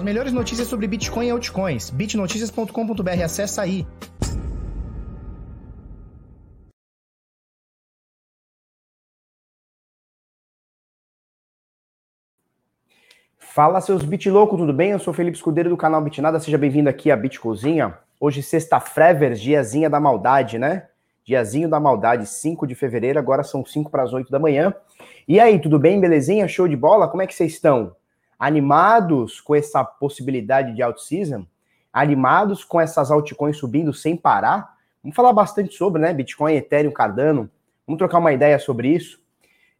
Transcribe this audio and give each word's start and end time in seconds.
As 0.00 0.04
melhores 0.04 0.32
notícias 0.32 0.66
sobre 0.66 0.86
Bitcoin 0.86 1.26
e 1.26 1.30
altcoins. 1.30 1.90
bitnoticias.com.br. 1.90 3.22
Acesse 3.22 3.60
aí. 3.60 3.86
Fala 13.36 13.82
seus 13.82 14.02
Bitlouco, 14.02 14.56
tudo 14.56 14.72
bem? 14.72 14.92
Eu 14.92 14.98
sou 14.98 15.12
Felipe 15.12 15.36
Escudeiro 15.36 15.68
do 15.68 15.76
canal 15.76 16.00
Bitnada, 16.00 16.40
seja 16.40 16.56
bem-vindo 16.56 16.88
aqui 16.88 17.10
à 17.10 17.16
Bitcozinha. 17.16 17.98
Hoje 18.18 18.42
sexta-feira, 18.42 19.34
diazinha 19.34 19.90
da 19.90 20.00
maldade, 20.00 20.58
né? 20.58 20.86
Diazinho 21.26 21.68
da 21.68 21.78
maldade, 21.78 22.24
5 22.24 22.66
de 22.66 22.74
fevereiro, 22.74 23.18
agora 23.18 23.42
são 23.42 23.66
5 23.66 23.90
para 23.90 24.04
as 24.04 24.14
8 24.14 24.30
da 24.30 24.38
manhã. 24.38 24.74
E 25.28 25.38
aí, 25.38 25.60
tudo 25.60 25.78
bem? 25.78 26.00
Belezinha? 26.00 26.48
Show 26.48 26.66
de 26.66 26.74
bola? 26.74 27.06
Como 27.06 27.22
é 27.22 27.26
que 27.26 27.34
vocês 27.34 27.52
estão? 27.52 27.94
Animados 28.40 29.38
com 29.38 29.54
essa 29.54 29.84
possibilidade 29.84 30.74
de 30.74 30.82
out-season? 30.82 31.44
Animados 31.92 32.64
com 32.64 32.80
essas 32.80 33.10
altcoins 33.10 33.58
subindo 33.58 33.92
sem 33.92 34.16
parar? 34.16 34.78
Vamos 35.02 35.14
falar 35.14 35.34
bastante 35.34 35.74
sobre, 35.74 36.00
né? 36.00 36.14
Bitcoin, 36.14 36.54
Ethereum, 36.54 36.90
Cardano. 36.90 37.50
Vamos 37.86 37.98
trocar 37.98 38.16
uma 38.18 38.32
ideia 38.32 38.58
sobre 38.58 38.88
isso. 38.88 39.20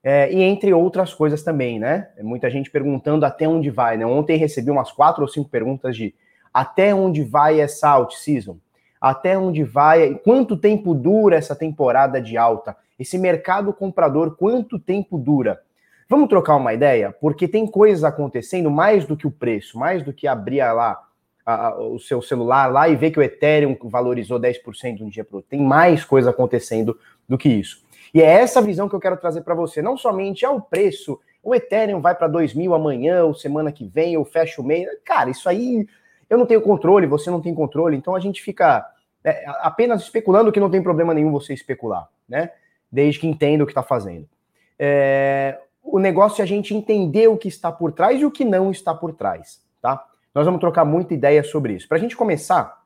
É, 0.05 0.30
e 0.30 0.42
entre 0.42 0.74
outras 0.74 1.14
coisas 1.14 1.42
também, 1.42 1.78
né? 1.78 2.09
Muita 2.20 2.50
gente 2.50 2.70
perguntando 2.70 3.24
até 3.24 3.48
onde 3.48 3.70
vai, 3.70 3.96
né? 3.96 4.05
Ontem 4.05 4.36
recebi 4.36 4.70
umas 4.70 4.92
quatro 4.92 5.22
ou 5.22 5.28
cinco 5.28 5.48
perguntas 5.48 5.97
de 5.97 6.14
até 6.52 6.95
onde 6.95 7.24
vai 7.24 7.61
essa 7.61 7.88
out 7.88 8.19
season? 8.19 8.58
Até 9.00 9.38
onde 9.38 9.64
vai? 9.64 10.16
Quanto 10.16 10.55
tempo 10.55 10.95
dura 10.95 11.36
essa 11.36 11.56
temporada 11.56 12.20
de 12.20 12.36
alta? 12.36 12.77
Esse 12.98 13.16
mercado 13.16 13.72
comprador, 13.72 14.36
quanto 14.36 14.78
tempo 14.78 15.16
dura? 15.16 15.62
Vamos 16.10 16.28
trocar 16.28 16.56
uma 16.56 16.74
ideia? 16.74 17.14
Porque 17.20 17.46
tem 17.46 17.64
coisas 17.69 18.02
acontecendo 18.02 18.69
mais 18.69 19.06
do 19.06 19.16
que 19.16 19.28
o 19.28 19.30
preço, 19.30 19.78
mais 19.78 20.02
do 20.02 20.12
que 20.12 20.27
abrir 20.27 20.59
lá 20.72 21.00
a, 21.47 21.69
a, 21.69 21.80
o 21.80 22.00
seu 22.00 22.20
celular 22.20 22.66
lá 22.66 22.89
e 22.89 22.97
ver 22.97 23.12
que 23.12 23.20
o 23.20 23.22
Ethereum 23.22 23.77
valorizou 23.84 24.41
10% 24.41 24.97
de 24.97 25.05
um 25.05 25.08
dia 25.08 25.25
para 25.25 25.36
outro. 25.36 25.48
Tem 25.48 25.61
mais 25.61 26.05
coisa 26.05 26.31
acontecendo 26.31 26.98
do 27.28 27.38
que 27.38 27.48
isso. 27.48 27.84
E 28.12 28.20
é 28.20 28.25
essa 28.25 28.61
visão 28.61 28.88
que 28.88 28.94
eu 28.97 28.98
quero 28.98 29.16
trazer 29.19 29.42
para 29.42 29.55
você. 29.55 29.81
Não 29.81 29.97
somente 29.97 30.44
ao 30.44 30.61
preço, 30.61 31.16
o 31.44 31.55
Ethereum 31.55 32.00
vai 32.00 32.16
para 32.16 32.27
2 32.27 32.55
mil 32.55 32.75
amanhã, 32.75 33.22
ou 33.22 33.33
semana 33.33 33.70
que 33.70 33.86
vem, 33.86 34.16
ou 34.16 34.25
fecha 34.25 34.61
o 34.61 34.64
mês. 34.64 34.88
Cara, 35.05 35.31
isso 35.31 35.48
aí 35.48 35.86
eu 36.28 36.36
não 36.36 36.44
tenho 36.44 36.61
controle, 36.61 37.06
você 37.06 37.31
não 37.31 37.41
tem 37.41 37.55
controle, 37.55 37.97
então 37.97 38.16
a 38.16 38.20
gente 38.20 38.42
fica 38.42 38.84
é, 39.22 39.44
apenas 39.61 40.03
especulando 40.03 40.50
que 40.50 40.58
não 40.58 40.70
tem 40.70 40.83
problema 40.83 41.14
nenhum 41.14 41.31
você 41.31 41.55
especular, 41.55 42.08
né? 42.28 42.50
Desde 42.91 43.20
que 43.20 43.28
entenda 43.28 43.62
o 43.62 43.66
que 43.66 43.70
está 43.70 43.84
fazendo. 43.84 44.28
É, 44.77 45.56
o 45.83 45.98
negócio 45.98 46.41
é 46.41 46.45
a 46.45 46.47
gente 46.47 46.75
entender 46.75 47.28
o 47.28 47.36
que 47.36 47.48
está 47.48 47.70
por 47.73 47.92
trás 47.92 48.20
e 48.20 48.25
o 48.25 48.31
que 48.31 48.45
não 48.45 48.70
está 48.70 48.95
por 48.95 49.12
trás, 49.12 49.61
tá? 49.81 50.05
Nós 50.34 50.45
vamos 50.45 50.61
trocar 50.61 50.84
muita 50.84 51.14
ideia 51.14 51.42
sobre 51.42 51.75
isso. 51.75 51.89
Para 51.89 51.98
a 51.98 52.00
gente 52.00 52.17
começar, 52.17 52.84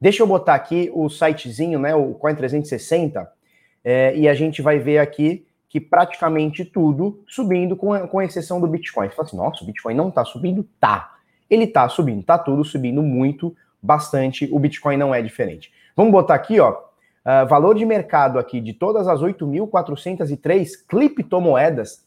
deixa 0.00 0.22
eu 0.22 0.26
botar 0.26 0.54
aqui 0.54 0.90
o 0.94 1.08
sitezinho, 1.08 1.78
né, 1.78 1.94
o 1.94 2.14
Coin 2.14 2.34
360, 2.34 3.30
é, 3.84 4.16
e 4.16 4.28
a 4.28 4.34
gente 4.34 4.62
vai 4.62 4.78
ver 4.78 4.98
aqui 4.98 5.46
que 5.68 5.80
praticamente 5.80 6.64
tudo 6.64 7.22
subindo, 7.28 7.76
com, 7.76 7.96
com 8.08 8.20
exceção 8.20 8.60
do 8.60 8.66
Bitcoin. 8.66 9.08
Você 9.08 9.14
fala 9.14 9.28
assim, 9.28 9.36
nossa, 9.36 9.62
o 9.62 9.66
Bitcoin 9.66 9.94
não 9.94 10.08
está 10.08 10.24
subindo? 10.24 10.66
Tá. 10.80 11.14
Ele 11.48 11.64
está 11.64 11.88
subindo, 11.88 12.24
tá 12.24 12.36
tudo 12.36 12.64
subindo 12.64 13.02
muito, 13.02 13.56
bastante. 13.80 14.48
O 14.50 14.58
Bitcoin 14.58 14.96
não 14.96 15.14
é 15.14 15.22
diferente. 15.22 15.72
Vamos 15.94 16.12
botar 16.12 16.34
aqui, 16.34 16.58
ó, 16.58 16.76
uh, 17.24 17.46
valor 17.48 17.74
de 17.74 17.84
mercado 17.84 18.38
aqui 18.38 18.60
de 18.60 18.72
todas 18.72 19.08
as 19.08 19.20
8.403 19.20 20.68
criptomoedas 20.88 22.06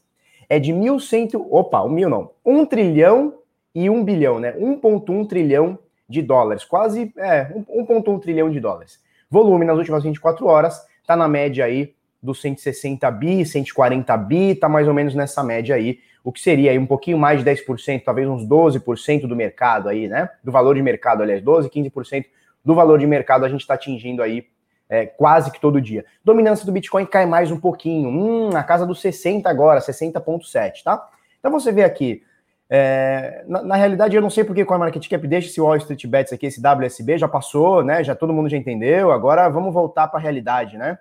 é 0.49 0.59
de 0.59 0.71
1.100, 0.71 1.35
opa, 1.49 1.81
1 1.83 1.89
mil 1.89 2.09
não, 2.09 2.31
1 2.45 2.65
trilhão 2.65 3.35
e 3.73 3.89
1 3.89 4.03
bilhão, 4.03 4.39
né? 4.39 4.53
1.1 4.53 5.27
trilhão 5.27 5.79
de 6.07 6.21
dólares, 6.21 6.63
quase, 6.63 7.11
é, 7.17 7.45
1.1 7.67 8.21
trilhão 8.21 8.49
de 8.51 8.59
dólares. 8.59 9.01
Volume 9.29 9.65
nas 9.65 9.77
últimas 9.77 10.03
24 10.03 10.45
horas, 10.45 10.85
tá 11.07 11.15
na 11.15 11.27
média 11.27 11.65
aí 11.65 11.93
dos 12.21 12.39
160 12.41 13.09
bi, 13.11 13.45
140 13.45 14.15
bi, 14.17 14.55
tá 14.55 14.69
mais 14.69 14.87
ou 14.87 14.93
menos 14.93 15.15
nessa 15.15 15.43
média 15.43 15.75
aí, 15.75 15.99
o 16.23 16.31
que 16.31 16.39
seria 16.39 16.71
aí 16.71 16.79
um 16.79 16.85
pouquinho 16.85 17.17
mais 17.17 17.43
de 17.43 17.49
10%, 17.49 18.03
talvez 18.03 18.27
uns 18.29 18.47
12% 18.47 19.27
do 19.27 19.35
mercado 19.35 19.89
aí, 19.89 20.07
né? 20.07 20.29
Do 20.41 20.51
valor 20.51 20.75
de 20.75 20.81
mercado, 20.81 21.21
aliás, 21.21 21.41
12, 21.41 21.69
15% 21.69 22.25
do 22.63 22.73
valor 22.73 22.97
de 22.97 23.05
mercado 23.05 23.43
a 23.43 23.49
gente 23.49 23.61
está 23.61 23.73
atingindo 23.73 24.23
aí 24.23 24.45
é, 24.93 25.07
quase 25.07 25.51
que 25.51 25.59
todo 25.59 25.81
dia. 25.81 26.05
Dominância 26.23 26.67
do 26.67 26.71
Bitcoin 26.71 27.03
cai 27.07 27.25
mais 27.25 27.49
um 27.49 27.59
pouquinho, 27.59 28.09
hum, 28.09 28.49
na 28.51 28.63
casa 28.63 28.85
dos 28.85 29.01
60 29.01 29.49
agora, 29.49 29.79
60,7, 29.79 30.83
tá? 30.83 31.09
Então 31.39 31.51
você 31.51 31.71
vê 31.71 31.83
aqui, 31.83 32.21
é, 32.69 33.43
na, 33.47 33.63
na, 33.63 33.75
realidade 33.75 34.15
eu 34.15 34.21
não 34.21 34.29
sei 34.29 34.43
porque 34.43 34.63
com 34.63 34.75
a 34.75 34.77
Market 34.77 35.09
Cap 35.09 35.27
deixa 35.27 35.47
esse 35.47 35.59
Wall 35.59 35.77
Street 35.77 36.05
Bets 36.05 36.31
aqui, 36.31 36.45
esse 36.45 36.61
WSB 36.61 37.17
já 37.17 37.27
passou, 37.27 37.83
né? 37.83 38.03
Já 38.03 38.13
todo 38.13 38.31
mundo 38.31 38.49
já 38.49 38.55
entendeu, 38.55 39.11
agora 39.11 39.49
vamos 39.49 39.73
voltar 39.73 40.07
para 40.09 40.19
a 40.19 40.21
realidade, 40.21 40.77
né? 40.77 40.99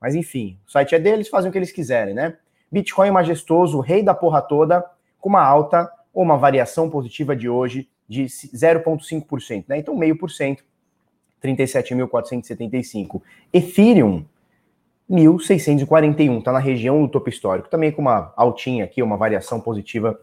Mas 0.00 0.14
enfim, 0.14 0.56
o 0.64 0.70
site 0.70 0.94
é 0.94 1.00
deles, 1.00 1.28
fazem 1.28 1.48
o 1.48 1.52
que 1.52 1.58
eles 1.58 1.72
quiserem, 1.72 2.14
né? 2.14 2.36
Bitcoin 2.70 3.10
majestoso, 3.10 3.80
rei 3.80 4.00
da 4.00 4.14
porra 4.14 4.42
toda, 4.42 4.84
com 5.20 5.28
uma 5.28 5.42
alta 5.42 5.90
ou 6.12 6.22
uma 6.22 6.36
variação 6.36 6.88
positiva 6.88 7.34
de 7.34 7.48
hoje 7.48 7.88
de 8.08 8.26
0,5%, 8.26 9.64
né? 9.66 9.78
Então, 9.78 9.96
meio 9.96 10.16
por 10.16 10.30
cento, 10.30 10.62
37.475. 11.44 13.20
Ethereum, 13.52 14.24
1.641, 15.10 16.42
tá 16.42 16.50
na 16.50 16.58
região 16.58 17.02
do 17.02 17.08
topo 17.08 17.28
histórico, 17.28 17.68
também 17.68 17.92
com 17.92 18.00
uma 18.00 18.32
altinha 18.36 18.84
aqui, 18.84 19.02
uma 19.02 19.18
variação 19.18 19.60
positiva 19.60 20.18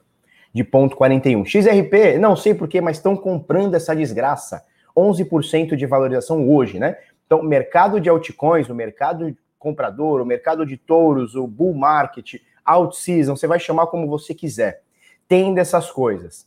de 0.54 0.64
0,41. 0.64 1.46
XRP, 1.46 2.18
não 2.18 2.36
sei 2.36 2.56
porquê, 2.56 2.82
mas 2.82 2.98
estão 2.98 3.16
comprando 3.16 3.76
essa 3.76 3.96
desgraça. 3.96 4.66
11% 4.98 5.76
de 5.76 5.86
valorização 5.86 6.50
hoje, 6.50 6.80
né? 6.80 6.98
Então, 7.26 7.42
mercado 7.42 8.02
de 8.02 8.10
altcoins, 8.10 8.68
o 8.68 8.76
mercado 8.76 9.34
comprador, 9.58 10.20
o 10.20 10.26
mercado 10.26 10.66
de 10.66 10.76
touros, 10.76 11.36
o 11.36 11.48
bull 11.48 11.74
market, 11.74 12.42
out 12.66 12.98
season, 12.98 13.36
você 13.36 13.48
vai 13.48 13.60
chamar 13.60 13.88
como 13.88 14.08
você 14.08 14.34
quiser. 14.34 14.82
Tem 15.28 15.54
dessas 15.54 15.90
coisas. 15.90 16.46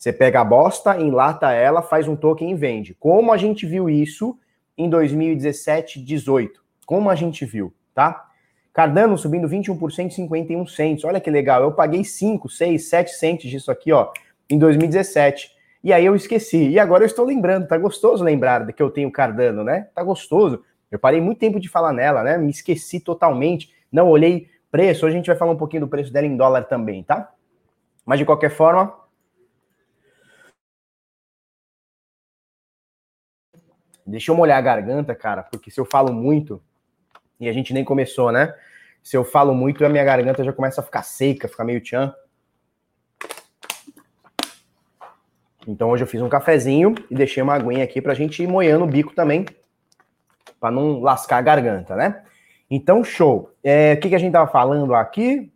Você 0.00 0.14
pega 0.14 0.40
a 0.40 0.44
bosta, 0.44 0.98
enlata 0.98 1.52
ela, 1.52 1.82
faz 1.82 2.08
um 2.08 2.16
token 2.16 2.52
e 2.52 2.54
vende. 2.54 2.94
Como 2.94 3.30
a 3.30 3.36
gente 3.36 3.66
viu 3.66 3.90
isso 3.90 4.34
em 4.76 4.88
2017, 4.88 6.02
18. 6.02 6.58
Como 6.86 7.10
a 7.10 7.14
gente 7.14 7.44
viu, 7.44 7.70
tá? 7.94 8.26
Cardano 8.72 9.18
subindo 9.18 9.46
21%, 9.46 10.10
51 10.10 10.66
centos. 10.68 11.04
Olha 11.04 11.20
que 11.20 11.30
legal. 11.30 11.62
Eu 11.62 11.72
paguei 11.72 12.02
5, 12.02 12.48
6, 12.48 12.88
7 12.88 13.10
centos 13.10 13.50
disso 13.50 13.70
aqui, 13.70 13.92
ó, 13.92 14.10
em 14.48 14.58
2017. 14.58 15.50
E 15.84 15.92
aí 15.92 16.06
eu 16.06 16.16
esqueci. 16.16 16.70
E 16.70 16.78
agora 16.78 17.02
eu 17.02 17.06
estou 17.06 17.26
lembrando. 17.26 17.68
Tá 17.68 17.76
gostoso 17.76 18.24
lembrar 18.24 18.72
que 18.72 18.82
eu 18.82 18.88
tenho 18.88 19.12
Cardano, 19.12 19.62
né? 19.62 19.88
Tá 19.94 20.02
gostoso. 20.02 20.64
Eu 20.90 20.98
parei 20.98 21.20
muito 21.20 21.40
tempo 21.40 21.60
de 21.60 21.68
falar 21.68 21.92
nela, 21.92 22.24
né? 22.24 22.38
Me 22.38 22.48
esqueci 22.48 23.00
totalmente, 23.00 23.70
não 23.92 24.08
olhei 24.08 24.48
preço. 24.70 25.04
Hoje 25.04 25.14
a 25.14 25.18
gente 25.18 25.26
vai 25.26 25.36
falar 25.36 25.52
um 25.52 25.58
pouquinho 25.58 25.82
do 25.82 25.88
preço 25.88 26.10
dela 26.10 26.26
em 26.26 26.38
dólar 26.38 26.62
também, 26.62 27.02
tá? 27.02 27.30
Mas 28.06 28.18
de 28.18 28.24
qualquer 28.24 28.50
forma. 28.50 28.98
Deixa 34.10 34.30
eu 34.30 34.36
molhar 34.36 34.58
a 34.58 34.60
garganta, 34.60 35.14
cara, 35.14 35.42
porque 35.42 35.70
se 35.70 35.80
eu 35.80 35.84
falo 35.84 36.12
muito, 36.12 36.60
e 37.38 37.48
a 37.48 37.52
gente 37.52 37.72
nem 37.72 37.84
começou, 37.84 38.32
né? 38.32 38.54
Se 39.02 39.16
eu 39.16 39.24
falo 39.24 39.54
muito, 39.54 39.84
a 39.84 39.88
minha 39.88 40.04
garganta 40.04 40.44
já 40.44 40.52
começa 40.52 40.80
a 40.80 40.84
ficar 40.84 41.02
seca, 41.02 41.48
ficar 41.48 41.64
meio 41.64 41.80
tchan. 41.80 42.12
Então 45.66 45.90
hoje 45.90 46.02
eu 46.02 46.08
fiz 46.08 46.20
um 46.20 46.28
cafezinho 46.28 46.94
e 47.10 47.14
deixei 47.14 47.42
uma 47.42 47.54
aguinha 47.54 47.84
aqui 47.84 48.02
pra 48.02 48.14
gente 48.14 48.42
ir 48.42 48.46
moendo 48.48 48.84
o 48.84 48.88
bico 48.88 49.14
também 49.14 49.46
para 50.58 50.70
não 50.70 51.00
lascar 51.00 51.38
a 51.38 51.42
garganta, 51.42 51.94
né? 51.94 52.22
Então, 52.70 53.02
show. 53.02 53.50
É, 53.64 53.94
o 53.94 54.00
que, 54.00 54.10
que 54.10 54.14
a 54.14 54.18
gente 54.18 54.32
tava 54.32 54.50
falando 54.50 54.94
aqui? 54.94 55.50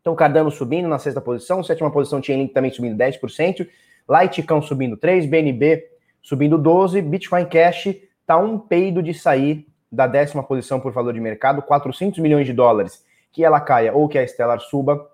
Então, 0.00 0.14
Cardano 0.14 0.50
subindo 0.50 0.88
na 0.88 0.98
sexta 0.98 1.20
posição, 1.20 1.62
sétima 1.62 1.90
posição 1.90 2.20
tinha 2.20 2.38
Link 2.38 2.52
também 2.52 2.70
subindo 2.70 2.96
10%, 2.96 3.68
Litecoin 4.08 4.62
subindo 4.62 4.96
3%, 4.96 5.28
BNB 5.28 5.89
subindo 6.22 6.58
12%, 6.58 7.02
Bitcoin 7.02 7.46
Cash 7.46 7.96
tá 8.26 8.36
um 8.36 8.58
peido 8.58 9.02
de 9.02 9.12
sair 9.12 9.66
da 9.90 10.06
décima 10.06 10.42
posição 10.42 10.78
por 10.78 10.92
valor 10.92 11.12
de 11.12 11.20
mercado, 11.20 11.62
400 11.62 12.18
milhões 12.20 12.46
de 12.46 12.52
dólares, 12.52 13.04
que 13.32 13.44
ela 13.44 13.60
caia 13.60 13.92
ou 13.92 14.08
que 14.08 14.18
a 14.18 14.26
Stellar 14.26 14.60
suba, 14.60 15.08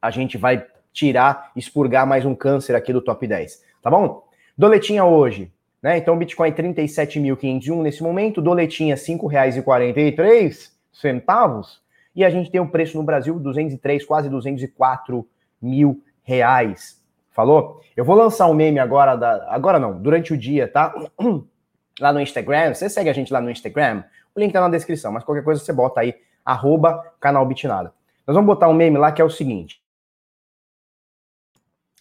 a 0.00 0.10
gente 0.10 0.36
vai 0.36 0.66
tirar, 0.92 1.52
expurgar 1.54 2.06
mais 2.06 2.24
um 2.24 2.34
câncer 2.34 2.74
aqui 2.74 2.92
do 2.92 3.00
top 3.00 3.26
10, 3.26 3.62
tá 3.82 3.90
bom? 3.90 4.24
Doletinha 4.56 5.04
hoje, 5.04 5.52
né? 5.80 5.98
Então, 5.98 6.18
Bitcoin 6.18 6.50
37.501 6.50 7.82
nesse 7.82 8.02
momento, 8.02 8.42
doletinha 8.42 8.96
R$ 8.96 9.00
5,43 9.00 10.72
centavos, 10.92 11.80
e 12.14 12.24
a 12.24 12.30
gente 12.30 12.50
tem 12.50 12.60
o 12.60 12.64
um 12.64 12.68
preço 12.68 12.96
no 12.96 13.04
Brasil 13.04 13.38
203, 13.38 14.04
quase 14.04 14.28
204 14.28 15.24
mil 15.62 16.02
reais. 16.24 16.97
Falou? 17.38 17.80
Eu 17.96 18.04
vou 18.04 18.16
lançar 18.16 18.48
um 18.48 18.52
meme 18.52 18.80
agora, 18.80 19.14
da, 19.14 19.46
agora 19.54 19.78
não, 19.78 19.96
durante 19.96 20.32
o 20.32 20.36
dia, 20.36 20.66
tá? 20.66 20.92
Lá 22.00 22.12
no 22.12 22.20
Instagram, 22.20 22.74
você 22.74 22.90
segue 22.90 23.08
a 23.08 23.12
gente 23.12 23.32
lá 23.32 23.40
no 23.40 23.48
Instagram, 23.48 24.02
o 24.34 24.40
link 24.40 24.52
tá 24.52 24.60
na 24.60 24.68
descrição, 24.68 25.12
mas 25.12 25.22
qualquer 25.22 25.44
coisa 25.44 25.62
você 25.62 25.72
bota 25.72 26.00
aí, 26.00 26.16
arroba 26.44 27.00
canal 27.20 27.46
Bitnada. 27.46 27.92
Nós 28.26 28.34
vamos 28.34 28.46
botar 28.46 28.68
um 28.68 28.74
meme 28.74 28.98
lá 28.98 29.12
que 29.12 29.22
é 29.22 29.24
o 29.24 29.30
seguinte. 29.30 29.80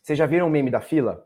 Vocês 0.01 0.17
já 0.17 0.25
viram 0.25 0.47
o 0.47 0.49
meme 0.49 0.71
da 0.71 0.81
fila? 0.81 1.23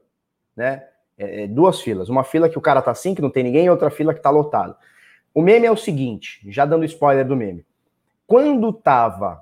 Né? 0.57 0.85
É, 1.17 1.43
é, 1.43 1.47
duas 1.47 1.79
filas. 1.79 2.09
Uma 2.09 2.25
fila 2.25 2.49
que 2.49 2.57
o 2.57 2.61
cara 2.61 2.81
tá 2.81 2.91
assim, 2.91 3.15
que 3.15 3.21
não 3.21 3.29
tem 3.29 3.43
ninguém, 3.43 3.67
e 3.67 3.69
outra 3.69 3.89
fila 3.89 4.13
que 4.13 4.21
tá 4.21 4.29
lotado. 4.29 4.75
O 5.33 5.41
meme 5.41 5.67
é 5.67 5.71
o 5.71 5.77
seguinte, 5.77 6.41
já 6.51 6.65
dando 6.65 6.83
spoiler 6.83 7.25
do 7.25 7.37
meme. 7.37 7.65
Quando 8.27 8.73
tava 8.73 9.41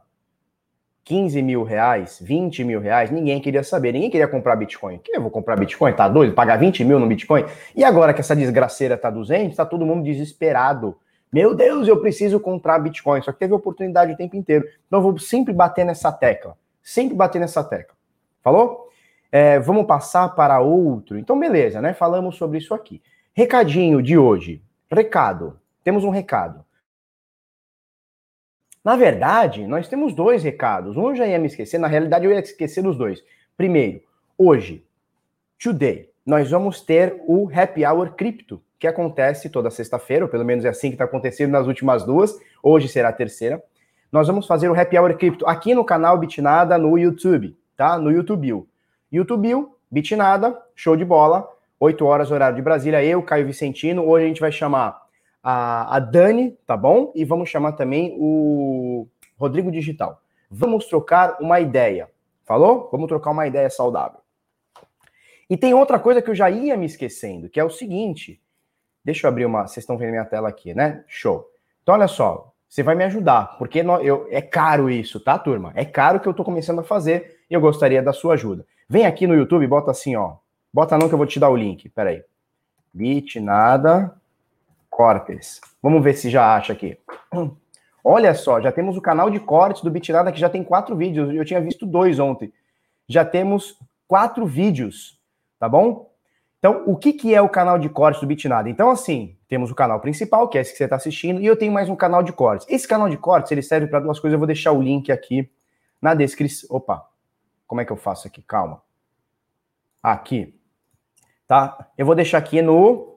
15 1.10 1.42
mil 1.42 1.64
reais, 1.64 2.20
20 2.22 2.64
mil 2.64 2.80
reais, 2.80 3.10
ninguém 3.10 3.42
queria 3.42 3.64
saber, 3.64 3.92
ninguém 3.92 4.12
queria 4.12 4.28
comprar 4.28 4.56
Bitcoin. 4.56 5.00
Que 5.00 5.18
eu 5.18 5.22
vou 5.24 5.32
comprar 5.32 5.56
Bitcoin? 5.56 5.92
Tá 5.94 6.08
doido? 6.08 6.36
Pagar 6.36 6.58
20 6.58 6.86
mil 6.86 7.00
no 7.00 7.08
Bitcoin? 7.08 7.46
E 7.76 7.84
agora 7.84 8.14
que 8.14 8.22
essa 8.22 8.36
desgraceira 8.36 8.96
tá 8.96 9.10
200, 9.10 9.58
tá 9.58 9.66
todo 9.66 9.88
mundo 9.88 10.04
desesperado. 10.04 10.96
Meu 11.34 11.56
Deus, 11.56 11.88
eu 11.88 12.00
preciso 12.00 12.40
comprar 12.40 12.78
Bitcoin. 12.78 13.24
Só 13.24 13.32
que 13.32 13.40
teve 13.40 13.52
oportunidade 13.56 14.14
o 14.14 14.16
tempo 14.16 14.36
inteiro. 14.36 14.68
Então 14.86 15.00
eu 15.00 15.02
vou 15.02 15.18
sempre 15.18 15.52
bater 15.52 15.84
nessa 15.84 16.12
tecla. 16.12 16.56
Sempre 16.84 17.16
bater 17.16 17.40
nessa 17.40 17.64
tecla. 17.64 17.96
Falou? 18.44 18.88
É, 19.32 19.58
vamos 19.58 19.88
passar 19.88 20.30
para 20.36 20.60
outro. 20.60 21.18
Então, 21.18 21.40
beleza, 21.40 21.82
né? 21.82 21.92
Falamos 21.92 22.36
sobre 22.36 22.60
isso 22.60 22.72
aqui. 22.72 23.02
Recadinho 23.34 24.00
de 24.00 24.16
hoje. 24.16 24.62
Recado. 24.92 25.60
Temos 25.84 26.04
um 26.04 26.12
recado. 26.12 26.64
Na 28.84 28.96
verdade, 28.96 29.68
nós 29.68 29.88
temos 29.88 30.14
dois 30.14 30.44
recados. 30.44 30.96
Um 30.96 31.10
eu 31.10 31.16
já 31.16 31.28
ia 31.28 31.38
me 31.38 31.48
esquecer, 31.48 31.78
na 31.78 31.88
realidade 31.88 32.26
eu 32.26 32.32
ia 32.32 32.40
esquecer 32.40 32.82
dos 32.82 32.98
dois. 32.98 33.24
Primeiro, 33.58 34.02
hoje, 34.38 34.86
today, 35.62 36.10
nós 36.26 36.50
vamos 36.50 36.82
ter 36.82 37.22
o 37.28 37.50
Happy 37.54 37.86
Hour 37.86 38.14
Cripto, 38.16 38.62
que 38.80 38.88
acontece 38.88 39.50
toda 39.50 39.70
sexta-feira, 39.70 40.26
ou 40.26 40.32
pelo 40.32 40.46
menos 40.46 40.64
é 40.64 40.70
assim 40.70 40.88
que 40.88 40.96
está 40.96 41.04
acontecendo 41.04 41.52
nas 41.52 41.68
últimas 41.68 42.06
duas, 42.06 42.40
hoje 42.64 42.88
será 42.88 43.10
a 43.10 43.14
terceira. 43.14 43.62
Nós 44.12 44.28
vamos 44.28 44.48
fazer 44.48 44.70
o 44.70 44.80
Happy 44.80 44.98
Hour 44.98 45.18
Cripto 45.18 45.46
aqui 45.46 45.76
no 45.76 45.84
canal 45.84 46.18
Bitnada 46.18 46.78
no 46.78 46.98
YouTube, 46.98 47.58
tá? 47.76 47.98
No 47.98 48.10
YouTube. 48.10 48.66
YouTube, 49.12 49.68
Bitnada, 49.92 50.58
show 50.74 50.96
de 50.96 51.04
bola, 51.04 51.48
8 51.80 52.06
horas 52.06 52.32
horário 52.32 52.56
de 52.56 52.62
Brasília, 52.62 53.04
eu, 53.04 53.22
Caio 53.22 53.46
Vicentino, 53.46 54.08
hoje 54.08 54.26
a 54.26 54.28
gente 54.28 54.42
vai 54.42 54.52
chamar 54.52 55.02
a, 55.44 55.96
a 55.96 56.00
Dani, 56.00 56.58
tá 56.66 56.76
bom? 56.76 57.12
E 57.16 57.24
vamos 57.24 57.50
chamar 57.50 57.74
também 57.74 58.16
o 58.20 59.08
Rodrigo 59.38 59.72
Digital. 59.72 60.22
Vamos 60.50 60.86
trocar 60.86 61.38
uma 61.40 61.60
ideia. 61.60 62.10
Falou? 62.46 62.90
Vamos 62.92 63.08
trocar 63.08 63.32
uma 63.32 63.48
ideia 63.48 63.70
saudável. 63.70 64.20
E 65.50 65.58
tem 65.58 65.74
outra 65.74 66.00
coisa 66.00 66.22
que 66.22 66.30
eu 66.30 66.36
já 66.36 66.50
ia 66.50 66.78
me 66.78 66.86
esquecendo, 66.86 67.50
que 67.50 67.60
é 67.60 67.64
o 67.64 67.70
seguinte. 67.70 68.42
Deixa 69.04 69.26
eu 69.26 69.30
abrir 69.30 69.46
uma. 69.46 69.68
Vocês 69.68 69.84
estão 69.84 69.98
vendo 69.98 70.12
minha 70.12 70.26
tela 70.26 70.50
aqui, 70.50 70.74
né? 70.74 71.04
Show. 71.08 71.50
Então, 71.82 71.96
olha 71.96 72.08
só. 72.08 72.54
Você 72.68 72.84
vai 72.84 72.94
me 72.94 73.04
ajudar, 73.04 73.58
porque 73.58 73.80
eu, 73.80 74.28
é 74.30 74.44
caro 74.44 74.92
isso, 74.92 75.20
tá, 75.20 75.40
turma? 75.40 75.72
É 75.74 75.84
caro 75.84 76.20
que 76.20 76.28
eu 76.28 76.34
tô 76.36 76.44
começando 76.44 76.80
a 76.80 76.84
fazer 76.84 77.40
e 77.50 77.54
eu 77.56 77.60
gostaria 77.60 78.04
da 78.04 78.14
sua 78.14 78.36
ajuda. 78.36 78.64
Vem 78.88 79.08
aqui 79.08 79.26
no 79.26 79.34
YouTube, 79.34 79.66
bota 79.66 79.90
assim, 79.90 80.16
ó. 80.16 80.36
Bota 80.72 80.96
não 80.96 81.08
que 81.08 81.16
eu 81.16 81.18
vou 81.18 81.26
te 81.26 81.40
dar 81.40 81.50
o 81.50 81.56
link. 81.56 81.90
Peraí. 81.90 82.24
Bit 82.94 83.40
nada 83.40 84.19
cortes. 85.00 85.62
Vamos 85.82 86.04
ver 86.04 86.14
se 86.16 86.30
já 86.30 86.54
acha 86.54 86.74
aqui. 86.74 86.98
Olha 88.04 88.34
só, 88.34 88.60
já 88.60 88.70
temos 88.70 88.98
o 88.98 89.02
canal 89.02 89.30
de 89.30 89.40
cortes 89.40 89.82
do 89.82 89.90
Bitnada 89.90 90.30
que 90.30 90.40
já 90.40 90.50
tem 90.50 90.62
quatro 90.62 90.94
vídeos. 90.94 91.34
Eu 91.34 91.46
tinha 91.46 91.62
visto 91.62 91.86
dois 91.86 92.20
ontem. 92.20 92.52
Já 93.08 93.24
temos 93.24 93.80
quatro 94.06 94.46
vídeos, 94.46 95.18
tá 95.58 95.70
bom? 95.70 96.12
Então, 96.58 96.84
o 96.86 96.98
que, 96.98 97.14
que 97.14 97.34
é 97.34 97.42
o 97.42 97.48
canal 97.48 97.80
de 97.80 97.88
cortes 97.88 98.20
do 98.20 98.28
Bitnada? 98.28 98.70
Então, 98.70 98.90
assim, 98.90 99.38
temos 99.48 99.72
o 99.72 99.76
canal 99.76 100.02
principal, 100.02 100.50
que 100.50 100.58
é 100.58 100.62
esse 100.62 100.74
que 100.74 100.78
você 100.78 100.84
está 100.84 100.98
assistindo, 100.98 101.40
e 101.40 101.46
eu 101.46 101.56
tenho 101.56 101.72
mais 101.72 101.88
um 101.88 101.96
canal 101.96 102.22
de 102.22 102.34
cortes. 102.34 102.68
Esse 102.70 102.86
canal 102.86 103.08
de 103.08 103.16
cortes, 103.16 103.54
ele 103.54 103.62
serve 103.62 103.88
para 103.88 104.02
duas 104.02 104.20
coisas. 104.20 104.34
Eu 104.34 104.40
vou 104.40 104.48
deixar 104.48 104.74
o 104.74 104.82
link 104.82 105.14
aqui 105.14 105.50
na 106.02 106.14
descrição. 106.14 106.76
Opa, 106.76 107.08
como 107.66 107.80
é 107.80 107.86
que 107.86 107.92
eu 107.94 107.98
faço 107.98 108.28
aqui? 108.28 108.42
Calma. 108.42 108.82
Aqui. 110.04 110.54
Tá? 111.48 111.88
Eu 111.98 112.06
vou 112.06 112.16
deixar 112.16 112.38
aqui 112.38 112.62
no 112.62 113.09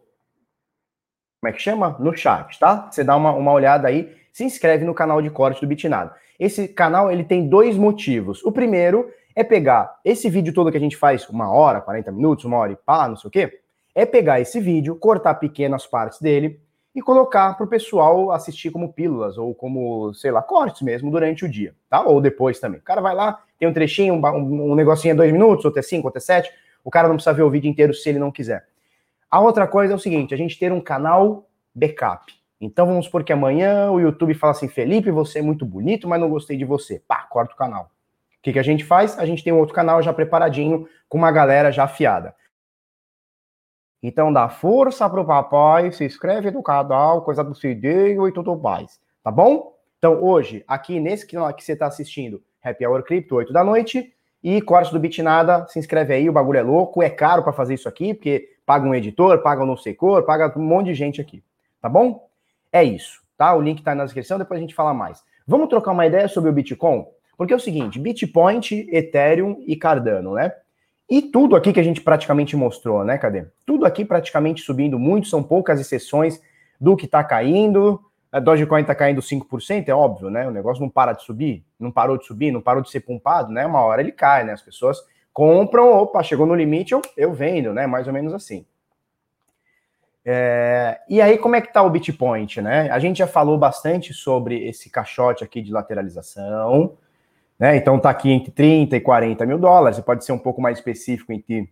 como 1.42 1.50
é 1.50 1.52
que 1.52 1.60
chama? 1.60 1.96
No 1.98 2.16
chat, 2.16 2.56
tá? 2.56 2.88
Você 2.88 3.02
dá 3.02 3.16
uma, 3.16 3.32
uma 3.32 3.50
olhada 3.50 3.88
aí, 3.88 4.14
se 4.32 4.44
inscreve 4.44 4.84
no 4.84 4.94
canal 4.94 5.20
de 5.20 5.28
corte 5.28 5.60
do 5.60 5.66
Bitnado. 5.66 6.12
Esse 6.38 6.68
canal 6.68 7.10
ele 7.10 7.24
tem 7.24 7.48
dois 7.48 7.76
motivos. 7.76 8.44
O 8.44 8.52
primeiro 8.52 9.10
é 9.34 9.42
pegar 9.42 9.98
esse 10.04 10.30
vídeo 10.30 10.54
todo 10.54 10.70
que 10.70 10.76
a 10.76 10.80
gente 10.80 10.96
faz, 10.96 11.28
uma 11.28 11.50
hora, 11.50 11.80
40 11.80 12.12
minutos, 12.12 12.44
uma 12.44 12.58
hora 12.58 12.70
e 12.70 12.76
pá, 12.76 13.08
não 13.08 13.16
sei 13.16 13.26
o 13.26 13.30
quê, 13.30 13.58
é 13.92 14.06
pegar 14.06 14.40
esse 14.40 14.60
vídeo, 14.60 14.94
cortar 14.94 15.34
pequenas 15.34 15.84
partes 15.84 16.20
dele 16.20 16.60
e 16.94 17.02
colocar 17.02 17.54
para 17.56 17.66
o 17.66 17.68
pessoal 17.68 18.30
assistir 18.30 18.70
como 18.70 18.92
pílulas 18.92 19.36
ou 19.36 19.52
como, 19.52 20.14
sei 20.14 20.30
lá, 20.30 20.42
cortes 20.42 20.82
mesmo 20.82 21.10
durante 21.10 21.44
o 21.44 21.48
dia, 21.48 21.74
tá? 21.90 22.02
Ou 22.02 22.20
depois 22.20 22.60
também. 22.60 22.78
O 22.78 22.84
cara 22.84 23.00
vai 23.00 23.16
lá, 23.16 23.40
tem 23.58 23.66
um 23.68 23.72
trechinho, 23.72 24.14
um, 24.14 24.70
um, 24.70 24.74
negocinho 24.76 25.10
é 25.10 25.16
dois 25.16 25.32
minutos, 25.32 25.64
outro 25.64 25.80
é 25.80 25.82
cinco, 25.82 26.06
outro 26.06 26.18
é 26.18 26.20
sete. 26.20 26.52
O 26.84 26.90
cara 26.90 27.08
não 27.08 27.16
precisa 27.16 27.34
ver 27.34 27.42
o 27.42 27.50
vídeo 27.50 27.68
inteiro 27.68 27.92
se 27.92 28.08
ele 28.08 28.20
não 28.20 28.30
quiser. 28.30 28.64
A 29.32 29.40
outra 29.40 29.66
coisa 29.66 29.94
é 29.94 29.96
o 29.96 29.98
seguinte: 29.98 30.34
a 30.34 30.36
gente 30.36 30.58
ter 30.58 30.70
um 30.70 30.80
canal 30.80 31.48
backup. 31.74 32.30
Então 32.60 32.86
vamos 32.86 33.06
supor 33.06 33.24
que 33.24 33.32
amanhã 33.32 33.90
o 33.90 33.98
YouTube 33.98 34.34
fala 34.34 34.50
assim: 34.50 34.68
Felipe, 34.68 35.10
você 35.10 35.38
é 35.38 35.42
muito 35.42 35.64
bonito, 35.64 36.06
mas 36.06 36.20
não 36.20 36.28
gostei 36.28 36.54
de 36.54 36.66
você. 36.66 37.02
Pá, 37.08 37.22
corta 37.22 37.54
o 37.54 37.56
canal. 37.56 37.84
O 37.84 38.42
que, 38.42 38.52
que 38.52 38.58
a 38.58 38.62
gente 38.62 38.84
faz? 38.84 39.18
A 39.18 39.24
gente 39.24 39.42
tem 39.42 39.50
um 39.50 39.58
outro 39.58 39.74
canal 39.74 40.02
já 40.02 40.12
preparadinho, 40.12 40.86
com 41.08 41.16
uma 41.16 41.32
galera 41.32 41.72
já 41.72 41.84
afiada. 41.84 42.34
Então 44.02 44.30
dá 44.30 44.50
força 44.50 45.08
pro 45.08 45.24
papai, 45.24 45.90
se 45.92 46.04
inscreve 46.04 46.50
no 46.50 46.62
canal, 46.62 47.22
coisa 47.22 47.42
do 47.42 47.54
Cidinho 47.54 48.28
e 48.28 48.32
tudo 48.32 48.54
mais. 48.58 49.00
Tá 49.22 49.30
bom? 49.30 49.74
Então 49.96 50.22
hoje, 50.22 50.62
aqui 50.68 51.00
nesse 51.00 51.26
canal 51.26 51.54
que 51.54 51.64
você 51.64 51.72
está 51.72 51.86
assistindo, 51.86 52.42
Happy 52.62 52.84
Hour 52.86 53.02
Crypto, 53.02 53.36
8 53.36 53.52
da 53.52 53.64
noite, 53.64 54.12
e 54.42 54.60
corte 54.60 54.92
do 54.92 54.98
Bitnada, 54.98 55.66
se 55.68 55.78
inscreve 55.78 56.12
aí, 56.12 56.28
o 56.28 56.32
bagulho 56.32 56.58
é 56.58 56.62
louco, 56.62 57.02
é 57.02 57.08
caro 57.08 57.42
para 57.44 57.52
fazer 57.52 57.74
isso 57.74 57.88
aqui, 57.88 58.12
porque 58.12 58.51
paga 58.64 58.86
um 58.86 58.94
editor, 58.94 59.38
paga 59.42 59.62
um 59.62 59.66
não 59.66 59.76
sei 59.76 59.94
cor, 59.94 60.24
paga 60.24 60.52
um 60.58 60.62
monte 60.62 60.86
de 60.86 60.94
gente 60.94 61.20
aqui, 61.20 61.42
tá 61.80 61.88
bom? 61.88 62.28
É 62.72 62.82
isso, 62.82 63.20
tá? 63.36 63.54
O 63.54 63.60
link 63.60 63.82
tá 63.82 63.94
na 63.94 64.04
descrição, 64.04 64.38
depois 64.38 64.58
a 64.58 64.60
gente 64.60 64.74
fala 64.74 64.94
mais. 64.94 65.22
Vamos 65.46 65.68
trocar 65.68 65.92
uma 65.92 66.06
ideia 66.06 66.28
sobre 66.28 66.50
o 66.50 66.52
Bitcoin? 66.52 67.04
Porque 67.36 67.52
é 67.52 67.56
o 67.56 67.60
seguinte, 67.60 67.98
Bitpoint, 67.98 68.86
Ethereum 68.90 69.62
e 69.66 69.74
Cardano, 69.74 70.34
né? 70.34 70.52
E 71.10 71.20
tudo 71.20 71.56
aqui 71.56 71.72
que 71.72 71.80
a 71.80 71.82
gente 71.82 72.00
praticamente 72.00 72.56
mostrou, 72.56 73.04
né? 73.04 73.18
Cadê? 73.18 73.46
Tudo 73.66 73.84
aqui 73.84 74.04
praticamente 74.04 74.62
subindo 74.62 74.98
muito, 74.98 75.28
são 75.28 75.42
poucas 75.42 75.80
exceções 75.80 76.40
do 76.80 76.96
que 76.96 77.06
tá 77.06 77.22
caindo, 77.22 78.00
a 78.32 78.40
Dogecoin 78.40 78.80
está 78.80 78.94
caindo 78.94 79.20
5%, 79.20 79.88
é 79.88 79.94
óbvio, 79.94 80.30
né? 80.30 80.48
O 80.48 80.50
negócio 80.50 80.80
não 80.80 80.88
para 80.88 81.12
de 81.12 81.22
subir, 81.22 81.62
não 81.78 81.92
parou 81.92 82.16
de 82.16 82.24
subir, 82.24 82.50
não 82.50 82.62
parou 82.62 82.82
de 82.82 82.90
ser 82.90 83.00
pumpado, 83.00 83.52
né? 83.52 83.66
Uma 83.66 83.82
hora 83.82 84.00
ele 84.00 84.10
cai, 84.10 84.42
né? 84.42 84.52
As 84.52 84.62
pessoas 84.62 84.98
compram, 85.32 85.92
opa, 85.92 86.22
chegou 86.22 86.46
no 86.46 86.54
limite, 86.54 86.92
eu, 86.92 87.02
eu 87.16 87.32
vendo, 87.32 87.72
né? 87.72 87.86
Mais 87.86 88.06
ou 88.06 88.12
menos 88.12 88.34
assim. 88.34 88.64
É, 90.24 91.00
e 91.08 91.20
aí, 91.20 91.36
como 91.36 91.56
é 91.56 91.60
que 91.60 91.72
tá 91.72 91.82
o 91.82 91.90
Bitpoint, 91.90 92.60
né? 92.60 92.88
A 92.90 92.98
gente 92.98 93.18
já 93.18 93.26
falou 93.26 93.58
bastante 93.58 94.14
sobre 94.14 94.68
esse 94.68 94.88
caixote 94.88 95.42
aqui 95.42 95.60
de 95.60 95.72
lateralização, 95.72 96.96
né? 97.58 97.76
Então 97.76 97.98
tá 97.98 98.10
aqui 98.10 98.30
entre 98.30 98.52
30 98.52 98.96
e 98.96 99.00
40 99.00 99.44
mil 99.46 99.58
dólares, 99.58 99.96
você 99.96 100.02
pode 100.02 100.24
ser 100.24 100.32
um 100.32 100.38
pouco 100.38 100.60
mais 100.60 100.78
específico 100.78 101.32
entre 101.32 101.68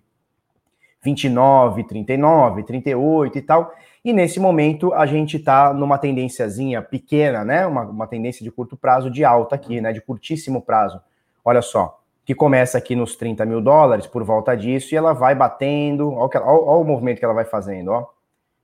29, 1.02 1.84
39, 1.84 2.62
38 2.64 3.38
e 3.38 3.42
tal. 3.42 3.72
E 4.04 4.12
nesse 4.12 4.40
momento 4.40 4.92
a 4.94 5.06
gente 5.06 5.36
está 5.36 5.72
numa 5.72 5.98
tendênciazinha 5.98 6.82
pequena, 6.82 7.44
né? 7.44 7.66
Uma, 7.66 7.82
uma 7.82 8.06
tendência 8.06 8.42
de 8.42 8.50
curto 8.50 8.76
prazo 8.76 9.10
de 9.10 9.24
alta 9.24 9.54
aqui, 9.54 9.80
né? 9.80 9.92
De 9.92 10.00
curtíssimo 10.00 10.60
prazo. 10.60 11.00
Olha 11.44 11.62
só, 11.62 11.99
que 12.30 12.34
começa 12.36 12.78
aqui 12.78 12.94
nos 12.94 13.16
30 13.16 13.44
mil 13.44 13.60
dólares 13.60 14.06
por 14.06 14.22
volta 14.22 14.56
disso 14.56 14.94
e 14.94 14.96
ela 14.96 15.12
vai 15.12 15.34
batendo. 15.34 16.12
Olha, 16.12 16.40
o 16.40 16.84
movimento 16.84 17.18
que 17.18 17.24
ela 17.24 17.34
vai 17.34 17.44
fazendo, 17.44 17.88
ó. 17.88 18.06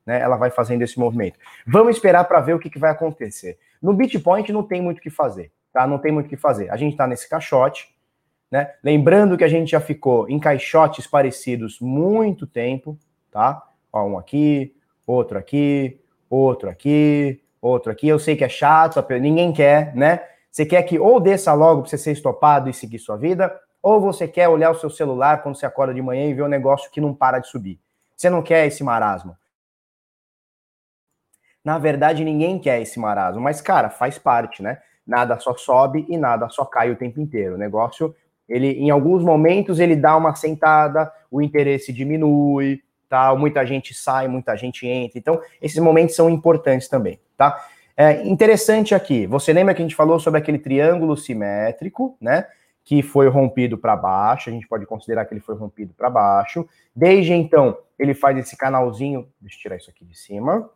Né, 0.07 0.21
ela 0.21 0.37
vai 0.37 0.51
fazendo 0.51 0.83
esse 0.83 0.97
movimento. 1.01 1.37
Vamos 1.67 1.97
esperar 1.97 2.23
para 2.27 2.39
ver 2.39 2.55
o 2.55 2.61
que, 2.61 2.71
que, 2.71 2.79
vai 2.79 2.93
acontecer. 2.93 3.59
No 3.83 3.93
Bitcoin 3.93 4.45
não 4.53 4.63
tem 4.63 4.81
muito 4.81 4.99
o 4.99 5.01
que 5.01 5.11
fazer, 5.11 5.51
tá? 5.73 5.85
Não 5.85 5.99
tem 5.99 6.13
muito 6.13 6.27
o 6.27 6.29
que 6.29 6.37
fazer. 6.37 6.71
A 6.71 6.77
gente 6.77 6.93
está 6.93 7.09
nesse 7.09 7.29
caixote, 7.29 7.93
né? 8.49 8.71
Lembrando 8.85 9.37
que 9.37 9.43
a 9.43 9.49
gente 9.49 9.73
já 9.73 9.81
ficou 9.81 10.29
em 10.29 10.39
caixotes 10.39 11.05
parecidos 11.05 11.81
muito 11.81 12.47
tempo, 12.47 12.97
tá? 13.33 13.61
Ó, 13.93 14.05
um 14.05 14.17
aqui, 14.17 14.77
outro 15.05 15.37
aqui, 15.37 15.99
outro 16.31 16.71
aqui, 16.71 17.43
outro 17.61 17.91
aqui. 17.91 18.07
Eu 18.07 18.21
sei 18.21 18.37
que 18.37 18.45
é 18.45 18.49
chato, 18.49 19.05
ninguém 19.21 19.53
quer, 19.53 19.93
né? 19.93 20.21
Você 20.57 20.65
quer 20.65 20.83
que 20.85 20.99
ou 20.99 21.21
desça 21.21 21.53
logo 21.53 21.83
para 21.83 21.91
você 21.91 21.99
ser 21.99 22.13
estopado 22.13 22.71
e 22.71 22.73
seguir 22.73 22.99
sua 22.99 23.19
vida, 23.19 23.55
ou 23.83 24.01
você 24.01 24.27
quer 24.27 24.49
olhar 24.49 24.71
o 24.71 24.75
seu 24.75 24.89
celular 24.89 25.43
quando 25.43 25.55
você 25.55 25.67
acorda 25.67 25.93
de 25.93 26.01
manhã 26.01 26.25
e 26.25 26.33
ver 26.33 26.45
um 26.45 26.49
negócio 26.49 26.91
que 26.91 26.99
não 26.99 27.13
para 27.15 27.41
de 27.41 27.47
subir. 27.47 27.79
Você 28.17 28.31
não 28.31 28.41
quer 28.41 28.67
esse 28.67 28.83
marasmo. 28.83 29.37
Na 31.63 31.77
verdade, 31.77 32.25
ninguém 32.25 32.59
quer 32.59 32.81
esse 32.81 32.99
marasmo, 32.99 33.39
mas, 33.39 33.61
cara, 33.61 33.91
faz 33.91 34.17
parte, 34.17 34.63
né? 34.63 34.79
Nada 35.07 35.39
só 35.39 35.55
sobe 35.55 36.07
e 36.09 36.17
nada 36.17 36.49
só 36.49 36.65
cai 36.65 36.91
o 36.91 36.97
tempo 36.97 37.21
inteiro. 37.21 37.57
O 37.57 37.59
negócio, 37.59 38.17
ele, 38.49 38.69
em 38.69 38.89
alguns 38.89 39.23
momentos, 39.23 39.79
ele 39.79 39.95
dá 39.95 40.17
uma 40.17 40.35
sentada, 40.35 41.13
o 41.31 41.43
interesse 41.43 41.93
diminui, 41.93 42.81
tal, 43.11 43.37
muita 43.37 43.67
gente 43.67 43.93
sai, 43.93 44.27
muita 44.27 44.57
gente 44.57 44.87
entra. 44.87 45.19
Então, 45.19 45.39
esses 45.61 45.79
momentos 45.79 46.17
são 46.17 46.31
importantes 46.31 46.89
também, 46.89 47.21
tá? 47.37 47.63
É 47.97 48.27
interessante 48.27 48.95
aqui, 48.95 49.27
você 49.27 49.53
lembra 49.53 49.75
que 49.75 49.81
a 49.81 49.85
gente 49.85 49.95
falou 49.95 50.21
sobre 50.21 50.39
aquele 50.39 50.59
triângulo 50.59 51.17
simétrico, 51.17 52.17
né? 52.21 52.47
que 52.87 53.03
foi 53.03 53.27
rompido 53.27 53.77
para 53.77 53.97
baixo, 53.97 54.49
a 54.49 54.53
gente 54.53 54.69
pode 54.69 54.87
considerar 54.87 55.25
que 55.25 55.35
ele 55.35 55.41
foi 55.41 55.57
rompido 55.57 55.93
para 55.93 56.09
baixo. 56.09 56.65
Desde 56.95 57.33
então, 57.33 57.77
ele 57.99 58.15
faz 58.15 58.39
esse 58.39 58.57
canalzinho, 58.57 59.27
deixa 59.41 59.57
eu 59.57 59.61
tirar 59.61 59.77
isso 59.77 59.91
aqui 59.91 60.05
de 60.05 60.17
cima. 60.17 60.71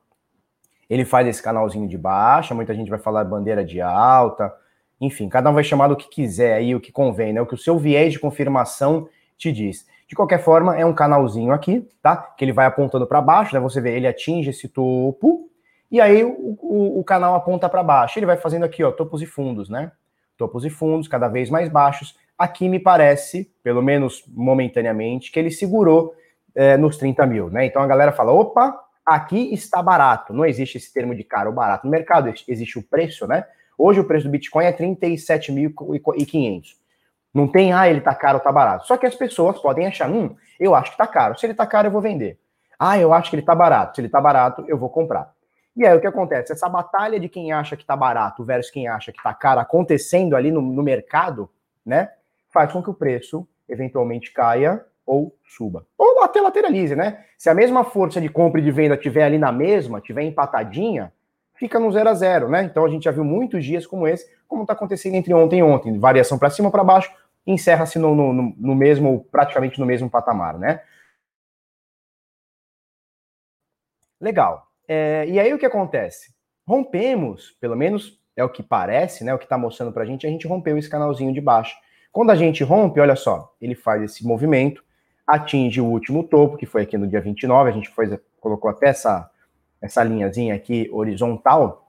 Ele 0.89 1.05
faz 1.05 1.29
esse 1.29 1.41
canalzinho 1.41 1.87
de 1.87 1.97
baixa, 1.97 2.53
muita 2.53 2.75
gente 2.75 2.91
vai 2.91 2.99
falar 2.99 3.23
bandeira 3.23 3.65
de 3.65 3.81
alta, 3.81 4.53
enfim, 5.01 5.29
cada 5.29 5.51
um 5.51 5.55
vai 5.55 5.63
chamar 5.63 5.87
do 5.87 5.95
que 5.97 6.09
quiser 6.09 6.55
aí, 6.55 6.75
o 6.75 6.81
que 6.81 6.91
convém, 6.91 7.33
né? 7.33 7.41
O 7.41 7.47
que 7.47 7.55
o 7.55 7.59
seu 7.59 7.79
viés 7.79 8.13
de 8.13 8.19
confirmação 8.19 9.09
te 9.39 9.53
diz. 9.53 9.87
De 10.09 10.17
qualquer 10.17 10.43
forma, 10.43 10.77
é 10.77 10.85
um 10.85 10.93
canalzinho 10.93 11.53
aqui, 11.53 11.89
tá? 12.03 12.17
Que 12.17 12.45
ele 12.45 12.53
vai 12.53 12.67
apontando 12.67 13.07
para 13.07 13.23
baixo, 13.23 13.55
né? 13.55 13.61
Você 13.61 13.81
vê, 13.81 13.95
ele 13.95 14.09
atinge 14.09 14.51
esse 14.51 14.69
topo, 14.69 15.50
e 15.91 16.01
aí 16.01 16.23
o, 16.23 16.57
o, 16.61 17.01
o 17.01 17.05
canal 17.05 17.35
aponta 17.35 17.69
para 17.69 17.83
baixo. 17.83 18.19
Ele 18.19 18.27
vai 18.27 18.37
fazendo 18.37 18.65
aqui, 18.65 18.85
ó, 18.85 18.93
topos 18.93 19.23
e 19.23 19.27
fundos, 19.27 19.69
né? 19.69 19.91
Topos 20.37 20.65
e 20.65 20.71
fundos 20.71 21.09
cada 21.09 21.29
vez 21.29 21.51
mais 21.51 21.69
baixos. 21.69 22.17
Aqui 22.39 22.69
me 22.69 22.79
parece, 22.79 23.53
pelo 23.63 23.83
menos 23.83 24.23
momentaneamente, 24.29 25.33
que 25.33 25.39
ele 25.39 25.51
segurou 25.51 26.15
é, 26.55 26.77
nos 26.77 26.97
30 26.97 27.27
mil, 27.27 27.51
né? 27.51 27.67
Então 27.67 27.83
a 27.83 27.87
galera 27.87 28.13
fala: 28.13 28.33
opa, 28.33 28.79
aqui 29.05 29.53
está 29.53 29.83
barato. 29.83 30.33
Não 30.33 30.47
existe 30.47 30.79
esse 30.79 30.93
termo 30.93 31.15
de 31.15 31.25
caro 31.25 31.51
ou 31.51 31.55
barato 31.55 31.87
no 31.87 31.91
mercado, 31.91 32.33
existe 32.47 32.79
o 32.79 32.83
preço, 32.83 33.27
né? 33.27 33.45
Hoje 33.77 33.99
o 33.99 34.05
preço 34.05 34.27
do 34.27 34.31
Bitcoin 34.31 34.67
é 34.67 34.73
37.500. 34.73 36.79
Não 37.33 37.49
tem, 37.49 37.73
ah, 37.73 37.89
ele 37.89 38.01
tá 38.01 38.15
caro 38.15 38.39
ou 38.39 38.45
tá 38.45 38.53
barato. 38.53 38.87
Só 38.87 38.97
que 38.97 39.07
as 39.07 39.15
pessoas 39.15 39.59
podem 39.59 39.87
achar, 39.87 40.11
hum, 40.11 40.37
eu 40.59 40.75
acho 40.75 40.93
que 40.93 40.99
tá 40.99 41.07
caro. 41.07 41.39
Se 41.39 41.47
ele 41.47 41.55
tá 41.55 41.67
caro, 41.67 41.89
eu 41.89 41.93
vou 41.93 42.01
vender. 42.01 42.39
Ah, 42.79 42.99
eu 42.99 43.13
acho 43.13 43.31
que 43.31 43.37
ele 43.37 43.43
tá 43.43 43.55
barato. 43.55 43.95
Se 43.95 44.01
ele 44.01 44.09
tá 44.09 44.21
barato, 44.21 44.65
eu 44.69 44.77
vou 44.77 44.91
comprar. 44.91 45.33
E 45.77 45.87
aí 45.87 45.97
o 45.97 46.01
que 46.01 46.07
acontece? 46.07 46.53
Essa 46.53 46.69
batalha 46.69 47.19
de 47.19 47.29
quem 47.29 47.53
acha 47.53 47.77
que 47.77 47.85
tá 47.85 47.97
barato 47.97 48.45
versus 48.45 48.71
quem 48.71 48.89
acha 48.89 49.13
que 49.13 49.23
tá 49.23 49.33
caro 49.33 49.61
acontecendo 49.61 50.37
ali 50.37 50.51
no, 50.51 50.61
no 50.61 50.83
mercado, 50.83 51.49
né? 51.85 52.11
Faz 52.51 52.73
com 52.73 52.83
que 52.83 52.91
o 52.91 52.95
preço 52.95 53.47
eventualmente 53.69 54.33
caia 54.33 54.85
ou 55.07 55.35
suba. 55.45 55.87
Ou 55.97 56.23
até 56.23 56.41
lateralize, 56.41 56.95
né? 56.95 57.25
Se 57.39 57.49
a 57.49 57.55
mesma 57.55 57.85
força 57.85 58.21
de 58.21 58.29
compra 58.29 58.61
e 58.61 58.65
de 58.65 58.71
venda 58.71 58.97
tiver 58.97 59.25
ali 59.25 59.39
na 59.39 59.53
mesma, 59.53 60.01
tiver 60.01 60.23
empatadinha, 60.23 61.13
fica 61.55 61.79
no 61.79 61.91
zero 61.93 62.09
a 62.09 62.15
zero, 62.15 62.49
né? 62.49 62.63
Então 62.65 62.85
a 62.85 62.89
gente 62.89 63.05
já 63.05 63.11
viu 63.11 63.25
muitos 63.25 63.65
dias 63.65 63.87
como 63.87 64.07
esse, 64.07 64.31
como 64.49 64.63
está 64.63 64.73
acontecendo 64.73 65.15
entre 65.15 65.33
ontem 65.35 65.61
e 65.61 65.63
ontem, 65.63 65.99
variação 65.99 66.39
para 66.39 66.51
cima 66.51 66.71
para 66.71 66.85
baixo, 66.85 67.13
encerra-se 67.47 67.99
no, 67.99 68.15
no, 68.15 68.33
no, 68.33 68.75
mesmo, 68.75 69.25
praticamente 69.31 69.79
no 69.81 69.87
mesmo 69.87 70.11
patamar, 70.11 70.59
né? 70.59 70.81
Legal. 74.21 74.70
É, 74.93 75.25
e 75.29 75.39
aí 75.39 75.55
o 75.55 75.59
que 75.59 75.65
acontece? 75.65 76.35
Rompemos, 76.67 77.57
pelo 77.61 77.77
menos 77.77 78.19
é 78.37 78.43
o 78.43 78.49
que 78.49 78.61
parece, 78.61 79.23
né? 79.23 79.33
O 79.33 79.39
que 79.39 79.45
está 79.45 79.57
mostrando 79.57 79.93
para 79.93 80.03
a 80.03 80.07
gente, 80.07 80.27
a 80.27 80.31
gente 80.31 80.49
rompeu 80.49 80.77
esse 80.77 80.91
canalzinho 80.91 81.33
de 81.33 81.41
baixo. 81.41 81.77
Quando 82.11 82.31
a 82.31 82.35
gente 82.35 82.65
rompe, 82.65 82.99
olha 82.99 83.15
só, 83.15 83.55
ele 83.61 83.77
faz 83.77 84.03
esse 84.03 84.27
movimento, 84.27 84.83
atinge 85.25 85.81
o 85.81 85.87
último 85.87 86.25
topo, 86.25 86.57
que 86.57 86.67
foi 86.67 86.83
aqui 86.83 86.99
no 86.99 87.07
dia 87.07 87.21
29, 87.21 87.71
a 87.71 87.73
gente 87.73 87.89
foi, 87.89 88.19
colocou 88.41 88.69
até 88.69 88.89
essa 88.89 89.31
essa 89.81 90.03
linhazinha 90.03 90.57
aqui 90.57 90.91
horizontal, 90.93 91.89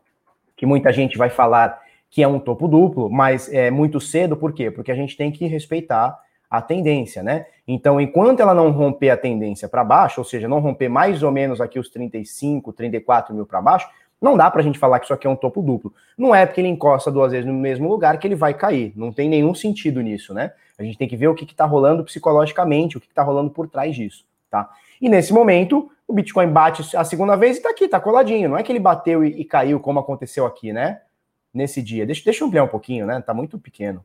que 0.56 0.68
muita 0.68 0.94
gente 0.94 1.18
vai 1.18 1.30
falar 1.32 1.82
que 2.08 2.22
é 2.22 2.28
um 2.28 2.40
topo 2.40 2.68
duplo, 2.68 3.10
mas 3.10 3.52
é 3.52 3.72
muito 3.72 4.00
cedo, 4.00 4.38
por 4.38 4.54
quê? 4.54 4.70
Porque 4.70 4.92
a 4.92 4.96
gente 4.96 5.18
tem 5.18 5.32
que 5.32 5.48
respeitar 5.48 6.18
a 6.48 6.62
tendência, 6.62 7.24
né? 7.24 7.48
Então, 7.74 8.02
enquanto 8.02 8.42
ela 8.42 8.54
não 8.54 8.70
romper 8.70 9.12
a 9.12 9.18
tendência 9.18 9.70
para 9.70 9.82
baixo, 9.82 10.20
ou 10.20 10.26
seja, 10.26 10.46
não 10.46 10.60
romper 10.60 10.90
mais 10.90 11.24
ou 11.24 11.32
menos 11.32 11.62
aqui 11.62 11.80
os 11.80 11.88
35, 11.88 12.74
34 12.74 13.34
mil 13.34 13.46
para 13.46 13.62
baixo, 13.62 13.88
não 14.22 14.36
dá 14.36 14.52
para 14.52 14.60
a 14.60 14.64
gente 14.64 14.78
falar 14.78 15.00
que 15.00 15.06
isso 15.06 15.14
aqui 15.14 15.26
é 15.26 15.30
um 15.30 15.38
topo 15.38 15.62
duplo. 15.62 15.94
Não 16.18 16.36
é 16.36 16.46
porque 16.46 16.60
ele 16.60 16.68
encosta 16.68 17.10
duas 17.10 17.32
vezes 17.32 17.48
no 17.48 17.54
mesmo 17.54 17.88
lugar 17.88 18.18
que 18.20 18.28
ele 18.28 18.36
vai 18.36 18.54
cair. 18.54 18.92
Não 18.94 19.14
tem 19.14 19.30
nenhum 19.30 19.56
sentido 19.56 20.02
nisso, 20.02 20.34
né? 20.34 20.52
A 20.78 20.84
gente 20.84 20.98
tem 20.98 21.08
que 21.08 21.16
ver 21.16 21.30
o 21.30 21.34
que 21.34 21.46
está 21.46 21.64
rolando 21.64 22.04
psicologicamente, 22.04 22.98
o 22.98 23.00
que 23.00 23.08
está 23.08 23.24
rolando 23.24 23.50
por 23.50 23.70
trás 23.70 23.96
disso, 23.96 24.26
tá? 24.50 24.70
E 25.02 25.08
nesse 25.08 25.32
momento, 25.32 25.90
o 26.06 26.12
Bitcoin 26.12 26.48
bate 26.50 26.98
a 26.98 27.06
segunda 27.06 27.38
vez 27.38 27.58
e 27.58 27.62
tá 27.62 27.70
aqui, 27.70 27.88
tá 27.88 28.02
coladinho. 28.02 28.50
Não 28.50 28.58
é 28.58 28.64
que 28.64 28.72
ele 28.72 28.80
bateu 28.80 29.24
e, 29.24 29.30
e 29.40 29.46
caiu 29.46 29.80
como 29.80 29.98
aconteceu 29.98 30.46
aqui, 30.46 30.74
né? 30.74 31.00
Nesse 31.54 31.82
dia. 31.82 32.06
Deixa, 32.06 32.22
deixa 32.26 32.44
eu 32.44 32.48
ampliar 32.48 32.66
um 32.66 32.68
pouquinho, 32.68 33.06
né? 33.06 33.22
Tá 33.22 33.34
muito 33.34 33.58
pequeno. 33.58 34.04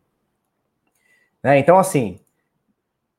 Né? 1.42 1.58
Então, 1.58 1.76
assim, 1.78 2.20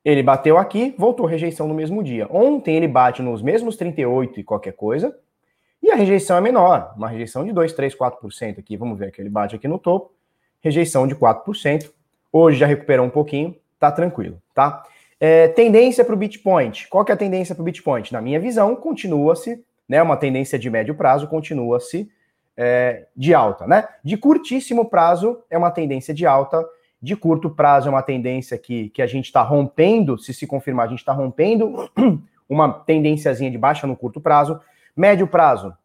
ele 0.07 0.23
bateu 0.23 0.57
aqui, 0.57 0.95
voltou 0.97 1.25
rejeição 1.25 1.67
no 1.67 1.73
mesmo 1.73 2.01
dia. 2.01 2.27
Ontem 2.29 2.77
ele 2.77 2.87
bate 2.87 3.21
nos 3.21 3.41
mesmos 3.41 3.75
38 3.75 4.39
e 4.39 4.43
qualquer 4.43 4.71
coisa, 4.71 5.13
e 5.83 5.91
a 5.91 5.95
rejeição 5.95 6.37
é 6.37 6.41
menor, 6.41 6.93
uma 6.95 7.09
rejeição 7.09 7.43
de 7.43 7.51
2, 7.51 7.73
3, 7.73 7.93
4% 7.93 8.57
aqui. 8.57 8.77
Vamos 8.77 8.97
ver 8.97 9.11
que 9.11 9.21
ele 9.21 9.29
bate 9.29 9.57
aqui 9.57 9.67
no 9.67 9.77
topo, 9.77 10.13
rejeição 10.61 11.05
de 11.05 11.13
4%. 11.13 11.91
Hoje 12.31 12.57
já 12.57 12.65
recuperou 12.65 13.05
um 13.05 13.09
pouquinho, 13.09 13.53
tá 13.77 13.91
tranquilo, 13.91 14.41
tá? 14.55 14.81
É, 15.19 15.49
tendência 15.49 16.05
para 16.05 16.13
o 16.13 16.17
Bitcoin. 16.17 16.71
Qual 16.89 17.03
que 17.03 17.11
é 17.11 17.15
a 17.15 17.17
tendência 17.17 17.53
para 17.53 17.61
o 17.61 17.65
Bitcoin? 17.65 18.03
Na 18.09 18.21
minha 18.21 18.39
visão, 18.39 18.77
continua-se, 18.77 19.61
né? 19.89 20.01
Uma 20.01 20.15
tendência 20.15 20.57
de 20.57 20.69
médio 20.69 20.95
prazo 20.95 21.27
continua-se 21.27 22.09
é, 22.55 23.07
de 23.13 23.33
alta, 23.33 23.67
né? 23.67 23.85
De 24.01 24.15
curtíssimo 24.15 24.89
prazo 24.89 25.43
é 25.49 25.57
uma 25.57 25.69
tendência 25.69 26.13
de 26.13 26.25
alta, 26.25 26.65
de 27.01 27.15
curto 27.15 27.49
prazo 27.49 27.87
é 27.87 27.91
uma 27.91 28.01
tendência 28.01 28.57
que, 28.57 28.89
que 28.89 29.01
a 29.01 29.07
gente 29.07 29.25
está 29.25 29.41
rompendo, 29.41 30.17
se 30.17 30.33
se 30.33 30.47
confirmar, 30.47 30.87
a 30.87 30.89
gente 30.89 30.99
está 30.99 31.13
rompendo 31.13 31.91
uma 32.49 32.71
tendênciazinha 32.71 33.51
de 33.51 33.57
baixa 33.57 33.85
no 33.85 33.95
curto 33.95 34.19
prazo. 34.19 34.59
Médio 34.95 35.27
prazo, 35.27 35.75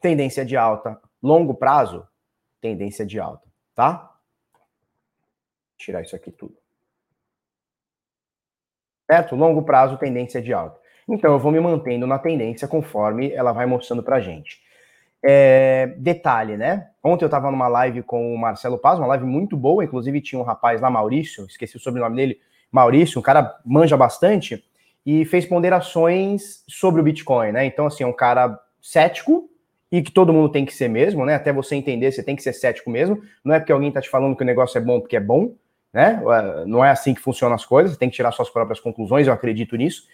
tendência 0.00 0.44
de 0.44 0.56
alta. 0.56 1.00
Longo 1.22 1.54
prazo, 1.54 2.06
tendência 2.60 3.04
de 3.04 3.18
alta, 3.20 3.46
tá? 3.74 4.14
Tirar 5.76 6.02
isso 6.02 6.16
aqui 6.16 6.30
tudo 6.30 6.60
certo? 9.10 9.34
Longo 9.34 9.62
prazo, 9.62 9.98
tendência 9.98 10.40
de 10.40 10.52
alta. 10.52 10.78
Então, 11.08 11.32
eu 11.32 11.38
vou 11.38 11.50
me 11.50 11.58
mantendo 11.58 12.06
na 12.06 12.16
tendência 12.16 12.68
conforme 12.68 13.32
ela 13.32 13.50
vai 13.50 13.66
mostrando 13.66 14.04
para 14.04 14.20
gente. 14.20 14.62
É, 15.22 15.94
detalhe, 15.98 16.56
né? 16.56 16.88
Ontem 17.02 17.24
eu 17.24 17.26
estava 17.26 17.50
numa 17.50 17.68
live 17.68 18.02
com 18.02 18.34
o 18.34 18.38
Marcelo 18.38 18.78
Paz, 18.78 18.98
uma 18.98 19.08
live 19.08 19.24
muito 19.24 19.56
boa, 19.56 19.84
inclusive 19.84 20.20
tinha 20.20 20.40
um 20.40 20.44
rapaz 20.44 20.80
lá, 20.80 20.90
Maurício, 20.90 21.44
esqueci 21.46 21.76
o 21.76 21.80
sobrenome 21.80 22.16
dele, 22.16 22.40
Maurício, 22.70 23.18
um 23.18 23.22
cara 23.22 23.58
manja 23.64 23.96
bastante, 23.96 24.64
e 25.04 25.24
fez 25.24 25.46
ponderações 25.46 26.64
sobre 26.68 27.00
o 27.00 27.04
Bitcoin, 27.04 27.52
né? 27.52 27.64
Então, 27.64 27.86
assim, 27.86 28.04
é 28.04 28.06
um 28.06 28.12
cara 28.12 28.58
cético, 28.80 29.48
e 29.92 30.02
que 30.02 30.12
todo 30.12 30.32
mundo 30.32 30.50
tem 30.50 30.64
que 30.64 30.72
ser 30.72 30.88
mesmo, 30.88 31.26
né? 31.26 31.34
Até 31.34 31.52
você 31.52 31.74
entender, 31.74 32.12
você 32.12 32.22
tem 32.22 32.36
que 32.36 32.42
ser 32.42 32.52
cético 32.52 32.88
mesmo. 32.90 33.20
Não 33.44 33.54
é 33.54 33.58
porque 33.58 33.72
alguém 33.72 33.88
está 33.88 34.00
te 34.00 34.08
falando 34.08 34.36
que 34.36 34.42
o 34.42 34.46
negócio 34.46 34.78
é 34.78 34.80
bom 34.80 35.00
porque 35.00 35.16
é 35.16 35.20
bom 35.20 35.52
né? 35.92 36.22
Não 36.66 36.84
é 36.84 36.90
assim 36.90 37.14
que 37.14 37.20
funcionam 37.20 37.54
as 37.54 37.64
coisas, 37.64 37.96
tem 37.96 38.08
que 38.08 38.16
tirar 38.16 38.32
suas 38.32 38.50
próprias 38.50 38.80
conclusões, 38.80 39.26
eu 39.26 39.32
acredito 39.32 39.76
nisso. 39.76 40.04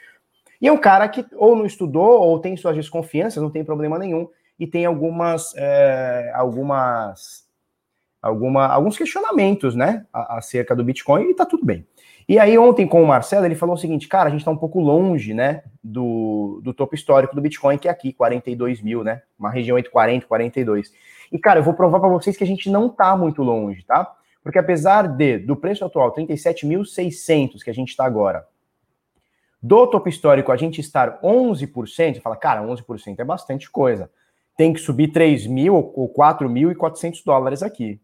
E 0.60 0.66
é 0.66 0.72
um 0.72 0.78
cara 0.78 1.06
que 1.08 1.24
ou 1.34 1.54
não 1.54 1.66
estudou 1.66 2.20
ou 2.22 2.38
tem 2.38 2.56
suas 2.56 2.76
desconfianças, 2.76 3.42
não 3.42 3.50
tem 3.50 3.64
problema 3.64 3.98
nenhum, 3.98 4.28
e 4.58 4.66
tem 4.66 4.86
algumas, 4.86 5.54
é, 5.56 6.32
algumas, 6.34 7.44
alguma, 8.22 8.66
alguns 8.66 8.96
questionamentos, 8.96 9.74
né, 9.74 10.06
acerca 10.12 10.74
do 10.74 10.84
Bitcoin, 10.84 11.30
e 11.30 11.34
tá 11.34 11.44
tudo 11.44 11.64
bem. 11.64 11.86
E 12.28 12.38
aí 12.40 12.58
ontem 12.58 12.88
com 12.88 13.02
o 13.02 13.06
Marcelo, 13.06 13.46
ele 13.46 13.54
falou 13.54 13.76
o 13.76 13.78
seguinte, 13.78 14.08
cara, 14.08 14.28
a 14.28 14.32
gente 14.32 14.44
tá 14.44 14.50
um 14.50 14.56
pouco 14.56 14.80
longe, 14.80 15.32
né, 15.32 15.62
do, 15.82 16.60
do 16.62 16.74
topo 16.74 16.94
histórico 16.94 17.34
do 17.34 17.40
Bitcoin, 17.40 17.78
que 17.78 17.86
é 17.86 17.90
aqui, 17.90 18.12
42 18.12 18.82
mil, 18.82 19.04
né, 19.04 19.22
uma 19.38 19.50
região 19.50 19.78
entre 19.78 19.90
40 19.90 20.24
e 20.24 20.28
42. 20.28 20.92
E, 21.30 21.38
cara, 21.38 21.60
eu 21.60 21.64
vou 21.64 21.74
provar 21.74 22.00
para 22.00 22.08
vocês 22.08 22.36
que 22.36 22.44
a 22.44 22.46
gente 22.46 22.70
não 22.70 22.88
tá 22.88 23.16
muito 23.16 23.42
longe, 23.42 23.84
tá? 23.84 24.12
Porque 24.42 24.58
apesar 24.58 25.08
de, 25.08 25.38
do 25.38 25.56
preço 25.56 25.84
atual, 25.84 26.12
37.600 26.14 27.62
que 27.64 27.70
a 27.70 27.74
gente 27.74 27.90
está 27.90 28.04
agora, 28.04 28.46
do 29.60 29.86
topo 29.88 30.08
histórico 30.08 30.52
a 30.52 30.56
gente 30.56 30.80
estar 30.80 31.20
11%, 31.20 32.14
você 32.14 32.20
fala, 32.20 32.36
cara, 32.36 32.62
11% 32.62 33.18
é 33.18 33.24
bastante 33.24 33.68
coisa. 33.68 34.08
Tem 34.56 34.72
que 34.72 34.80
subir 34.80 35.08
3 35.08 35.46
mil 35.46 35.74
ou 35.74 36.12
4.400 36.12 37.22
dólares 37.24 37.62
aqui. 37.62 38.00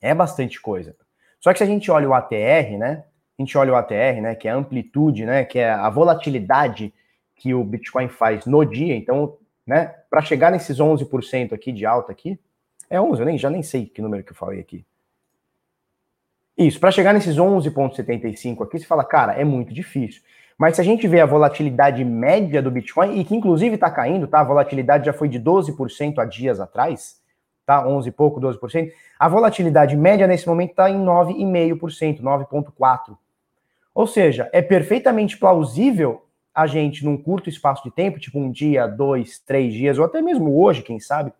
É 0.00 0.14
bastante 0.14 0.60
coisa. 0.60 0.96
Só 1.38 1.52
que 1.52 1.58
se 1.58 1.64
a 1.64 1.66
gente 1.66 1.90
olha 1.90 2.08
o 2.08 2.14
ATR, 2.14 2.78
né? 2.78 3.04
A 3.38 3.42
gente 3.42 3.56
olha 3.56 3.72
o 3.72 3.76
ATR, 3.76 4.20
né? 4.22 4.34
Que 4.34 4.48
é 4.48 4.50
a 4.50 4.56
amplitude, 4.56 5.26
né? 5.26 5.44
Que 5.44 5.58
é 5.58 5.70
a 5.70 5.88
volatilidade 5.90 6.92
que 7.36 7.54
o 7.54 7.64
Bitcoin 7.64 8.08
faz 8.08 8.46
no 8.46 8.64
dia. 8.64 8.94
Então, 8.94 9.36
né? 9.66 9.94
Para 10.08 10.22
chegar 10.22 10.50
nesses 10.50 10.78
11% 10.78 11.52
aqui 11.52 11.72
de 11.72 11.84
alta 11.84 12.12
aqui, 12.12 12.38
é 12.88 13.00
11, 13.00 13.20
eu 13.20 13.26
nem, 13.26 13.38
já 13.38 13.48
nem 13.48 13.62
sei 13.62 13.86
que 13.86 14.02
número 14.02 14.24
que 14.24 14.32
eu 14.32 14.36
falei 14.36 14.60
aqui. 14.60 14.84
Isso, 16.58 16.78
para 16.78 16.90
chegar 16.90 17.14
nesses 17.14 17.36
11,75 17.36 18.64
aqui, 18.64 18.78
você 18.78 18.84
fala, 18.84 19.04
cara, 19.04 19.32
é 19.32 19.44
muito 19.44 19.72
difícil. 19.72 20.20
Mas 20.60 20.74
se 20.74 20.82
a 20.82 20.84
gente 20.84 21.08
vê 21.08 21.22
a 21.22 21.24
volatilidade 21.24 22.04
média 22.04 22.60
do 22.60 22.70
Bitcoin, 22.70 23.18
e 23.18 23.24
que 23.24 23.34
inclusive 23.34 23.76
está 23.76 23.90
caindo, 23.90 24.26
tá? 24.26 24.40
A 24.40 24.44
volatilidade 24.44 25.06
já 25.06 25.12
foi 25.14 25.26
de 25.26 25.40
12% 25.40 26.18
há 26.18 26.26
dias 26.26 26.60
atrás, 26.60 27.18
tá? 27.64 27.88
11 27.88 28.10
e 28.10 28.12
pouco, 28.12 28.38
12%. 28.38 28.92
A 29.18 29.26
volatilidade 29.26 29.96
média 29.96 30.26
nesse 30.26 30.46
momento 30.46 30.72
está 30.72 30.90
em 30.90 31.02
9,5%, 31.02 32.20
9,4%. 32.20 33.16
Ou 33.94 34.06
seja, 34.06 34.50
é 34.52 34.60
perfeitamente 34.60 35.38
plausível 35.38 36.26
a 36.54 36.66
gente, 36.66 37.06
num 37.06 37.16
curto 37.16 37.48
espaço 37.48 37.82
de 37.82 37.90
tempo, 37.90 38.20
tipo 38.20 38.38
um 38.38 38.50
dia, 38.50 38.86
dois, 38.86 39.38
três 39.38 39.72
dias, 39.72 39.98
ou 39.98 40.04
até 40.04 40.20
mesmo 40.20 40.62
hoje, 40.62 40.82
quem 40.82 41.00
sabe, 41.00 41.32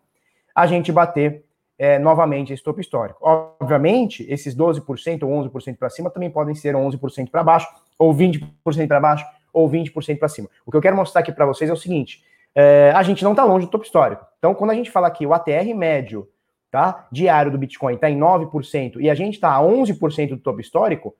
a 0.55 0.65
gente 0.65 0.91
bater 0.91 1.45
é, 1.77 1.99
novamente 1.99 2.53
esse 2.53 2.63
topo 2.63 2.81
histórico. 2.81 3.19
Obviamente, 3.21 4.25
esses 4.27 4.55
12% 4.55 5.21
ou 5.21 5.29
11% 5.29 5.77
para 5.77 5.91
cima 5.91 6.09
também 6.09 6.31
podem 6.31 6.55
ser 6.55 6.73
11% 6.73 7.29
para 7.29 7.43
baixo, 7.43 7.67
ou 8.01 8.15
20% 8.15 8.87
para 8.87 8.99
baixo, 8.99 9.25
ou 9.53 9.69
20% 9.69 10.17
para 10.17 10.27
cima. 10.27 10.49
O 10.65 10.71
que 10.71 10.77
eu 10.77 10.81
quero 10.81 10.95
mostrar 10.95 11.21
aqui 11.21 11.31
para 11.31 11.45
vocês 11.45 11.69
é 11.69 11.73
o 11.73 11.77
seguinte: 11.77 12.23
é, 12.55 12.91
a 12.95 13.03
gente 13.03 13.23
não 13.23 13.31
está 13.31 13.43
longe 13.43 13.67
do 13.67 13.69
topo 13.69 13.85
histórico. 13.85 14.25
Então, 14.39 14.55
quando 14.55 14.71
a 14.71 14.73
gente 14.73 14.89
fala 14.89 15.07
aqui 15.07 15.25
o 15.25 15.33
ATR 15.33 15.75
médio 15.75 16.27
tá, 16.71 17.07
diário 17.11 17.51
do 17.51 17.57
Bitcoin 17.57 17.95
está 17.95 18.09
em 18.09 18.17
9% 18.17 18.95
e 18.99 19.09
a 19.09 19.13
gente 19.13 19.35
está 19.35 19.53
a 19.53 19.61
11% 19.61 20.29
do 20.29 20.37
topo 20.37 20.59
histórico, 20.59 21.15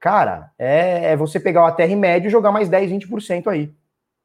cara, 0.00 0.50
é, 0.58 1.12
é, 1.12 1.16
você 1.16 1.38
pegar 1.38 1.62
o 1.62 1.66
ATR 1.66 1.94
médio 1.96 2.28
e 2.28 2.30
jogar 2.30 2.50
mais 2.50 2.68
10, 2.68 2.90
20% 2.90 3.46
aí. 3.46 3.72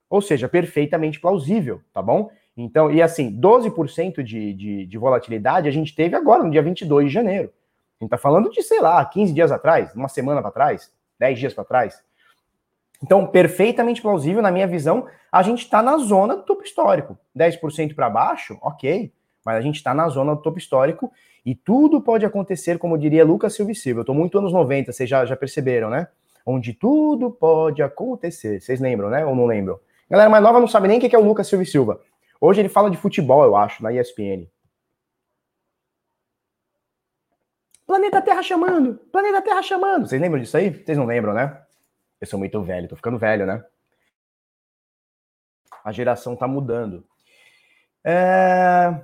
Ou 0.09 0.21
seja, 0.21 0.49
perfeitamente 0.49 1.19
plausível, 1.19 1.81
tá 1.93 2.01
bom? 2.01 2.31
Então, 2.57 2.89
e 2.89 3.01
assim, 3.01 3.31
12% 3.39 4.23
de, 4.23 4.53
de, 4.53 4.85
de 4.85 4.97
volatilidade 4.97 5.67
a 5.69 5.71
gente 5.71 5.93
teve 5.93 6.15
agora, 6.15 6.43
no 6.43 6.49
dia 6.49 6.61
22 6.63 7.07
de 7.07 7.13
janeiro. 7.13 7.49
A 7.99 8.03
gente 8.03 8.07
está 8.07 8.17
falando 8.17 8.49
de, 8.49 8.63
sei 8.63 8.81
lá, 8.81 9.05
15 9.05 9.33
dias 9.33 9.51
atrás, 9.51 9.93
uma 9.93 10.09
semana 10.09 10.41
para 10.41 10.51
trás, 10.51 10.91
10 11.21 11.39
dias 11.39 11.53
para 11.53 11.63
trás. 11.63 12.01
Então, 13.03 13.25
perfeitamente 13.27 14.01
plausível, 14.01 14.41
na 14.41 14.51
minha 14.51 14.67
visão, 14.67 15.07
a 15.31 15.43
gente 15.43 15.59
está 15.59 15.81
na 15.81 15.97
zona 15.97 16.35
do 16.35 16.43
topo 16.43 16.63
histórico. 16.63 17.17
10% 17.37 17.95
para 17.95 18.09
baixo, 18.09 18.57
ok, 18.61 19.11
mas 19.45 19.55
a 19.55 19.61
gente 19.61 19.75
está 19.75 19.93
na 19.93 20.09
zona 20.09 20.35
do 20.35 20.41
topo 20.41 20.57
histórico 20.57 21.11
e 21.45 21.53
tudo 21.55 22.01
pode 22.01 22.25
acontecer, 22.25 22.77
como 22.79 22.97
diria 22.97 23.23
Lucas 23.23 23.53
Silva 23.53 23.73
Silva. 23.73 23.99
Eu 23.99 24.01
estou 24.01 24.15
muito 24.15 24.37
anos 24.37 24.51
90, 24.51 24.91
vocês 24.91 25.09
já, 25.09 25.23
já 25.25 25.35
perceberam, 25.35 25.89
né? 25.89 26.07
Onde 26.43 26.73
tudo 26.73 27.29
pode 27.29 27.83
acontecer. 27.83 28.59
Vocês 28.59 28.79
lembram, 28.79 29.09
né? 29.09 29.23
Ou 29.25 29.35
não 29.35 29.45
lembram? 29.45 29.79
Galera 30.09 30.29
mais 30.29 30.43
nova 30.43 30.59
não 30.59 30.67
sabe 30.67 30.87
nem 30.87 30.97
o 30.97 31.01
que 31.01 31.15
é 31.15 31.19
o 31.19 31.23
Lucas 31.23 31.47
Silva 31.47 31.65
Silva. 31.65 32.01
Hoje 32.39 32.61
ele 32.61 32.69
fala 32.69 32.89
de 32.89 32.97
futebol, 32.97 33.43
eu 33.43 33.55
acho, 33.55 33.83
na 33.83 33.93
ESPN. 33.93 34.47
Planeta 37.91 38.21
Terra 38.21 38.41
chamando! 38.41 38.93
Planeta 39.11 39.41
Terra 39.41 39.61
chamando! 39.61 40.07
Vocês 40.07 40.21
lembram 40.21 40.39
disso 40.39 40.55
aí? 40.55 40.69
Vocês 40.69 40.97
não 40.97 41.05
lembram, 41.05 41.33
né? 41.33 41.61
Eu 42.21 42.25
sou 42.25 42.39
muito 42.39 42.63
velho, 42.63 42.87
tô 42.87 42.95
ficando 42.95 43.17
velho, 43.17 43.45
né? 43.45 43.61
A 45.83 45.91
geração 45.91 46.33
tá 46.33 46.47
mudando. 46.47 47.03
É... 48.01 48.95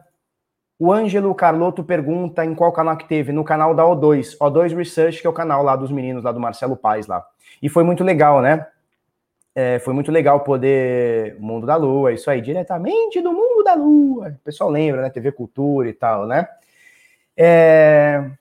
O 0.79 0.93
Ângelo 0.93 1.35
Carlotto 1.35 1.83
pergunta 1.83 2.45
em 2.45 2.55
qual 2.55 2.71
canal 2.71 2.95
que 2.95 3.05
teve? 3.05 3.33
No 3.33 3.43
canal 3.43 3.75
da 3.75 3.83
O2. 3.83 4.37
O2 4.37 4.73
Research, 4.73 5.19
que 5.19 5.27
é 5.27 5.29
o 5.29 5.33
canal 5.33 5.63
lá 5.63 5.75
dos 5.75 5.91
meninos, 5.91 6.23
lá 6.23 6.31
do 6.31 6.39
Marcelo 6.39 6.77
Paz 6.77 7.07
lá. 7.07 7.27
E 7.61 7.67
foi 7.67 7.83
muito 7.83 8.05
legal, 8.05 8.41
né? 8.41 8.67
É, 9.53 9.79
foi 9.79 9.93
muito 9.93 10.13
legal 10.13 10.45
poder. 10.45 11.37
Mundo 11.41 11.67
da 11.67 11.75
Lua, 11.75 12.13
isso 12.13 12.31
aí, 12.31 12.39
diretamente 12.39 13.19
do 13.19 13.33
mundo 13.33 13.65
da 13.65 13.73
Lua. 13.73 14.29
O 14.29 14.45
pessoal 14.45 14.69
lembra, 14.69 15.01
né? 15.01 15.09
TV 15.09 15.33
Cultura 15.33 15.89
e 15.89 15.93
tal, 15.93 16.25
né? 16.25 16.47
É... 17.35 18.31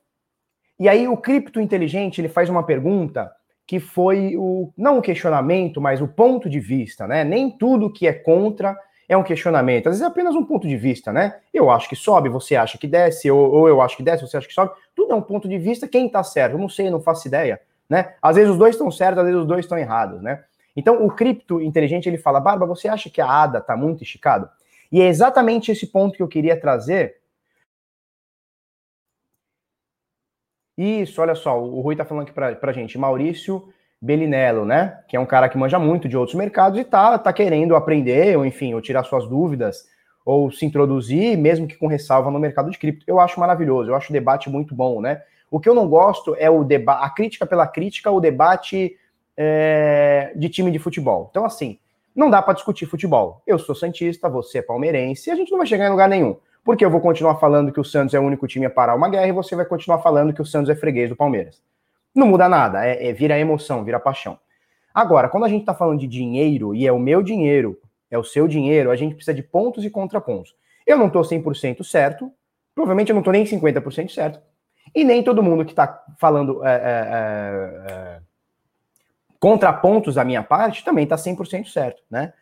E 0.78 0.88
aí 0.88 1.08
o 1.08 1.16
cripto 1.16 1.60
inteligente 1.60 2.20
ele 2.20 2.28
faz 2.28 2.48
uma 2.48 2.62
pergunta 2.62 3.32
que 3.66 3.80
foi 3.80 4.36
o 4.36 4.72
não 4.76 4.98
o 4.98 5.02
questionamento, 5.02 5.80
mas 5.80 6.00
o 6.00 6.06
ponto 6.06 6.48
de 6.48 6.60
vista, 6.60 7.06
né? 7.06 7.24
Nem 7.24 7.50
tudo 7.50 7.92
que 7.92 8.06
é 8.06 8.12
contra 8.12 8.76
é 9.08 9.16
um 9.16 9.22
questionamento, 9.22 9.86
às 9.88 9.94
vezes 9.94 10.02
é 10.02 10.06
apenas 10.06 10.34
um 10.34 10.44
ponto 10.44 10.66
de 10.66 10.76
vista, 10.76 11.12
né? 11.12 11.36
Eu 11.54 11.70
acho 11.70 11.88
que 11.88 11.96
sobe, 11.96 12.28
você 12.28 12.56
acha 12.56 12.76
que 12.76 12.86
desce, 12.86 13.30
ou, 13.30 13.52
ou 13.52 13.68
eu 13.68 13.80
acho 13.80 13.96
que 13.96 14.02
desce, 14.02 14.26
você 14.26 14.36
acha 14.36 14.48
que 14.48 14.52
sobe. 14.52 14.72
Tudo 14.94 15.12
é 15.12 15.14
um 15.14 15.22
ponto 15.22 15.48
de 15.48 15.58
vista, 15.58 15.86
quem 15.86 16.08
tá 16.08 16.22
certo? 16.22 16.54
Eu 16.54 16.58
não 16.58 16.68
sei, 16.68 16.90
não 16.90 17.00
faço 17.00 17.26
ideia, 17.26 17.60
né? 17.88 18.14
Às 18.20 18.36
vezes 18.36 18.50
os 18.50 18.58
dois 18.58 18.74
estão 18.74 18.90
certos, 18.90 19.18
às 19.18 19.24
vezes 19.24 19.40
os 19.40 19.46
dois 19.46 19.64
estão 19.64 19.78
errados, 19.78 20.20
né? 20.20 20.42
Então 20.76 21.04
o 21.04 21.10
cripto 21.10 21.60
inteligente 21.60 22.08
ele 22.08 22.18
fala, 22.18 22.40
Barba, 22.40 22.66
você 22.66 22.88
acha 22.88 23.08
que 23.08 23.20
a 23.20 23.28
ADA 23.28 23.60
tá 23.60 23.76
muito 23.76 24.02
esticado? 24.02 24.48
E 24.90 25.00
é 25.00 25.08
exatamente 25.08 25.70
esse 25.70 25.86
ponto 25.86 26.16
que 26.16 26.22
eu 26.22 26.28
queria 26.28 26.58
trazer. 26.60 27.16
Isso, 30.76 31.22
olha 31.22 31.34
só, 31.34 31.58
o 31.60 31.80
Rui 31.80 31.96
tá 31.96 32.04
falando 32.04 32.24
aqui 32.24 32.32
pra, 32.32 32.54
pra 32.54 32.72
gente, 32.72 32.98
Maurício 32.98 33.68
Belinello, 34.00 34.64
né? 34.64 35.00
Que 35.08 35.16
é 35.16 35.20
um 35.20 35.26
cara 35.26 35.48
que 35.48 35.56
manja 35.56 35.78
muito 35.78 36.08
de 36.08 36.16
outros 36.16 36.36
mercados 36.36 36.78
e 36.78 36.84
tá, 36.84 37.18
tá 37.18 37.32
querendo 37.32 37.74
aprender, 37.74 38.36
ou 38.36 38.44
enfim, 38.44 38.74
ou 38.74 38.80
tirar 38.80 39.04
suas 39.04 39.26
dúvidas, 39.26 39.84
ou 40.24 40.50
se 40.50 40.66
introduzir, 40.66 41.38
mesmo 41.38 41.66
que 41.66 41.76
com 41.76 41.86
ressalva 41.86 42.30
no 42.30 42.38
mercado 42.38 42.70
de 42.70 42.78
cripto. 42.78 43.04
Eu 43.06 43.18
acho 43.18 43.40
maravilhoso, 43.40 43.90
eu 43.90 43.94
acho 43.94 44.10
o 44.10 44.12
debate 44.12 44.50
muito 44.50 44.74
bom, 44.74 45.00
né? 45.00 45.22
O 45.50 45.58
que 45.58 45.68
eu 45.68 45.74
não 45.74 45.88
gosto 45.88 46.36
é 46.38 46.50
o 46.50 46.64
debate, 46.64 47.04
a 47.04 47.10
crítica 47.10 47.46
pela 47.46 47.66
crítica, 47.66 48.10
o 48.10 48.20
debate 48.20 48.96
é, 49.36 50.32
de 50.34 50.48
time 50.48 50.70
de 50.70 50.78
futebol. 50.78 51.28
Então, 51.30 51.44
assim, 51.44 51.78
não 52.14 52.28
dá 52.28 52.42
para 52.42 52.54
discutir 52.54 52.86
futebol. 52.86 53.42
Eu 53.46 53.58
sou 53.58 53.74
santista, 53.74 54.28
você 54.28 54.58
é 54.58 54.62
palmeirense, 54.62 55.30
e 55.30 55.32
a 55.32 55.36
gente 55.36 55.50
não 55.50 55.58
vai 55.58 55.66
chegar 55.66 55.86
em 55.86 55.90
lugar 55.90 56.08
nenhum. 56.08 56.36
Porque 56.66 56.84
eu 56.84 56.90
vou 56.90 57.00
continuar 57.00 57.36
falando 57.36 57.70
que 57.70 57.78
o 57.78 57.84
Santos 57.84 58.12
é 58.12 58.18
o 58.18 58.24
único 58.24 58.48
time 58.48 58.66
a 58.66 58.70
parar 58.70 58.96
uma 58.96 59.08
guerra 59.08 59.28
e 59.28 59.32
você 59.32 59.54
vai 59.54 59.64
continuar 59.64 60.00
falando 60.00 60.32
que 60.32 60.42
o 60.42 60.44
Santos 60.44 60.68
é 60.68 60.74
freguês 60.74 61.08
do 61.08 61.14
Palmeiras. 61.14 61.62
Não 62.12 62.26
muda 62.26 62.48
nada, 62.48 62.84
é, 62.84 63.06
é 63.06 63.12
vira 63.12 63.38
emoção, 63.38 63.84
vira 63.84 64.00
paixão. 64.00 64.36
Agora, 64.92 65.28
quando 65.28 65.44
a 65.44 65.48
gente 65.48 65.60
está 65.60 65.72
falando 65.72 66.00
de 66.00 66.08
dinheiro, 66.08 66.74
e 66.74 66.84
é 66.84 66.90
o 66.90 66.98
meu 66.98 67.22
dinheiro, 67.22 67.78
é 68.10 68.18
o 68.18 68.24
seu 68.24 68.48
dinheiro, 68.48 68.90
a 68.90 68.96
gente 68.96 69.14
precisa 69.14 69.32
de 69.32 69.44
pontos 69.44 69.84
e 69.84 69.90
contrapontos. 69.90 70.56
Eu 70.84 70.98
não 70.98 71.06
estou 71.06 71.22
100% 71.22 71.84
certo, 71.84 72.32
provavelmente 72.74 73.10
eu 73.10 73.14
não 73.14 73.20
estou 73.20 73.32
nem 73.32 73.44
50% 73.44 74.08
certo, 74.08 74.40
e 74.92 75.04
nem 75.04 75.22
todo 75.22 75.44
mundo 75.44 75.64
que 75.64 75.70
está 75.72 76.04
falando 76.18 76.66
é, 76.66 76.74
é, 76.74 76.80
é, 76.80 77.92
é, 77.92 78.20
contrapontos 79.38 80.16
da 80.16 80.24
minha 80.24 80.42
parte 80.42 80.84
também 80.84 81.04
está 81.04 81.14
100% 81.14 81.68
certo, 81.68 82.02
né? 82.10 82.32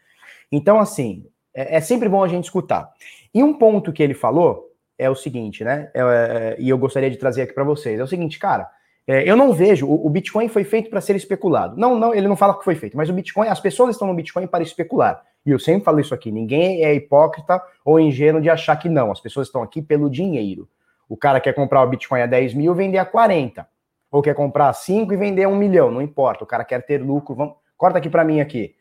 Então, 0.51 0.81
assim, 0.81 1.27
é, 1.53 1.77
é, 1.77 1.81
sempre 1.83 2.09
bom 2.09 2.25
a 2.25 2.29
gente 2.29 2.45
escutar. 2.45 2.91
E 3.35 3.43
um 3.43 3.53
ponto 3.53 3.93
que 3.93 4.03
ele 4.03 4.15
falou 4.15 4.71
é 4.97 5.11
o 5.11 5.15
seguinte, 5.15 5.65
né? 5.65 5.91
É, 5.93 6.57
e 6.59 6.69
eu 6.69 6.79
gostaria 6.79 7.11
de 7.11 7.17
trazer 7.17 7.43
aqui 7.43 7.53
para 7.53 7.65
vocês: 7.65 7.99
é 7.99 8.03
o 8.03 8.07
seguinte, 8.07 8.39
cara. 8.39 8.71
É, 9.07 9.29
eu 9.29 9.37
não 9.37 9.53
vejo, 9.53 9.87
o, 9.87 10.07
o 10.07 10.09
Bitcoin 10.09 10.49
foi 10.49 10.65
feito 10.65 10.89
para 10.89 11.01
ser 11.01 11.15
especulado. 11.15 11.77
Não, 11.77 11.99
não, 11.99 12.15
ele 12.15 12.27
não 12.27 12.37
fala 12.37 12.57
que 12.57 12.65
foi 12.65 12.75
feito, 12.75 12.97
mas 12.97 13.11
o 13.11 13.13
Bitcoin, 13.13 13.49
as 13.49 13.61
pessoas 13.61 13.97
estão 13.97 14.09
no 14.09 14.15
Bitcoin 14.15 14.47
para 14.47 14.63
especular. 14.63 15.23
E 15.45 15.51
eu 15.51 15.59
sempre 15.59 15.85
falo 15.85 16.01
isso 16.01 16.15
aqui: 16.15 16.31
ninguém 16.31 16.85
é 16.85 16.95
hipócrita 16.95 17.61
ou 17.85 18.01
ingênuo 18.01 18.41
de 18.41 18.49
achar 18.49 18.77
que 18.77 18.89
não. 18.89 19.11
As 19.11 19.21
pessoas 19.21 19.49
estão 19.49 19.63
aqui 19.63 19.83
pelo 19.83 20.09
dinheiro. 20.09 20.69
O 21.09 21.17
cara 21.17 21.41
quer 21.41 21.53
comprar 21.53 21.83
o 21.83 21.89
Bitcoin 21.89 22.23
a 22.23 22.27
10 22.27 22.55
mil 22.55 22.75
vender 22.75 22.99
a 22.99 23.05
40. 23.05 23.69
Ou 24.11 24.23
quer 24.23 24.35
comprar 24.35 24.69
a 24.69 24.73
5 24.73 25.13
e 25.13 25.17
vender 25.17 25.43
a 25.43 25.49
1 25.49 25.57
milhão, 25.57 25.91
não 25.91 26.01
importa. 26.01 26.45
O 26.45 26.47
cara 26.47 26.65
quer 26.65 26.81
ter 26.87 27.03
lucro. 27.03 27.35
Vamos... 27.35 27.57
Corta 27.77 27.99
aqui 27.99 28.09
para 28.09 28.25
mim 28.25 28.41
aqui. 28.41 28.75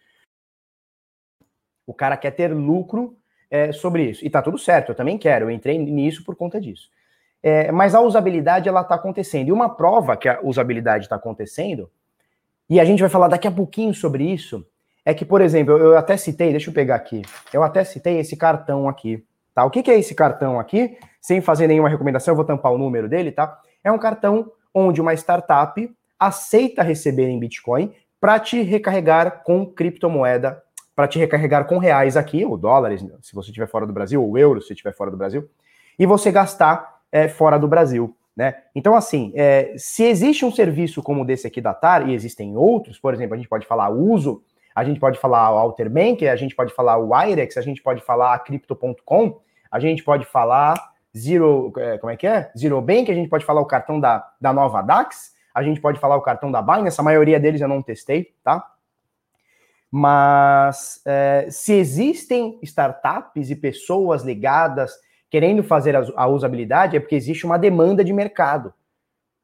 O 1.85 1.93
cara 1.93 2.15
quer 2.15 2.31
ter 2.31 2.53
lucro 2.53 3.17
é, 3.53 3.71
sobre 3.71 4.09
isso. 4.09 4.25
E 4.25 4.31
tá 4.31 4.41
tudo 4.41 4.57
certo, 4.57 4.89
eu 4.89 4.95
também 4.95 5.15
quero. 5.15 5.45
Eu 5.45 5.51
entrei 5.51 5.77
nisso 5.77 6.23
por 6.25 6.35
conta 6.35 6.59
disso. 6.59 6.89
É, 7.43 7.71
mas 7.71 7.93
a 7.93 8.01
usabilidade 8.01 8.67
ela 8.67 8.81
está 8.81 8.95
acontecendo. 8.95 9.49
E 9.49 9.51
uma 9.51 9.69
prova 9.69 10.17
que 10.17 10.27
a 10.27 10.39
usabilidade 10.41 11.05
está 11.05 11.17
acontecendo, 11.17 11.87
e 12.67 12.79
a 12.79 12.85
gente 12.85 13.01
vai 13.01 13.09
falar 13.09 13.27
daqui 13.27 13.47
a 13.47 13.51
pouquinho 13.51 13.93
sobre 13.93 14.23
isso, 14.23 14.65
é 15.05 15.13
que, 15.13 15.23
por 15.23 15.39
exemplo, 15.39 15.77
eu, 15.77 15.95
até 15.95 16.17
citei, 16.17 16.49
deixa 16.49 16.71
eu 16.71 16.73
pegar 16.73 16.95
aqui, 16.95 17.21
eu 17.53 17.61
até 17.61 17.83
citei 17.83 18.17
esse 18.17 18.35
cartão 18.35 18.89
aqui. 18.89 19.23
Tá? 19.53 19.63
O 19.63 19.69
que, 19.69 19.83
que 19.83 19.91
é 19.91 19.99
esse 19.99 20.15
cartão 20.15 20.59
aqui? 20.59 20.97
Sem 21.21 21.39
fazer 21.39 21.67
nenhuma 21.67 21.89
recomendação, 21.89 22.31
eu 22.31 22.35
vou 22.35 22.45
tampar 22.45 22.71
o 22.71 22.77
número 22.77 23.07
dele, 23.07 23.31
tá? 23.31 23.59
É 23.83 23.91
um 23.91 23.99
cartão 23.99 24.51
onde 24.73 24.99
uma 24.99 25.13
startup 25.13 25.95
aceita 26.17 26.81
receber 26.81 27.27
em 27.27 27.39
Bitcoin 27.39 27.93
para 28.19 28.39
te 28.39 28.63
recarregar 28.63 29.43
com 29.43 29.63
criptomoeda, 29.63 30.62
para 30.95 31.07
te 31.07 31.17
recarregar 31.17 31.65
com 31.65 31.77
reais 31.77 32.15
aqui, 32.15 32.45
ou 32.45 32.57
dólares, 32.57 33.05
se 33.21 33.33
você 33.33 33.49
estiver 33.49 33.67
fora 33.67 33.85
do 33.85 33.93
Brasil, 33.93 34.23
ou 34.23 34.37
euros, 34.37 34.67
se 34.67 34.73
estiver 34.73 34.93
fora 34.93 35.09
do 35.09 35.17
Brasil, 35.17 35.49
e 35.97 36.05
você 36.05 36.31
gastar 36.31 36.99
é, 37.11 37.27
fora 37.27 37.57
do 37.57 37.67
Brasil. 37.67 38.15
Né? 38.35 38.55
Então, 38.75 38.95
assim, 38.95 39.31
é, 39.35 39.73
se 39.77 40.03
existe 40.03 40.43
um 40.43 40.51
serviço 40.51 41.01
como 41.03 41.25
desse 41.25 41.47
aqui 41.47 41.61
da 41.61 41.73
TAR, 41.73 42.07
e 42.07 42.13
existem 42.13 42.55
outros, 42.57 42.99
por 42.99 43.13
exemplo, 43.13 43.35
a 43.35 43.37
gente 43.37 43.49
pode 43.49 43.65
falar 43.65 43.89
Uso, 43.89 44.43
a 44.75 44.83
gente 44.83 44.99
pode 44.99 45.19
falar 45.19 45.53
o 45.53 45.57
Alterbank, 45.57 46.27
a 46.27 46.35
gente 46.35 46.55
pode 46.55 46.73
falar 46.73 46.97
o 46.97 47.09
Irex, 47.15 47.57
a 47.57 47.61
gente 47.61 47.81
pode 47.81 48.01
falar 48.01 48.33
a 48.33 48.39
Crypto.com, 48.39 49.39
a 49.71 49.79
gente 49.79 50.03
pode 50.03 50.25
falar 50.25 50.93
Zero, 51.15 51.71
é, 51.77 51.99
como 51.99 52.11
é 52.11 52.17
que 52.17 52.25
é? 52.25 52.51
Zero 52.57 52.81
Bank, 52.81 53.11
a 53.11 53.13
gente 53.13 53.29
pode 53.29 53.45
falar 53.45 53.61
o 53.61 53.65
cartão 53.65 53.99
da, 53.99 54.27
da 54.41 54.51
nova 54.51 54.81
DAX, 54.81 55.33
a 55.53 55.61
gente 55.61 55.79
pode 55.79 55.99
falar 55.99 56.15
o 56.15 56.21
cartão 56.21 56.51
da 56.51 56.59
Binance, 56.59 56.99
a 56.99 57.03
maioria 57.03 57.39
deles 57.39 57.61
eu 57.61 57.67
não 57.67 57.83
testei, 57.83 58.33
tá? 58.43 58.72
Mas 59.95 61.03
é, 61.05 61.45
se 61.51 61.71
existem 61.71 62.57
startups 62.63 63.51
e 63.51 63.55
pessoas 63.55 64.23
ligadas 64.23 64.91
querendo 65.29 65.61
fazer 65.61 65.95
a 65.95 66.25
usabilidade 66.25 66.97
é 66.97 66.99
porque 66.99 67.13
existe 67.13 67.45
uma 67.45 67.59
demanda 67.59 68.03
de 68.03 68.11
mercado. 68.11 68.73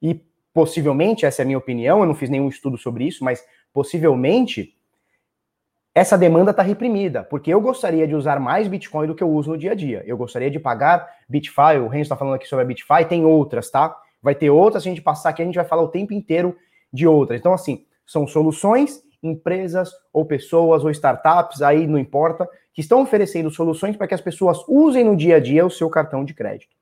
E 0.02 0.26
possivelmente, 0.52 1.24
essa 1.24 1.42
é 1.42 1.44
a 1.44 1.46
minha 1.46 1.58
opinião, 1.60 2.00
eu 2.00 2.08
não 2.08 2.16
fiz 2.16 2.32
nenhum 2.32 2.50
estudo 2.50 2.80
sobre 2.80 3.06
isso, 3.06 3.24
mas 3.24 3.46
possivelmente 3.72 4.76
essa 5.94 6.18
demanda 6.18 6.50
está 6.50 6.64
reprimida, 6.64 7.24
porque 7.24 7.54
eu 7.54 7.62
gostaria 7.62 8.08
de 8.08 8.16
usar 8.16 8.40
mais 8.40 8.68
Bitcoin 8.68 9.06
do 9.06 9.14
que 9.14 9.22
eu 9.22 9.30
uso 9.30 9.52
no 9.52 9.58
dia 9.58 9.74
a 9.74 9.76
dia. 9.76 10.02
Eu 10.08 10.18
gostaria 10.18 10.50
de 10.50 10.60
pagar 10.60 11.08
Bitfi, 11.30 11.78
o 11.80 11.88
Renzo 11.88 12.06
está 12.06 12.18
falando 12.18 12.34
aqui 12.34 12.48
sobre 12.48 12.64
a 12.64 12.68
Bitfi, 12.68 13.06
tem 13.08 13.24
outras, 13.24 13.70
tá? 13.70 13.96
Vai 14.20 14.34
ter 14.34 14.50
outras, 14.50 14.82
se 14.82 14.90
a 14.90 14.92
gente 14.92 15.04
passar 15.04 15.30
aqui, 15.30 15.44
a 15.44 15.46
gente 15.46 15.58
vai 15.58 15.66
falar 15.66 15.84
o 15.84 15.90
tempo 15.90 16.12
inteiro 16.12 16.58
de 16.92 17.06
outras. 17.06 17.40
Então, 17.40 17.54
assim, 17.54 17.86
são 18.04 18.26
soluções 18.26 19.08
empresas 19.22 19.92
ou 20.14 20.26
pessoas 20.26 20.84
ou 20.84 20.92
startups, 20.92 21.62
aí 21.62 21.86
não 21.88 21.98
importa, 21.98 22.48
que 22.74 22.82
estão 22.82 23.02
oferecendo 23.02 23.52
soluções 23.52 23.96
para 23.96 24.08
que 24.08 24.14
as 24.14 24.22
pessoas 24.22 24.60
usem 24.68 25.04
no 25.04 25.16
dia 25.16 25.36
a 25.36 25.40
dia 25.40 25.66
o 25.66 25.70
seu 25.70 25.90
cartão 25.90 26.24
de 26.24 26.34
crédito. 26.34 26.76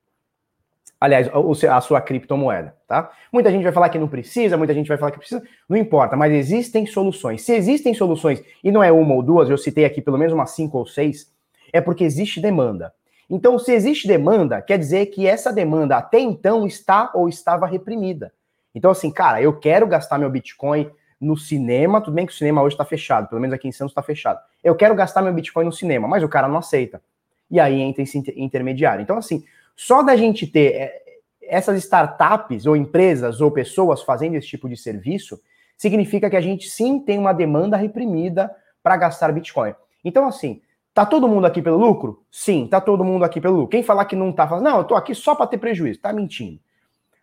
Aliás, 1.00 1.28
a 1.70 1.80
sua 1.80 2.00
criptomoeda, 2.00 2.74
tá? 2.86 3.12
Muita 3.32 3.52
gente 3.52 3.62
vai 3.62 3.72
falar 3.72 3.88
que 3.88 3.98
não 3.98 4.08
precisa, 4.08 4.56
muita 4.56 4.74
gente 4.74 4.88
vai 4.88 4.98
falar 4.98 5.12
que 5.12 5.18
precisa, 5.18 5.40
não 5.68 5.76
importa, 5.76 6.16
mas 6.16 6.32
existem 6.32 6.86
soluções. 6.86 7.42
Se 7.42 7.54
existem 7.54 7.94
soluções, 7.94 8.42
e 8.64 8.72
não 8.72 8.82
é 8.82 8.90
uma 8.90 9.14
ou 9.14 9.22
duas, 9.22 9.48
eu 9.48 9.56
citei 9.56 9.84
aqui 9.84 10.02
pelo 10.02 10.18
menos 10.18 10.32
umas 10.32 10.50
cinco 10.50 10.76
ou 10.76 10.86
seis, 10.86 11.32
é 11.72 11.80
porque 11.80 12.02
existe 12.02 12.40
demanda. 12.40 12.92
Então, 13.30 13.58
se 13.58 13.72
existe 13.72 14.08
demanda, 14.08 14.60
quer 14.60 14.78
dizer 14.78 15.06
que 15.06 15.26
essa 15.26 15.52
demanda 15.52 15.96
até 15.96 16.18
então 16.18 16.66
está 16.66 17.12
ou 17.14 17.28
estava 17.28 17.66
reprimida. 17.66 18.32
Então, 18.74 18.90
assim, 18.90 19.10
cara, 19.10 19.40
eu 19.40 19.56
quero 19.58 19.86
gastar 19.86 20.18
meu 20.18 20.30
Bitcoin 20.30 20.90
no 21.20 21.36
cinema, 21.36 22.00
tudo 22.00 22.14
bem 22.14 22.26
que 22.26 22.32
o 22.32 22.36
cinema 22.36 22.62
hoje 22.62 22.74
está 22.74 22.84
fechado, 22.84 23.28
pelo 23.28 23.40
menos 23.40 23.54
aqui 23.54 23.66
em 23.66 23.72
Santos 23.72 23.90
está 23.90 24.02
fechado. 24.02 24.40
Eu 24.62 24.74
quero 24.74 24.94
gastar 24.94 25.22
meu 25.22 25.32
Bitcoin 25.32 25.64
no 25.64 25.72
cinema, 25.72 26.06
mas 26.06 26.22
o 26.22 26.28
cara 26.28 26.46
não 26.46 26.58
aceita. 26.58 27.02
E 27.50 27.58
aí 27.58 27.80
entra 27.80 28.02
esse 28.02 28.18
intermediário. 28.36 29.02
Então, 29.02 29.16
assim, 29.16 29.42
só 29.74 30.02
da 30.02 30.16
gente 30.16 30.46
ter 30.46 30.74
é, 30.74 31.02
essas 31.42 31.78
startups, 31.78 32.66
ou 32.66 32.76
empresas, 32.76 33.40
ou 33.40 33.50
pessoas 33.50 34.02
fazendo 34.02 34.34
esse 34.36 34.46
tipo 34.46 34.68
de 34.68 34.76
serviço, 34.76 35.40
significa 35.76 36.28
que 36.28 36.36
a 36.36 36.40
gente 36.40 36.68
sim 36.68 37.00
tem 37.00 37.18
uma 37.18 37.32
demanda 37.32 37.76
reprimida 37.76 38.54
para 38.82 38.96
gastar 38.96 39.32
Bitcoin. 39.32 39.74
Então, 40.04 40.26
assim, 40.26 40.60
tá 40.92 41.06
todo 41.06 41.28
mundo 41.28 41.46
aqui 41.46 41.62
pelo 41.62 41.78
lucro? 41.78 42.22
Sim, 42.30 42.66
tá 42.66 42.80
todo 42.80 43.04
mundo 43.04 43.24
aqui 43.24 43.40
pelo 43.40 43.54
lucro. 43.54 43.70
Quem 43.70 43.82
falar 43.82 44.04
que 44.04 44.16
não 44.16 44.32
tá, 44.32 44.46
fala, 44.46 44.60
não, 44.60 44.78
eu 44.78 44.84
tô 44.84 44.94
aqui 44.94 45.14
só 45.14 45.34
para 45.34 45.46
ter 45.46 45.58
prejuízo, 45.58 46.00
tá 46.00 46.12
mentindo. 46.12 46.60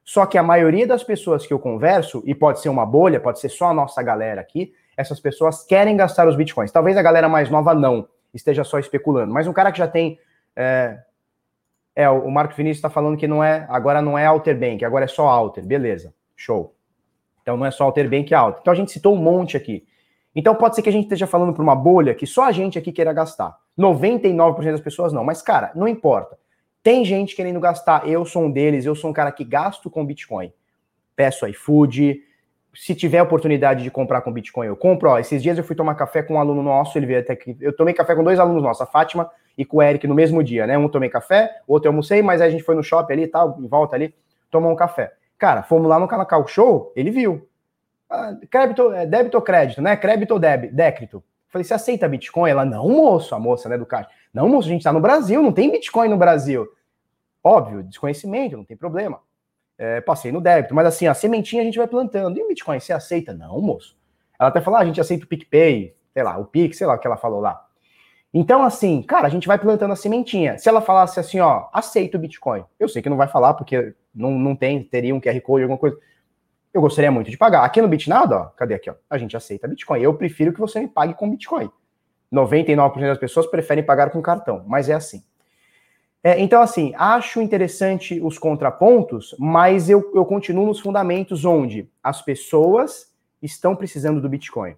Só 0.05 0.25
que 0.27 0.37
a 0.37 0.43
maioria 0.43 0.85
das 0.85 1.03
pessoas 1.03 1.47
que 1.47 1.51
eu 1.51 1.57
converso, 1.57 2.21
e 2.25 2.35
pode 2.35 2.61
ser 2.61 2.69
uma 2.69 2.85
bolha, 2.85 3.19
pode 3.19 3.39
ser 3.39 3.49
só 3.49 3.69
a 3.69 3.73
nossa 3.73 4.01
galera 4.03 4.39
aqui, 4.39 4.71
essas 4.95 5.19
pessoas 5.19 5.65
querem 5.65 5.97
gastar 5.97 6.27
os 6.27 6.35
bitcoins. 6.35 6.71
Talvez 6.71 6.95
a 6.95 7.01
galera 7.01 7.27
mais 7.27 7.49
nova 7.49 7.73
não, 7.73 8.07
esteja 8.31 8.63
só 8.63 8.77
especulando. 8.77 9.33
Mas 9.33 9.47
um 9.47 9.53
cara 9.53 9.71
que 9.71 9.79
já 9.79 9.87
tem 9.87 10.19
é, 10.55 10.99
é, 11.95 12.09
o 12.09 12.29
Marco 12.29 12.53
Vinícius 12.53 12.77
está 12.77 12.89
falando 12.89 13.17
que 13.17 13.27
não 13.27 13.43
é, 13.43 13.65
agora 13.67 14.01
não 14.01 14.17
é 14.17 14.25
Alter 14.25 14.57
Bank, 14.57 14.85
agora 14.85 15.05
é 15.05 15.07
só 15.07 15.27
Alter. 15.27 15.65
Beleza, 15.65 16.13
show. 16.35 16.75
Então 17.41 17.57
não 17.57 17.65
é 17.65 17.71
só 17.71 17.85
Alter 17.85 18.09
Bank 18.09 18.31
e 18.31 18.35
Alter. 18.35 18.61
Então 18.61 18.73
a 18.73 18.75
gente 18.75 18.91
citou 18.91 19.15
um 19.15 19.17
monte 19.17 19.57
aqui. 19.57 19.85
Então 20.35 20.53
pode 20.53 20.75
ser 20.75 20.81
que 20.81 20.89
a 20.89 20.91
gente 20.91 21.05
esteja 21.05 21.25
falando 21.25 21.53
para 21.53 21.63
uma 21.63 21.75
bolha 21.75 22.13
que 22.13 22.27
só 22.27 22.43
a 22.43 22.51
gente 22.51 22.77
aqui 22.77 22.91
queira 22.91 23.11
gastar. 23.11 23.57
99% 23.79 24.71
das 24.71 24.81
pessoas 24.81 25.13
não. 25.13 25.23
Mas, 25.23 25.41
cara, 25.41 25.71
não 25.73 25.87
importa. 25.87 26.37
Tem 26.85 27.03
gente 27.03 27.35
querendo 27.35 27.59
gastar. 27.59 28.07
Eu 28.07 28.23
sou 28.25 28.43
um 28.43 28.51
deles. 28.51 28.85
Eu 28.85 28.93
sou 28.93 29.09
um 29.09 29.13
cara 29.13 29.31
que 29.31 29.43
gasto 29.43 29.89
com 29.89 30.05
Bitcoin. 30.05 30.53
Peço 31.15 31.47
iFood. 31.47 32.21
Se 32.75 32.93
tiver 32.93 33.23
oportunidade 33.23 33.81
de 33.81 33.89
comprar 33.89 34.21
com 34.21 34.31
Bitcoin, 34.31 34.67
eu 34.67 34.75
compro. 34.75 35.09
Ó, 35.09 35.17
esses 35.17 35.41
dias 35.41 35.57
eu 35.57 35.63
fui 35.63 35.75
tomar 35.75 35.95
café 35.95 36.21
com 36.21 36.35
um 36.35 36.39
aluno 36.39 36.61
nosso. 36.61 36.95
Ele 36.95 37.07
veio 37.07 37.21
até 37.21 37.33
aqui. 37.33 37.57
Eu 37.59 37.75
tomei 37.75 37.91
café 37.91 38.13
com 38.13 38.23
dois 38.23 38.37
alunos 38.37 38.61
nossos, 38.61 38.83
a 38.83 38.85
Fátima 38.85 39.31
e 39.57 39.65
com 39.65 39.77
o 39.77 39.81
Eric 39.81 40.05
no 40.05 40.13
mesmo 40.13 40.43
dia, 40.43 40.67
né? 40.67 40.77
Um 40.77 40.87
tomei 40.87 41.09
café, 41.09 41.59
o 41.65 41.73
outro 41.73 41.87
eu 41.87 41.91
almocei, 41.91 42.21
mas 42.21 42.39
aí 42.39 42.49
a 42.49 42.51
gente 42.51 42.61
foi 42.61 42.75
no 42.75 42.83
shopping 42.83 43.13
ali 43.13 43.23
e 43.23 43.27
tal, 43.27 43.57
em 43.59 43.67
volta 43.67 43.95
ali, 43.95 44.13
tomou 44.51 44.71
um 44.71 44.75
café. 44.75 45.13
Cara, 45.39 45.63
fomos 45.63 45.87
lá 45.87 45.99
no 45.99 46.07
Canacal 46.07 46.45
Show, 46.47 46.93
ele 46.95 47.09
viu. 47.09 47.47
Ah, 48.07 48.35
crédito, 48.51 48.91
é, 48.93 49.07
débito 49.07 49.37
ou 49.37 49.41
crédito, 49.41 49.81
né? 49.81 49.95
Crédito 49.95 50.31
ou 50.31 50.39
débito? 50.39 50.75
Décrito. 50.75 51.23
Falei, 51.47 51.63
você 51.63 51.73
aceita 51.73 52.07
Bitcoin? 52.07 52.51
Ela, 52.51 52.63
não, 52.63 52.87
moço, 52.89 53.33
a 53.33 53.39
moça, 53.39 53.69
né, 53.69 53.77
do 53.77 53.85
caixa. 53.85 54.09
Não, 54.35 54.49
moço, 54.49 54.67
a 54.67 54.71
gente 54.71 54.83
tá 54.83 54.91
no 54.91 54.99
Brasil, 54.99 55.41
não 55.41 55.53
tem 55.53 55.71
Bitcoin 55.71 56.09
no 56.09 56.17
Brasil. 56.17 56.67
Óbvio, 57.41 57.81
desconhecimento, 57.81 58.57
não 58.57 58.65
tem 58.65 58.75
problema. 58.75 59.21
É, 59.77 60.01
passei 60.01 60.29
no 60.29 60.41
débito, 60.41 60.75
mas 60.75 60.85
assim, 60.85 61.07
a 61.07 61.13
sementinha 61.13 61.61
a 61.61 61.65
gente 61.65 61.77
vai 61.77 61.87
plantando. 61.87 62.37
E 62.37 62.43
o 62.43 62.47
Bitcoin, 62.49 62.77
você 62.77 62.91
aceita? 62.91 63.33
Não, 63.33 63.61
moço. 63.61 63.95
Ela 64.37 64.49
até 64.49 64.59
falou, 64.59 64.77
ah, 64.77 64.81
a 64.81 64.85
gente 64.85 64.99
aceita 64.99 65.23
o 65.23 65.27
PicPay, 65.27 65.95
sei 66.13 66.21
lá, 66.21 66.37
o 66.37 66.43
Pix, 66.43 66.77
sei 66.77 66.85
lá 66.85 66.95
o 66.95 66.99
que 66.99 67.07
ela 67.07 67.15
falou 67.15 67.39
lá. 67.39 67.65
Então, 68.33 68.61
assim, 68.61 69.01
cara, 69.01 69.25
a 69.25 69.29
gente 69.29 69.47
vai 69.47 69.57
plantando 69.57 69.93
a 69.93 69.95
sementinha. 69.95 70.57
Se 70.57 70.67
ela 70.67 70.81
falasse 70.81 71.17
assim, 71.17 71.39
ó, 71.39 71.69
aceito 71.71 72.15
o 72.15 72.19
Bitcoin. 72.19 72.65
Eu 72.77 72.89
sei 72.89 73.01
que 73.01 73.07
não 73.07 73.15
vai 73.15 73.29
falar, 73.29 73.53
porque 73.53 73.95
não, 74.13 74.31
não 74.31 74.53
tem, 74.53 74.83
teria 74.83 75.15
um 75.15 75.21
QR 75.21 75.39
Code, 75.39 75.63
alguma 75.63 75.79
coisa. 75.79 75.97
Eu 76.73 76.81
gostaria 76.81 77.09
muito 77.09 77.31
de 77.31 77.37
pagar. 77.37 77.63
Aqui 77.63 77.81
no 77.81 77.87
Bitnado, 77.87 78.35
ó, 78.35 78.45
cadê 78.47 78.73
aqui, 78.73 78.89
ó? 78.89 78.95
A 79.09 79.17
gente 79.17 79.37
aceita 79.37 79.65
Bitcoin. 79.65 80.01
Eu 80.01 80.13
prefiro 80.13 80.51
que 80.51 80.59
você 80.59 80.81
me 80.81 80.89
pague 80.89 81.13
com 81.13 81.31
Bitcoin. 81.31 81.71
99% 82.35 82.99
das 82.99 83.17
pessoas 83.17 83.47
preferem 83.47 83.83
pagar 83.83 84.09
com 84.11 84.21
cartão, 84.21 84.63
mas 84.67 84.89
é 84.89 84.93
assim. 84.93 85.23
É, 86.23 86.39
então, 86.39 86.61
assim, 86.61 86.91
acho 86.97 87.41
interessante 87.41 88.19
os 88.19 88.37
contrapontos, 88.39 89.35
mas 89.39 89.89
eu, 89.89 90.11
eu 90.13 90.25
continuo 90.25 90.65
nos 90.65 90.79
fundamentos 90.79 91.45
onde 91.45 91.89
as 92.03 92.21
pessoas 92.21 93.13
estão 93.41 93.75
precisando 93.75 94.19
do 94.19 94.27
Bitcoin. 94.27 94.75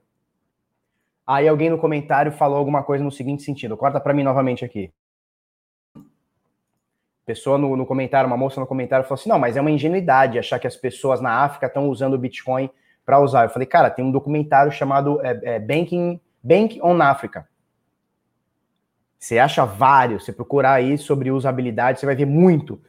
Aí 1.26 1.48
alguém 1.48 1.70
no 1.70 1.78
comentário 1.78 2.32
falou 2.32 2.58
alguma 2.58 2.84
coisa 2.84 3.04
no 3.04 3.12
seguinte 3.12 3.44
sentido. 3.44 3.76
Corta 3.78 4.00
para 4.00 4.14
mim 4.14 4.24
novamente 4.24 4.64
aqui. 4.64 4.92
Pessoa 7.26 7.58
no, 7.58 7.76
no, 7.76 7.86
comentário, 7.86 8.28
uma 8.28 8.38
moça 8.38 8.62
no 8.62 8.68
comentário 8.68 9.06
falou 9.06 9.20
assim: 9.20 9.30
não, 9.30 9.38
mas 9.40 9.58
é 9.58 9.62
uma 9.62 9.72
ingenuidade 9.72 10.40
achar 10.40 10.60
que 10.60 10.68
as 10.68 10.78
pessoas 10.78 11.20
na 11.20 11.44
África 11.44 11.68
estão 11.68 11.90
usando 11.90 12.14
o 12.14 12.18
Bitcoin 12.18 12.70
para 13.06 13.20
usar. 13.20 13.44
Eu 13.44 13.50
falei, 13.50 13.66
cara, 13.66 13.90
tem 13.90 14.04
um 14.04 14.12
documentário 14.12 14.72
chamado 14.72 15.20
é, 15.22 15.56
é, 15.56 15.60
Banking, 15.60 16.20
Bank 16.44 16.80
on 16.82 17.02
Africa. 17.02 17.48
Você 19.20 19.40
acha 19.40 19.66
vários, 19.66 20.26
você 20.26 20.32
procurar 20.32 20.74
aí 20.74 20.98
sobre 20.98 21.32
usabilidade, 21.32 22.00
você 22.00 22.06
vai 22.06 22.16
ver 22.16 22.26
muito. 22.26 22.82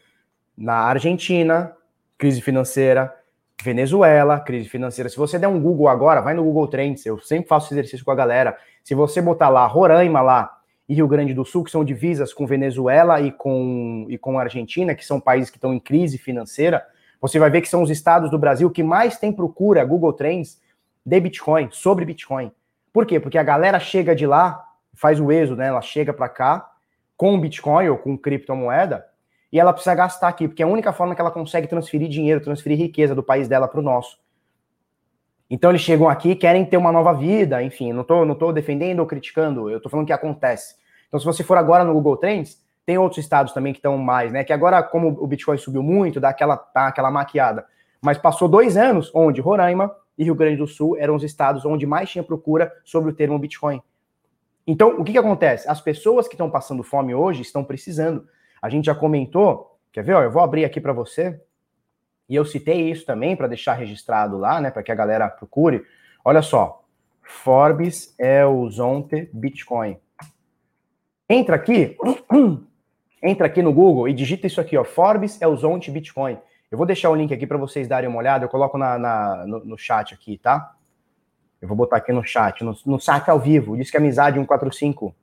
Na 0.56 0.74
Argentina, 0.74 1.72
crise 2.18 2.40
financeira, 2.40 3.14
Venezuela, 3.62 4.38
crise 4.38 4.68
financeira. 4.68 5.08
Se 5.08 5.16
você 5.16 5.38
der 5.38 5.48
um 5.48 5.60
Google 5.60 5.88
agora, 5.88 6.20
vai 6.20 6.34
no 6.34 6.44
Google 6.44 6.68
Trends, 6.68 7.04
eu 7.06 7.18
sempre 7.18 7.48
faço 7.48 7.72
exercício 7.72 8.04
com 8.04 8.10
a 8.10 8.14
galera. 8.14 8.56
Se 8.84 8.94
você 8.94 9.20
botar 9.20 9.48
lá 9.48 9.66
Roraima 9.66 10.20
lá 10.20 10.58
e 10.88 10.94
Rio 10.94 11.08
Grande 11.08 11.34
do 11.34 11.44
Sul, 11.44 11.64
que 11.64 11.70
são 11.70 11.84
divisas 11.84 12.32
com 12.32 12.46
Venezuela 12.46 13.20
e 13.20 13.32
com, 13.32 14.06
e 14.08 14.16
com 14.16 14.38
Argentina, 14.38 14.94
que 14.94 15.04
são 15.04 15.20
países 15.20 15.50
que 15.50 15.56
estão 15.56 15.74
em 15.74 15.80
crise 15.80 16.18
financeira, 16.18 16.86
você 17.20 17.38
vai 17.38 17.50
ver 17.50 17.62
que 17.62 17.68
são 17.68 17.82
os 17.82 17.90
estados 17.90 18.30
do 18.30 18.38
Brasil 18.38 18.70
que 18.70 18.82
mais 18.82 19.18
tem 19.18 19.32
procura 19.32 19.84
Google 19.84 20.12
Trends 20.12 20.60
de 21.04 21.20
Bitcoin, 21.20 21.68
sobre 21.72 22.04
Bitcoin. 22.04 22.52
Por 22.98 23.06
quê? 23.06 23.20
Porque 23.20 23.38
a 23.38 23.44
galera 23.44 23.78
chega 23.78 24.12
de 24.12 24.26
lá, 24.26 24.60
faz 24.92 25.20
o 25.20 25.30
êxodo, 25.30 25.58
né? 25.58 25.68
Ela 25.68 25.80
chega 25.80 26.12
para 26.12 26.28
cá 26.28 26.68
com 27.16 27.40
Bitcoin 27.40 27.88
ou 27.90 27.96
com 27.96 28.18
criptomoeda 28.18 29.06
e 29.52 29.60
ela 29.60 29.72
precisa 29.72 29.94
gastar 29.94 30.26
aqui, 30.26 30.48
porque 30.48 30.64
é 30.64 30.66
a 30.66 30.68
única 30.68 30.92
forma 30.92 31.14
que 31.14 31.20
ela 31.20 31.30
consegue 31.30 31.68
transferir 31.68 32.08
dinheiro, 32.08 32.40
transferir 32.40 32.76
riqueza 32.76 33.14
do 33.14 33.22
país 33.22 33.46
dela 33.46 33.68
para 33.68 33.78
o 33.78 33.82
nosso. 33.84 34.18
Então 35.48 35.70
eles 35.70 35.80
chegam 35.80 36.08
aqui 36.08 36.34
querem 36.34 36.64
ter 36.64 36.76
uma 36.76 36.90
nova 36.90 37.12
vida, 37.12 37.62
enfim, 37.62 37.92
não 37.92 38.02
estou 38.02 38.26
não 38.26 38.34
tô 38.34 38.50
defendendo 38.50 38.98
ou 38.98 39.06
criticando, 39.06 39.70
eu 39.70 39.76
estou 39.76 39.88
falando 39.88 40.04
que 40.04 40.12
acontece. 40.12 40.74
Então 41.06 41.20
se 41.20 41.24
você 41.24 41.44
for 41.44 41.56
agora 41.56 41.84
no 41.84 41.92
Google 41.92 42.16
Trends, 42.16 42.60
tem 42.84 42.98
outros 42.98 43.22
estados 43.22 43.52
também 43.52 43.72
que 43.72 43.78
estão 43.78 43.96
mais, 43.96 44.32
né? 44.32 44.42
Que 44.42 44.52
agora, 44.52 44.82
como 44.82 45.16
o 45.22 45.26
Bitcoin 45.28 45.56
subiu 45.56 45.84
muito, 45.84 46.18
dá 46.18 46.30
aquela, 46.30 46.56
tá, 46.56 46.88
aquela 46.88 47.12
maquiada. 47.12 47.64
Mas 48.02 48.18
passou 48.18 48.48
dois 48.48 48.76
anos 48.76 49.08
onde 49.14 49.40
Roraima 49.40 49.94
e 50.18 50.24
Rio 50.24 50.34
Grande 50.34 50.56
do 50.56 50.66
Sul 50.66 50.96
eram 50.98 51.14
os 51.14 51.22
estados 51.22 51.64
onde 51.64 51.86
mais 51.86 52.10
tinha 52.10 52.24
procura 52.24 52.72
sobre 52.84 53.10
o 53.10 53.14
termo 53.14 53.38
Bitcoin. 53.38 53.80
Então, 54.66 54.98
o 54.98 55.04
que, 55.04 55.12
que 55.12 55.18
acontece? 55.18 55.66
As 55.68 55.80
pessoas 55.80 56.26
que 56.26 56.34
estão 56.34 56.50
passando 56.50 56.82
fome 56.82 57.14
hoje 57.14 57.40
estão 57.40 57.64
precisando. 57.64 58.26
A 58.60 58.68
gente 58.68 58.86
já 58.86 58.94
comentou, 58.94 59.78
quer 59.92 60.02
ver? 60.02 60.14
Ó, 60.14 60.22
eu 60.22 60.30
vou 60.30 60.42
abrir 60.42 60.64
aqui 60.64 60.80
para 60.80 60.92
você. 60.92 61.40
E 62.28 62.34
eu 62.34 62.44
citei 62.44 62.90
isso 62.90 63.06
também 63.06 63.34
para 63.34 63.46
deixar 63.46 63.72
registrado 63.72 64.36
lá, 64.36 64.60
né, 64.60 64.70
para 64.70 64.82
que 64.82 64.92
a 64.92 64.94
galera 64.94 65.28
procure. 65.30 65.82
Olha 66.22 66.42
só, 66.42 66.84
Forbes 67.22 68.14
é 68.18 68.44
o 68.44 68.68
Zonte 68.68 69.30
Bitcoin. 69.32 69.96
Entra 71.30 71.56
aqui, 71.56 71.96
entra 73.22 73.46
aqui 73.46 73.62
no 73.62 73.72
Google 73.72 74.08
e 74.08 74.12
digita 74.12 74.46
isso 74.46 74.60
aqui, 74.60 74.76
ó, 74.76 74.84
Forbes 74.84 75.40
é 75.40 75.56
Zonte 75.56 75.90
Bitcoin. 75.90 76.38
Eu 76.70 76.76
vou 76.76 76.86
deixar 76.86 77.08
o 77.10 77.14
link 77.14 77.32
aqui 77.32 77.46
para 77.46 77.56
vocês 77.56 77.88
darem 77.88 78.08
uma 78.08 78.18
olhada, 78.18 78.44
eu 78.44 78.48
coloco 78.48 78.76
na, 78.76 78.98
na 78.98 79.46
no, 79.46 79.64
no, 79.64 79.78
chat 79.78 80.12
aqui, 80.12 80.36
tá? 80.36 80.74
Eu 81.60 81.66
vou 81.66 81.76
botar 81.76 81.96
aqui 81.96 82.12
no 82.12 82.22
chat, 82.22 82.62
no, 82.62 82.76
no 82.84 83.00
chat 83.00 83.28
ao 83.30 83.40
vivo, 83.40 83.76
diz 83.76 83.90
que 83.90 83.96
é 83.96 84.00
amizade 84.00 84.38
145. 84.38 85.14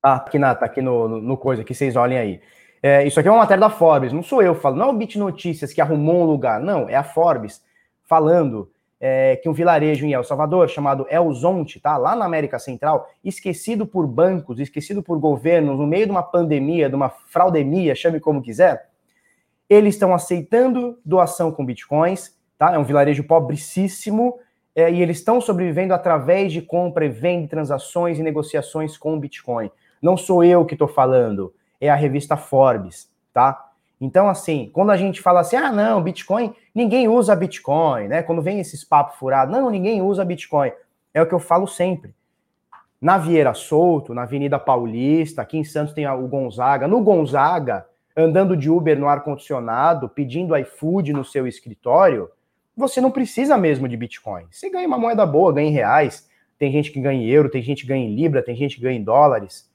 Tá 0.00 0.14
aqui, 0.14 0.38
na, 0.38 0.54
tá 0.54 0.66
aqui 0.66 0.80
no, 0.80 1.08
no, 1.08 1.20
no 1.20 1.36
coisa, 1.36 1.64
que 1.64 1.74
vocês 1.74 1.96
olhem 1.96 2.18
aí. 2.18 2.40
É, 2.80 3.04
isso 3.04 3.18
aqui 3.18 3.28
é 3.28 3.32
uma 3.32 3.40
matéria 3.40 3.60
da 3.60 3.70
Forbes, 3.70 4.12
não 4.12 4.22
sou 4.22 4.40
eu 4.40 4.54
falando, 4.54 4.78
não 4.78 4.86
é 4.86 4.90
o 4.90 4.96
Bit 4.96 5.18
Notícias 5.18 5.72
que 5.72 5.80
arrumou 5.80 6.22
um 6.22 6.26
lugar, 6.26 6.60
não, 6.60 6.88
é 6.88 6.94
a 6.94 7.02
Forbes 7.02 7.60
falando 8.04 8.70
é, 9.00 9.34
que 9.36 9.48
um 9.48 9.52
vilarejo 9.52 10.06
em 10.06 10.12
El 10.12 10.22
Salvador, 10.22 10.68
chamado 10.68 11.04
El 11.10 11.32
Zonte, 11.32 11.80
tá, 11.80 11.96
lá 11.96 12.14
na 12.14 12.24
América 12.24 12.60
Central, 12.60 13.10
esquecido 13.24 13.84
por 13.84 14.06
bancos, 14.06 14.60
esquecido 14.60 15.02
por 15.02 15.18
governos, 15.18 15.76
no 15.76 15.86
meio 15.88 16.06
de 16.06 16.12
uma 16.12 16.22
pandemia, 16.22 16.88
de 16.88 16.94
uma 16.94 17.08
fraudemia, 17.08 17.96
chame 17.96 18.20
como 18.20 18.40
quiser, 18.40 18.88
eles 19.68 19.94
estão 19.94 20.14
aceitando 20.14 20.98
doação 21.04 21.52
com 21.52 21.64
bitcoins, 21.64 22.36
tá, 22.56 22.72
é 22.74 22.78
um 22.78 22.84
vilarejo 22.84 23.24
pobricíssimo, 23.24 24.38
é, 24.78 24.92
e 24.92 25.02
eles 25.02 25.18
estão 25.18 25.40
sobrevivendo 25.40 25.92
através 25.92 26.52
de 26.52 26.62
compra 26.62 27.04
e 27.04 27.08
venda, 27.08 27.48
transações 27.48 28.16
e 28.16 28.22
negociações 28.22 28.96
com 28.96 29.18
Bitcoin. 29.18 29.72
Não 30.00 30.16
sou 30.16 30.44
eu 30.44 30.64
que 30.64 30.74
estou 30.74 30.86
falando, 30.86 31.52
é 31.80 31.90
a 31.90 31.96
revista 31.96 32.36
Forbes, 32.36 33.10
tá? 33.34 33.72
Então, 34.00 34.28
assim, 34.28 34.70
quando 34.72 34.90
a 34.90 34.96
gente 34.96 35.20
fala 35.20 35.40
assim, 35.40 35.56
ah, 35.56 35.72
não, 35.72 36.00
Bitcoin, 36.00 36.54
ninguém 36.72 37.08
usa 37.08 37.34
Bitcoin, 37.34 38.06
né? 38.06 38.22
Quando 38.22 38.40
vem 38.40 38.60
esses 38.60 38.84
papos 38.84 39.16
furados, 39.16 39.52
não, 39.52 39.68
ninguém 39.68 40.00
usa 40.00 40.24
Bitcoin. 40.24 40.70
É 41.12 41.20
o 41.20 41.26
que 41.26 41.34
eu 41.34 41.40
falo 41.40 41.66
sempre. 41.66 42.14
Na 43.00 43.18
Vieira 43.18 43.54
Solto, 43.54 44.14
na 44.14 44.22
Avenida 44.22 44.60
Paulista, 44.60 45.42
aqui 45.42 45.58
em 45.58 45.64
Santos 45.64 45.92
tem 45.92 46.06
o 46.06 46.28
Gonzaga. 46.28 46.86
No 46.86 47.00
Gonzaga, 47.00 47.84
andando 48.18 48.56
de 48.56 48.68
Uber 48.68 48.98
no 48.98 49.08
ar-condicionado, 49.08 50.08
pedindo 50.08 50.56
iFood 50.56 51.12
no 51.12 51.24
seu 51.24 51.46
escritório, 51.46 52.28
você 52.76 53.00
não 53.00 53.12
precisa 53.12 53.56
mesmo 53.56 53.88
de 53.88 53.96
Bitcoin. 53.96 54.46
Você 54.50 54.68
ganha 54.68 54.88
uma 54.88 54.98
moeda 54.98 55.24
boa, 55.24 55.52
ganha 55.52 55.68
em 55.68 55.72
reais, 55.72 56.28
tem 56.58 56.72
gente 56.72 56.90
que 56.90 57.00
ganha 57.00 57.22
em 57.22 57.28
euro, 57.28 57.48
tem 57.48 57.62
gente 57.62 57.82
que 57.82 57.88
ganha 57.88 58.04
em 58.04 58.14
libra, 58.16 58.42
tem 58.42 58.56
gente 58.56 58.74
que 58.74 58.82
ganha 58.82 58.98
em 58.98 59.04
dólares, 59.04 59.70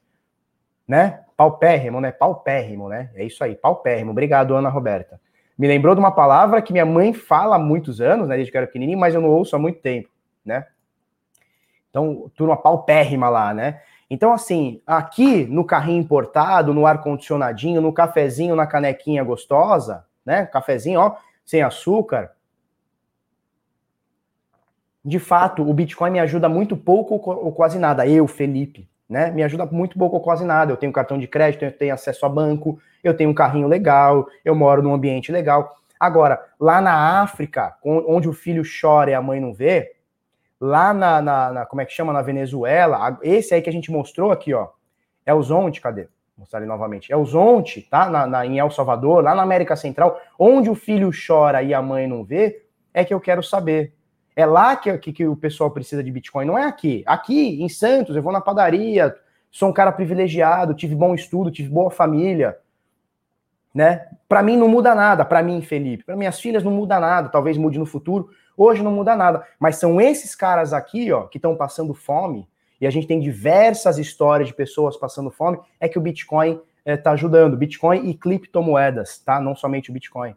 né? 0.86 1.22
Paupérrimo, 1.38 2.02
né? 2.02 2.12
Paupérrimo, 2.12 2.90
né? 2.90 3.10
É 3.16 3.24
isso 3.24 3.42
aí, 3.44 3.56
paupérrimo. 3.56 4.12
Obrigado, 4.12 4.54
Ana 4.56 4.70
Roberta. 4.70 5.20
Me 5.58 5.66
lembrou 5.66 5.96
de 5.96 6.00
uma 6.00 6.12
palavra 6.12 6.62
que 6.62 6.74
minha 6.74 6.86
mãe 6.86 7.14
fala 7.14 7.56
há 7.56 7.60
muitos 7.60 8.02
anos, 8.02 8.28
né? 8.28 8.36
Desde 8.36 8.52
que 8.52 8.58
eu 8.58 8.60
era 8.60 8.68
pequenininho, 8.68 9.00
mas 9.00 9.16
eu 9.16 9.22
não 9.22 9.30
ouço 9.30 9.56
há 9.56 9.60
muito 9.60 9.80
tempo, 9.80 10.10
né? 10.44 10.68
Então, 11.90 12.30
turma 12.36 12.58
paupérrima 12.58 13.30
lá, 13.30 13.54
né? 13.54 13.82
Então, 14.14 14.32
assim, 14.32 14.80
aqui 14.86 15.44
no 15.46 15.66
carrinho 15.66 16.00
importado, 16.00 16.72
no 16.72 16.86
ar-condicionadinho, 16.86 17.82
no 17.82 17.92
cafezinho, 17.92 18.56
na 18.56 18.68
canequinha 18.68 19.24
gostosa, 19.24 20.06
né? 20.24 20.46
Cafezinho, 20.46 21.00
ó, 21.00 21.16
sem 21.44 21.64
açúcar. 21.64 22.30
De 25.04 25.18
fato, 25.18 25.68
o 25.68 25.74
Bitcoin 25.74 26.12
me 26.12 26.20
ajuda 26.20 26.48
muito 26.48 26.78
pouco 26.78 27.16
ou 27.28 27.52
quase 27.54 27.80
nada. 27.80 28.08
Eu, 28.08 28.28
Felipe, 28.28 28.88
né? 29.10 29.32
Me 29.32 29.42
ajuda 29.42 29.66
muito 29.66 29.98
pouco 29.98 30.18
ou 30.18 30.22
quase 30.22 30.46
nada. 30.46 30.72
Eu 30.72 30.78
tenho 30.78 30.94
cartão 30.94 31.18
de 31.18 31.28
crédito, 31.28 31.66
eu 31.66 31.72
tenho 31.76 31.96
acesso 31.96 32.24
a 32.24 32.30
banco, 32.30 32.80
eu 33.04 33.18
tenho 33.18 33.32
um 33.32 33.34
carrinho 33.34 33.68
legal, 33.68 34.28
eu 34.46 34.54
moro 34.54 34.84
num 34.84 34.94
ambiente 34.94 35.32
legal. 35.32 35.76
Agora, 36.00 36.40
lá 36.60 36.80
na 36.80 37.24
África, 37.24 37.76
onde 37.84 38.30
o 38.30 38.34
filho 38.34 38.62
chora 38.80 39.10
e 39.10 39.16
a 39.16 39.22
mãe 39.24 39.40
não 39.40 39.56
vê, 39.56 39.96
lá 40.64 40.94
na, 40.94 41.22
na, 41.22 41.52
na, 41.52 41.66
como 41.66 41.82
é 41.82 41.86
que 41.86 41.92
chama, 41.92 42.14
na 42.14 42.22
Venezuela, 42.22 43.20
esse 43.22 43.54
aí 43.54 43.62
que 43.62 43.70
a 43.70 43.74
gente 43.74 43.92
mostrou 43.92 44.32
aqui, 44.32 44.54
ó, 44.54 44.70
é 45.26 45.34
o 45.34 45.42
Zonte, 45.42 45.82
cadê? 45.82 46.04
Vou 46.04 46.40
mostrar 46.40 46.60
ele 46.60 46.70
novamente. 46.70 47.12
É 47.12 47.18
o 47.18 47.26
Zonte, 47.26 47.82
tá? 47.82 48.10
Na, 48.10 48.26
na, 48.26 48.46
em 48.46 48.60
El 48.60 48.72
Salvador, 48.72 49.22
lá 49.22 49.36
na 49.36 49.44
América 49.44 49.76
Central, 49.76 50.18
onde 50.40 50.70
o 50.70 50.76
filho 50.76 51.12
chora 51.12 51.62
e 51.62 51.74
a 51.74 51.82
mãe 51.82 52.08
não 52.08 52.24
vê, 52.24 52.64
é 52.94 53.04
que 53.04 53.14
eu 53.14 53.20
quero 53.20 53.44
saber. 53.44 53.94
É 54.38 54.46
lá 54.46 54.78
que, 54.78 54.98
que, 55.00 55.12
que 55.12 55.28
o 55.28 55.36
pessoal 55.36 55.70
precisa 55.70 56.02
de 56.02 56.10
Bitcoin, 56.10 56.46
não 56.46 56.58
é 56.58 56.64
aqui. 56.64 57.04
Aqui, 57.06 57.62
em 57.62 57.68
Santos, 57.68 58.16
eu 58.16 58.24
vou 58.24 58.32
na 58.32 58.40
padaria, 58.40 59.14
sou 59.52 59.68
um 59.68 59.74
cara 59.74 59.92
privilegiado, 59.92 60.74
tive 60.74 60.96
bom 60.96 61.14
estudo, 61.14 61.52
tive 61.52 61.68
boa 61.68 61.92
família, 61.92 62.58
né? 63.76 64.08
Para 64.30 64.42
mim 64.42 64.56
não 64.56 64.70
muda 64.70 64.96
nada, 64.96 65.26
para 65.26 65.44
mim, 65.44 65.62
Felipe, 65.62 66.06
para 66.06 66.16
minhas 66.16 66.40
filhas 66.40 66.64
não 66.64 66.72
muda 66.72 67.02
nada, 67.02 67.28
talvez 67.28 67.58
mude 67.58 67.78
no 67.78 67.86
futuro, 67.86 68.30
Hoje 68.56 68.84
não 68.84 68.92
muda 68.92 69.16
nada, 69.16 69.46
mas 69.60 69.78
são 69.78 70.00
esses 70.00 70.36
caras 70.36 70.74
aqui, 70.74 71.12
ó, 71.12 71.24
que 71.24 71.38
estão 71.38 71.56
passando 71.56 71.94
fome, 71.94 72.48
e 72.80 72.88
a 72.88 72.90
gente 72.90 73.08
tem 73.08 73.20
diversas 73.20 73.98
histórias 73.98 74.50
de 74.50 74.54
pessoas 74.54 74.98
passando 74.98 75.32
fome, 75.32 75.58
é 75.80 75.88
que 75.88 75.98
o 75.98 76.02
Bitcoin 76.02 76.60
está 76.86 77.12
eh, 77.12 77.14
ajudando. 77.14 77.56
Bitcoin 77.56 78.10
e 78.10 78.14
criptomoedas, 78.14 79.20
tá? 79.20 79.40
Não 79.40 79.56
somente 79.56 79.90
o 79.90 79.94
Bitcoin. 79.94 80.36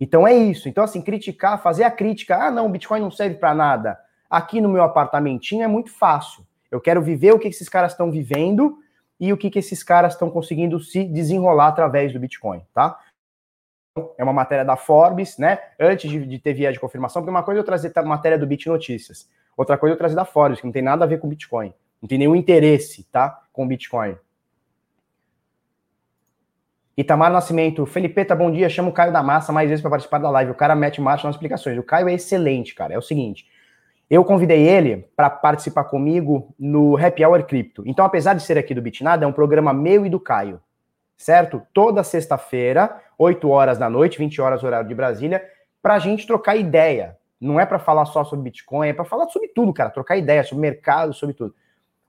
Então 0.00 0.26
é 0.26 0.34
isso. 0.34 0.68
Então, 0.68 0.84
assim, 0.84 1.00
criticar, 1.00 1.62
fazer 1.62 1.84
a 1.84 1.90
crítica, 1.90 2.36
ah, 2.36 2.50
não, 2.50 2.66
o 2.66 2.68
Bitcoin 2.68 3.00
não 3.00 3.10
serve 3.10 3.36
para 3.36 3.54
nada. 3.54 3.98
Aqui 4.28 4.60
no 4.60 4.68
meu 4.68 4.82
apartamentinho 4.82 5.62
é 5.62 5.68
muito 5.68 5.90
fácil. 5.90 6.44
Eu 6.70 6.80
quero 6.80 7.00
viver 7.00 7.32
o 7.32 7.38
que 7.38 7.48
esses 7.48 7.68
caras 7.68 7.92
estão 7.92 8.10
vivendo 8.10 8.78
e 9.18 9.32
o 9.32 9.36
que, 9.36 9.48
que 9.48 9.58
esses 9.58 9.82
caras 9.82 10.12
estão 10.12 10.28
conseguindo 10.28 10.78
se 10.80 11.04
desenrolar 11.04 11.68
através 11.68 12.12
do 12.12 12.20
Bitcoin, 12.20 12.62
tá? 12.74 12.98
É 14.16 14.24
uma 14.24 14.32
matéria 14.32 14.64
da 14.64 14.76
Forbes, 14.76 15.38
né? 15.38 15.58
Antes 15.78 16.10
de, 16.10 16.26
de 16.26 16.38
ter 16.38 16.52
via 16.52 16.72
de 16.72 16.80
confirmação, 16.80 17.22
porque 17.22 17.30
uma 17.30 17.42
coisa 17.42 17.60
é 17.60 17.62
eu 17.62 17.64
trazer 17.64 17.92
matéria 18.04 18.38
do 18.38 18.46
Bit 18.46 18.68
Notícias, 18.68 19.28
outra 19.56 19.78
coisa 19.78 19.92
é 19.92 19.94
eu 19.94 19.98
trazer 19.98 20.14
da 20.14 20.24
Forbes, 20.24 20.60
que 20.60 20.66
não 20.66 20.72
tem 20.72 20.82
nada 20.82 21.04
a 21.04 21.08
ver 21.08 21.18
com 21.18 21.28
Bitcoin, 21.28 21.72
não 22.00 22.08
tem 22.08 22.18
nenhum 22.18 22.36
interesse, 22.36 23.04
tá? 23.04 23.42
Com 23.52 23.66
Bitcoin. 23.66 24.16
Itamar 26.96 27.30
Nascimento, 27.30 27.84
Felipeta, 27.84 28.34
bom 28.34 28.50
dia. 28.50 28.70
Chama 28.70 28.88
o 28.88 28.92
Caio 28.92 29.12
da 29.12 29.22
Massa 29.22 29.52
mais 29.52 29.68
vezes 29.68 29.82
para 29.82 29.90
participar 29.90 30.18
da 30.18 30.30
live. 30.30 30.52
O 30.52 30.54
cara 30.54 30.74
mete 30.74 30.98
marcha 30.98 31.26
nas 31.26 31.34
explicações. 31.34 31.76
O 31.76 31.82
Caio 31.82 32.08
é 32.08 32.14
excelente, 32.14 32.74
cara. 32.74 32.94
É 32.94 32.98
o 32.98 33.02
seguinte: 33.02 33.46
eu 34.08 34.24
convidei 34.24 34.66
ele 34.66 35.06
para 35.14 35.28
participar 35.28 35.84
comigo 35.84 36.54
no 36.58 36.96
Happy 36.96 37.22
Hour 37.22 37.44
Crypto. 37.44 37.82
Então, 37.84 38.02
apesar 38.02 38.32
de 38.32 38.42
ser 38.42 38.56
aqui 38.56 38.74
do 38.74 38.80
Bitnada, 38.80 39.26
é 39.26 39.28
um 39.28 39.32
programa 39.32 39.74
meu 39.74 40.06
e 40.06 40.08
do 40.08 40.18
Caio 40.18 40.58
certo? 41.16 41.62
Toda 41.72 42.04
sexta-feira, 42.04 43.00
8 43.18 43.48
horas 43.48 43.78
da 43.78 43.88
noite, 43.88 44.18
20 44.18 44.40
horas 44.40 44.62
horário 44.62 44.88
de 44.88 44.94
Brasília, 44.94 45.42
para 45.82 45.94
a 45.94 45.98
gente 45.98 46.26
trocar 46.26 46.56
ideia. 46.56 47.16
Não 47.40 47.60
é 47.60 47.66
para 47.66 47.78
falar 47.78 48.06
só 48.06 48.24
sobre 48.24 48.44
Bitcoin, 48.44 48.88
é 48.88 48.92
para 48.92 49.04
falar 49.04 49.28
sobre 49.28 49.48
tudo, 49.48 49.72
cara. 49.72 49.90
Trocar 49.90 50.16
ideia 50.16 50.42
sobre 50.42 50.62
mercado, 50.62 51.12
sobre 51.12 51.34
tudo. 51.34 51.54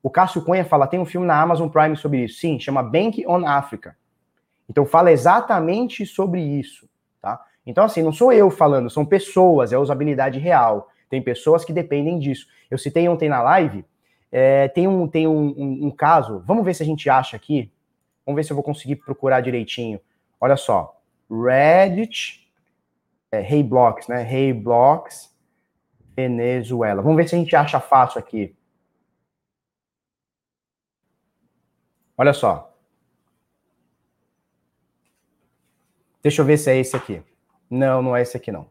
O 0.01 0.09
Cássio 0.09 0.43
Cunha 0.43 0.63
fala: 0.63 0.87
tem 0.87 0.99
um 0.99 1.05
filme 1.05 1.27
na 1.27 1.39
Amazon 1.39 1.69
Prime 1.69 1.95
sobre 1.95 2.23
isso. 2.23 2.39
Sim, 2.39 2.59
chama 2.59 2.81
Bank 2.81 3.25
on 3.27 3.45
Africa. 3.45 3.95
Então 4.69 4.85
fala 4.85 5.11
exatamente 5.11 6.05
sobre 6.05 6.41
isso, 6.41 6.89
tá? 7.21 7.41
Então, 7.65 7.83
assim, 7.83 8.01
não 8.01 8.11
sou 8.11 8.31
eu 8.31 8.49
falando, 8.49 8.89
são 8.89 9.05
pessoas, 9.05 9.71
é 9.73 9.77
usabilidade 9.77 10.39
real. 10.39 10.89
Tem 11.09 11.21
pessoas 11.21 11.63
que 11.63 11.73
dependem 11.73 12.19
disso. 12.19 12.47
Eu 12.69 12.77
citei 12.77 13.07
ontem 13.07 13.29
na 13.29 13.41
live, 13.41 13.85
é, 14.31 14.67
tem, 14.67 14.87
um, 14.87 15.07
tem 15.07 15.27
um, 15.27 15.53
um, 15.57 15.87
um 15.87 15.91
caso, 15.91 16.43
vamos 16.45 16.65
ver 16.65 16.73
se 16.73 16.83
a 16.83 16.85
gente 16.85 17.09
acha 17.09 17.35
aqui, 17.35 17.71
Vamos 18.27 18.35
ver 18.35 18.43
se 18.43 18.51
eu 18.51 18.55
vou 18.55 18.63
conseguir 18.63 18.97
procurar 18.97 19.39
direitinho. 19.39 20.01
Olha 20.37 20.57
só. 20.57 21.01
Reddit, 21.31 22.45
é, 23.31 23.39
Hey 23.39 23.63
Blocks, 23.63 24.09
né? 24.09 24.21
Hey 24.29 24.51
Blocks, 24.51 25.33
Venezuela. 26.13 27.01
Vamos 27.01 27.15
ver 27.15 27.29
se 27.29 27.35
a 27.35 27.37
gente 27.37 27.55
acha 27.55 27.79
fácil 27.79 28.19
aqui. 28.19 28.53
Olha 32.17 32.33
só. 32.33 32.75
Deixa 36.21 36.41
eu 36.41 36.45
ver 36.45 36.57
se 36.57 36.69
é 36.69 36.77
esse 36.77 36.97
aqui. 36.97 37.23
Não, 37.69 38.01
não 38.01 38.13
é 38.13 38.21
esse 38.21 38.35
aqui 38.35 38.51
não. 38.51 38.67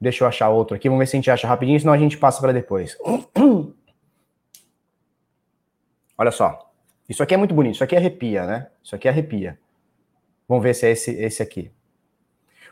Deixa 0.00 0.24
eu 0.24 0.28
achar 0.28 0.48
outro 0.48 0.74
aqui. 0.74 0.88
Vamos 0.88 1.02
ver 1.02 1.06
se 1.06 1.14
a 1.14 1.18
gente 1.18 1.30
acha 1.30 1.46
rapidinho, 1.46 1.78
senão 1.78 1.92
a 1.92 1.98
gente 1.98 2.18
passa 2.18 2.40
para 2.40 2.52
depois. 2.52 2.98
Olha 6.16 6.30
só. 6.30 6.70
Isso 7.08 7.22
aqui 7.22 7.34
é 7.34 7.36
muito 7.36 7.54
bonito. 7.54 7.74
Isso 7.74 7.84
aqui 7.84 7.96
arrepia, 7.96 8.46
né? 8.46 8.68
Isso 8.82 8.94
aqui 8.94 9.08
arrepia. 9.08 9.58
Vamos 10.48 10.62
ver 10.62 10.74
se 10.74 10.86
é 10.86 10.90
esse, 10.90 11.10
esse 11.12 11.42
aqui. 11.42 11.70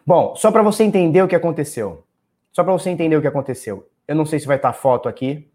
Bom, 0.07 0.35
só 0.35 0.50
para 0.50 0.62
você 0.62 0.83
entender 0.85 1.22
o 1.22 1.29
que 1.29 1.37
aconteceu. 1.37 2.05
Só 2.53 2.64
para 2.64 2.72
você 2.72 2.90
entender 2.90 3.16
o 3.16 3.20
que 3.20 3.26
aconteceu. 3.26 3.88
Eu 4.07 4.16
não 4.16 4.26
sei 4.26 4.40
se 4.40 4.46
vai 4.46 4.57
estar 4.57 4.72
tá 4.72 4.79
foto 4.79 5.09
aqui, 5.09 5.48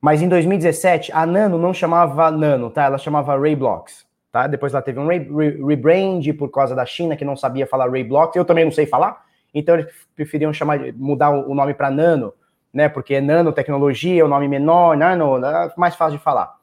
mas 0.00 0.22
em 0.22 0.28
2017 0.28 1.12
a 1.12 1.24
Nano 1.24 1.58
não 1.58 1.72
chamava 1.72 2.30
Nano, 2.30 2.70
tá? 2.70 2.84
Ela 2.84 2.98
chamava 2.98 3.38
Rayblocks, 3.38 4.06
tá? 4.30 4.46
Depois 4.46 4.74
ela 4.74 4.82
teve 4.82 4.98
um 4.98 5.06
re 5.06 5.18
re 5.18 5.64
rebrand 5.64 6.22
por 6.38 6.50
causa 6.50 6.74
da 6.74 6.84
China 6.84 7.16
que 7.16 7.24
não 7.24 7.36
sabia 7.36 7.66
falar 7.66 7.90
Rayblocks. 7.90 8.36
Eu 8.36 8.44
também 8.44 8.64
não 8.64 8.72
sei 8.72 8.86
falar, 8.86 9.24
então 9.54 9.76
eles 9.76 9.90
preferiam 10.14 10.52
chamar 10.52 10.92
mudar 10.94 11.30
o 11.30 11.54
nome 11.54 11.74
para 11.74 11.90
Nano, 11.90 12.34
né? 12.72 12.88
Porque 12.88 13.20
nanotecnologia 13.20 14.20
é 14.20 14.24
o 14.24 14.28
nome 14.28 14.46
menor, 14.46 14.96
Nano, 14.96 15.44
é 15.44 15.72
mais 15.76 15.94
fácil 15.94 16.18
de 16.18 16.22
falar. 16.22 16.59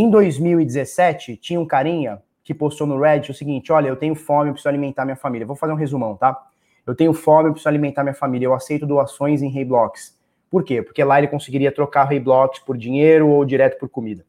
Em 0.00 0.08
2017, 0.08 1.36
tinha 1.38 1.58
um 1.58 1.66
carinha 1.66 2.22
que 2.44 2.54
postou 2.54 2.86
no 2.86 3.00
Reddit 3.00 3.32
o 3.32 3.34
seguinte: 3.34 3.72
olha, 3.72 3.88
eu 3.88 3.96
tenho 3.96 4.14
fome, 4.14 4.48
eu 4.48 4.52
preciso 4.52 4.68
alimentar 4.68 5.04
minha 5.04 5.16
família. 5.16 5.44
Vou 5.44 5.56
fazer 5.56 5.72
um 5.72 5.76
resumão, 5.76 6.14
tá? 6.14 6.40
Eu 6.86 6.94
tenho 6.94 7.12
fome, 7.12 7.48
eu 7.48 7.52
preciso 7.52 7.68
alimentar 7.68 8.04
minha 8.04 8.14
família. 8.14 8.46
Eu 8.46 8.54
aceito 8.54 8.86
doações 8.86 9.42
em 9.42 9.64
Blocks. 9.64 10.16
Por 10.48 10.62
quê? 10.62 10.82
Porque 10.82 11.02
lá 11.02 11.18
ele 11.18 11.26
conseguiria 11.26 11.72
trocar 11.72 12.08
Blocks 12.20 12.60
por 12.60 12.76
dinheiro 12.76 13.26
ou 13.26 13.44
direto 13.44 13.76
por 13.76 13.88
comida. 13.88 14.24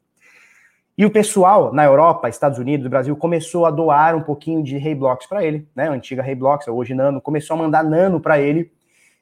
E 0.97 1.05
o 1.05 1.11
pessoal 1.11 1.71
na 1.71 1.85
Europa, 1.85 2.27
Estados 2.27 2.57
Unidos, 2.57 2.87
Brasil, 2.87 3.15
começou 3.15 3.67
a 3.67 3.69
doar 3.69 4.15
um 4.15 4.23
pouquinho 4.23 4.63
de 4.63 4.95
Blocks 4.95 5.27
para 5.27 5.45
ele, 5.45 5.67
né? 5.75 5.87
A 5.87 5.91
antiga 5.91 6.23
Blocks, 6.35 6.67
hoje 6.67 6.95
Nano, 6.95 7.21
começou 7.21 7.53
a 7.53 7.59
mandar 7.59 7.83
Nano 7.83 8.19
para 8.19 8.39
ele 8.39 8.71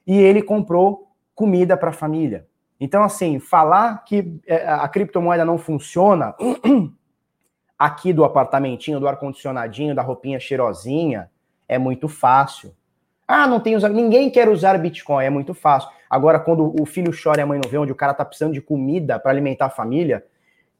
e 0.06 0.18
ele 0.18 0.40
comprou 0.40 1.12
comida 1.34 1.76
para 1.76 1.90
a 1.90 1.92
família. 1.92 2.47
Então, 2.80 3.02
assim, 3.02 3.40
falar 3.40 4.04
que 4.04 4.40
é, 4.46 4.68
a 4.68 4.86
criptomoeda 4.88 5.44
não 5.44 5.58
funciona 5.58 6.34
aqui 7.78 8.12
do 8.12 8.24
apartamentinho, 8.24 9.00
do 9.00 9.08
ar-condicionadinho, 9.08 9.94
da 9.94 10.02
roupinha 10.02 10.38
cheirosinha, 10.38 11.30
é 11.68 11.76
muito 11.78 12.08
fácil. 12.08 12.74
Ah, 13.26 13.46
não 13.46 13.60
tem 13.60 13.76
usar. 13.76 13.88
Ninguém 13.88 14.30
quer 14.30 14.48
usar 14.48 14.78
Bitcoin, 14.78 15.24
é 15.24 15.30
muito 15.30 15.52
fácil. 15.52 15.90
Agora, 16.08 16.38
quando 16.38 16.74
o 16.80 16.86
filho 16.86 17.12
chora 17.12 17.40
e 17.40 17.42
a 17.42 17.46
mãe 17.46 17.60
não 17.62 17.70
vê, 17.70 17.76
onde 17.76 17.92
o 17.92 17.96
cara 17.96 18.14
tá 18.14 18.24
precisando 18.24 18.54
de 18.54 18.60
comida 18.62 19.18
para 19.18 19.30
alimentar 19.30 19.66
a 19.66 19.70
família, 19.70 20.24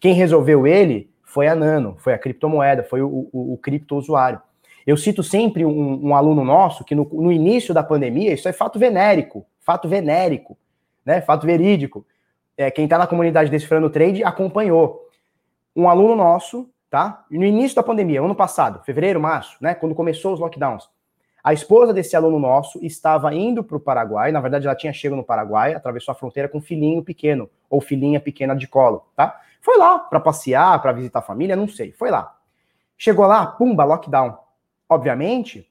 quem 0.00 0.14
resolveu 0.14 0.66
ele 0.66 1.10
foi 1.22 1.48
a 1.48 1.54
Nano, 1.54 1.96
foi 1.98 2.14
a 2.14 2.18
criptomoeda, 2.18 2.84
foi 2.84 3.02
o, 3.02 3.28
o, 3.32 3.52
o 3.52 3.56
cripto 3.58 3.96
usuário. 3.96 4.40
Eu 4.86 4.96
cito 4.96 5.22
sempre 5.22 5.66
um, 5.66 6.06
um 6.06 6.14
aluno 6.14 6.42
nosso 6.42 6.84
que 6.84 6.94
no, 6.94 7.04
no 7.12 7.30
início 7.30 7.74
da 7.74 7.82
pandemia, 7.82 8.32
isso 8.32 8.48
é 8.48 8.52
fato 8.52 8.78
venérico, 8.78 9.44
fato 9.60 9.86
venérico 9.86 10.56
né? 11.08 11.22
Fato 11.22 11.46
verídico. 11.46 12.06
É, 12.54 12.70
quem 12.70 12.84
está 12.84 12.98
na 12.98 13.06
comunidade 13.06 13.50
Decifrando 13.50 13.88
Trade 13.88 14.22
acompanhou. 14.22 15.08
Um 15.74 15.88
aluno 15.88 16.14
nosso, 16.14 16.68
tá? 16.90 17.24
No 17.30 17.44
início 17.44 17.76
da 17.76 17.82
pandemia, 17.82 18.20
ano 18.20 18.34
passado, 18.34 18.84
fevereiro, 18.84 19.18
março, 19.18 19.56
né? 19.58 19.74
Quando 19.74 19.94
começou 19.94 20.34
os 20.34 20.40
lockdowns. 20.40 20.90
A 21.42 21.54
esposa 21.54 21.94
desse 21.94 22.14
aluno 22.14 22.38
nosso 22.38 22.84
estava 22.84 23.34
indo 23.34 23.64
para 23.64 23.76
o 23.76 23.80
Paraguai, 23.80 24.30
na 24.30 24.40
verdade 24.40 24.66
ela 24.66 24.76
tinha 24.76 24.92
chegado 24.92 25.16
no 25.16 25.24
Paraguai, 25.24 25.72
atravessou 25.72 26.12
a 26.12 26.14
fronteira 26.14 26.46
com 26.46 26.58
um 26.58 26.60
filhinho 26.60 27.02
pequeno, 27.02 27.48
ou 27.70 27.80
filhinha 27.80 28.20
pequena 28.20 28.54
de 28.54 28.66
colo, 28.66 29.06
tá? 29.16 29.40
Foi 29.62 29.78
lá 29.78 29.98
para 29.98 30.20
passear, 30.20 30.82
para 30.82 30.92
visitar 30.92 31.20
a 31.20 31.22
família, 31.22 31.56
não 31.56 31.68
sei. 31.68 31.92
Foi 31.92 32.10
lá. 32.10 32.36
Chegou 32.98 33.24
lá, 33.24 33.46
pumba, 33.46 33.84
lockdown. 33.84 34.36
Obviamente, 34.86 35.66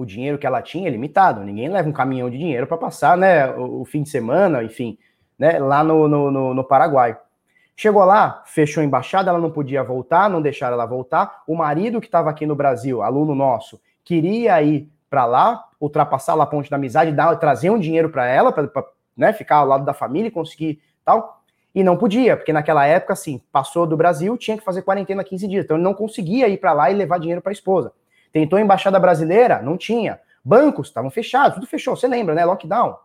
o 0.00 0.06
dinheiro 0.06 0.38
que 0.38 0.46
ela 0.46 0.62
tinha 0.62 0.88
é 0.88 0.90
limitado. 0.90 1.44
Ninguém 1.44 1.68
leva 1.68 1.86
um 1.86 1.92
caminhão 1.92 2.30
de 2.30 2.38
dinheiro 2.38 2.66
para 2.66 2.78
passar, 2.78 3.18
né, 3.18 3.50
o, 3.50 3.82
o, 3.82 3.84
fim 3.84 4.02
de 4.02 4.08
semana, 4.08 4.64
enfim, 4.64 4.96
né, 5.38 5.58
lá 5.58 5.84
no, 5.84 6.08
no, 6.08 6.30
no, 6.30 6.54
no 6.54 6.64
Paraguai. 6.64 7.18
Chegou 7.76 8.02
lá, 8.04 8.42
fechou 8.46 8.80
a 8.80 8.84
embaixada, 8.84 9.28
ela 9.28 9.38
não 9.38 9.50
podia 9.50 9.84
voltar, 9.84 10.30
não 10.30 10.40
deixaram 10.40 10.74
ela 10.74 10.86
voltar. 10.86 11.42
O 11.46 11.54
marido 11.54 12.00
que 12.00 12.06
estava 12.06 12.30
aqui 12.30 12.46
no 12.46 12.56
Brasil, 12.56 13.02
aluno 13.02 13.34
nosso, 13.34 13.78
queria 14.02 14.62
ir 14.62 14.90
para 15.10 15.26
lá, 15.26 15.64
ultrapassar 15.78 16.34
lá 16.34 16.44
a 16.44 16.46
ponte 16.46 16.70
da 16.70 16.76
amizade, 16.76 17.12
dar, 17.12 17.36
trazer 17.36 17.68
um 17.68 17.78
dinheiro 17.78 18.08
para 18.08 18.26
ela, 18.26 18.52
para 18.52 18.70
né, 19.14 19.34
ficar 19.34 19.56
ao 19.56 19.66
lado 19.66 19.84
da 19.84 19.92
família 19.92 20.28
e 20.28 20.32
conseguir 20.32 20.80
tal. 21.04 21.42
E 21.74 21.84
não 21.84 21.96
podia, 21.96 22.38
porque 22.38 22.54
naquela 22.54 22.86
época, 22.86 23.12
assim, 23.12 23.40
passou 23.52 23.86
do 23.86 23.98
Brasil, 23.98 24.36
tinha 24.38 24.56
que 24.56 24.64
fazer 24.64 24.80
quarentena 24.80 25.22
15 25.22 25.46
dias. 25.46 25.64
Então 25.64 25.76
ele 25.76 25.84
não 25.84 25.94
conseguia 25.94 26.48
ir 26.48 26.56
para 26.56 26.72
lá 26.72 26.90
e 26.90 26.94
levar 26.94 27.18
dinheiro 27.18 27.42
para 27.42 27.50
a 27.50 27.52
esposa. 27.52 27.92
Tentou 28.32 28.58
a 28.58 28.62
embaixada 28.62 28.98
brasileira, 28.98 29.60
não 29.60 29.76
tinha. 29.76 30.20
Bancos 30.44 30.88
estavam 30.88 31.10
fechados, 31.10 31.54
tudo 31.54 31.66
fechou. 31.66 31.96
Você 31.96 32.06
lembra, 32.06 32.34
né? 32.34 32.44
Lockdown. 32.44 32.96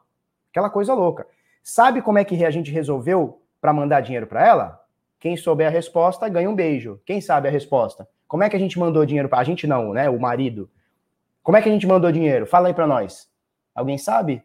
Aquela 0.51 0.69
coisa 0.69 0.93
louca. 0.93 1.27
Sabe 1.63 2.01
como 2.01 2.17
é 2.17 2.23
que 2.23 2.45
a 2.45 2.51
gente 2.51 2.71
resolveu 2.71 3.41
para 3.59 3.73
mandar 3.73 4.01
dinheiro 4.01 4.27
para 4.27 4.45
ela? 4.45 4.81
Quem 5.19 5.35
souber 5.35 5.67
a 5.67 5.71
resposta 5.71 6.29
ganha 6.29 6.49
um 6.49 6.55
beijo. 6.55 7.01
Quem 7.05 7.19
sabe 7.19 7.47
a 7.47 7.51
resposta? 7.51 8.07
Como 8.27 8.43
é 8.43 8.49
que 8.49 8.55
a 8.55 8.59
gente 8.59 8.77
mandou 8.77 9.05
dinheiro 9.05 9.27
para 9.27 9.39
a 9.39 9.43
gente 9.43 9.65
não, 9.65 9.91
né? 9.93 10.09
O 10.09 10.19
marido. 10.19 10.69
Como 11.41 11.57
é 11.57 11.61
que 11.61 11.69
a 11.69 11.71
gente 11.71 11.87
mandou 11.87 12.11
dinheiro? 12.11 12.45
Fala 12.45 12.67
aí 12.67 12.73
para 12.73 12.87
nós. 12.87 13.29
Alguém 13.73 13.97
sabe? 13.97 14.43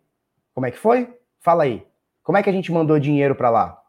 Como 0.54 0.66
é 0.66 0.70
que 0.70 0.78
foi? 0.78 1.14
Fala 1.38 1.64
aí. 1.64 1.86
Como 2.22 2.36
é 2.38 2.42
que 2.42 2.50
a 2.50 2.52
gente 2.52 2.72
mandou 2.72 2.98
dinheiro 2.98 3.34
para 3.34 3.50
lá? 3.50 3.82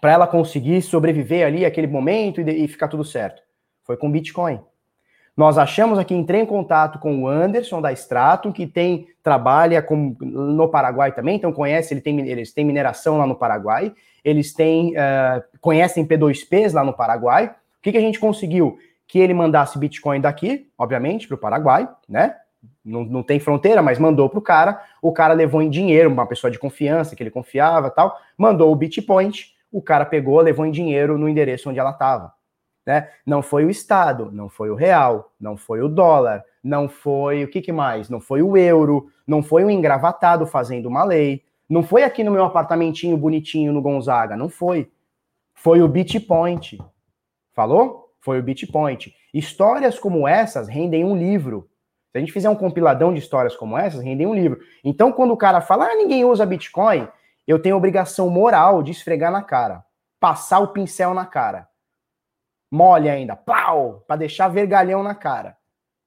Para 0.00 0.12
ela 0.12 0.26
conseguir 0.26 0.80
sobreviver 0.82 1.46
ali 1.46 1.64
aquele 1.64 1.86
momento 1.86 2.40
e, 2.40 2.64
e 2.64 2.68
ficar 2.68 2.88
tudo 2.88 3.04
certo. 3.04 3.42
Foi 3.82 3.96
com 3.96 4.10
Bitcoin. 4.10 4.60
Nós 5.40 5.56
achamos 5.56 5.98
aqui, 5.98 6.14
entrei 6.14 6.42
em 6.42 6.44
contato 6.44 6.98
com 6.98 7.22
o 7.22 7.26
Anderson 7.26 7.80
da 7.80 7.90
Stratum, 7.94 8.52
que 8.52 8.66
tem, 8.66 9.06
trabalha 9.22 9.80
com, 9.80 10.14
no 10.20 10.68
Paraguai 10.68 11.12
também, 11.12 11.36
então 11.36 11.50
conhece, 11.50 11.94
ele 11.94 12.02
tem, 12.02 12.28
eles 12.28 12.52
têm 12.52 12.62
mineração 12.62 13.16
lá 13.16 13.26
no 13.26 13.34
Paraguai, 13.34 13.90
eles 14.22 14.52
têm, 14.52 14.90
uh, 14.90 15.42
conhecem 15.58 16.06
P2Ps 16.06 16.74
lá 16.74 16.84
no 16.84 16.92
Paraguai. 16.92 17.46
O 17.46 17.52
que, 17.80 17.90
que 17.90 17.96
a 17.96 18.02
gente 18.02 18.20
conseguiu? 18.20 18.76
Que 19.08 19.18
ele 19.18 19.32
mandasse 19.32 19.78
Bitcoin 19.78 20.20
daqui, 20.20 20.68
obviamente, 20.76 21.26
para 21.26 21.36
o 21.36 21.38
Paraguai, 21.38 21.88
né? 22.06 22.36
Não, 22.84 23.02
não 23.02 23.22
tem 23.22 23.40
fronteira, 23.40 23.80
mas 23.80 23.98
mandou 23.98 24.28
para 24.28 24.38
o 24.38 24.42
cara. 24.42 24.82
O 25.00 25.10
cara 25.10 25.32
levou 25.32 25.62
em 25.62 25.70
dinheiro, 25.70 26.10
uma 26.10 26.26
pessoa 26.26 26.50
de 26.50 26.58
confiança, 26.58 27.16
que 27.16 27.22
ele 27.22 27.30
confiava 27.30 27.88
tal, 27.88 28.14
mandou 28.36 28.70
o 28.70 28.76
Bitpoint, 28.76 29.54
o 29.72 29.80
cara 29.80 30.04
pegou, 30.04 30.38
levou 30.42 30.66
em 30.66 30.70
dinheiro 30.70 31.16
no 31.16 31.26
endereço 31.26 31.70
onde 31.70 31.78
ela 31.78 31.92
estava. 31.92 32.38
Né? 32.86 33.08
Não 33.26 33.42
foi 33.42 33.64
o 33.64 33.70
Estado, 33.70 34.30
não 34.32 34.48
foi 34.48 34.70
o 34.70 34.74
real, 34.74 35.32
não 35.38 35.56
foi 35.56 35.82
o 35.82 35.88
dólar, 35.88 36.42
não 36.62 36.88
foi 36.88 37.44
o 37.44 37.48
que, 37.48 37.60
que 37.60 37.72
mais? 37.72 38.08
Não 38.08 38.20
foi 38.20 38.42
o 38.42 38.56
euro, 38.56 39.10
não 39.26 39.42
foi 39.42 39.64
o 39.64 39.70
engravatado 39.70 40.46
fazendo 40.46 40.86
uma 40.86 41.04
lei, 41.04 41.44
não 41.68 41.82
foi 41.82 42.02
aqui 42.02 42.24
no 42.24 42.32
meu 42.32 42.44
apartamentinho 42.44 43.16
bonitinho 43.16 43.72
no 43.72 43.82
Gonzaga, 43.82 44.36
não 44.36 44.48
foi. 44.48 44.90
Foi 45.54 45.82
o 45.82 45.88
Bitpoint. 45.88 46.78
Falou? 47.52 48.12
Foi 48.18 48.40
o 48.40 48.42
Bitpoint. 48.42 49.14
Histórias 49.32 49.98
como 49.98 50.26
essas 50.26 50.68
rendem 50.68 51.04
um 51.04 51.16
livro. 51.16 51.68
Se 52.10 52.18
a 52.18 52.20
gente 52.20 52.32
fizer 52.32 52.50
um 52.50 52.56
compiladão 52.56 53.12
de 53.12 53.20
histórias 53.20 53.54
como 53.54 53.78
essas, 53.78 54.02
rendem 54.02 54.26
um 54.26 54.34
livro. 54.34 54.58
Então, 54.82 55.12
quando 55.12 55.32
o 55.32 55.36
cara 55.36 55.60
fala, 55.60 55.86
ah, 55.86 55.94
ninguém 55.94 56.24
usa 56.24 56.44
Bitcoin, 56.44 57.06
eu 57.46 57.60
tenho 57.60 57.76
obrigação 57.76 58.28
moral 58.28 58.82
de 58.82 58.90
esfregar 58.90 59.30
na 59.30 59.42
cara, 59.42 59.84
passar 60.18 60.58
o 60.58 60.68
pincel 60.68 61.14
na 61.14 61.24
cara 61.24 61.69
mole 62.70 63.08
ainda, 63.08 63.34
pau, 63.34 64.04
para 64.06 64.16
deixar 64.16 64.48
vergalhão 64.48 65.02
na 65.02 65.14
cara. 65.14 65.56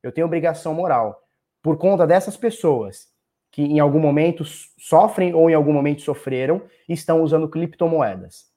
Eu 0.02 0.12
tenho 0.12 0.28
obrigação 0.28 0.74
moral 0.74 1.22
por 1.62 1.78
conta 1.78 2.08
dessas 2.08 2.38
pessoas 2.38 3.08
que 3.52 3.62
em 3.62 3.80
algum 3.80 4.00
momento 4.00 4.44
sofrem 4.44 5.34
ou 5.34 5.50
em 5.50 5.54
algum 5.54 5.72
momento 5.72 6.02
sofreram 6.02 6.62
e 6.90 6.94
estão 6.94 7.22
usando 7.22 7.48
criptomoedas. 7.48 8.52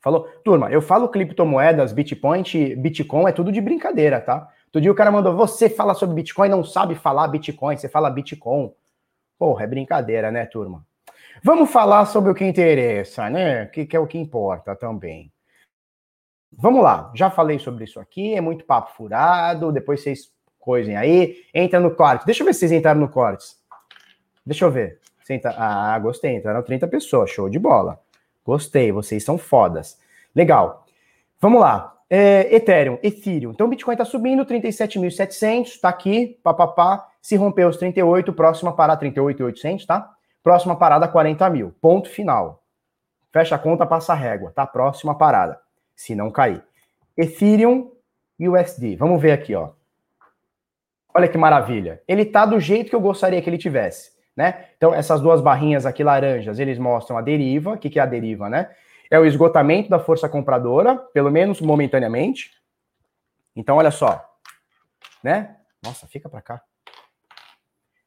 Falou, 0.00 0.28
turma, 0.44 0.70
eu 0.70 0.82
falo 0.82 1.08
criptomoedas, 1.08 1.92
Bitcoin, 1.92 2.42
Bitcoin 2.76 3.26
é 3.26 3.32
tudo 3.32 3.52
de 3.52 3.60
brincadeira, 3.60 4.20
tá? 4.20 4.48
Todo 4.70 4.82
dia 4.82 4.92
o 4.92 4.94
cara 4.94 5.10
mandou, 5.10 5.34
você 5.34 5.68
fala 5.68 5.94
sobre 5.94 6.14
Bitcoin, 6.16 6.48
não 6.48 6.62
sabe 6.62 6.94
falar 6.94 7.28
Bitcoin, 7.28 7.76
você 7.76 7.88
fala 7.88 8.10
Bitcoin. 8.10 8.72
Porra, 9.38 9.64
é 9.64 9.66
brincadeira, 9.66 10.30
né, 10.30 10.44
turma? 10.44 10.84
Vamos 11.42 11.70
falar 11.70 12.04
sobre 12.06 12.30
o 12.30 12.34
que 12.34 12.44
interessa, 12.44 13.30
né? 13.30 13.66
Que, 13.66 13.86
que 13.86 13.96
é 13.96 14.00
o 14.00 14.06
que 14.06 14.18
importa 14.18 14.74
também. 14.74 15.32
Vamos 16.52 16.82
lá, 16.82 17.12
já 17.14 17.30
falei 17.30 17.58
sobre 17.58 17.84
isso 17.84 18.00
aqui, 18.00 18.34
é 18.34 18.40
muito 18.40 18.64
papo 18.64 18.92
furado, 18.96 19.70
depois 19.70 20.02
vocês 20.02 20.32
coisem 20.58 20.96
aí, 20.96 21.44
entra 21.54 21.78
no 21.78 21.94
corte. 21.94 22.26
Deixa 22.26 22.42
eu 22.42 22.46
ver 22.46 22.52
se 22.52 22.60
vocês 22.60 22.72
entraram 22.72 23.00
no 23.00 23.08
corte. 23.08 23.46
Deixa 24.44 24.64
eu 24.64 24.70
ver. 24.70 24.98
Entra... 25.30 25.54
Ah, 25.56 25.98
gostei, 25.98 26.34
entraram 26.34 26.62
30 26.62 26.88
pessoas, 26.88 27.30
show 27.30 27.50
de 27.50 27.58
bola. 27.58 28.00
Gostei, 28.44 28.90
vocês 28.90 29.22
são 29.22 29.36
fodas. 29.36 29.98
Legal. 30.34 30.86
Vamos 31.38 31.60
lá. 31.60 31.94
É, 32.08 32.54
Ethereum, 32.54 32.98
Ethereum. 33.02 33.50
Então 33.50 33.66
o 33.66 33.70
Bitcoin 33.70 33.92
está 33.92 34.06
subindo, 34.06 34.46
37.700, 34.46 35.66
está 35.66 35.90
aqui, 35.90 36.38
papapá. 36.42 37.08
Se 37.20 37.36
romper 37.36 37.66
os 37.66 37.76
38, 37.76 38.32
próxima 38.32 38.72
parada, 38.72 39.04
38.800, 39.04 39.84
tá? 39.84 40.10
Próxima 40.42 40.76
parada, 40.76 41.06
40 41.06 41.50
mil. 41.50 41.74
Ponto 41.78 42.08
final. 42.08 42.62
Fecha 43.30 43.54
a 43.54 43.58
conta, 43.58 43.84
passa 43.84 44.14
a 44.14 44.16
régua, 44.16 44.50
tá? 44.50 44.66
Próxima 44.66 45.14
parada 45.14 45.60
se 45.98 46.14
não 46.14 46.30
cair. 46.30 46.62
Ethereum 47.16 47.90
e 48.38 48.48
USD. 48.48 48.94
Vamos 48.94 49.20
ver 49.20 49.32
aqui, 49.32 49.52
ó. 49.52 49.72
Olha 51.12 51.26
que 51.26 51.36
maravilha. 51.36 52.00
Ele 52.06 52.24
tá 52.24 52.46
do 52.46 52.60
jeito 52.60 52.88
que 52.88 52.94
eu 52.94 53.00
gostaria 53.00 53.42
que 53.42 53.50
ele 53.50 53.58
tivesse, 53.58 54.12
né? 54.36 54.68
Então, 54.76 54.94
essas 54.94 55.20
duas 55.20 55.40
barrinhas 55.40 55.84
aqui 55.84 56.04
laranjas, 56.04 56.60
eles 56.60 56.78
mostram 56.78 57.18
a 57.18 57.20
deriva. 57.20 57.72
O 57.72 57.78
que, 57.78 57.90
que 57.90 57.98
é 57.98 58.02
a 58.02 58.06
deriva, 58.06 58.48
né? 58.48 58.70
É 59.10 59.18
o 59.18 59.26
esgotamento 59.26 59.90
da 59.90 59.98
força 59.98 60.28
compradora, 60.28 60.96
pelo 60.96 61.32
menos 61.32 61.60
momentaneamente. 61.60 62.52
Então, 63.56 63.76
olha 63.76 63.90
só, 63.90 64.24
né? 65.24 65.56
Nossa, 65.82 66.06
fica 66.06 66.28
para 66.28 66.40
cá. 66.40 66.62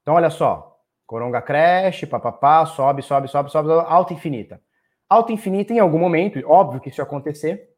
Então, 0.01 0.13
olha 0.13 0.29
só. 0.29 0.79
Coronga 1.05 1.41
cresce, 1.41 2.07
papapá, 2.07 2.65
sobe, 2.65 3.01
sobe, 3.01 3.27
sobe, 3.27 3.51
sobe, 3.51 3.69
alta 3.69 4.13
infinita. 4.13 4.61
Alta 5.09 5.33
infinita 5.33 5.73
em 5.73 5.79
algum 5.79 5.99
momento, 5.99 6.41
óbvio 6.49 6.79
que 6.79 6.87
isso 6.87 7.01
ia 7.01 7.03
acontecer, 7.03 7.70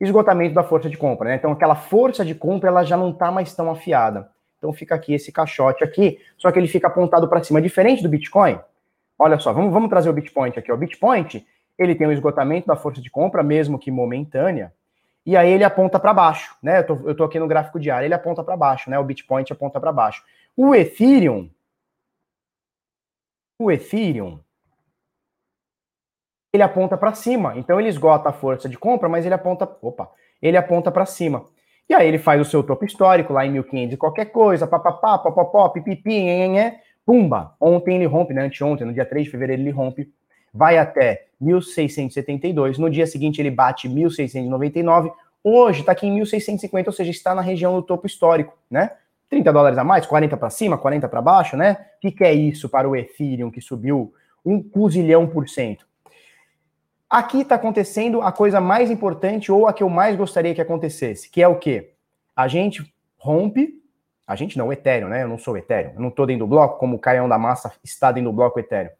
esgotamento 0.00 0.54
da 0.54 0.62
força 0.62 0.88
de 0.88 0.96
compra, 0.96 1.30
né? 1.30 1.36
Então 1.36 1.52
aquela 1.52 1.74
força 1.74 2.24
de 2.24 2.34
compra 2.34 2.68
ela 2.68 2.84
já 2.84 2.96
não 2.96 3.10
está 3.10 3.30
mais 3.30 3.54
tão 3.54 3.70
afiada. 3.70 4.30
Então 4.58 4.72
fica 4.72 4.94
aqui 4.94 5.14
esse 5.14 5.30
caixote 5.30 5.84
aqui, 5.84 6.18
só 6.36 6.50
que 6.50 6.58
ele 6.58 6.68
fica 6.68 6.86
apontado 6.86 7.28
para 7.28 7.42
cima, 7.42 7.62
diferente 7.62 8.02
do 8.02 8.08
Bitcoin. 8.08 8.58
Olha 9.18 9.38
só, 9.38 9.52
vamos, 9.52 9.72
vamos 9.72 9.88
trazer 9.88 10.08
o 10.08 10.12
Bitcoin 10.12 10.50
aqui. 10.50 10.70
O 10.70 10.76
Bitcoin 10.76 11.26
ele 11.78 11.94
tem 11.94 12.06
um 12.06 12.12
esgotamento 12.12 12.66
da 12.66 12.76
força 12.76 13.00
de 13.00 13.10
compra, 13.10 13.42
mesmo 13.42 13.78
que 13.78 13.90
momentânea, 13.90 14.72
e 15.24 15.36
aí 15.36 15.50
ele 15.50 15.62
aponta 15.62 16.00
para 16.00 16.12
baixo, 16.12 16.56
né? 16.62 16.78
Eu 16.78 16.86
tô, 16.86 17.08
eu 17.08 17.14
tô 17.14 17.24
aqui 17.24 17.38
no 17.38 17.46
gráfico 17.46 17.78
diário, 17.78 18.06
ele 18.06 18.14
aponta 18.14 18.42
para 18.42 18.56
baixo, 18.56 18.88
né? 18.90 18.98
O 18.98 19.04
Bitcoin 19.04 19.44
aponta 19.50 19.78
para 19.78 19.92
baixo. 19.92 20.24
O 20.56 20.74
Ethereum, 20.74 21.50
o 23.58 23.70
Ethereum, 23.70 24.40
ele 26.52 26.62
aponta 26.62 26.96
para 26.96 27.14
cima. 27.14 27.54
Então 27.56 27.78
ele 27.78 27.88
esgota 27.88 28.28
a 28.28 28.32
força 28.32 28.68
de 28.68 28.78
compra, 28.78 29.08
mas 29.08 29.24
ele 29.24 29.34
aponta, 29.34 29.68
opa, 29.82 30.10
ele 30.40 30.56
aponta 30.56 30.90
para 30.90 31.06
cima. 31.06 31.44
E 31.88 31.94
aí 31.94 32.06
ele 32.06 32.18
faz 32.18 32.40
o 32.40 32.44
seu 32.44 32.62
topo 32.62 32.84
histórico 32.84 33.32
lá 33.32 33.46
em 33.46 33.52
1500 33.52 33.94
e 33.94 33.96
qualquer 33.96 34.26
coisa, 34.26 34.66
papapá, 34.66 35.18
papapó, 35.18 35.68
pipipi, 35.70 36.22
nhenhenhé, 36.22 36.80
pumba. 37.04 37.54
Ontem 37.58 37.96
ele 37.96 38.06
rompe, 38.06 38.34
né? 38.34 38.44
Anteontem, 38.44 38.86
no 38.86 38.92
dia 38.92 39.06
3 39.06 39.24
de 39.24 39.30
fevereiro 39.30 39.62
ele 39.62 39.70
rompe, 39.70 40.10
vai 40.52 40.76
até 40.76 41.28
1672. 41.40 42.78
No 42.78 42.90
dia 42.90 43.06
seguinte 43.06 43.40
ele 43.40 43.50
bate 43.50 43.88
1699. 43.88 45.10
Hoje 45.42 45.80
está 45.80 45.92
aqui 45.92 46.06
em 46.06 46.12
1650, 46.12 46.90
ou 46.90 46.92
seja, 46.92 47.10
está 47.10 47.34
na 47.34 47.40
região 47.40 47.74
do 47.74 47.82
topo 47.82 48.06
histórico, 48.06 48.58
né? 48.70 48.90
30 49.30 49.52
dólares 49.52 49.78
a 49.78 49.84
mais, 49.84 50.04
40 50.04 50.36
para 50.36 50.50
cima, 50.50 50.76
40 50.76 51.08
para 51.08 51.22
baixo, 51.22 51.56
né? 51.56 51.78
O 51.96 52.00
que, 52.00 52.12
que 52.12 52.24
é 52.24 52.34
isso 52.34 52.68
para 52.68 52.88
o 52.88 52.94
Ethereum 52.94 53.50
que 53.50 53.60
subiu 53.60 54.12
um 54.44 54.62
cozilhão 54.62 55.26
por 55.26 55.48
cento? 55.48 55.87
Aqui 57.10 57.40
está 57.40 57.54
acontecendo 57.54 58.20
a 58.20 58.30
coisa 58.30 58.60
mais 58.60 58.90
importante 58.90 59.50
ou 59.50 59.66
a 59.66 59.72
que 59.72 59.82
eu 59.82 59.88
mais 59.88 60.14
gostaria 60.14 60.54
que 60.54 60.60
acontecesse, 60.60 61.30
que 61.30 61.42
é 61.42 61.48
o 61.48 61.58
quê? 61.58 61.94
A 62.36 62.46
gente 62.48 62.94
rompe, 63.16 63.82
a 64.26 64.36
gente 64.36 64.58
não, 64.58 64.68
o 64.68 64.72
Ethereum, 64.72 65.08
né? 65.08 65.22
Eu 65.22 65.28
não 65.28 65.38
sou 65.38 65.56
Ethereum, 65.56 65.92
eu 65.94 66.00
não 66.00 66.10
estou 66.10 66.26
dentro 66.26 66.44
do 66.44 66.50
bloco, 66.50 66.78
como 66.78 66.96
o 66.96 66.98
Caião 66.98 67.26
da 67.26 67.38
Massa 67.38 67.72
está 67.82 68.12
dentro 68.12 68.30
do 68.30 68.36
bloco 68.36 68.60
Ethereum. 68.60 68.90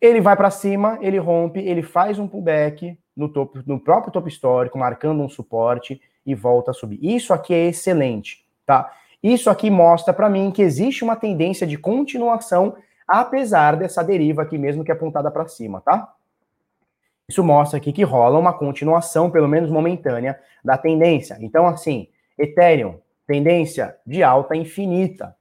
Ele 0.00 0.20
vai 0.20 0.36
para 0.36 0.50
cima, 0.50 0.98
ele 1.02 1.18
rompe, 1.18 1.58
ele 1.58 1.82
faz 1.82 2.20
um 2.20 2.28
pullback 2.28 2.96
no, 3.16 3.28
topo, 3.28 3.60
no 3.66 3.80
próprio 3.80 4.12
topo 4.12 4.28
histórico, 4.28 4.78
marcando 4.78 5.20
um 5.20 5.28
suporte 5.28 6.00
e 6.24 6.32
volta 6.32 6.70
a 6.70 6.74
subir. 6.74 7.00
Isso 7.02 7.34
aqui 7.34 7.52
é 7.52 7.66
excelente, 7.66 8.46
tá? 8.64 8.92
Isso 9.20 9.50
aqui 9.50 9.68
mostra 9.68 10.14
para 10.14 10.30
mim 10.30 10.52
que 10.52 10.62
existe 10.62 11.02
uma 11.02 11.16
tendência 11.16 11.66
de 11.66 11.76
continuação, 11.76 12.76
apesar 13.06 13.76
dessa 13.76 14.04
deriva 14.04 14.42
aqui 14.42 14.56
mesmo 14.56 14.84
que 14.84 14.92
é 14.92 14.94
apontada 14.94 15.28
para 15.28 15.48
cima, 15.48 15.80
tá? 15.80 16.14
Isso 17.30 17.44
mostra 17.44 17.76
aqui 17.76 17.92
que 17.92 18.02
rola 18.02 18.38
uma 18.38 18.54
continuação, 18.54 19.30
pelo 19.30 19.46
menos 19.46 19.70
momentânea, 19.70 20.40
da 20.64 20.78
tendência. 20.78 21.36
Então, 21.40 21.66
assim, 21.66 22.08
Ethereum, 22.38 23.00
tendência 23.26 23.94
de 24.06 24.22
alta 24.22 24.56
infinita. 24.56 25.36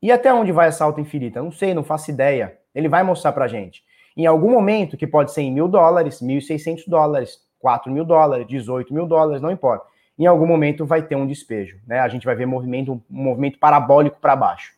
E 0.00 0.12
até 0.12 0.32
onde 0.32 0.52
vai 0.52 0.68
essa 0.68 0.84
alta 0.84 1.00
infinita? 1.00 1.42
Não 1.42 1.50
sei, 1.50 1.74
não 1.74 1.82
faço 1.82 2.10
ideia. 2.10 2.56
Ele 2.72 2.88
vai 2.88 3.02
mostrar 3.02 3.32
pra 3.32 3.48
gente. 3.48 3.82
Em 4.16 4.26
algum 4.26 4.48
momento, 4.48 4.96
que 4.96 5.08
pode 5.08 5.32
ser 5.32 5.42
em 5.42 5.52
mil 5.52 5.66
dólares, 5.66 6.22
mil 6.22 6.38
e 6.38 6.42
seiscentos 6.42 6.86
dólares, 6.86 7.40
quatro 7.58 7.90
mil 7.90 8.04
dólares, 8.04 8.46
dezoito 8.46 8.94
mil 8.94 9.06
dólares, 9.06 9.42
não 9.42 9.50
importa. 9.50 9.86
Em 10.16 10.26
algum 10.26 10.46
momento 10.46 10.86
vai 10.86 11.02
ter 11.02 11.16
um 11.16 11.26
despejo, 11.26 11.80
né? 11.84 11.98
A 11.98 12.08
gente 12.08 12.24
vai 12.24 12.36
ver 12.36 12.46
movimento, 12.46 12.92
um 12.92 13.00
movimento 13.10 13.58
parabólico 13.58 14.20
para 14.20 14.36
baixo. 14.36 14.72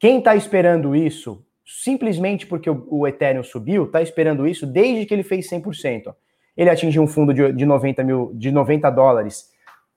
Quem 0.00 0.18
está 0.18 0.34
esperando 0.34 0.96
isso 0.96 1.44
simplesmente 1.64 2.46
porque 2.46 2.68
o, 2.68 2.86
o 2.90 3.06
Ethereum 3.06 3.42
subiu, 3.42 3.84
está 3.84 4.02
esperando 4.02 4.46
isso 4.46 4.66
desde 4.66 5.06
que 5.06 5.14
ele 5.14 5.22
fez 5.22 5.48
100%. 5.48 6.14
Ele 6.56 6.70
atingiu 6.70 7.02
um 7.02 7.06
fundo 7.06 7.32
de, 7.32 7.52
de, 7.52 7.64
90 7.64 8.04
mil, 8.04 8.32
de 8.34 8.50
90 8.50 8.90
dólares 8.90 9.50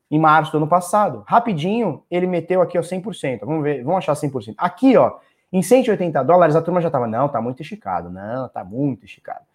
em 0.09 0.19
março 0.19 0.51
do 0.51 0.57
ano 0.57 0.67
passado. 0.67 1.23
Rapidinho, 1.27 2.03
ele 2.09 2.27
meteu 2.27 2.61
aqui, 2.61 2.77
ó, 2.77 2.81
100%. 2.81 3.39
Vamos 3.41 3.63
ver, 3.63 3.83
vamos 3.83 3.97
achar 3.97 4.13
100%. 4.13 4.55
Aqui, 4.57 4.95
ó, 4.95 5.17
em 5.51 5.61
180 5.61 6.23
dólares, 6.23 6.55
a 6.55 6.61
turma 6.61 6.81
já 6.81 6.89
tava, 6.89 7.07
não, 7.07 7.27
tá 7.27 7.41
muito 7.41 7.61
esticado. 7.61 8.09
Não, 8.09 8.47
tá 8.47 8.63
muito 8.63 9.05
esticado. 9.05 9.45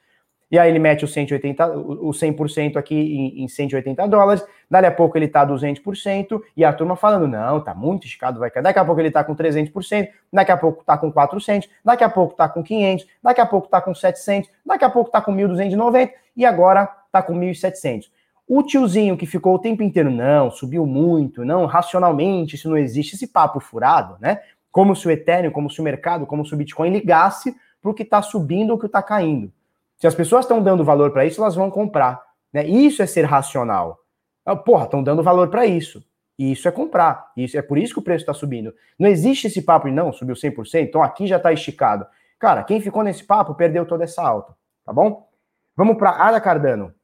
E 0.51 0.59
aí 0.59 0.69
ele 0.69 0.81
mete 0.81 1.05
o 1.05 1.09
180, 1.09 1.77
o 1.77 2.11
100% 2.11 2.77
aqui 2.77 2.95
em, 2.95 3.45
em 3.45 3.49
180 3.49 4.09
dólares, 4.09 4.45
dali 4.69 4.87
a 4.87 4.91
pouco 4.91 5.17
ele 5.17 5.29
tá 5.29 5.47
200%, 5.47 6.41
e 6.57 6.65
a 6.65 6.73
turma 6.73 6.97
falando, 6.97 7.29
não, 7.29 7.61
tá 7.61 7.73
muito 7.73 8.05
esticado, 8.07 8.41
vai 8.41 8.51
cair. 8.51 8.63
Daqui 8.63 8.79
a 8.79 8.85
pouco 8.85 9.01
ele 9.01 9.13
tá 9.13 9.23
com 9.23 9.37
300%, 9.37 10.09
daqui 10.33 10.51
a 10.51 10.57
pouco 10.57 10.83
tá 10.85 10.99
com 10.99 11.13
400, 11.13 11.69
daqui 11.85 12.03
a 12.03 12.09
pouco 12.09 12.35
tá 12.35 12.49
com 12.49 12.63
500, 12.63 13.07
daqui 13.23 13.41
a 13.41 13.47
pouco 13.47 13.69
tá 13.69 13.81
com 13.81 13.95
700, 13.95 14.51
daqui 14.67 14.85
a 14.85 14.91
pouco 14.91 15.11
tá 15.11 15.21
com 15.21 15.33
1.290, 15.33 16.11
e 16.37 16.45
agora 16.45 16.87
tá 17.13 17.23
com 17.23 17.33
1.700. 17.33 18.07
O 18.49 18.65
tiozinho 18.65 19.17
que 19.17 19.27
ficou 19.27 19.55
o 19.55 19.59
tempo 19.61 19.85
inteiro, 19.85 20.11
não, 20.11 20.51
subiu 20.51 20.85
muito, 20.85 21.45
não, 21.45 21.67
racionalmente, 21.67 22.57
isso 22.57 22.69
não 22.69 22.77
existe, 22.77 23.15
esse 23.15 23.29
papo 23.29 23.61
furado, 23.61 24.17
né? 24.21 24.41
Como 24.73 24.97
se 24.97 25.07
o 25.07 25.11
Ethereum, 25.13 25.53
como 25.53 25.71
se 25.71 25.81
o 25.81 25.85
mercado, 25.85 26.27
como 26.27 26.45
se 26.45 26.53
o 26.53 26.57
Bitcoin 26.57 26.91
ligasse 26.91 27.55
para 27.81 27.91
o 27.91 27.95
que 27.95 28.03
está 28.03 28.21
subindo 28.21 28.71
ou 28.71 28.77
o 28.77 28.81
que 28.81 28.87
está 28.87 29.01
caindo. 29.01 29.53
Se 30.01 30.07
as 30.07 30.15
pessoas 30.15 30.47
estão 30.47 30.63
dando 30.63 30.83
valor 30.83 31.13
para 31.13 31.27
isso, 31.27 31.43
elas 31.43 31.55
vão 31.55 31.71
comprar. 31.71 32.23
Né? 32.53 32.67
Isso 32.67 33.03
é 33.03 33.07
ser 33.07 33.25
racional. 33.27 34.01
Ah, 34.47 34.57
porra, 34.57 34.85
estão 34.85 35.03
dando 35.03 35.23
valor 35.23 35.51
para 35.51 35.67
isso. 35.67 36.03
E 36.39 36.53
isso 36.53 36.67
é 36.67 36.73
comprar. 36.73 37.31
Isso 37.37 37.59
é 37.59 37.61
por 37.61 37.77
isso 37.77 37.93
que 37.93 38.01
o 38.01 38.03
preço 38.03 38.23
está 38.23 38.33
subindo. 38.33 38.75
Não 38.99 39.07
existe 39.07 39.47
esse 39.47 39.61
papo 39.61 39.89
de 39.89 39.95
não, 39.95 40.11
subiu 40.11 40.35
100%, 40.35 40.89
então 40.89 41.03
aqui 41.03 41.27
já 41.27 41.37
está 41.37 41.53
esticado. 41.53 42.07
Cara, 42.39 42.65
quem 42.65 42.81
ficou 42.81 43.03
nesse 43.03 43.23
papo 43.23 43.55
perdeu 43.55 43.85
toda 43.85 44.05
essa 44.05 44.23
alta, 44.23 44.57
tá 44.87 44.93
bom? 44.93 45.29
Vamos 45.77 45.99
para 45.99 46.13
Ada 46.13 46.41
Cardano. 46.41 46.95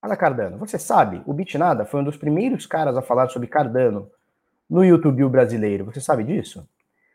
Ada 0.00 0.16
Cardano, 0.16 0.56
você 0.56 0.78
sabe, 0.78 1.22
o 1.26 1.34
Bitnada 1.34 1.84
foi 1.84 2.00
um 2.00 2.04
dos 2.04 2.16
primeiros 2.16 2.64
caras 2.64 2.96
a 2.96 3.02
falar 3.02 3.28
sobre 3.28 3.48
Cardano 3.48 4.10
no 4.68 4.82
YouTube 4.82 5.28
brasileiro. 5.28 5.84
Você 5.84 6.00
sabe 6.00 6.24
disso? 6.24 6.66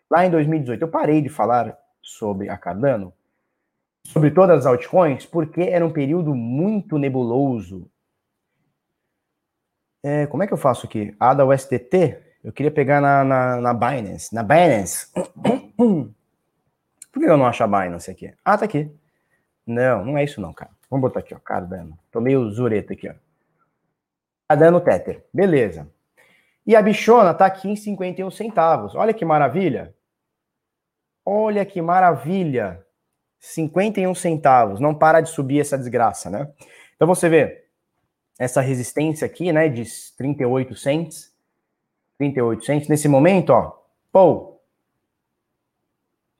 Lá 0.07 0.23
em 0.23 0.29
2018 0.29 0.83
eu 0.83 0.87
parei 0.87 1.19
de 1.19 1.29
falar 1.29 1.75
sobre 1.99 2.47
a 2.47 2.57
Cardano 2.59 3.11
sobre 4.05 4.31
todas 4.31 4.59
as 4.59 4.65
altcoins, 4.65 5.25
porque 5.25 5.61
era 5.61 5.85
um 5.85 5.91
período 5.91 6.33
muito 6.33 6.97
nebuloso. 6.97 7.89
É, 10.03 10.27
como 10.27 10.43
é 10.43 10.47
que 10.47 10.53
eu 10.53 10.57
faço 10.57 10.85
aqui? 10.85 11.15
A 11.19 11.33
da 11.33 11.45
USDT, 11.45 12.21
eu 12.43 12.53
queria 12.53 12.71
pegar 12.71 13.01
na, 13.01 13.23
na, 13.23 13.59
na 13.59 13.73
Binance. 13.73 14.33
Na 14.33 14.43
Binance. 14.43 15.11
Por 15.75 17.19
que 17.19 17.25
eu 17.25 17.37
não 17.37 17.47
acho 17.47 17.63
a 17.63 17.67
Binance 17.67 18.11
aqui? 18.11 18.31
Ah, 18.43 18.57
tá 18.57 18.65
aqui. 18.65 18.91
Não, 19.65 20.05
não 20.05 20.17
é 20.17 20.23
isso 20.23 20.39
não, 20.39 20.53
cara. 20.53 20.71
Vamos 20.89 21.01
botar 21.01 21.21
aqui, 21.21 21.33
ó, 21.33 21.39
Cardano. 21.39 21.97
Tô 22.11 22.21
meio 22.21 22.47
zureta 22.51 22.93
aqui, 22.93 23.09
ó. 23.09 23.13
Cardano 24.47 24.79
Tether. 24.79 25.25
Beleza. 25.33 25.89
E 26.67 26.75
a 26.75 26.81
bichona 26.81 27.33
tá 27.33 27.47
aqui 27.47 27.67
em 27.67 27.75
51 27.75 28.29
centavos. 28.29 28.93
Olha 28.93 29.13
que 29.13 29.25
maravilha. 29.25 29.95
Olha 31.25 31.65
que 31.65 31.81
maravilha. 31.81 32.84
51 33.45 34.15
centavos. 34.15 34.79
Não 34.79 34.93
para 34.93 35.21
de 35.21 35.29
subir 35.29 35.59
essa 35.59 35.77
desgraça, 35.77 36.29
né? 36.29 36.49
Então 36.95 37.07
você 37.07 37.29
vê 37.29 37.65
essa 38.39 38.59
resistência 38.59 39.25
aqui, 39.25 39.51
né, 39.51 39.69
de 39.69 39.85
38 40.17 40.75
cents. 40.75 41.31
38 42.17 42.65
cents. 42.65 42.87
Nesse 42.87 43.07
momento, 43.07 43.51
ó, 43.51 43.73
pô, 44.11 44.59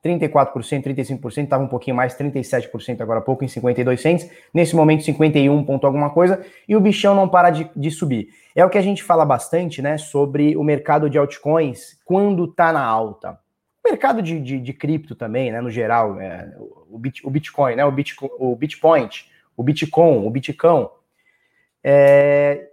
34%, 0.04 0.84
35%, 0.84 1.44
estava 1.44 1.64
um 1.64 1.68
pouquinho 1.68 1.96
mais, 1.96 2.16
37% 2.16 3.02
agora 3.02 3.20
há 3.20 3.24
pouco, 3.24 3.44
em 3.44 3.48
52 3.48 4.02
cents. 4.02 4.30
Nesse 4.54 4.76
momento, 4.76 5.04
51 5.04 5.64
ponto 5.64 5.86
alguma 5.86 6.10
coisa, 6.10 6.46
e 6.68 6.76
o 6.76 6.82
bichão 6.82 7.16
não 7.16 7.30
para 7.30 7.50
de, 7.50 7.70
de, 7.76 7.92
subir. 7.92 8.30
É 8.56 8.64
o 8.66 8.70
que 8.70 8.78
a 8.78 8.82
gente 8.82 9.04
fala 9.04 9.26
bastante, 9.26 9.82
né, 9.82 9.98
sobre 9.98 10.56
o 10.58 10.64
mercado 10.64 11.10
de 11.10 11.18
altcoins 11.18 12.00
quando 12.06 12.48
tá 12.48 12.72
na 12.72 12.84
alta 12.84 13.40
mercado 13.86 14.22
de, 14.22 14.40
de, 14.42 14.60
de 14.60 14.74
cripto 14.74 15.16
também, 15.16 15.52
né, 15.52 15.62
no 15.62 15.70
geral, 15.70 16.20
é, 16.20 16.54
o, 16.90 16.98
Bit, 16.98 17.26
o, 17.26 17.30
Bitcoin, 17.30 17.76
né, 17.76 17.86
o, 17.86 17.92
Bit, 17.92 18.16
o 18.22 18.56
Bitpoint, 18.56 19.32
o 19.56 19.64
Bitcoin, 19.64 20.26
o 20.26 20.30
Bitcão, 20.30 20.92
é, 21.84 22.68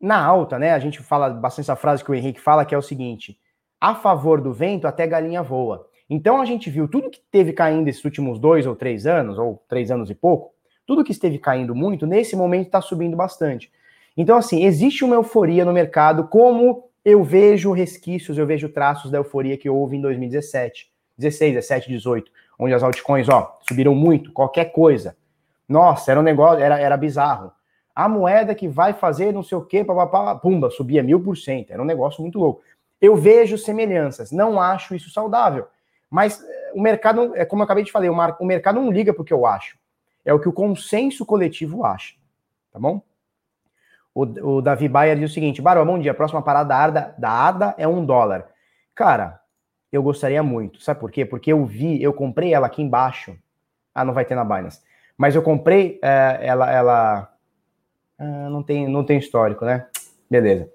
na 0.00 0.22
alta, 0.22 0.58
né, 0.58 0.72
a 0.72 0.78
gente 0.78 1.00
fala 1.00 1.30
bastante 1.30 1.64
essa 1.64 1.76
frase 1.76 2.04
que 2.04 2.10
o 2.10 2.14
Henrique 2.14 2.40
fala, 2.40 2.64
que 2.64 2.74
é 2.74 2.78
o 2.78 2.82
seguinte, 2.82 3.38
a 3.80 3.94
favor 3.94 4.40
do 4.40 4.52
vento 4.52 4.86
até 4.86 5.06
galinha 5.06 5.42
voa. 5.42 5.88
Então 6.08 6.40
a 6.40 6.44
gente 6.44 6.68
viu 6.68 6.86
tudo 6.86 7.10
que 7.10 7.20
teve 7.30 7.52
caindo 7.52 7.88
esses 7.88 8.04
últimos 8.04 8.38
dois 8.38 8.66
ou 8.66 8.76
três 8.76 9.06
anos, 9.06 9.38
ou 9.38 9.64
três 9.68 9.90
anos 9.90 10.10
e 10.10 10.14
pouco, 10.14 10.52
tudo 10.86 11.04
que 11.04 11.12
esteve 11.12 11.38
caindo 11.38 11.74
muito, 11.74 12.06
nesse 12.06 12.36
momento 12.36 12.66
está 12.66 12.80
subindo 12.80 13.16
bastante. 13.16 13.72
Então, 14.16 14.36
assim, 14.36 14.64
existe 14.64 15.04
uma 15.04 15.14
euforia 15.14 15.64
no 15.64 15.72
mercado, 15.72 16.28
como 16.28 16.90
eu 17.04 17.24
vejo 17.24 17.72
resquícios, 17.72 18.38
eu 18.38 18.46
vejo 18.46 18.68
traços 18.68 19.10
da 19.10 19.18
euforia 19.18 19.56
que 19.56 19.68
houve 19.68 19.96
em 19.96 20.00
2017, 20.00 20.90
16, 21.18 21.54
17, 21.54 21.88
18, 21.88 22.30
onde 22.58 22.74
as 22.74 22.82
altcoins, 22.82 23.28
ó, 23.28 23.58
subiram 23.66 23.94
muito, 23.94 24.32
qualquer 24.32 24.66
coisa. 24.66 25.16
Nossa, 25.68 26.10
era 26.10 26.20
um 26.20 26.22
negócio, 26.22 26.62
era, 26.62 26.78
era 26.78 26.96
bizarro. 26.96 27.52
A 27.94 28.08
moeda 28.08 28.54
que 28.54 28.68
vai 28.68 28.92
fazer 28.92 29.32
não 29.32 29.42
sei 29.42 29.58
o 29.58 29.64
quê, 29.64 29.84
papapá, 29.84 30.34
pumba, 30.36 30.70
subia 30.70 31.02
mil 31.02 31.20
por 31.20 31.36
cento. 31.36 31.72
Era 31.72 31.82
um 31.82 31.86
negócio 31.86 32.22
muito 32.22 32.38
louco. 32.38 32.62
Eu 33.00 33.16
vejo 33.16 33.58
semelhanças, 33.58 34.30
não 34.30 34.60
acho 34.60 34.94
isso 34.94 35.10
saudável. 35.10 35.66
Mas 36.08 36.42
eh, 36.42 36.72
o 36.74 36.80
mercado, 36.80 37.34
é 37.34 37.44
como 37.44 37.62
eu 37.62 37.64
acabei 37.64 37.84
de 37.84 37.90
falar, 37.90 38.36
o 38.38 38.46
mercado 38.46 38.80
não 38.80 38.92
liga 38.92 39.12
porque 39.12 39.32
eu 39.32 39.44
acho. 39.44 39.76
É 40.24 40.32
o 40.32 40.38
que 40.38 40.48
o 40.48 40.52
consenso 40.52 41.26
coletivo 41.26 41.84
acha. 41.84 42.14
Tá 42.70 42.78
bom? 42.78 43.02
O, 44.14 44.22
o 44.22 44.60
Davi 44.60 44.88
Bayer 44.88 45.18
diz 45.18 45.30
o 45.30 45.34
seguinte: 45.34 45.62
Barba, 45.62 45.84
bom 45.84 45.98
dia. 45.98 46.10
A 46.10 46.14
próxima 46.14 46.42
parada 46.42 46.68
da 46.68 46.84
ADA, 46.84 47.14
da 47.18 47.48
ADA 47.48 47.74
é 47.78 47.88
um 47.88 48.04
dólar. 48.04 48.46
Cara, 48.94 49.40
eu 49.90 50.02
gostaria 50.02 50.42
muito. 50.42 50.82
Sabe 50.82 51.00
por 51.00 51.10
quê? 51.10 51.24
Porque 51.24 51.52
eu 51.52 51.64
vi, 51.64 52.02
eu 52.02 52.12
comprei 52.12 52.52
ela 52.52 52.66
aqui 52.66 52.82
embaixo. 52.82 53.36
Ah, 53.94 54.04
não 54.04 54.14
vai 54.14 54.24
ter 54.24 54.34
na 54.34 54.44
Binance. 54.44 54.80
Mas 55.16 55.34
eu 55.34 55.42
comprei 55.42 55.98
é, 56.02 56.38
ela. 56.42 56.70
ela 56.70 57.32
ah, 58.18 58.50
não, 58.50 58.62
tem, 58.62 58.88
não 58.88 59.04
tem 59.04 59.18
histórico, 59.18 59.64
né? 59.64 59.86
Beleza. 60.30 60.70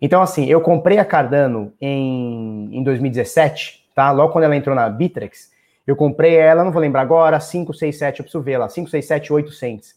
Então, 0.00 0.20
assim, 0.20 0.44
eu 0.46 0.60
comprei 0.60 0.98
a 0.98 1.04
Cardano 1.04 1.72
em, 1.80 2.68
em 2.72 2.82
2017, 2.82 3.88
tá? 3.94 4.10
Logo 4.10 4.32
quando 4.32 4.44
ela 4.44 4.56
entrou 4.56 4.74
na 4.74 4.88
Bitrex, 4.88 5.50
eu 5.86 5.96
comprei 5.96 6.36
ela, 6.36 6.64
não 6.64 6.72
vou 6.72 6.80
lembrar 6.80 7.02
agora, 7.02 7.40
5, 7.40 7.72
6, 7.72 7.98
7, 7.98 8.18
eu 8.18 8.24
preciso 8.24 8.42
ver 8.42 8.58
lá, 8.58 8.68
5, 8.68 8.90
6, 8.90 9.04
7, 9.06 9.32
8 9.32 9.52
cents. 9.52 9.94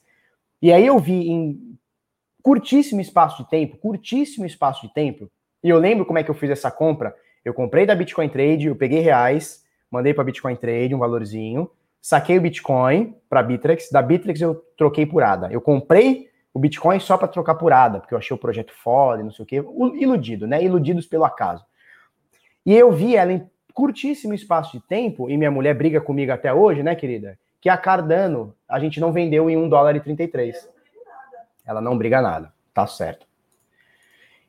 E 0.62 0.72
aí 0.72 0.86
eu 0.86 0.98
vi 1.00 1.30
em 1.30 1.67
curtíssimo 2.48 3.02
espaço 3.02 3.44
de 3.44 3.50
tempo, 3.50 3.76
curtíssimo 3.76 4.46
espaço 4.46 4.88
de 4.88 4.94
tempo. 4.94 5.30
E 5.62 5.68
eu 5.68 5.78
lembro 5.78 6.06
como 6.06 6.18
é 6.18 6.24
que 6.24 6.32
eu 6.32 6.34
fiz 6.34 6.50
essa 6.50 6.72
compra. 6.72 7.14
Eu 7.44 7.54
comprei 7.54 7.86
da 7.86 7.94
Bitcoin 7.94 8.30
Trade, 8.30 8.68
eu 8.68 8.76
peguei 8.78 9.02
reais, 9.02 9.66
mandei 9.92 10.14
para 10.14 10.24
Bitcoin 10.24 10.56
Trade 10.56 10.96
um 10.96 10.98
valorzinho, 10.98 11.70
saquei 12.02 12.38
o 12.38 12.42
Bitcoin 12.42 13.14
para 13.30 13.44
Bittrex, 13.44 13.90
da 13.92 14.02
Bittrex 14.02 14.40
eu 14.40 14.64
troquei 14.78 15.06
por 15.06 15.24
ADA. 15.24 15.50
Eu 15.52 15.60
comprei 15.60 16.30
o 16.54 16.60
Bitcoin 16.60 17.02
só 17.02 17.18
para 17.18 17.28
trocar 17.28 17.56
por 17.56 17.74
ADA, 17.74 18.00
porque 18.00 18.14
eu 18.14 18.18
achei 18.18 18.34
o 18.34 18.40
projeto 18.40 18.72
foda, 18.72 19.22
não 19.22 19.32
sei 19.32 19.44
o 19.44 19.46
quê, 19.46 19.62
iludido, 20.00 20.48
né? 20.48 20.64
Iludidos 20.64 21.06
pelo 21.06 21.26
acaso. 21.26 21.66
E 22.66 22.74
eu 22.74 22.94
vi 22.94 23.18
ela 23.18 23.34
em 23.34 23.46
curtíssimo 23.74 24.34
espaço 24.34 24.80
de 24.80 24.88
tempo, 24.88 25.30
e 25.30 25.36
minha 25.36 25.52
mulher 25.52 25.74
briga 25.74 26.00
comigo 26.00 26.32
até 26.32 26.54
hoje, 26.54 26.82
né, 26.82 26.96
querida? 26.96 27.38
Que 27.60 27.68
a 27.68 27.76
Cardano 27.76 28.56
a 28.70 28.80
gente 28.80 29.02
não 29.02 29.12
vendeu 29.12 29.50
em 29.50 29.58
1 29.58 29.68
dólar 29.68 29.98
e 29.98 30.00
33. 30.00 30.77
Ela 31.68 31.82
não 31.82 31.98
briga 31.98 32.22
nada. 32.22 32.54
Tá 32.74 32.88
certo. 32.88 33.28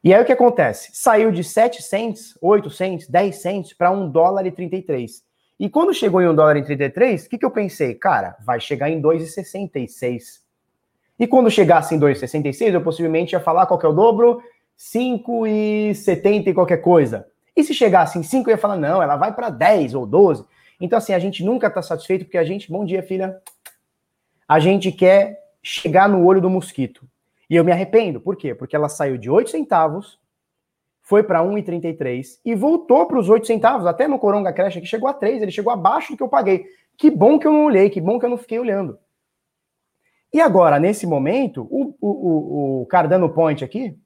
E 0.03 0.15
aí 0.15 0.23
o 0.23 0.25
que 0.25 0.33
acontece? 0.33 0.91
Saiu 0.95 1.33
de 1.33 1.43
7 1.43 1.83
cents, 1.83 2.39
8 2.41 2.71
cents, 2.71 3.09
10 3.09 3.37
cents 3.37 3.73
para 3.75 3.91
1 3.91 4.11
dólar 4.11 4.47
e 4.47 4.53
33. 4.53 5.25
E 5.59 5.69
quando 5.69 5.93
chegou 5.93 6.23
em 6.23 6.29
1 6.29 6.35
dólar 6.37 6.57
e 6.57 6.63
33, 6.63 7.27
o 7.27 7.29
que, 7.29 7.39
que 7.39 7.45
eu 7.45 7.51
pensei? 7.51 7.95
Cara, 7.95 8.37
vai 8.47 8.61
chegar 8.61 8.89
em 8.89 9.03
2,66. 9.03 10.41
E 11.19 11.27
quando 11.27 11.51
chegasse 11.51 11.97
em 11.97 11.99
2,66, 11.99 12.73
eu 12.73 12.81
possivelmente 12.81 13.35
ia 13.35 13.41
falar 13.41 13.67
qual 13.67 13.79
que 13.79 13.85
é 13.85 13.89
o 13.89 13.93
dobro? 13.93 14.41
5,70 14.79 16.47
e 16.47 16.55
qualquer 16.55 16.77
coisa. 16.77 17.27
E 17.57 17.65
se 17.65 17.75
chegasse 17.75 18.17
em 18.17 18.23
5, 18.23 18.49
eu 18.49 18.55
ia 18.55 18.59
falar, 18.59 18.77
não, 18.77 19.03
ela 19.03 19.17
vai 19.17 19.35
para 19.35 19.51
10 19.51 19.95
ou 19.95 20.07
12. 20.07 20.45
Então, 20.81 20.97
assim, 20.97 21.13
a 21.13 21.19
gente 21.19 21.45
nunca 21.45 21.67
está 21.67 21.83
satisfeito 21.83 22.25
porque 22.25 22.39
a 22.39 22.45
gente. 22.45 22.71
Bom 22.71 22.85
dia, 22.85 23.03
filha. 23.03 23.43
a 24.47 24.61
gente 24.61 24.93
quer 24.93 25.48
chegar 25.63 26.09
no 26.09 26.25
olho 26.25 26.41
do 26.41 26.51
mosquito. 26.51 27.09
E 27.49 27.57
eu 27.57 27.65
me 27.65 27.73
arrependo. 27.73 28.21
Por 28.21 28.37
quê? 28.37 28.55
Porque 28.55 28.77
ela 28.77 28.89
saiu 28.89 29.17
de 29.17 29.31
8 29.31 29.51
centavos, 29.51 30.19
foi 31.01 31.23
para 31.23 31.43
1,33 31.43 32.39
e 32.45 32.55
voltou 32.55 33.07
para 33.07 33.19
os 33.19 33.29
8 33.29 33.47
centavos. 33.47 33.87
Até 33.87 34.07
no 34.07 34.19
Coronga 34.19 34.53
Crash 34.53 34.75
que 34.75 34.87
chegou 34.87 35.09
a 35.09 35.15
3, 35.15 35.43
ele 35.43 35.51
chegou 35.51 35.73
abaixo 35.73 36.13
do 36.13 36.17
que 36.17 36.23
eu 36.23 36.29
paguei. 36.29 36.67
Que 36.97 37.11
bom 37.11 37.39
que 37.39 37.47
eu 37.47 37.53
não 37.53 37.65
olhei, 37.65 37.89
que 37.89 38.01
bom 38.01 38.19
que 38.19 38.27
eu 38.27 38.31
não 38.31 38.37
fiquei 38.37 38.59
olhando. 38.59 38.99
E 40.33 40.41
agora, 40.41 40.79
nesse 40.79 41.07
momento, 41.07 41.67
o, 41.71 41.95
o, 42.01 42.83
o, 42.83 42.87
Cardano 42.87 43.31
Point 43.31 43.65
aqui. 43.65 43.99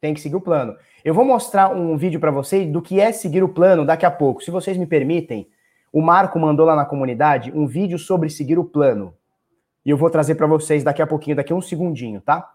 Tem 0.00 0.14
que 0.14 0.20
seguir 0.20 0.36
o 0.36 0.40
plano. 0.40 0.76
Eu 1.04 1.12
vou 1.12 1.24
mostrar 1.24 1.74
um 1.74 1.96
vídeo 1.96 2.18
para 2.20 2.30
vocês 2.30 2.70
do 2.70 2.80
que 2.80 3.00
é 3.00 3.12
seguir 3.12 3.42
o 3.42 3.48
plano 3.48 3.84
daqui 3.84 4.06
a 4.06 4.10
pouco. 4.10 4.42
Se 4.42 4.50
vocês 4.50 4.76
me 4.76 4.86
permitem, 4.86 5.50
o 5.92 6.02
Marco 6.02 6.38
mandou 6.38 6.66
lá 6.66 6.76
na 6.76 6.84
comunidade 6.84 7.52
um 7.54 7.66
vídeo 7.66 7.98
sobre 7.98 8.28
seguir 8.28 8.58
o 8.58 8.64
plano. 8.64 9.14
E 9.84 9.90
eu 9.90 9.96
vou 9.96 10.10
trazer 10.10 10.34
para 10.34 10.46
vocês 10.46 10.82
daqui 10.82 11.00
a 11.00 11.06
pouquinho, 11.06 11.36
daqui 11.36 11.52
a 11.52 11.56
um 11.56 11.60
segundinho, 11.60 12.20
tá? 12.20 12.48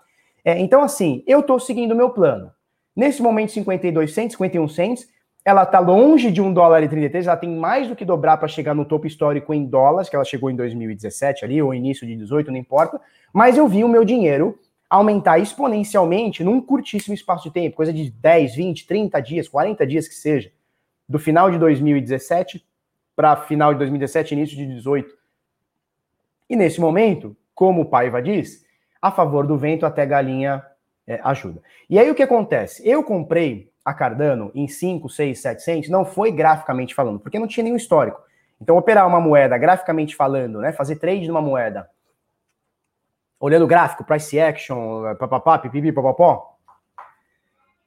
É, 0.43 0.59
então, 0.59 0.81
assim, 0.81 1.23
eu 1.25 1.39
estou 1.39 1.59
seguindo 1.59 1.93
o 1.93 1.95
meu 1.95 2.09
plano. 2.09 2.51
Nesse 2.95 3.21
momento, 3.21 3.51
52 3.51 4.13
centos, 4.13 4.33
51 4.33 4.67
centos, 4.67 5.07
ela 5.43 5.63
está 5.63 5.79
longe 5.79 6.29
de 6.29 6.41
1 6.41 6.53
dólar 6.53 6.83
e 6.83 6.89
33, 6.89 7.25
ela 7.25 7.37
tem 7.37 7.49
mais 7.49 7.87
do 7.87 7.95
que 7.95 8.05
dobrar 8.05 8.37
para 8.37 8.47
chegar 8.47 8.75
no 8.75 8.85
topo 8.85 9.07
histórico 9.07 9.53
em 9.53 9.65
dólares, 9.65 10.09
que 10.09 10.15
ela 10.15 10.25
chegou 10.25 10.51
em 10.51 10.55
2017 10.55 11.45
ali, 11.45 11.61
ou 11.61 11.73
início 11.73 12.05
de 12.05 12.15
18, 12.15 12.51
não 12.51 12.57
importa. 12.57 12.99
Mas 13.33 13.57
eu 13.57 13.67
vi 13.67 13.83
o 13.83 13.87
meu 13.87 14.03
dinheiro 14.03 14.59
aumentar 14.89 15.39
exponencialmente 15.39 16.43
num 16.43 16.61
curtíssimo 16.61 17.15
espaço 17.15 17.45
de 17.45 17.53
tempo, 17.53 17.77
coisa 17.77 17.93
de 17.93 18.11
10, 18.11 18.55
20, 18.55 18.85
30 18.85 19.21
dias, 19.21 19.47
40 19.47 19.87
dias 19.87 20.07
que 20.07 20.13
seja, 20.13 20.51
do 21.07 21.17
final 21.17 21.49
de 21.49 21.57
2017 21.57 22.63
para 23.15 23.35
final 23.35 23.73
de 23.73 23.79
2017, 23.79 24.33
início 24.33 24.55
de 24.57 24.65
18. 24.65 25.13
E 26.49 26.55
nesse 26.55 26.79
momento, 26.81 27.35
como 27.53 27.81
o 27.81 27.85
Paiva 27.85 28.21
diz, 28.21 28.65
a 29.01 29.11
favor 29.11 29.47
do 29.47 29.57
vento 29.57 29.85
até 29.85 30.05
galinha 30.05 30.63
é, 31.07 31.19
ajuda. 31.23 31.61
E 31.89 31.97
aí 31.99 32.09
o 32.09 32.15
que 32.15 32.23
acontece? 32.23 32.87
Eu 32.87 33.03
comprei 33.03 33.71
a 33.83 33.93
Cardano 33.93 34.51
em 34.53 34.67
5, 34.67 35.09
6, 35.09 35.39
700, 35.39 35.89
não 35.89 36.05
foi 36.05 36.31
graficamente 36.31 36.93
falando, 36.93 37.19
porque 37.19 37.39
não 37.39 37.47
tinha 37.47 37.63
nenhum 37.63 37.75
histórico. 37.75 38.21
Então, 38.61 38.77
operar 38.77 39.07
uma 39.07 39.19
moeda 39.19 39.57
graficamente 39.57 40.15
falando, 40.15 40.59
né, 40.59 40.71
fazer 40.71 40.97
trade 40.97 41.27
numa 41.27 41.41
moeda, 41.41 41.89
olhando 43.39 43.65
o 43.65 43.67
gráfico, 43.67 44.03
price 44.03 44.39
action, 44.39 45.15
papapá, 45.15 45.57
pipipi, 45.57 45.91
papapó, 45.91 46.59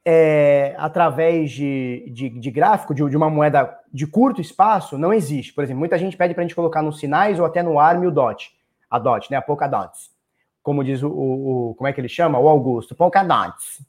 é, 0.04 0.74
através 0.76 1.52
de, 1.52 2.10
de, 2.10 2.28
de 2.28 2.50
gráfico 2.50 2.92
de, 2.92 3.08
de, 3.08 3.16
uma 3.16 3.30
moeda 3.30 3.78
de 3.94 4.06
curto 4.06 4.40
espaço, 4.40 4.98
não 4.98 5.14
existe. 5.14 5.54
Por 5.54 5.62
exemplo, 5.62 5.78
muita 5.78 5.96
gente 5.96 6.16
pede 6.16 6.34
para 6.34 6.42
a 6.42 6.44
gente 6.44 6.54
colocar 6.54 6.82
nos 6.82 6.98
sinais 6.98 7.38
ou 7.38 7.46
até 7.46 7.62
no 7.62 7.78
ARM 7.78 8.06
o 8.06 8.10
DOT. 8.10 8.52
A 8.90 8.98
DOT, 8.98 9.30
né? 9.30 9.36
A 9.36 9.42
Polkadot. 9.42 9.92
Como 10.62 10.82
diz 10.82 11.02
o, 11.02 11.08
o, 11.08 11.70
o, 11.70 11.74
como 11.74 11.86
é 11.86 11.92
que 11.92 12.00
ele 12.00 12.08
chama? 12.08 12.38
O 12.38 12.48
Augusto. 12.48 12.94
Polkadots. 12.94 13.82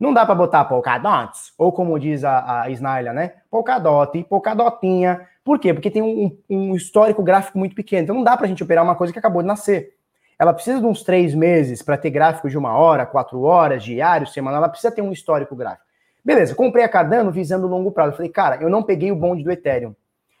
Não 0.00 0.12
dá 0.12 0.26
para 0.26 0.34
botar 0.34 0.64
Polkadots, 0.64 1.52
ou 1.56 1.70
como 1.70 1.96
diz 1.96 2.24
a, 2.24 2.62
a 2.62 2.70
Snaila, 2.70 3.12
né? 3.12 3.34
Polkadot, 3.48 4.24
Polkadotinha. 4.24 5.28
Por 5.44 5.60
quê? 5.60 5.72
Porque 5.72 5.90
tem 5.90 6.02
um, 6.02 6.36
um 6.50 6.74
histórico 6.74 7.22
gráfico 7.22 7.56
muito 7.56 7.76
pequeno. 7.76 8.02
Então 8.02 8.16
não 8.16 8.24
dá 8.24 8.36
para 8.36 8.46
a 8.46 8.48
gente 8.48 8.64
operar 8.64 8.82
uma 8.82 8.96
coisa 8.96 9.12
que 9.12 9.18
acabou 9.18 9.42
de 9.42 9.48
nascer 9.48 9.94
ela 10.42 10.52
precisa 10.52 10.80
de 10.80 10.86
uns 10.86 11.04
três 11.04 11.36
meses 11.36 11.82
para 11.82 11.96
ter 11.96 12.10
gráfico 12.10 12.50
de 12.50 12.58
uma 12.58 12.76
hora, 12.76 13.06
quatro 13.06 13.42
horas, 13.42 13.84
diário, 13.84 14.26
semanal, 14.26 14.58
ela 14.58 14.68
precisa 14.68 14.92
ter 14.92 15.00
um 15.00 15.12
histórico 15.12 15.54
gráfico. 15.54 15.86
Beleza, 16.24 16.54
comprei 16.54 16.84
a 16.84 16.88
Cardano 16.88 17.30
visando 17.30 17.66
longo 17.66 17.90
prazo. 17.90 18.16
falei, 18.16 18.30
cara, 18.30 18.62
eu 18.62 18.70
não 18.70 18.82
peguei 18.82 19.10
o 19.10 19.16
bonde 19.16 19.42
do 19.42 19.50
Ethereum, 19.50 19.94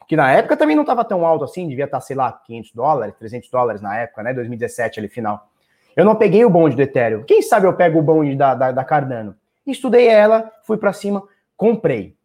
que 0.06 0.16
na 0.16 0.30
época 0.30 0.56
também 0.56 0.76
não 0.76 0.82
estava 0.82 1.04
tão 1.04 1.26
alto 1.26 1.44
assim, 1.44 1.68
devia 1.68 1.86
estar, 1.86 1.98
tá, 1.98 2.00
sei 2.00 2.14
lá, 2.14 2.32
500 2.32 2.72
dólares, 2.72 3.14
300 3.18 3.50
dólares 3.50 3.82
na 3.82 3.98
época, 3.98 4.22
né, 4.22 4.32
2017 4.32 5.00
ali 5.00 5.08
final. 5.08 5.48
Eu 5.96 6.04
não 6.04 6.14
peguei 6.14 6.44
o 6.44 6.50
bonde 6.50 6.76
do 6.76 6.82
Ethereum. 6.82 7.24
Quem 7.24 7.42
sabe 7.42 7.66
eu 7.66 7.74
pego 7.74 7.98
o 7.98 8.02
bonde 8.02 8.34
da, 8.36 8.54
da, 8.54 8.72
da 8.72 8.84
Cardano? 8.84 9.34
Estudei 9.66 10.06
ela, 10.06 10.50
fui 10.64 10.76
para 10.76 10.92
cima, 10.92 11.22
comprei. 11.56 12.16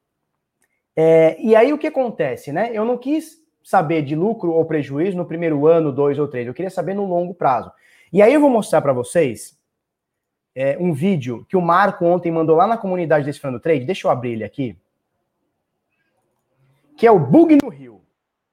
É, 0.96 1.36
e 1.40 1.56
aí 1.56 1.74
o 1.74 1.78
que 1.78 1.88
acontece, 1.88 2.52
né? 2.52 2.70
Eu 2.74 2.86
não 2.86 2.98
quis 2.98 3.38
saber 3.64 4.02
de 4.02 4.16
lucro 4.16 4.52
ou 4.52 4.66
prejuízo 4.66 5.18
no 5.18 5.26
primeiro 5.26 5.68
ano, 5.68 5.92
dois 5.92 6.18
ou 6.18 6.28
três. 6.28 6.48
Eu 6.48 6.54
queria 6.54 6.70
saber 6.70 6.94
no 6.94 7.06
longo 7.06 7.34
prazo. 7.34 7.72
E 8.12 8.22
aí 8.22 8.34
eu 8.34 8.40
vou 8.40 8.50
mostrar 8.50 8.82
para 8.82 8.94
vocês 8.94 9.57
é, 10.60 10.76
um 10.80 10.92
vídeo 10.92 11.46
que 11.48 11.56
o 11.56 11.62
Marco 11.62 12.04
ontem 12.04 12.32
mandou 12.32 12.56
lá 12.56 12.66
na 12.66 12.78
comunidade 12.78 13.24
desse 13.24 13.40
Fernando 13.40 13.62
Trade. 13.62 13.86
Deixa 13.86 14.08
eu 14.08 14.12
abrir 14.12 14.32
ele 14.32 14.44
aqui. 14.44 14.76
Que 16.98 17.06
é 17.06 17.12
o 17.12 17.20
bug 17.20 17.60
no 17.62 17.70
Rio. 17.70 18.02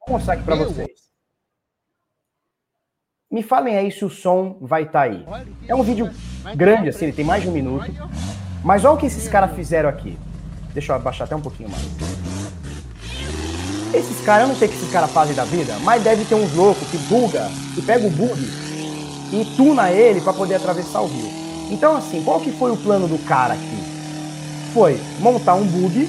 Vou 0.06 0.18
mostrar 0.18 0.34
aqui 0.34 0.42
para 0.42 0.54
vocês. 0.54 1.10
Me 3.30 3.42
falem 3.42 3.78
aí 3.78 3.90
se 3.90 4.04
o 4.04 4.10
som 4.10 4.58
vai 4.60 4.82
estar 4.82 4.92
tá 4.92 5.00
aí. 5.00 5.24
É 5.66 5.74
um 5.74 5.82
vídeo 5.82 6.10
grande, 6.54 6.90
assim, 6.90 7.06
ele 7.06 7.14
tem 7.14 7.24
mais 7.24 7.42
de 7.42 7.48
um 7.48 7.52
minuto. 7.52 7.90
Mas 8.62 8.84
olha 8.84 8.96
o 8.96 8.98
que 8.98 9.06
esses 9.06 9.26
caras 9.26 9.56
fizeram 9.56 9.88
aqui. 9.88 10.18
Deixa 10.74 10.92
eu 10.92 10.96
abaixar 10.96 11.26
até 11.26 11.34
um 11.34 11.40
pouquinho 11.40 11.70
mais. 11.70 11.82
Esses 13.94 14.20
caras, 14.26 14.42
eu 14.42 14.48
não 14.48 14.56
sei 14.56 14.68
o 14.68 14.70
que 14.70 14.76
esses 14.76 14.92
caras 14.92 15.10
fazem 15.10 15.34
da 15.34 15.46
vida, 15.46 15.78
mas 15.78 16.04
deve 16.04 16.26
ter 16.26 16.34
uns 16.34 16.54
loucos 16.54 16.86
que 16.90 16.98
buga, 16.98 17.48
que 17.74 17.80
pega 17.80 18.06
o 18.06 18.10
bug 18.10 18.38
e 19.32 19.56
tuna 19.56 19.90
ele 19.90 20.20
para 20.20 20.34
poder 20.34 20.56
atravessar 20.56 21.00
o 21.00 21.06
rio. 21.06 21.43
Então, 21.70 21.96
assim, 21.96 22.22
qual 22.22 22.40
que 22.40 22.52
foi 22.52 22.70
o 22.70 22.76
plano 22.76 23.08
do 23.08 23.18
cara 23.24 23.54
aqui? 23.54 23.82
Foi 24.72 25.00
montar 25.20 25.54
um 25.54 25.64
bug, 25.64 26.08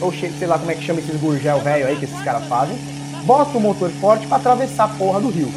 ou 0.00 0.12
sei 0.12 0.46
lá 0.46 0.58
como 0.58 0.70
é 0.70 0.74
que 0.74 0.82
chama 0.82 1.00
esses 1.00 1.20
gurgel 1.20 1.60
velho 1.60 1.86
aí 1.86 1.96
que 1.96 2.04
esses 2.04 2.22
caras 2.22 2.44
fazem, 2.46 2.76
bota 3.24 3.56
o 3.56 3.60
motor 3.60 3.90
forte 3.90 4.26
para 4.26 4.38
atravessar 4.38 4.84
a 4.84 4.88
porra 4.88 5.20
do 5.20 5.30
rio. 5.30 5.52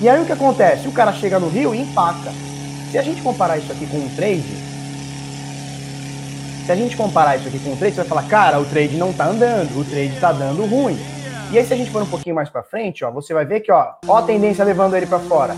E 0.00 0.08
aí 0.08 0.20
o 0.20 0.26
que 0.26 0.32
acontece? 0.32 0.88
O 0.88 0.92
cara 0.92 1.12
chega 1.12 1.38
no 1.38 1.48
rio 1.48 1.74
e 1.74 1.80
empaca. 1.80 2.32
Se 2.90 2.98
a 2.98 3.02
gente 3.02 3.22
comparar 3.22 3.58
isso 3.58 3.72
aqui 3.72 3.86
com 3.86 3.98
um 3.98 4.08
trade, 4.14 4.44
se 6.66 6.72
a 6.72 6.74
gente 6.74 6.96
comparar 6.96 7.36
isso 7.36 7.46
aqui 7.46 7.58
com 7.60 7.72
o 7.72 7.76
trade, 7.76 7.94
você 7.94 8.00
vai 8.02 8.08
falar, 8.08 8.24
cara, 8.24 8.60
o 8.60 8.64
trade 8.64 8.96
não 8.96 9.12
tá 9.12 9.26
andando, 9.26 9.78
o 9.78 9.84
trade 9.84 10.18
tá 10.18 10.32
dando 10.32 10.66
ruim. 10.66 10.98
E 11.52 11.58
aí, 11.58 11.64
se 11.64 11.72
a 11.72 11.76
gente 11.76 11.90
for 11.90 12.02
um 12.02 12.06
pouquinho 12.06 12.34
mais 12.34 12.48
para 12.48 12.62
frente, 12.64 13.04
ó, 13.04 13.10
você 13.10 13.32
vai 13.32 13.44
ver 13.44 13.60
que, 13.60 13.70
ó, 13.70 13.92
ó 14.08 14.16
a 14.16 14.22
tendência 14.22 14.64
levando 14.64 14.96
ele 14.96 15.06
para 15.06 15.20
fora. 15.20 15.54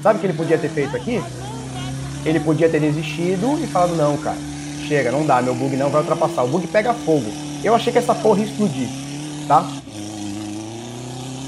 Sabe 0.00 0.18
o 0.18 0.20
que 0.20 0.26
ele 0.26 0.34
podia 0.34 0.56
ter 0.56 0.68
feito 0.68 0.96
aqui? 0.96 1.20
Ele 2.24 2.40
podia 2.40 2.68
ter 2.68 2.80
desistido 2.80 3.58
e 3.62 3.66
falado, 3.66 3.96
não, 3.96 4.16
cara, 4.16 4.36
chega, 4.86 5.10
não 5.10 5.26
dá, 5.26 5.42
meu 5.42 5.54
bug 5.54 5.76
não 5.76 5.90
vai 5.90 6.00
ultrapassar. 6.00 6.44
O 6.44 6.48
bug 6.48 6.66
pega 6.66 6.94
fogo. 6.94 7.30
Eu 7.64 7.74
achei 7.74 7.92
que 7.92 7.98
essa 7.98 8.14
porra 8.14 8.40
ia 8.40 8.46
explodir, 8.46 8.88
tá? 9.48 9.64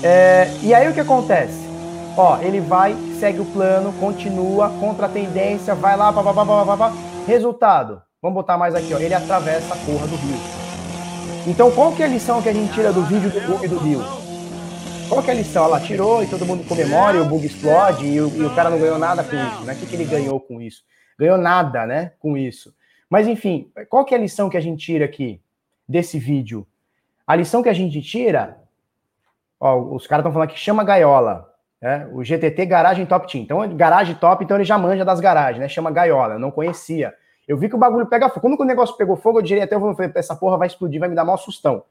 É, 0.03 0.51
e 0.63 0.75
aí 0.75 0.89
o 0.89 0.93
que 0.93 1.01
acontece? 1.01 1.65
Ó, 2.17 2.39
ele 2.41 2.61
vai, 2.61 2.97
segue 3.19 3.41
o 3.41 3.45
plano, 3.45 3.93
continua, 3.95 4.69
contra 4.81 5.07
a 5.07 5.09
tendência, 5.09 5.75
vai 5.75 5.97
lá, 5.97 6.13
papapá, 6.13 6.45
papapá. 6.45 6.93
Resultado, 7.27 8.03
Vamos 8.25 8.37
botar 8.37 8.57
mais 8.57 8.75
aqui, 8.75 8.95
ó. 8.95 8.99
Ele 8.99 9.13
atravessa 9.13 9.75
a 9.75 9.77
porra 9.77 10.07
do 10.07 10.17
rio. 10.17 10.39
Então, 11.47 11.71
qual 11.71 11.93
que 11.93 12.03
é 12.03 12.07
a 12.07 12.09
lição 12.09 12.41
que 12.41 12.49
a 12.49 12.55
gente 12.55 12.73
tira 12.73 12.91
do 12.91 13.03
vídeo 13.03 13.29
do 13.29 13.39
bug 13.47 13.69
do 13.69 13.77
rio? 13.77 14.03
Qual 15.09 15.23
que 15.23 15.31
é 15.31 15.35
a 15.35 15.37
lição? 15.37 15.65
Ela 15.65 15.81
tirou 15.81 16.23
e 16.23 16.27
todo 16.27 16.47
mundo 16.47 16.67
comemora 16.67 17.17
e 17.17 17.21
o 17.21 17.25
bug 17.25 17.47
explode 17.47 18.07
e 18.07 18.21
o, 18.21 18.29
e 18.29 18.45
o 18.45 18.55
cara 18.55 18.71
não 18.71 18.79
ganhou 18.79 18.99
nada 18.99 19.23
com 19.23 19.37
isso, 19.37 19.65
né? 19.65 19.75
O 19.75 19.77
que, 19.77 19.87
que 19.87 19.97
ele 19.97 20.05
ganhou 20.05 20.41
com 20.41 20.61
isso? 20.61 20.83
Ganhou 21.19 21.37
nada, 21.37 21.87
né? 21.87 22.13
Com 22.19 22.37
isso. 22.37 22.75
Mas, 23.09 23.29
enfim, 23.29 23.71
qual 23.89 24.05
que 24.05 24.15
é 24.15 24.19
a 24.19 24.21
lição 24.21 24.49
que 24.49 24.57
a 24.57 24.61
gente 24.61 24.85
tira 24.85 25.05
aqui 25.05 25.41
desse 25.89 26.19
vídeo? 26.19 26.67
A 27.27 27.37
lição 27.37 27.63
que 27.63 27.69
a 27.69 27.73
gente 27.73 28.01
tira, 28.03 28.59
ó, 29.61 29.77
os 29.77 30.07
caras 30.07 30.23
estão 30.23 30.33
falando 30.33 30.49
que 30.49 30.59
chama 30.59 30.83
gaiola. 30.83 31.53
Né? 31.81 32.09
O 32.13 32.25
GTT 32.25 32.65
Garagem 32.65 33.05
Top 33.05 33.31
Team. 33.31 33.45
Então, 33.45 33.77
garagem 33.77 34.15
top, 34.15 34.43
então 34.43 34.57
ele 34.57 34.65
já 34.65 34.79
manja 34.79 35.05
das 35.05 35.21
garagens, 35.21 35.61
né? 35.61 35.69
Chama 35.69 35.91
gaiola, 35.91 36.35
eu 36.35 36.39
não 36.39 36.51
conhecia. 36.51 37.15
Eu 37.47 37.59
vi 37.59 37.69
que 37.69 37.75
o 37.75 37.79
bagulho 37.79 38.07
pega 38.07 38.29
fogo. 38.31 38.41
Quando 38.41 38.61
o 38.61 38.65
negócio 38.65 38.97
pegou 38.97 39.17
fogo, 39.17 39.39
eu 39.39 39.43
diria 39.43 39.65
até, 39.65 39.75
eu 39.75 39.95
falei, 39.95 40.11
essa 40.15 40.35
porra 40.35 40.57
vai 40.57 40.67
explodir, 40.67 40.99
vai 40.99 41.11
me 41.11 41.15
dar 41.15 41.25
maior 41.25 41.37
sustão. 41.37 41.85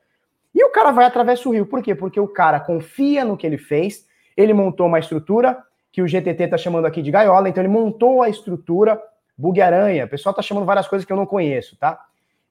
E 0.53 0.63
o 0.63 0.69
cara 0.69 0.91
vai 0.91 1.05
através 1.05 1.41
do 1.41 1.51
rio. 1.51 1.65
Por 1.65 1.81
quê? 1.81 1.95
Porque 1.95 2.19
o 2.19 2.27
cara 2.27 2.59
confia 2.59 3.25
no 3.25 3.35
que 3.35 3.45
ele 3.47 3.57
fez, 3.57 4.05
ele 4.37 4.53
montou 4.53 4.87
uma 4.87 4.99
estrutura 4.99 5.57
que 5.91 6.01
o 6.01 6.07
GTT 6.07 6.47
tá 6.47 6.57
chamando 6.57 6.85
aqui 6.85 7.01
de 7.01 7.11
gaiola, 7.11 7.47
então 7.47 7.61
ele 7.61 7.71
montou 7.71 8.21
a 8.21 8.29
estrutura 8.29 8.99
bug-aranha. 9.37 10.05
O 10.05 10.09
pessoal 10.09 10.33
tá 10.33 10.41
chamando 10.41 10.65
várias 10.65 10.87
coisas 10.87 11.05
que 11.05 11.13
eu 11.13 11.17
não 11.17 11.25
conheço, 11.25 11.77
tá? 11.77 11.99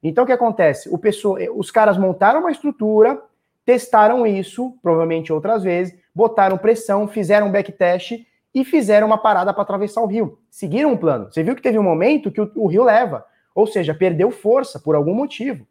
Então 0.01 0.23
o 0.23 0.27
que 0.27 0.33
acontece? 0.33 0.89
O 0.89 0.97
pessoal, 0.97 1.37
os 1.55 1.71
caras 1.71 1.97
montaram 1.97 2.41
uma 2.41 2.51
estrutura, 2.51 3.21
testaram 3.65 4.25
isso, 4.25 4.77
provavelmente 4.81 5.31
outras 5.31 5.63
vezes, 5.63 5.97
botaram 6.13 6.57
pressão, 6.57 7.07
fizeram 7.07 7.47
um 7.47 7.51
backtest 7.51 8.25
e 8.53 8.63
fizeram 8.63 9.07
uma 9.07 9.17
parada 9.17 9.53
para 9.53 9.63
atravessar 9.63 10.01
o 10.01 10.05
rio. 10.05 10.39
Seguiram 10.49 10.91
um 10.91 10.97
plano. 10.97 11.31
Você 11.31 11.41
viu 11.43 11.55
que 11.55 11.61
teve 11.61 11.79
um 11.79 11.83
momento 11.83 12.31
que 12.31 12.41
o, 12.41 12.51
o 12.55 12.67
rio 12.67 12.83
leva, 12.83 13.25
ou 13.55 13.65
seja, 13.65 13.93
perdeu 13.93 14.29
força 14.29 14.79
por 14.79 14.95
algum 14.95 15.13
motivo. 15.13 15.65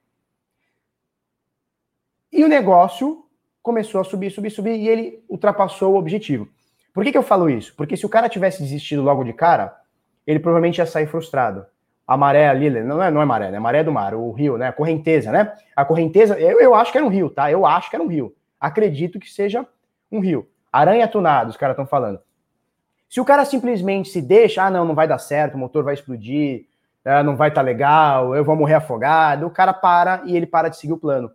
E 2.33 2.43
o 2.45 2.49
negócio 2.49 3.27
começou 3.63 4.01
a 4.01 4.05
subir, 4.05 4.31
subir, 4.31 4.51
subir 4.51 4.77
e 4.77 4.89
ele 4.89 5.23
ultrapassou 5.29 5.93
o 5.93 5.99
objetivo. 5.99 6.49
Por 6.93 7.05
que, 7.05 7.13
que 7.13 7.19
eu 7.19 7.23
falo 7.23 7.49
isso? 7.49 7.75
Porque 7.77 7.97
se 7.97 8.07
o 8.07 8.09
cara 8.09 8.29
tivesse 8.29 8.63
desistido 8.63 9.03
logo 9.03 9.23
de 9.23 9.33
cara, 9.33 9.77
ele 10.27 10.39
provavelmente 10.39 10.79
ia 10.79 10.87
sair 10.87 11.07
frustrado. 11.07 11.67
A 12.07 12.17
maré 12.17 12.49
ali, 12.49 12.69
não 12.71 13.03
é, 13.03 13.11
não 13.11 13.23
é 13.23 13.25
maré, 13.25 13.51
né? 13.51 13.59
A 13.59 13.61
maré 13.61 13.85
do 13.85 13.93
mar, 13.93 14.15
o 14.15 14.31
rio, 14.33 14.59
né? 14.59 14.69
A 14.69 14.73
correnteza, 14.73 15.31
né? 15.31 15.53
A 15.77 15.85
correnteza, 15.85 16.39
eu, 16.39 16.61
eu 16.61 16.75
acho 16.75 16.91
que 16.91 16.99
era 16.99 17.07
um 17.07 17.11
rio, 17.11 17.31
tá? 17.31 17.51
Eu 17.51 17.65
acho 17.65 17.89
que 17.89 17.97
era 17.97 18.05
um 18.05 18.09
rio. 18.09 18.35
Acredito 18.61 19.21
que 19.21 19.31
seja 19.31 19.67
um 20.11 20.21
rio. 20.21 20.49
Aranha 20.73 21.07
tunado, 21.07 21.51
os 21.51 21.57
caras 21.57 21.75
estão 21.75 21.87
falando. 21.87 22.21
Se 23.09 23.21
o 23.21 23.25
cara 23.25 23.45
simplesmente 23.45 24.09
se 24.09 24.23
deixa, 24.23 24.65
ah, 24.65 24.71
não, 24.71 24.85
não 24.85 24.95
vai 24.95 25.07
dar 25.07 25.19
certo, 25.19 25.55
o 25.55 25.59
motor 25.59 25.85
vai 25.85 25.95
explodir, 25.95 26.67
ah, 27.05 27.23
não 27.23 27.37
vai 27.37 27.49
estar 27.51 27.61
tá 27.61 27.65
legal, 27.65 28.35
eu 28.35 28.45
vou 28.45 28.57
morrer 28.57 28.75
afogado, 28.75 29.47
o 29.47 29.51
cara 29.51 29.73
para 29.73 30.23
e 30.25 30.37
ele 30.37 30.47
para 30.47 30.69
de 30.69 30.79
seguir 30.79 30.95
o 30.95 30.99
plano. 30.99 31.31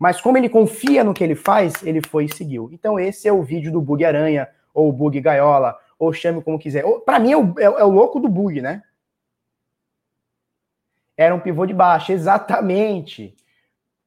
Mas 0.00 0.18
como 0.18 0.38
ele 0.38 0.48
confia 0.48 1.04
no 1.04 1.12
que 1.12 1.22
ele 1.22 1.34
faz, 1.34 1.82
ele 1.82 2.00
foi 2.00 2.24
e 2.24 2.34
seguiu. 2.34 2.70
Então 2.72 2.98
esse 2.98 3.28
é 3.28 3.32
o 3.32 3.42
vídeo 3.42 3.70
do 3.70 3.82
bug 3.82 4.02
aranha, 4.02 4.48
ou 4.72 4.90
bug 4.90 5.20
gaiola, 5.20 5.76
ou 5.98 6.10
chame 6.10 6.42
como 6.42 6.58
quiser. 6.58 6.82
Para 7.04 7.18
mim 7.18 7.32
é 7.32 7.36
o, 7.36 7.54
é, 7.58 7.64
é 7.64 7.84
o 7.84 7.90
louco 7.90 8.18
do 8.18 8.26
bug, 8.26 8.62
né? 8.62 8.82
Era 11.14 11.34
um 11.34 11.38
pivô 11.38 11.66
de 11.66 11.74
baixa, 11.74 12.14
exatamente. 12.14 13.36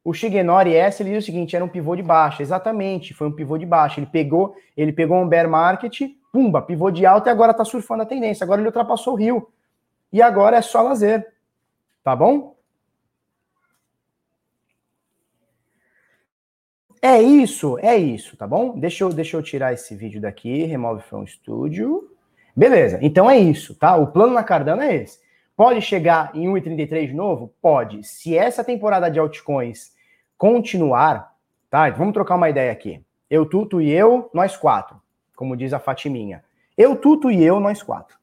O 0.03 0.15
Shigenori 0.15 0.75
S 0.75 1.03
ele 1.03 1.11
diz 1.11 1.23
o 1.23 1.25
seguinte, 1.27 1.55
era 1.55 1.63
um 1.63 1.69
pivô 1.69 1.95
de 1.95 2.01
baixa, 2.01 2.41
exatamente, 2.41 3.13
foi 3.13 3.27
um 3.27 3.31
pivô 3.31 3.55
de 3.55 3.65
baixa. 3.67 3.99
Ele 3.99 4.07
pegou, 4.07 4.55
ele 4.75 4.91
pegou 4.91 5.17
um 5.17 5.27
bear 5.27 5.47
market, 5.47 6.01
pumba, 6.31 6.59
pivô 6.59 6.89
de 6.89 7.05
alta 7.05 7.29
e 7.29 7.31
agora 7.31 7.53
tá 7.53 7.63
surfando 7.63 8.01
a 8.01 8.07
tendência. 8.07 8.43
Agora 8.43 8.59
ele 8.59 8.67
ultrapassou 8.67 9.13
o 9.13 9.17
rio. 9.17 9.47
E 10.11 10.23
agora 10.23 10.57
é 10.57 10.61
só 10.63 10.81
lazer. 10.81 11.31
Tá 12.03 12.15
bom? 12.15 12.52
É 17.05 17.21
isso, 17.21 17.77
é 17.81 17.97
isso, 17.97 18.37
tá 18.37 18.47
bom? 18.47 18.79
Deixa 18.79 19.03
eu, 19.03 19.09
deixa 19.09 19.35
eu 19.35 19.43
tirar 19.43 19.73
esse 19.73 19.93
vídeo 19.93 20.21
daqui, 20.21 20.63
remove 20.63 21.03
from 21.03 21.27
studio. 21.27 22.09
Beleza, 22.55 22.97
então 23.01 23.29
é 23.29 23.37
isso, 23.37 23.75
tá? 23.75 23.97
O 23.97 24.07
plano 24.07 24.31
na 24.31 24.41
Cardano 24.41 24.81
é 24.81 24.95
esse. 24.95 25.19
Pode 25.53 25.81
chegar 25.81 26.31
em 26.33 26.47
1,33 26.47 27.07
de 27.07 27.13
novo? 27.13 27.53
Pode. 27.61 28.01
Se 28.05 28.37
essa 28.37 28.63
temporada 28.63 29.11
de 29.11 29.19
altcoins 29.19 29.91
continuar, 30.37 31.35
tá? 31.69 31.89
Vamos 31.89 32.13
trocar 32.13 32.35
uma 32.35 32.49
ideia 32.49 32.71
aqui. 32.71 33.03
Eu, 33.29 33.45
Tuto 33.45 33.81
e 33.81 33.91
eu, 33.91 34.29
nós 34.33 34.55
quatro, 34.55 34.95
como 35.35 35.57
diz 35.57 35.73
a 35.73 35.79
Fatiminha. 35.79 36.41
Eu, 36.77 36.95
Tuto 36.95 37.29
e 37.29 37.43
eu, 37.43 37.59
nós 37.59 37.83
quatro. 37.83 38.17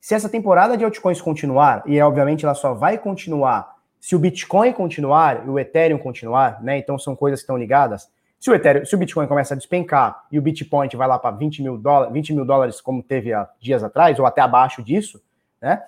Se 0.00 0.14
essa 0.14 0.28
temporada 0.28 0.76
de 0.76 0.84
altcoins 0.84 1.20
continuar, 1.20 1.82
e 1.84 2.00
obviamente 2.00 2.44
ela 2.44 2.54
só 2.54 2.72
vai 2.72 2.98
continuar 2.98 3.75
se 4.06 4.14
o 4.14 4.20
Bitcoin 4.20 4.72
continuar 4.72 5.44
e 5.44 5.50
o 5.50 5.58
Ethereum 5.58 5.98
continuar, 5.98 6.62
né? 6.62 6.78
Então 6.78 6.96
são 6.96 7.16
coisas 7.16 7.40
que 7.40 7.42
estão 7.42 7.58
ligadas. 7.58 8.08
Se 8.38 8.48
o, 8.48 8.54
Ethereum, 8.54 8.84
se 8.84 8.94
o 8.94 8.98
Bitcoin 8.98 9.26
começa 9.26 9.52
a 9.52 9.56
despencar 9.56 10.26
e 10.30 10.38
o 10.38 10.42
Bitcoin 10.42 10.88
vai 10.94 11.08
lá 11.08 11.18
para 11.18 11.34
20 11.34 11.60
mil, 11.60 11.76
dólares, 11.76 12.12
20 12.12 12.32
mil 12.32 12.44
dólares, 12.44 12.80
como 12.80 13.02
teve 13.02 13.32
há 13.32 13.48
dias 13.58 13.82
atrás, 13.82 14.16
ou 14.20 14.24
até 14.24 14.40
abaixo 14.40 14.80
disso, 14.80 15.20
né? 15.60 15.82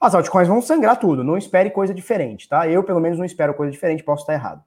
As 0.00 0.16
altcoins 0.16 0.48
vão 0.48 0.60
sangrar 0.60 0.98
tudo. 0.98 1.22
Não 1.22 1.38
espere 1.38 1.70
coisa 1.70 1.94
diferente, 1.94 2.48
tá? 2.48 2.68
Eu, 2.68 2.82
pelo 2.82 2.98
menos, 2.98 3.16
não 3.16 3.24
espero 3.24 3.54
coisa 3.54 3.70
diferente, 3.70 4.02
posso 4.02 4.24
estar 4.24 4.34
errado. 4.34 4.64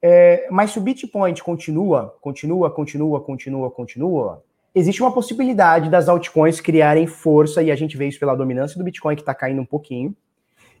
É, 0.00 0.48
mas 0.50 0.70
se 0.70 0.78
o 0.78 0.80
Bitcoin 0.80 1.34
continua, 1.34 2.16
continua, 2.22 2.70
continua, 2.70 3.20
continua, 3.20 3.70
continua, 3.70 4.42
existe 4.74 5.02
uma 5.02 5.12
possibilidade 5.12 5.90
das 5.90 6.08
altcoins 6.08 6.62
criarem 6.62 7.06
força, 7.06 7.62
e 7.62 7.70
a 7.70 7.76
gente 7.76 7.94
vê 7.94 8.08
isso 8.08 8.18
pela 8.18 8.34
dominância 8.34 8.78
do 8.78 8.84
Bitcoin, 8.84 9.16
que 9.16 9.20
está 9.20 9.34
caindo 9.34 9.60
um 9.60 9.66
pouquinho. 9.66 10.16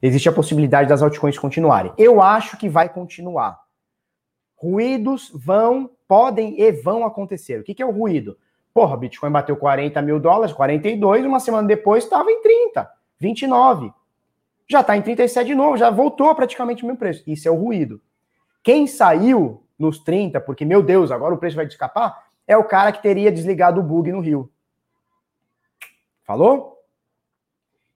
Existe 0.02 0.28
a 0.28 0.32
possibilidade 0.32 0.88
das 0.88 1.02
altcoins 1.02 1.38
continuarem. 1.38 1.92
Eu 1.96 2.20
acho 2.20 2.56
que 2.56 2.68
vai 2.68 2.88
continuar. 2.88 3.60
Ruídos 4.56 5.30
vão, 5.34 5.90
podem 6.06 6.60
e 6.60 6.72
vão 6.72 7.04
acontecer. 7.04 7.60
O 7.60 7.64
que, 7.64 7.74
que 7.74 7.82
é 7.82 7.86
o 7.86 7.90
ruído? 7.90 8.36
Porra, 8.72 8.96
Bitcoin 8.96 9.30
bateu 9.30 9.56
40 9.56 10.02
mil 10.02 10.18
dólares, 10.18 10.52
42, 10.54 11.24
uma 11.24 11.38
semana 11.38 11.66
depois 11.66 12.04
estava 12.04 12.30
em 12.30 12.42
30. 12.42 12.90
29. 13.20 13.92
Já 14.68 14.80
está 14.80 14.96
em 14.96 15.02
37 15.02 15.46
de 15.46 15.54
novo, 15.54 15.76
já 15.76 15.90
voltou 15.90 16.34
praticamente 16.34 16.82
o 16.82 16.86
mesmo 16.86 16.98
preço. 16.98 17.22
Isso 17.26 17.46
é 17.46 17.50
o 17.50 17.54
ruído. 17.54 18.00
Quem 18.62 18.86
saiu 18.86 19.62
nos 19.78 19.98
30, 19.98 20.40
porque, 20.40 20.64
meu 20.64 20.82
Deus, 20.82 21.10
agora 21.10 21.34
o 21.34 21.38
preço 21.38 21.56
vai 21.56 21.66
escapar, 21.66 22.24
é 22.46 22.56
o 22.56 22.64
cara 22.64 22.92
que 22.92 23.02
teria 23.02 23.30
desligado 23.30 23.80
o 23.80 23.82
bug 23.82 24.10
no 24.10 24.20
Rio. 24.20 24.50
Falou? 26.24 26.73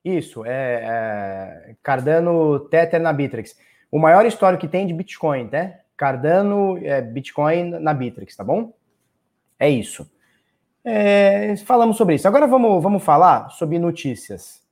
Isso, 0.04 0.44
é, 0.44 1.70
é 1.70 1.74
Cardano 1.82 2.60
Tether 2.60 3.00
na 3.00 3.12
Bittrex. 3.12 3.56
O 3.90 3.98
maior 3.98 4.24
histórico 4.26 4.60
que 4.60 4.68
tem 4.68 4.86
de 4.86 4.94
Bitcoin, 4.94 5.48
né? 5.50 5.80
Cardano 5.96 6.78
é, 6.82 7.00
Bitcoin 7.02 7.70
na 7.80 7.92
Bittrex, 7.92 8.36
tá 8.36 8.44
bom? 8.44 8.72
É 9.58 9.68
isso. 9.68 10.10
É, 10.84 11.56
falamos 11.66 11.96
sobre 11.96 12.14
isso. 12.14 12.28
Agora 12.28 12.46
vamos, 12.46 12.82
vamos 12.82 13.02
falar 13.02 13.50
sobre 13.50 13.78
notícias 13.78 14.62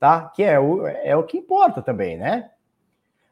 tá? 0.00 0.32
Que 0.34 0.42
é 0.42 0.58
o, 0.58 0.86
é 0.86 1.14
o 1.14 1.22
que 1.22 1.36
importa 1.36 1.82
também, 1.82 2.16
né? 2.16 2.50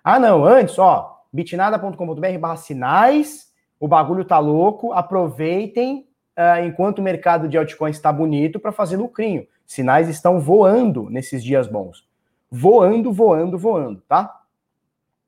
Ah, 0.04 0.20
não, 0.20 0.44
antes, 0.44 0.78
ó, 0.78 1.18
bitnada.com.br 1.32 2.38
barra 2.38 2.56
sinais, 2.56 3.50
o 3.80 3.88
bagulho 3.88 4.24
tá 4.24 4.38
louco, 4.38 4.92
aproveitem 4.92 6.06
uh, 6.38 6.64
enquanto 6.64 7.00
o 7.00 7.02
mercado 7.02 7.48
de 7.48 7.58
altcoins 7.58 7.96
está 7.96 8.12
bonito 8.12 8.60
para 8.60 8.70
fazer 8.70 8.96
lucrinho. 8.96 9.46
Sinais 9.66 10.08
estão 10.08 10.38
voando 10.38 11.10
nesses 11.10 11.42
dias 11.42 11.66
bons. 11.66 12.06
Voando, 12.50 13.12
voando, 13.12 13.58
voando, 13.58 14.00
tá? 14.08 14.34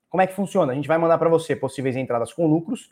Como 0.09 0.23
é 0.23 0.27
que 0.27 0.33
funciona? 0.33 0.73
A 0.73 0.75
gente 0.75 0.89
vai 0.89 0.97
mandar 0.97 1.19
para 1.19 1.29
você 1.29 1.55
possíveis 1.55 1.97
entradas 1.97 2.33
com 2.33 2.47
lucros 2.47 2.91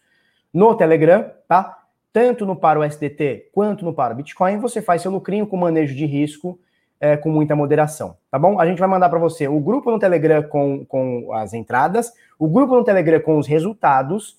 no 0.52 0.74
Telegram, 0.74 1.30
tá? 1.46 1.84
Tanto 2.12 2.44
no 2.44 2.56
para 2.56 2.78
o 2.78 2.84
SDT 2.84 3.50
quanto 3.52 3.84
no 3.84 3.94
para 3.94 4.12
o 4.12 4.16
Bitcoin, 4.16 4.58
você 4.58 4.82
faz 4.82 5.02
seu 5.02 5.10
lucrinho 5.10 5.46
com 5.46 5.56
manejo 5.56 5.94
de 5.94 6.04
risco 6.04 6.58
é, 7.00 7.16
com 7.16 7.30
muita 7.30 7.54
moderação, 7.54 8.16
tá 8.30 8.38
bom? 8.38 8.60
A 8.60 8.66
gente 8.66 8.78
vai 8.78 8.88
mandar 8.88 9.08
para 9.08 9.18
você 9.18 9.46
o 9.46 9.60
grupo 9.60 9.90
no 9.90 9.98
Telegram 9.98 10.42
com, 10.42 10.84
com 10.84 11.32
as 11.32 11.54
entradas, 11.54 12.12
o 12.38 12.48
grupo 12.48 12.74
no 12.74 12.82
Telegram 12.82 13.20
com 13.20 13.38
os 13.38 13.46
resultados, 13.46 14.36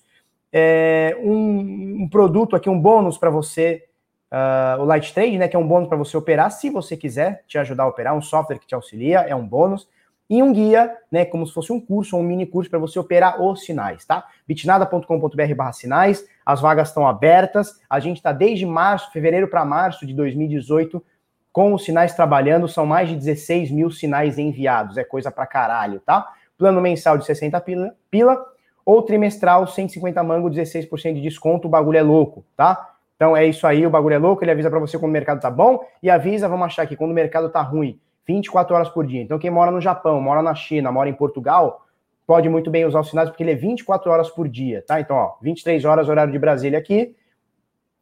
é, 0.52 1.16
um, 1.20 2.02
um, 2.02 2.08
produto 2.08 2.56
aqui, 2.56 2.68
um 2.68 2.80
bônus 2.80 3.16
para 3.16 3.30
você, 3.30 3.84
uh, 4.32 4.80
o 4.80 4.84
Light 4.84 5.12
Trade, 5.12 5.38
né, 5.38 5.48
que 5.48 5.56
é 5.56 5.58
um 5.58 5.66
bônus 5.66 5.88
para 5.88 5.98
você 5.98 6.16
operar, 6.16 6.50
se 6.50 6.70
você 6.70 6.96
quiser 6.96 7.44
te 7.46 7.58
ajudar 7.58 7.84
a 7.84 7.88
operar, 7.88 8.16
um 8.16 8.22
software 8.22 8.58
que 8.58 8.66
te 8.66 8.74
auxilia, 8.74 9.20
é 9.20 9.34
um 9.34 9.46
bônus, 9.46 9.88
e 10.28 10.42
um 10.42 10.52
guia, 10.52 10.96
né, 11.10 11.24
como 11.24 11.44
se 11.46 11.52
fosse 11.52 11.72
um 11.72 11.80
curso 11.80 12.16
ou 12.16 12.22
um 12.22 12.24
mini 12.24 12.46
curso 12.46 12.70
para 12.70 12.78
você 12.78 12.98
operar 12.98 13.42
os 13.42 13.64
sinais, 13.64 14.04
tá? 14.04 14.24
bitnada.com.br 14.46 15.54
barra 15.56 15.72
sinais, 15.72 16.24
as 16.46 16.60
vagas 16.60 16.88
estão 16.88 17.06
abertas, 17.06 17.80
a 17.88 17.98
gente 17.98 18.18
está 18.18 18.30
desde 18.30 18.64
março, 18.64 19.10
fevereiro 19.10 19.48
para 19.48 19.64
março 19.64 20.06
de 20.06 20.14
2018 20.14 21.04
com 21.52 21.74
os 21.74 21.84
sinais 21.84 22.14
trabalhando, 22.14 22.68
são 22.68 22.86
mais 22.86 23.08
de 23.08 23.16
16 23.16 23.70
mil 23.70 23.90
sinais 23.90 24.38
enviados. 24.38 24.96
É 24.96 25.04
coisa 25.04 25.30
pra 25.30 25.46
caralho, 25.46 26.00
tá? 26.00 26.32
Plano 26.56 26.80
mensal 26.80 27.18
de 27.18 27.26
60 27.26 27.60
pila, 27.60 27.94
pila 28.10 28.44
ou 28.90 29.02
trimestral 29.02 29.68
150 29.68 30.20
mango, 30.24 30.50
16% 30.50 31.14
de 31.14 31.20
desconto, 31.20 31.68
o 31.68 31.70
bagulho 31.70 31.96
é 31.96 32.02
louco, 32.02 32.44
tá? 32.56 32.96
Então 33.14 33.36
é 33.36 33.46
isso 33.46 33.64
aí, 33.64 33.86
o 33.86 33.90
bagulho 33.90 34.14
é 34.14 34.18
louco, 34.18 34.42
ele 34.42 34.50
avisa 34.50 34.68
para 34.68 34.80
você 34.80 34.98
quando 34.98 35.10
o 35.10 35.12
mercado 35.12 35.40
tá 35.40 35.48
bom 35.48 35.80
e 36.02 36.10
avisa, 36.10 36.48
vamos 36.48 36.66
achar 36.66 36.82
aqui, 36.82 36.96
quando 36.96 37.12
o 37.12 37.14
mercado 37.14 37.48
tá 37.50 37.62
ruim, 37.62 38.00
24 38.26 38.74
horas 38.74 38.88
por 38.88 39.06
dia. 39.06 39.22
Então 39.22 39.38
quem 39.38 39.48
mora 39.48 39.70
no 39.70 39.80
Japão, 39.80 40.20
mora 40.20 40.42
na 40.42 40.56
China, 40.56 40.90
mora 40.90 41.08
em 41.08 41.12
Portugal, 41.12 41.86
pode 42.26 42.48
muito 42.48 42.68
bem 42.68 42.84
usar 42.84 42.98
os 42.98 43.08
sinais 43.08 43.28
porque 43.28 43.44
ele 43.44 43.52
é 43.52 43.54
24 43.54 44.10
horas 44.10 44.28
por 44.28 44.48
dia, 44.48 44.82
tá? 44.84 45.00
Então, 45.00 45.16
ó, 45.16 45.36
23 45.40 45.84
horas 45.84 46.08
horário 46.08 46.32
de 46.32 46.38
Brasília 46.40 46.76
aqui, 46.76 47.14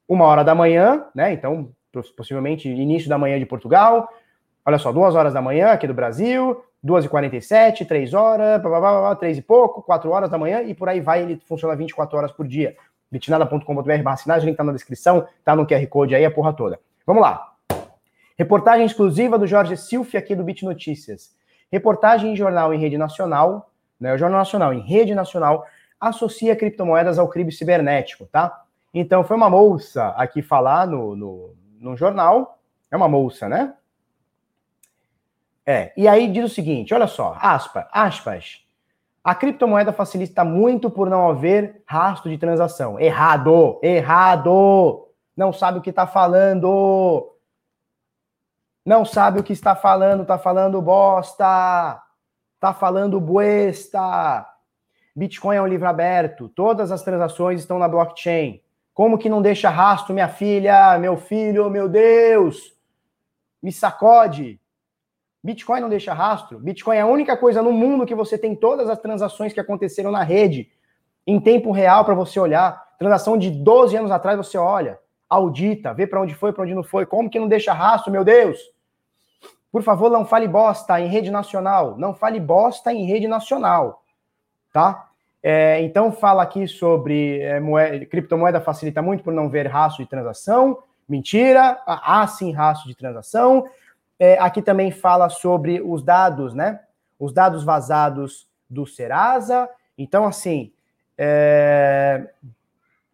uma 0.08 0.24
hora 0.24 0.42
da 0.42 0.54
manhã, 0.54 1.04
né? 1.14 1.34
Então 1.34 1.68
possivelmente 2.16 2.66
início 2.66 3.10
da 3.10 3.18
manhã 3.18 3.38
de 3.38 3.44
Portugal. 3.44 4.08
Olha 4.64 4.78
só, 4.78 4.90
duas 4.90 5.14
horas 5.14 5.34
da 5.34 5.42
manhã 5.42 5.68
aqui 5.68 5.86
do 5.86 5.92
Brasil, 5.92 6.64
2h47, 6.84 7.86
3 7.86 8.14
horas, 8.14 8.62
blá, 8.62 8.80
blá, 8.80 9.00
blá, 9.00 9.16
3 9.16 9.38
e 9.38 9.42
pouco, 9.42 9.82
4 9.82 10.10
horas 10.10 10.30
da 10.30 10.38
manhã, 10.38 10.62
e 10.62 10.74
por 10.74 10.88
aí 10.88 11.00
vai, 11.00 11.22
ele 11.22 11.40
funciona 11.46 11.74
24 11.74 12.16
horas 12.16 12.32
por 12.32 12.46
dia. 12.46 12.76
bitnada.com.br 13.10 14.02
barra 14.02 14.16
sinais, 14.16 14.42
o 14.42 14.46
link 14.46 14.56
tá 14.56 14.64
na 14.64 14.72
descrição, 14.72 15.26
tá 15.44 15.56
no 15.56 15.66
QR 15.66 15.86
Code 15.88 16.14
aí, 16.14 16.24
a 16.24 16.30
porra 16.30 16.52
toda. 16.52 16.78
Vamos 17.06 17.22
lá. 17.22 17.52
Reportagem 18.38 18.86
exclusiva 18.86 19.38
do 19.38 19.46
Jorge 19.46 19.76
Silfi 19.76 20.16
aqui 20.16 20.36
do 20.36 20.44
Bit 20.44 20.64
Notícias. 20.64 21.34
Reportagem 21.72 22.32
em 22.32 22.36
jornal 22.36 22.72
em 22.72 22.78
rede 22.78 22.96
nacional, 22.96 23.70
né, 23.98 24.14
o 24.14 24.18
Jornal 24.18 24.38
Nacional 24.38 24.72
em 24.72 24.80
rede 24.80 25.14
nacional, 25.14 25.66
associa 26.00 26.54
criptomoedas 26.54 27.18
ao 27.18 27.28
crime 27.28 27.50
cibernético, 27.50 28.26
tá? 28.26 28.62
Então, 28.94 29.24
foi 29.24 29.36
uma 29.36 29.50
moça 29.50 30.08
aqui 30.10 30.40
falar 30.40 30.86
no, 30.86 31.16
no, 31.16 31.54
no 31.80 31.96
jornal, 31.96 32.58
é 32.90 32.96
uma 32.96 33.08
moça, 33.08 33.48
né? 33.48 33.74
É, 35.70 35.92
e 35.94 36.08
aí 36.08 36.28
diz 36.28 36.50
o 36.50 36.54
seguinte, 36.54 36.94
olha 36.94 37.06
só, 37.06 37.36
aspas, 37.38 37.84
aspas, 37.92 38.66
a 39.22 39.34
criptomoeda 39.34 39.92
facilita 39.92 40.42
muito 40.42 40.88
por 40.88 41.10
não 41.10 41.28
haver 41.28 41.82
rastro 41.84 42.30
de 42.30 42.38
transação. 42.38 42.98
Errado, 42.98 43.78
errado, 43.82 45.06
não 45.36 45.52
sabe 45.52 45.78
o 45.78 45.82
que 45.82 45.90
está 45.90 46.06
falando, 46.06 47.30
não 48.82 49.04
sabe 49.04 49.40
o 49.40 49.42
que 49.42 49.52
está 49.52 49.76
falando, 49.76 50.22
está 50.22 50.38
falando 50.38 50.80
bosta, 50.80 52.00
está 52.54 52.72
falando 52.72 53.20
buesta. 53.20 54.46
Bitcoin 55.14 55.56
é 55.56 55.60
um 55.60 55.66
livro 55.66 55.86
aberto, 55.86 56.48
todas 56.48 56.90
as 56.90 57.02
transações 57.02 57.60
estão 57.60 57.78
na 57.78 57.88
blockchain. 57.88 58.62
Como 58.94 59.18
que 59.18 59.28
não 59.28 59.42
deixa 59.42 59.68
rastro, 59.68 60.14
minha 60.14 60.28
filha, 60.28 60.98
meu 60.98 61.18
filho, 61.18 61.68
meu 61.68 61.90
Deus? 61.90 62.74
Me 63.62 63.70
sacode. 63.70 64.58
Bitcoin 65.48 65.80
não 65.80 65.88
deixa 65.88 66.12
rastro. 66.12 66.58
Bitcoin 66.58 66.96
é 66.98 67.00
a 67.00 67.06
única 67.06 67.34
coisa 67.34 67.62
no 67.62 67.72
mundo 67.72 68.04
que 68.04 68.14
você 68.14 68.36
tem 68.36 68.54
todas 68.54 68.90
as 68.90 68.98
transações 68.98 69.50
que 69.50 69.58
aconteceram 69.58 70.10
na 70.10 70.22
rede 70.22 70.68
em 71.26 71.40
tempo 71.40 71.72
real 71.72 72.04
para 72.04 72.14
você 72.14 72.38
olhar. 72.38 72.86
Transação 72.98 73.38
de 73.38 73.50
12 73.50 73.96
anos 73.96 74.10
atrás 74.10 74.36
você 74.36 74.58
olha. 74.58 74.98
audita, 75.26 75.94
vê 75.94 76.06
para 76.06 76.20
onde 76.20 76.34
foi, 76.34 76.52
para 76.52 76.64
onde 76.64 76.74
não 76.74 76.82
foi. 76.82 77.06
Como 77.06 77.30
que 77.30 77.40
não 77.40 77.48
deixa 77.48 77.72
rastro, 77.72 78.12
meu 78.12 78.24
Deus? 78.24 78.58
Por 79.72 79.82
favor, 79.82 80.10
não 80.10 80.26
fale 80.26 80.46
bosta 80.46 81.00
em 81.00 81.06
rede 81.06 81.30
nacional. 81.30 81.96
Não 81.96 82.12
fale 82.14 82.38
bosta 82.38 82.92
em 82.92 83.06
rede 83.06 83.26
nacional, 83.26 84.02
tá? 84.70 85.08
É, 85.42 85.80
então 85.80 86.12
fala 86.12 86.42
aqui 86.42 86.68
sobre 86.68 87.40
é, 87.40 87.58
moeda, 87.58 88.04
criptomoeda 88.04 88.60
facilita 88.60 89.00
muito 89.00 89.24
por 89.24 89.32
não 89.32 89.48
ver 89.48 89.66
rastro 89.66 90.04
de 90.04 90.10
transação. 90.10 90.82
Mentira, 91.08 91.80
há 91.86 92.26
sim 92.26 92.52
rastro 92.52 92.86
de 92.86 92.94
transação. 92.94 93.64
É, 94.18 94.38
aqui 94.38 94.60
também 94.60 94.90
fala 94.90 95.28
sobre 95.28 95.80
os 95.80 96.02
dados, 96.02 96.54
né? 96.54 96.80
Os 97.18 97.32
dados 97.32 97.64
vazados 97.64 98.48
do 98.68 98.86
Serasa. 98.86 99.68
Então, 99.96 100.26
assim, 100.26 100.72
é, 101.16 102.28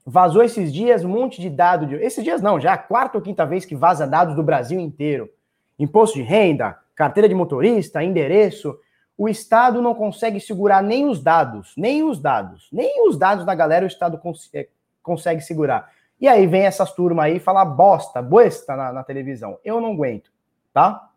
vazou 0.04 0.42
esses 0.42 0.72
dias 0.72 1.04
um 1.04 1.08
monte 1.08 1.40
de 1.40 1.48
dado. 1.48 1.86
De, 1.86 1.94
esses 1.96 2.22
dias 2.22 2.42
não, 2.42 2.60
já 2.60 2.70
é 2.70 2.74
a 2.74 2.78
quarta 2.78 3.16
ou 3.18 3.22
quinta 3.22 3.46
vez 3.46 3.64
que 3.64 3.74
vaza 3.74 4.06
dados 4.06 4.34
do 4.34 4.42
Brasil 4.42 4.78
inteiro. 4.78 5.30
Imposto 5.78 6.16
de 6.18 6.22
renda, 6.22 6.78
carteira 6.94 7.28
de 7.28 7.34
motorista, 7.34 8.02
endereço. 8.02 8.78
O 9.16 9.28
Estado 9.28 9.80
não 9.80 9.94
consegue 9.94 10.40
segurar 10.40 10.82
nem 10.82 11.06
os 11.06 11.22
dados, 11.22 11.72
nem 11.76 12.02
os 12.02 12.20
dados, 12.20 12.68
nem 12.72 13.08
os 13.08 13.16
dados 13.16 13.46
da 13.46 13.54
galera 13.54 13.84
o 13.84 13.88
Estado 13.88 14.18
cons 14.18 14.50
é, 14.52 14.68
consegue 15.02 15.40
segurar. 15.40 15.90
E 16.20 16.26
aí 16.26 16.46
vem 16.46 16.62
essas 16.62 16.92
turmas 16.92 17.26
aí 17.26 17.38
falar 17.38 17.64
bosta, 17.64 18.20
boesta 18.20 18.74
na, 18.74 18.92
na 18.92 19.04
televisão. 19.04 19.58
Eu 19.64 19.80
não 19.80 19.92
aguento, 19.92 20.32
tá? 20.74 21.08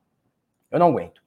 Eu 0.72 0.80
não 0.80 0.90
aguento. 0.90 1.22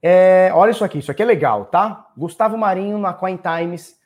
É, 0.00 0.50
olha 0.54 0.70
isso 0.70 0.84
aqui, 0.84 0.98
isso 0.98 1.10
aqui 1.10 1.22
é 1.22 1.26
legal, 1.26 1.64
tá? 1.64 2.06
Gustavo 2.16 2.56
Marinho 2.56 2.98
na 2.98 3.12
Coin 3.12 3.36
Times. 3.36 3.98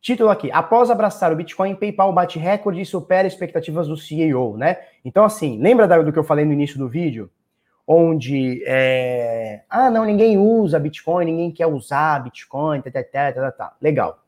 Título 0.00 0.30
aqui: 0.30 0.50
Após 0.50 0.90
abraçar 0.90 1.32
o 1.32 1.36
Bitcoin, 1.36 1.74
PayPal 1.74 2.12
bate 2.12 2.38
recorde 2.38 2.80
e 2.80 2.86
supera 2.86 3.28
expectativas 3.28 3.88
do 3.88 3.96
CEO, 3.96 4.56
né? 4.56 4.78
Então, 5.04 5.24
assim, 5.24 5.60
lembra 5.60 5.86
do 6.02 6.12
que 6.12 6.18
eu 6.18 6.24
falei 6.24 6.44
no 6.44 6.52
início 6.52 6.78
do 6.78 6.88
vídeo? 6.88 7.28
Onde, 7.88 8.64
é... 8.66 9.62
ah, 9.70 9.90
não, 9.90 10.04
ninguém 10.04 10.36
usa 10.38 10.78
Bitcoin, 10.78 11.26
ninguém 11.26 11.52
quer 11.52 11.66
usar 11.66 12.20
Bitcoin, 12.20 12.80
tá, 12.80 12.90
tá, 12.90 13.02
tá, 13.04 13.32
tá, 13.32 13.52
tá. 13.52 13.76
Legal. 13.80 14.18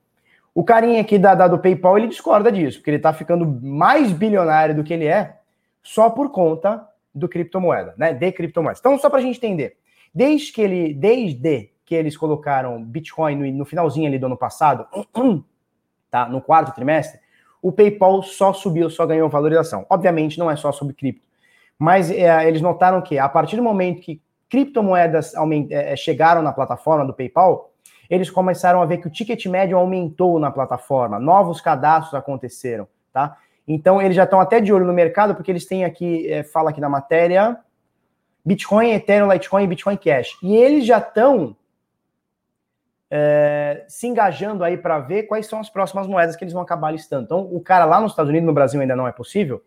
O 0.54 0.62
carinha 0.62 1.00
aqui 1.00 1.18
da, 1.18 1.34
da, 1.34 1.48
do 1.48 1.58
PayPal, 1.58 1.98
ele 1.98 2.06
discorda 2.06 2.52
disso, 2.52 2.78
porque 2.78 2.90
ele 2.90 2.98
tá 3.00 3.12
ficando 3.12 3.44
mais 3.46 4.12
bilionário 4.12 4.76
do 4.76 4.84
que 4.84 4.94
ele 4.94 5.06
é 5.06 5.38
só 5.82 6.10
por 6.10 6.30
conta 6.30 6.86
do 7.14 7.28
criptomoeda, 7.28 7.94
né? 7.96 8.12
De 8.12 8.32
criptomoedas. 8.32 8.80
Então, 8.80 8.98
só 8.98 9.08
pra 9.10 9.20
gente 9.20 9.36
entender. 9.36 9.76
Desde 10.14 10.52
que 10.52 10.60
ele, 10.60 10.94
desde 10.94 11.70
que 11.84 11.94
eles 11.94 12.16
colocaram 12.16 12.82
Bitcoin 12.82 13.36
no, 13.36 13.58
no 13.58 13.64
finalzinho 13.64 14.06
ali 14.06 14.18
do 14.18 14.26
ano 14.26 14.36
passado, 14.36 14.86
tá? 16.10 16.28
No 16.28 16.40
quarto 16.40 16.74
trimestre, 16.74 17.20
o 17.62 17.72
PayPal 17.72 18.22
só 18.22 18.52
subiu, 18.52 18.88
só 18.90 19.06
ganhou 19.06 19.28
valorização. 19.28 19.86
Obviamente 19.88 20.38
não 20.38 20.50
é 20.50 20.56
só 20.56 20.70
sobre 20.70 20.94
cripto, 20.94 21.26
mas 21.78 22.10
é, 22.10 22.46
eles 22.46 22.60
notaram 22.60 23.00
que 23.00 23.18
a 23.18 23.28
partir 23.28 23.56
do 23.56 23.62
momento 23.62 24.00
que 24.00 24.20
criptomoedas 24.48 25.34
é, 25.70 25.92
é, 25.92 25.96
chegaram 25.96 26.42
na 26.42 26.52
plataforma 26.52 27.04
do 27.04 27.14
PayPal, 27.14 27.72
eles 28.08 28.30
começaram 28.30 28.80
a 28.80 28.86
ver 28.86 28.98
que 28.98 29.06
o 29.06 29.10
ticket 29.10 29.44
médio 29.46 29.76
aumentou 29.76 30.38
na 30.38 30.50
plataforma, 30.50 31.18
novos 31.18 31.60
cadastros 31.60 32.14
aconteceram, 32.14 32.88
tá? 33.12 33.36
Então 33.68 34.00
eles 34.00 34.16
já 34.16 34.24
estão 34.24 34.40
até 34.40 34.60
de 34.60 34.72
olho 34.72 34.86
no 34.86 34.94
mercado 34.94 35.34
porque 35.34 35.52
eles 35.52 35.66
têm 35.66 35.84
aqui, 35.84 36.26
é, 36.32 36.42
fala 36.42 36.70
aqui 36.70 36.80
na 36.80 36.88
matéria, 36.88 37.58
Bitcoin, 38.42 38.92
Ethereum, 38.92 39.30
Litecoin 39.30 39.64
e 39.64 39.66
Bitcoin 39.66 39.96
Cash. 39.98 40.38
E 40.42 40.56
eles 40.56 40.86
já 40.86 40.96
estão 40.96 41.54
é, 43.10 43.84
se 43.86 44.06
engajando 44.06 44.64
aí 44.64 44.78
para 44.78 44.98
ver 45.00 45.24
quais 45.24 45.46
são 45.46 45.60
as 45.60 45.68
próximas 45.68 46.06
moedas 46.06 46.34
que 46.34 46.44
eles 46.44 46.54
vão 46.54 46.62
acabar 46.62 46.90
listando. 46.90 47.24
Então, 47.24 47.40
o 47.40 47.60
cara 47.60 47.84
lá 47.84 48.00
nos 48.00 48.12
Estados 48.12 48.30
Unidos, 48.30 48.46
no 48.46 48.54
Brasil 48.54 48.80
ainda 48.80 48.96
não 48.96 49.06
é 49.06 49.12
possível. 49.12 49.62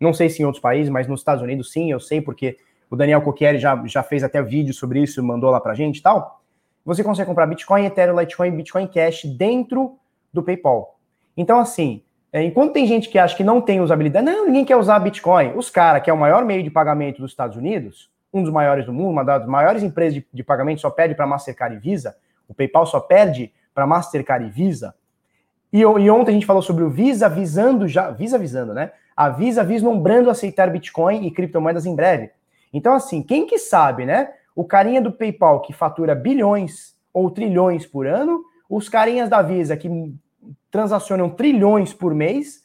Não 0.00 0.12
sei 0.12 0.28
se 0.28 0.42
em 0.42 0.44
outros 0.44 0.60
países, 0.60 0.90
mas 0.90 1.06
nos 1.06 1.20
Estados 1.20 1.40
Unidos 1.42 1.70
sim, 1.70 1.92
eu 1.92 2.00
sei 2.00 2.20
porque 2.20 2.58
o 2.90 2.96
Daniel 2.96 3.22
Coquieri 3.22 3.58
já, 3.58 3.80
já 3.86 4.02
fez 4.02 4.24
até 4.24 4.42
vídeo 4.42 4.74
sobre 4.74 5.00
isso, 5.00 5.22
mandou 5.22 5.50
lá 5.50 5.60
pra 5.60 5.74
gente 5.74 5.98
e 5.98 6.02
tal. 6.02 6.42
Você 6.84 7.04
consegue 7.04 7.28
comprar 7.28 7.46
Bitcoin, 7.46 7.84
Ethereum, 7.86 8.18
Litecoin 8.18 8.50
Bitcoin 8.50 8.88
Cash 8.88 9.24
dentro 9.24 9.96
do 10.32 10.42
PayPal. 10.42 10.98
Então, 11.36 11.60
assim, 11.60 12.02
enquanto 12.42 12.72
tem 12.72 12.86
gente 12.86 13.08
que 13.08 13.18
acha 13.18 13.36
que 13.36 13.44
não 13.44 13.60
tem 13.60 13.80
usabilidade, 13.80 14.26
não, 14.26 14.46
ninguém 14.46 14.64
quer 14.64 14.76
usar 14.76 14.98
Bitcoin. 14.98 15.52
Os 15.54 15.70
caras, 15.70 16.02
que 16.02 16.10
é 16.10 16.12
o 16.12 16.16
maior 16.16 16.44
meio 16.44 16.62
de 16.62 16.70
pagamento 16.70 17.20
dos 17.20 17.30
Estados 17.30 17.56
Unidos, 17.56 18.10
um 18.32 18.42
dos 18.42 18.52
maiores 18.52 18.84
do 18.84 18.92
mundo, 18.92 19.10
uma 19.10 19.24
das 19.24 19.46
maiores 19.46 19.82
empresas 19.82 20.14
de, 20.14 20.26
de 20.32 20.42
pagamento, 20.42 20.80
só 20.80 20.90
perde 20.90 21.14
para 21.14 21.26
Mastercard 21.26 21.76
e 21.76 21.78
Visa. 21.78 22.16
O 22.48 22.54
PayPal 22.54 22.86
só 22.86 22.98
perde 22.98 23.52
para 23.72 23.86
Mastercard 23.86 24.46
e 24.46 24.50
Visa. 24.50 24.94
E, 25.72 25.80
e, 25.80 26.10
ontem 26.10 26.30
a 26.30 26.34
gente 26.34 26.46
falou 26.46 26.62
sobre 26.62 26.84
o 26.84 26.90
Visa 26.90 27.28
visando 27.28 27.86
já, 27.86 28.10
Visa 28.10 28.38
visando, 28.38 28.74
né? 28.74 28.92
A 29.16 29.28
Visa 29.28 29.62
vislumbrando 29.62 30.30
aceitar 30.30 30.70
Bitcoin 30.70 31.26
e 31.26 31.30
criptomoedas 31.30 31.86
em 31.86 31.94
breve. 31.94 32.30
Então, 32.72 32.94
assim, 32.94 33.22
quem 33.22 33.46
que 33.46 33.58
sabe, 33.58 34.04
né? 34.04 34.32
O 34.54 34.64
carinha 34.64 35.00
do 35.00 35.12
PayPal 35.12 35.60
que 35.60 35.72
fatura 35.72 36.14
bilhões 36.14 36.96
ou 37.12 37.30
trilhões 37.30 37.86
por 37.86 38.06
ano, 38.06 38.44
os 38.68 38.88
carinhas 38.88 39.28
da 39.28 39.42
Visa 39.42 39.76
que 39.76 39.88
transacionam 40.70 41.30
trilhões 41.30 41.92
por 41.92 42.14
mês, 42.14 42.62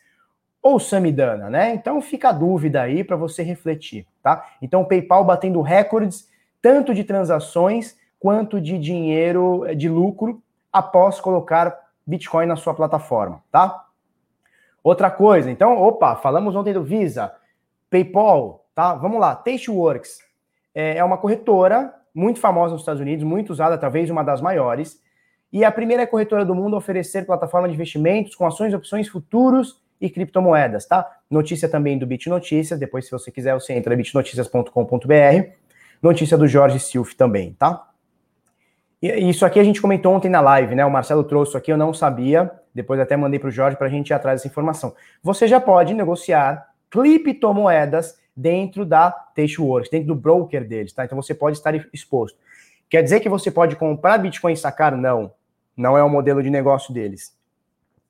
ou 0.61 0.79
Samidana, 0.79 1.49
né? 1.49 1.73
Então 1.73 2.01
fica 2.01 2.29
a 2.29 2.33
dúvida 2.33 2.81
aí 2.81 3.03
para 3.03 3.15
você 3.15 3.43
refletir, 3.43 4.05
tá? 4.21 4.45
Então 4.61 4.81
o 4.81 4.85
PayPal 4.85 5.23
batendo 5.23 5.61
recordes 5.61 6.27
tanto 6.61 6.93
de 6.93 7.03
transações 7.03 7.97
quanto 8.19 8.59
de 8.59 8.77
dinheiro 8.77 9.63
de 9.75 9.87
lucro 9.87 10.41
após 10.71 11.19
colocar 11.21 11.77
Bitcoin 12.05 12.45
na 12.45 12.55
sua 12.55 12.73
plataforma, 12.73 13.41
tá? 13.51 13.85
Outra 14.83 15.09
coisa, 15.09 15.49
então, 15.49 15.77
opa, 15.81 16.15
falamos 16.15 16.55
ontem 16.55 16.73
do 16.73 16.83
Visa, 16.83 17.33
PayPal, 17.89 18.65
tá? 18.75 18.93
Vamos 18.95 19.19
lá, 19.19 19.35
Tasteworks 19.35 20.19
é, 20.73 20.97
é 20.97 21.03
uma 21.03 21.17
corretora 21.17 21.93
muito 22.13 22.39
famosa 22.39 22.73
nos 22.73 22.81
Estados 22.81 23.01
Unidos, 23.01 23.23
muito 23.23 23.51
usada, 23.51 23.77
talvez 23.77 24.09
uma 24.09 24.23
das 24.23 24.41
maiores, 24.41 25.01
e 25.51 25.63
a 25.63 25.71
primeira 25.71 26.05
corretora 26.05 26.45
do 26.45 26.53
mundo 26.53 26.75
a 26.75 26.79
oferecer 26.79 27.25
plataforma 27.25 27.67
de 27.67 27.73
investimentos 27.73 28.35
com 28.35 28.45
ações, 28.45 28.73
opções, 28.73 29.07
futuros 29.07 29.81
e 29.99 30.09
criptomoedas, 30.09 30.85
tá? 30.85 31.05
Notícia 31.29 31.67
também 31.67 31.97
do 31.97 32.05
Bit 32.05 32.29
Notícias, 32.29 32.79
depois 32.79 33.05
se 33.05 33.11
você 33.11 33.31
quiser 33.31 33.53
você 33.53 33.73
entra 33.73 33.95
bitnoticias.com.br. 33.95 35.49
Notícia 36.01 36.37
do 36.37 36.47
Jorge 36.47 36.79
Silf 36.79 37.13
também, 37.13 37.53
tá? 37.53 37.89
E 39.01 39.29
isso 39.29 39.45
aqui 39.45 39.59
a 39.59 39.63
gente 39.63 39.81
comentou 39.81 40.13
ontem 40.13 40.29
na 40.29 40.41
live, 40.41 40.75
né? 40.75 40.85
O 40.85 40.91
Marcelo 40.91 41.23
trouxe 41.23 41.51
isso 41.51 41.57
aqui, 41.57 41.71
eu 41.71 41.77
não 41.77 41.93
sabia. 41.93 42.51
Depois 42.73 42.99
até 42.99 43.17
mandei 43.17 43.39
para 43.39 43.47
o 43.47 43.51
Jorge 43.51 43.77
para 43.77 43.87
a 43.87 43.89
gente 43.89 44.09
ir 44.09 44.13
atrás 44.13 44.39
dessa 44.39 44.47
informação. 44.47 44.93
Você 45.23 45.47
já 45.47 45.59
pode 45.59 45.93
negociar 45.93 46.69
criptomoedas 46.89 48.17
dentro 48.35 48.85
da 48.85 49.11
Tasteworks, 49.11 49.89
dentro 49.89 50.07
do 50.07 50.15
broker 50.15 50.67
deles, 50.67 50.93
tá? 50.93 51.05
Então 51.05 51.21
você 51.21 51.33
pode 51.33 51.57
estar 51.57 51.73
exposto. 51.93 52.37
Quer 52.89 53.03
dizer 53.03 53.19
que 53.19 53.29
você 53.29 53.51
pode 53.51 53.75
comprar 53.75 54.17
Bitcoin 54.17 54.53
e 54.53 54.57
sacar? 54.57 54.95
Não. 54.95 55.31
Não 55.79 55.97
é 55.97 56.03
o 56.03 56.09
modelo 56.09 56.43
de 56.43 56.49
negócio 56.49 56.93
deles. 56.93 57.33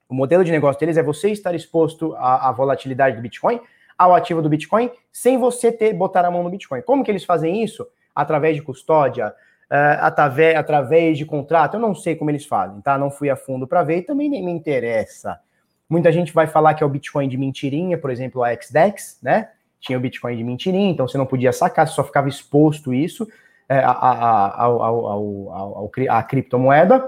O 0.09 0.15
modelo 0.15 0.43
de 0.43 0.51
negócio 0.51 0.79
deles 0.79 0.97
é 0.97 1.03
você 1.03 1.29
estar 1.29 1.53
exposto 1.53 2.15
à, 2.15 2.49
à 2.49 2.51
volatilidade 2.51 3.15
do 3.15 3.21
Bitcoin, 3.21 3.61
ao 3.95 4.15
ativo 4.15 4.41
do 4.41 4.49
Bitcoin, 4.49 4.89
sem 5.11 5.37
você 5.37 5.71
ter 5.71 5.93
botar 5.93 6.25
a 6.25 6.31
mão 6.31 6.41
no 6.41 6.49
Bitcoin. 6.49 6.81
Como 6.81 7.03
que 7.03 7.11
eles 7.11 7.23
fazem 7.23 7.63
isso? 7.63 7.87
Através 8.15 8.55
de 8.55 8.63
custódia, 8.63 9.27
uh, 9.27 10.01
através, 10.01 10.55
através 10.57 11.15
de 11.15 11.27
contrato. 11.27 11.75
Eu 11.75 11.79
não 11.79 11.93
sei 11.93 12.15
como 12.15 12.31
eles 12.31 12.43
fazem, 12.43 12.81
tá? 12.81 12.97
Não 12.97 13.11
fui 13.11 13.29
a 13.29 13.35
fundo 13.35 13.67
para 13.67 13.83
ver 13.83 13.97
e 13.97 14.01
também 14.01 14.29
nem 14.29 14.43
me 14.43 14.51
interessa. 14.51 15.39
Muita 15.87 16.11
gente 16.11 16.33
vai 16.33 16.47
falar 16.47 16.73
que 16.73 16.83
é 16.83 16.85
o 16.87 16.89
Bitcoin 16.89 17.29
de 17.29 17.37
mentirinha, 17.37 17.99
por 17.99 18.09
exemplo, 18.09 18.43
a 18.43 18.51
XDEX, 18.51 19.19
né? 19.21 19.49
Tinha 19.79 19.95
o 19.95 20.01
Bitcoin 20.01 20.35
de 20.35 20.43
mentirinha, 20.43 20.89
então 20.89 21.07
você 21.07 21.19
não 21.19 21.25
podia 21.27 21.53
sacar, 21.53 21.87
só 21.87 22.03
ficava 22.03 22.27
exposto 22.27 22.91
isso 22.91 23.27
é, 23.69 23.77
a, 23.77 23.91
a, 23.91 24.65
a, 24.65 26.17
a, 26.17 26.23
criptomoeda. 26.23 27.07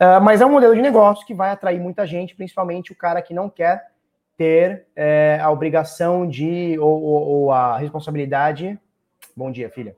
Uh, 0.00 0.20
mas 0.22 0.40
é 0.40 0.46
um 0.46 0.50
modelo 0.50 0.74
de 0.74 0.82
negócio 0.82 1.26
que 1.26 1.32
vai 1.34 1.50
atrair 1.50 1.80
muita 1.80 2.06
gente, 2.06 2.34
principalmente 2.34 2.92
o 2.92 2.94
cara 2.94 3.22
que 3.22 3.32
não 3.32 3.48
quer 3.48 3.82
ter 4.36 4.86
é, 4.94 5.40
a 5.42 5.50
obrigação 5.50 6.28
de 6.28 6.78
ou, 6.78 7.02
ou, 7.02 7.28
ou, 7.28 7.52
a 7.52 7.78
responsabilidade. 7.78 8.78
Bom 9.34 9.50
dia, 9.50 9.70
filha. 9.70 9.96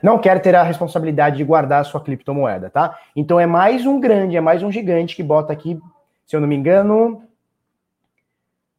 Não 0.00 0.18
quer 0.18 0.40
ter 0.40 0.54
a 0.54 0.62
responsabilidade 0.62 1.36
de 1.36 1.44
guardar 1.44 1.80
a 1.80 1.84
sua 1.84 2.00
criptomoeda, 2.00 2.70
tá? 2.70 2.98
Então 3.14 3.38
é 3.38 3.46
mais 3.46 3.84
um 3.86 4.00
grande, 4.00 4.36
é 4.36 4.40
mais 4.40 4.62
um 4.62 4.70
gigante 4.70 5.16
que 5.16 5.22
bota 5.22 5.52
aqui, 5.52 5.80
se 6.26 6.36
eu 6.36 6.40
não 6.40 6.48
me 6.48 6.56
engano, 6.56 7.24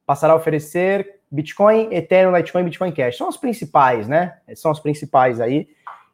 passará 0.05 0.33
a 0.33 0.37
oferecer 0.37 1.19
Bitcoin, 1.31 1.89
Ethereum, 1.91 2.35
Litecoin, 2.35 2.63
Bitcoin 2.63 2.91
Cash. 2.91 3.17
São 3.17 3.27
as 3.27 3.37
principais, 3.37 4.07
né? 4.07 4.37
São 4.55 4.71
as 4.71 4.79
principais 4.79 5.41
aí. 5.41 5.67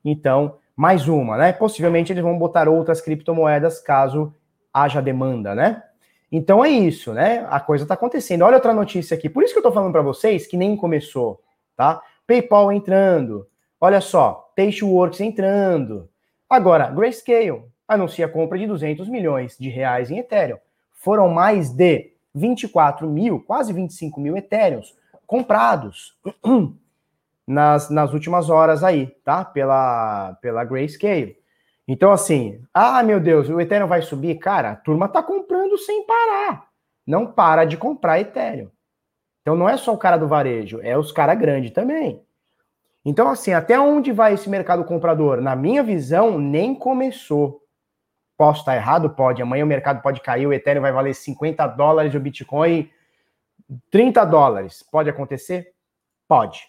Então, 0.04 0.58
mais 0.76 1.08
uma, 1.08 1.38
né? 1.38 1.54
Possivelmente 1.54 2.14
eles 2.14 2.24
vão 2.24 2.38
botar 2.38 2.70
outras 2.70 3.02
criptomoedas 3.02 3.82
caso 3.82 4.34
haja 4.82 5.02
demanda, 5.02 5.54
né? 5.56 5.84
Então 6.32 6.64
é 6.64 6.70
isso, 6.70 7.14
né? 7.14 7.46
A 7.50 7.60
coisa 7.60 7.86
tá 7.86 7.96
acontecendo. 7.96 8.44
Olha 8.44 8.56
outra 8.56 8.74
notícia 8.74 9.16
aqui. 9.16 9.30
Por 9.30 9.44
isso 9.44 9.54
que 9.54 9.60
eu 9.60 9.64
tô 9.64 9.72
falando 9.72 9.92
para 9.92 10.02
vocês 10.02 10.46
que 10.46 10.58
nem 10.58 10.76
começou, 10.76 11.42
tá? 11.76 12.02
PayPal 12.28 12.72
entrando. 12.72 13.48
Olha 13.82 14.00
só, 14.00 14.52
Tasteworks 14.56 15.22
entrando. 15.22 16.08
Agora, 16.50 16.90
Grayscale 16.90 17.64
anuncia 17.88 18.28
a 18.28 18.30
compra 18.30 18.60
de 18.60 18.68
200 18.68 19.10
milhões 19.10 19.58
de 19.58 19.70
reais 19.70 20.12
em 20.12 20.20
Ethereum. 20.20 20.58
Foram 20.94 21.30
mais 21.30 21.72
de 21.72 22.12
24 22.36 23.08
mil, 23.08 23.40
quase 23.42 23.74
25 23.74 24.20
mil 24.20 24.38
Ethereums 24.38 24.96
comprados 25.26 26.16
nas, 27.48 27.90
nas 27.90 28.14
últimas 28.14 28.50
horas 28.50 28.84
aí, 28.84 29.08
tá? 29.24 29.44
Pela, 29.44 30.38
pela 30.42 30.64
Grayscale. 30.64 31.39
Então, 31.92 32.12
assim, 32.12 32.62
ah, 32.72 33.02
meu 33.02 33.20
Deus, 33.20 33.50
o 33.50 33.60
Ethereum 33.60 33.88
vai 33.88 34.04
subir? 34.04 34.36
Cara, 34.36 34.70
a 34.70 34.76
turma 34.76 35.08
tá 35.08 35.24
comprando 35.24 35.76
sem 35.76 36.06
parar. 36.06 36.68
Não 37.06 37.26
para 37.26 37.66
de 37.66 37.78
comprar 37.78 38.20
Ethereum. 38.20 38.70
Então, 39.42 39.56
não 39.56 39.68
é 39.68 39.76
só 39.76 39.92
o 39.92 39.98
cara 39.98 40.16
do 40.16 40.28
varejo, 40.28 40.80
é 40.84 40.96
os 40.96 41.12
cara 41.12 41.34
grande 41.34 41.72
também. 41.72 42.24
Então, 43.04 43.28
assim, 43.28 43.54
até 43.54 43.80
onde 43.80 44.12
vai 44.12 44.36
esse 44.36 44.48
mercado 44.48 44.86
comprador? 44.86 45.42
Na 45.42 45.56
minha 45.56 45.82
visão, 45.82 46.38
nem 46.38 46.76
começou. 46.76 47.64
Posso 48.38 48.60
estar 48.60 48.76
errado? 48.76 49.10
Pode. 49.10 49.42
Amanhã 49.42 49.64
o 49.64 49.68
mercado 49.68 50.04
pode 50.04 50.22
cair, 50.22 50.46
o 50.46 50.54
Ethereum 50.54 50.84
vai 50.84 50.92
valer 50.92 51.16
50 51.16 51.66
dólares, 51.70 52.14
o 52.14 52.20
Bitcoin 52.20 52.88
30 53.90 54.26
dólares. 54.26 54.84
Pode 54.84 55.10
acontecer? 55.10 55.74
Pode. 56.28 56.68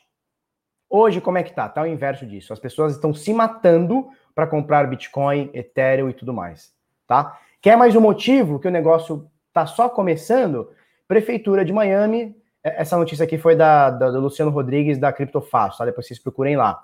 Hoje, 0.88 1.20
como 1.20 1.36
é 1.36 1.42
que 1.42 1.52
tá? 1.52 1.68
Tá 1.68 1.82
o 1.82 1.86
inverso 1.86 2.24
disso. 2.24 2.54
As 2.54 2.58
pessoas 2.58 2.94
estão 2.94 3.12
se 3.12 3.34
matando 3.34 4.08
para 4.34 4.46
comprar 4.46 4.88
Bitcoin, 4.88 5.50
Ethereum 5.52 6.08
e 6.08 6.14
tudo 6.14 6.32
mais, 6.32 6.72
tá? 7.06 7.38
Quer 7.60 7.76
mais 7.76 7.94
um 7.94 8.00
motivo 8.00 8.58
que 8.58 8.68
o 8.68 8.70
negócio 8.70 9.30
tá 9.52 9.66
só 9.66 9.88
começando? 9.88 10.70
Prefeitura 11.06 11.64
de 11.64 11.72
Miami, 11.72 12.34
é, 12.62 12.80
essa 12.80 12.96
notícia 12.96 13.24
aqui 13.24 13.36
foi 13.36 13.56
da, 13.56 13.90
da 13.90 14.10
do 14.10 14.20
Luciano 14.20 14.50
Rodrigues 14.50 14.98
da 14.98 15.12
Criptofácil, 15.12 15.78
tá? 15.78 15.84
Depois 15.84 16.06
vocês 16.06 16.18
procurem 16.18 16.56
lá. 16.56 16.82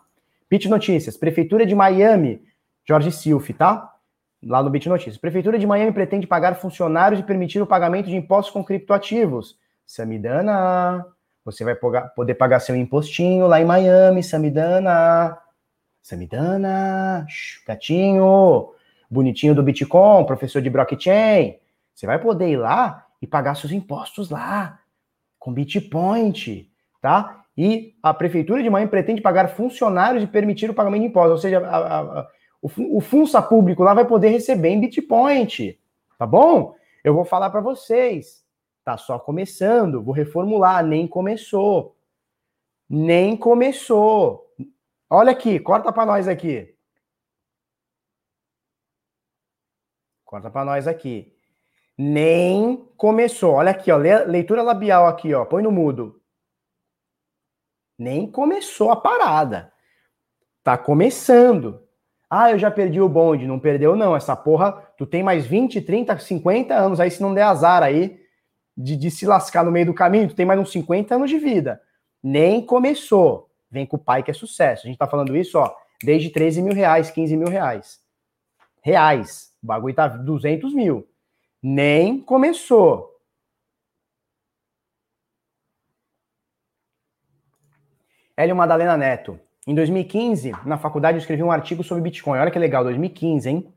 Bit 0.51 0.69
Notícias, 0.69 1.17
Prefeitura 1.17 1.67
de 1.67 1.75
Miami, 1.75 2.43
Jorge 2.87 3.11
Silf, 3.11 3.51
tá? 3.51 3.93
Lá 4.43 4.63
no 4.63 4.71
Bit 4.71 4.89
Notícias. 4.89 5.17
Prefeitura 5.17 5.59
de 5.59 5.67
Miami 5.67 5.93
pretende 5.93 6.27
pagar 6.27 6.55
funcionários 6.55 7.21
e 7.21 7.25
permitir 7.25 7.61
o 7.61 7.67
pagamento 7.67 8.09
de 8.09 8.17
impostos 8.17 8.53
com 8.53 8.65
criptoativos. 8.65 9.59
Samidana, 9.87 11.05
você 11.45 11.65
vai 11.65 11.75
poder 11.75 12.35
pagar 12.35 12.61
seu 12.61 12.77
impostinho 12.77 13.47
lá 13.47 13.61
em 13.61 13.65
Miami, 13.65 14.23
Samidana. 14.23 15.39
Samidana, 16.07 17.27
gatinho, 17.67 18.73
bonitinho 19.11 19.57
do 19.57 19.63
Bitcoin, 19.63 20.25
professor 20.25 20.63
de 20.63 20.71
blockchain. 20.71 21.59
Você 21.93 22.07
vai 22.07 22.17
poder 22.17 22.49
ir 22.49 22.59
lá 22.59 23.09
e 23.21 23.27
pagar 23.27 23.57
seus 23.57 23.73
impostos 23.73 24.31
lá, 24.31 24.79
com 25.37 25.53
Bitpoint, 25.53 26.71
tá? 27.03 27.45
E 27.59 27.97
a 28.01 28.15
Prefeitura 28.15 28.63
de 28.63 28.71
Miami 28.71 28.89
pretende 28.89 29.21
pagar 29.21 29.49
funcionários 29.49 30.23
e 30.23 30.29
permitir 30.29 30.71
o 30.71 30.75
pagamento 30.75 31.01
de 31.01 31.09
impostos, 31.09 31.33
ou 31.33 31.39
seja, 31.39 31.59
a, 31.67 32.21
a, 32.21 32.29
o, 32.63 32.99
o 32.99 33.01
Funça 33.01 33.43
Público 33.43 33.83
lá 33.83 33.93
vai 33.93 34.05
poder 34.05 34.29
receber 34.29 34.69
em 34.69 34.81
Bitpoint, 34.81 35.77
tá 36.17 36.25
bom? 36.25 36.77
Eu 37.03 37.15
vou 37.15 37.25
falar 37.25 37.51
para 37.51 37.61
vocês, 37.61 38.45
tá 38.85 38.97
só 38.97 39.19
começando, 39.19 40.01
vou 40.01 40.15
reformular, 40.15 40.87
nem 40.87 41.05
começou. 41.09 41.97
Nem 42.89 43.37
começou. 43.37 44.46
Olha 45.09 45.31
aqui, 45.31 45.61
corta 45.61 45.93
para 45.93 46.05
nós 46.05 46.27
aqui. 46.27 46.75
Corta 50.25 50.51
para 50.51 50.65
nós 50.65 50.89
aqui. 50.89 51.33
Nem 51.97 52.77
começou. 52.97 53.55
Olha 53.55 53.71
aqui, 53.71 53.91
ó, 53.93 53.97
leitura 53.97 54.63
labial 54.63 55.07
aqui, 55.07 55.33
ó, 55.33 55.45
põe 55.45 55.63
no 55.63 55.71
mudo. 55.71 56.21
Nem 57.97 58.31
começou 58.31 58.91
a 58.91 58.97
parada. 58.97 59.73
Tá 60.65 60.77
começando. 60.77 61.87
Ah, 62.29 62.51
eu 62.51 62.59
já 62.59 62.71
perdi 62.71 63.01
o 63.01 63.09
bonde. 63.09 63.47
Não 63.47 63.61
perdeu, 63.61 63.95
não. 63.95 64.17
Essa 64.17 64.35
porra, 64.35 64.73
tu 64.99 65.07
tem 65.07 65.23
mais 65.23 65.47
20, 65.47 65.81
30, 65.81 66.19
50 66.19 66.75
anos 66.75 66.99
aí, 66.99 67.11
se 67.11 67.23
não 67.23 67.33
der 67.33 67.45
azar 67.45 67.85
aí, 67.85 68.21
de, 68.77 68.97
de 68.97 69.11
se 69.11 69.25
lascar 69.25 69.65
no 69.65 69.71
meio 69.71 69.87
do 69.87 69.95
caminho, 69.95 70.29
tu 70.29 70.35
tem 70.35 70.45
mais 70.45 70.59
uns 70.59 70.73
50 70.73 71.15
anos 71.15 71.31
de 71.31 71.39
vida. 71.39 71.81
Nem 72.21 72.67
começou 72.67 73.46
vem 73.71 73.87
com 73.87 73.97
o 73.97 74.01
pai 74.01 74.23
que 74.23 74.31
é 74.31 74.35
sucesso. 74.35 74.87
A 74.87 74.89
gente 74.89 74.99
tá 74.99 75.07
falando 75.07 75.37
isso, 75.37 75.59
ó, 75.59 75.75
desde 76.03 76.31
13 76.31 76.63
mil 76.63 76.75
reais, 76.75 77.11
15 77.11 77.37
mil 77.37 77.49
reais. 77.49 78.01
Reais. 78.83 79.53
O 79.63 79.67
bagulho 79.67 79.95
tá 79.95 80.09
200 80.09 80.73
mil. 80.73 81.09
Nem 81.63 82.21
começou. 82.21 83.13
Hélio 88.37 88.55
Madalena 88.55 88.97
Neto. 88.97 89.41
Em 89.67 89.75
2015, 89.75 90.53
na 90.65 90.79
faculdade, 90.79 91.17
eu 91.17 91.21
escrevi 91.21 91.43
um 91.43 91.51
artigo 91.51 91.83
sobre 91.83 92.03
Bitcoin. 92.03 92.39
Olha 92.39 92.51
que 92.51 92.59
legal, 92.59 92.85
2015, 92.85 93.49
hein? 93.49 93.75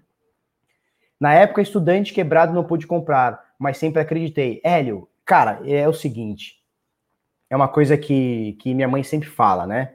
Na 1.19 1.33
época, 1.33 1.61
estudante 1.61 2.13
quebrado 2.13 2.53
não 2.53 2.63
pude 2.63 2.85
comprar, 2.85 3.53
mas 3.57 3.77
sempre 3.77 4.01
acreditei. 4.01 4.61
Hélio, 4.63 5.09
cara, 5.25 5.61
é 5.65 5.87
o 5.87 5.93
seguinte 5.93 6.58
é 7.49 7.55
uma 7.55 7.67
coisa 7.67 7.97
que, 7.97 8.53
que 8.59 8.73
minha 8.73 8.87
mãe 8.87 9.03
sempre 9.03 9.27
fala, 9.27 9.65
né? 9.65 9.93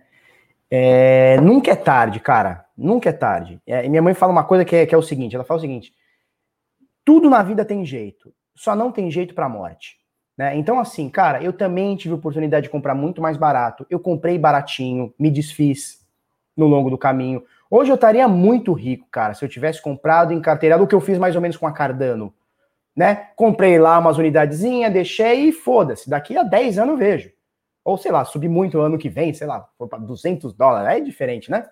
É, 0.71 1.41
nunca 1.41 1.71
é 1.71 1.77
tarde, 1.77 2.19
cara. 2.19 2.65
Nunca 2.77 3.11
é 3.11 3.13
tarde. 3.13 3.61
É, 3.67 3.89
minha 3.89 4.03
mãe 4.03 4.15
fala 4.15 4.33
uma 4.33 4.45
coisa 4.45 4.65
que 4.65 4.75
é, 4.75 4.87
que 4.87 4.95
é 4.95 4.99
o 4.99 5.03
seguinte: 5.03 5.35
ela 5.35 5.45
fala 5.45 5.59
o 5.59 5.61
seguinte: 5.61 5.93
tudo 7.05 7.31
na 7.31 7.43
vida 7.43 7.65
tem 7.65 7.85
jeito, 7.85 8.35
só 8.55 8.75
não 8.75 8.91
tem 8.91 9.11
jeito 9.11 9.35
para 9.35 9.47
a 9.47 9.49
morte. 9.49 9.99
Né? 10.37 10.57
Então, 10.57 10.81
assim, 10.81 11.09
cara, 11.09 11.43
eu 11.43 11.53
também 11.53 11.95
tive 11.97 12.15
oportunidade 12.15 12.65
de 12.65 12.71
comprar 12.71 12.95
muito 12.95 13.23
mais 13.23 13.37
barato. 13.37 13.87
Eu 13.89 14.01
comprei 14.01 14.37
baratinho, 14.37 15.15
me 15.17 15.31
desfiz 15.31 16.05
no 16.57 16.67
longo 16.67 16.91
do 16.91 16.99
caminho. 16.99 17.45
Hoje 17.71 17.91
eu 17.91 17.95
estaria 17.95 18.27
muito 18.27 18.73
rico, 18.73 19.07
cara, 19.11 19.35
se 19.35 19.45
eu 19.45 19.49
tivesse 19.49 19.81
comprado 19.81 20.33
em 20.33 20.41
carteira, 20.41 20.81
o 20.81 20.87
que 20.87 20.95
eu 20.95 21.01
fiz 21.01 21.19
mais 21.19 21.37
ou 21.37 21.43
menos 21.43 21.57
com 21.57 21.67
a 21.67 21.73
Cardano. 21.73 22.35
Né? 22.97 23.29
Comprei 23.37 23.79
lá 23.79 23.99
umas 23.99 24.19
unidadezinhas, 24.19 24.93
deixei 24.93 25.49
e 25.49 25.53
foda-se. 25.53 26.09
Daqui 26.09 26.37
a 26.37 26.43
10 26.43 26.79
anos 26.79 26.93
eu 26.93 26.99
vejo. 26.99 27.34
Ou, 27.85 27.99
sei 27.99 28.11
lá, 28.11 28.25
subir 28.25 28.49
muito 28.49 28.81
ano 28.81 28.97
que 28.97 29.09
vem, 29.09 29.35
sei 29.35 29.47
lá, 29.47 29.69
para 29.79 29.99
200 29.99 30.55
dólares, 30.55 30.97
é 30.97 31.01
diferente, 31.01 31.51
né? 31.51 31.67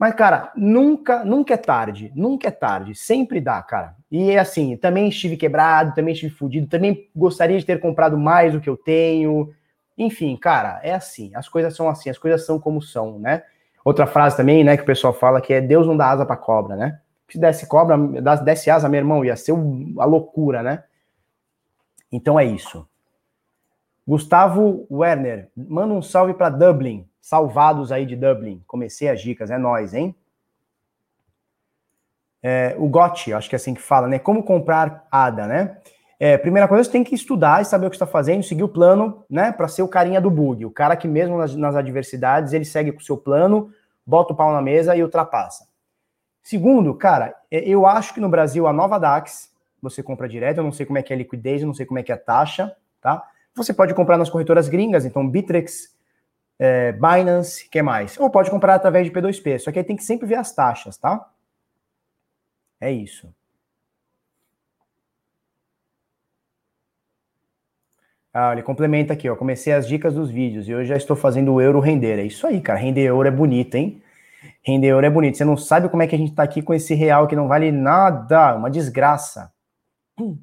Mas, 0.00 0.14
cara, 0.14 0.50
nunca, 0.56 1.22
nunca 1.26 1.52
é 1.52 1.58
tarde, 1.58 2.10
nunca 2.14 2.48
é 2.48 2.50
tarde, 2.50 2.94
sempre 2.94 3.38
dá, 3.38 3.62
cara. 3.62 3.94
E 4.10 4.30
é 4.30 4.38
assim, 4.38 4.74
também 4.78 5.10
estive 5.10 5.36
quebrado, 5.36 5.94
também 5.94 6.14
estive 6.14 6.34
fudido, 6.34 6.66
também 6.66 7.10
gostaria 7.14 7.58
de 7.58 7.66
ter 7.66 7.78
comprado 7.78 8.16
mais 8.16 8.54
do 8.54 8.62
que 8.62 8.70
eu 8.70 8.78
tenho. 8.78 9.52
Enfim, 9.98 10.34
cara, 10.38 10.80
é 10.82 10.94
assim, 10.94 11.30
as 11.34 11.50
coisas 11.50 11.76
são 11.76 11.86
assim, 11.86 12.08
as 12.08 12.16
coisas 12.16 12.46
são 12.46 12.58
como 12.58 12.80
são, 12.80 13.18
né? 13.18 13.42
Outra 13.84 14.06
frase 14.06 14.38
também, 14.38 14.64
né, 14.64 14.74
que 14.74 14.82
o 14.82 14.86
pessoal 14.86 15.12
fala 15.12 15.38
que 15.38 15.52
é 15.52 15.60
Deus 15.60 15.86
não 15.86 15.96
dá 15.96 16.08
asa 16.08 16.24
para 16.24 16.34
cobra, 16.34 16.76
né? 16.76 16.98
Se 17.28 17.38
desse 17.38 17.66
cobra, 17.66 17.98
desse 18.42 18.70
asa, 18.70 18.88
meu 18.88 18.98
irmão, 18.98 19.22
ia 19.22 19.36
ser 19.36 19.52
a 19.52 20.04
loucura, 20.06 20.62
né? 20.62 20.82
Então 22.10 22.40
é 22.40 22.44
isso. 22.46 22.88
Gustavo 24.10 24.88
Werner, 24.90 25.52
manda 25.56 25.94
um 25.94 26.02
salve 26.02 26.34
para 26.34 26.48
Dublin. 26.48 27.08
Salvados 27.20 27.92
aí 27.92 28.04
de 28.04 28.16
Dublin. 28.16 28.60
Comecei 28.66 29.08
as 29.08 29.20
dicas, 29.20 29.52
é 29.52 29.56
nós, 29.56 29.94
hein? 29.94 30.16
É, 32.42 32.74
o 32.76 32.88
Gotti, 32.88 33.32
acho 33.32 33.48
que 33.48 33.54
é 33.54 33.58
assim 33.58 33.72
que 33.72 33.80
fala, 33.80 34.08
né? 34.08 34.18
Como 34.18 34.42
comprar 34.42 35.06
ADA, 35.12 35.46
né? 35.46 35.78
É, 36.18 36.36
primeira 36.36 36.66
coisa, 36.66 36.82
você 36.82 36.90
tem 36.90 37.04
que 37.04 37.14
estudar 37.14 37.62
e 37.62 37.64
saber 37.64 37.86
o 37.86 37.88
que 37.88 37.94
está 37.94 38.06
fazendo, 38.06 38.42
seguir 38.42 38.64
o 38.64 38.68
plano, 38.68 39.24
né? 39.30 39.52
Para 39.52 39.68
ser 39.68 39.82
o 39.82 39.88
carinha 39.88 40.20
do 40.20 40.28
bug. 40.28 40.66
O 40.66 40.72
cara 40.72 40.96
que, 40.96 41.06
mesmo 41.06 41.38
nas, 41.38 41.54
nas 41.54 41.76
adversidades, 41.76 42.52
ele 42.52 42.64
segue 42.64 42.90
com 42.90 42.98
o 42.98 43.04
seu 43.04 43.16
plano, 43.16 43.70
bota 44.04 44.32
o 44.32 44.36
pau 44.36 44.52
na 44.52 44.60
mesa 44.60 44.96
e 44.96 45.04
ultrapassa. 45.04 45.68
Segundo, 46.42 46.92
cara, 46.96 47.36
é, 47.48 47.60
eu 47.60 47.86
acho 47.86 48.12
que 48.12 48.18
no 48.18 48.28
Brasil 48.28 48.66
a 48.66 48.72
nova 48.72 48.98
DAX, 48.98 49.52
você 49.80 50.02
compra 50.02 50.28
direto, 50.28 50.58
eu 50.58 50.64
não 50.64 50.72
sei 50.72 50.84
como 50.84 50.98
é 50.98 51.02
que 51.04 51.12
é 51.12 51.14
a 51.14 51.18
liquidez, 51.18 51.62
eu 51.62 51.68
não 51.68 51.74
sei 51.74 51.86
como 51.86 52.00
é 52.00 52.02
que 52.02 52.10
é 52.10 52.16
a 52.16 52.18
taxa, 52.18 52.74
tá? 53.00 53.24
Você 53.56 53.74
pode 53.74 53.94
comprar 53.94 54.16
nas 54.16 54.30
corretoras 54.30 54.68
gringas, 54.68 55.04
então 55.04 55.28
Bittrex, 55.28 55.96
é, 56.58 56.92
Binance, 56.92 57.68
que 57.68 57.82
mais? 57.82 58.18
Ou 58.18 58.30
pode 58.30 58.50
comprar 58.50 58.74
através 58.74 59.06
de 59.06 59.12
P2P, 59.12 59.58
só 59.58 59.72
que 59.72 59.78
aí 59.78 59.84
tem 59.84 59.96
que 59.96 60.04
sempre 60.04 60.26
ver 60.26 60.36
as 60.36 60.54
taxas, 60.54 60.96
tá? 60.96 61.30
É 62.80 62.90
isso. 62.90 63.32
Ah, 68.32 68.52
ele 68.52 68.62
complementa 68.62 69.12
aqui, 69.12 69.28
ó. 69.28 69.34
Comecei 69.34 69.72
as 69.72 69.86
dicas 69.88 70.14
dos 70.14 70.30
vídeos 70.30 70.68
e 70.68 70.74
hoje 70.74 70.88
já 70.88 70.96
estou 70.96 71.16
fazendo 71.16 71.52
o 71.52 71.60
euro 71.60 71.80
render. 71.80 72.18
É 72.18 72.24
isso 72.24 72.46
aí, 72.46 72.60
cara. 72.60 72.78
Render 72.78 73.02
euro 73.02 73.26
é 73.26 73.30
bonito, 73.30 73.74
hein? 73.74 74.00
Render 74.62 74.88
euro 74.88 75.06
é 75.06 75.10
bonito. 75.10 75.36
Você 75.36 75.44
não 75.44 75.56
sabe 75.56 75.88
como 75.88 76.02
é 76.02 76.06
que 76.06 76.14
a 76.14 76.18
gente 76.18 76.34
tá 76.34 76.42
aqui 76.44 76.62
com 76.62 76.72
esse 76.74 76.94
real 76.94 77.26
que 77.26 77.36
não 77.36 77.48
vale 77.48 77.72
nada, 77.72 78.54
uma 78.56 78.70
desgraça. 78.70 79.52
Hum. 80.18 80.38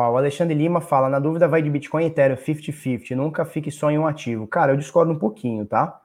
Ó, 0.00 0.12
o 0.12 0.16
Alexandre 0.16 0.54
Lima 0.54 0.80
fala, 0.80 1.10
na 1.10 1.18
dúvida 1.18 1.46
vai 1.46 1.60
de 1.60 1.68
Bitcoin 1.68 2.04
e 2.04 2.06
Ethereum 2.06 2.34
50-50, 2.34 3.10
nunca 3.14 3.44
fique 3.44 3.70
só 3.70 3.90
em 3.90 3.98
um 3.98 4.06
ativo. 4.06 4.46
Cara, 4.46 4.72
eu 4.72 4.76
discordo 4.78 5.12
um 5.12 5.18
pouquinho, 5.18 5.66
tá? 5.66 6.00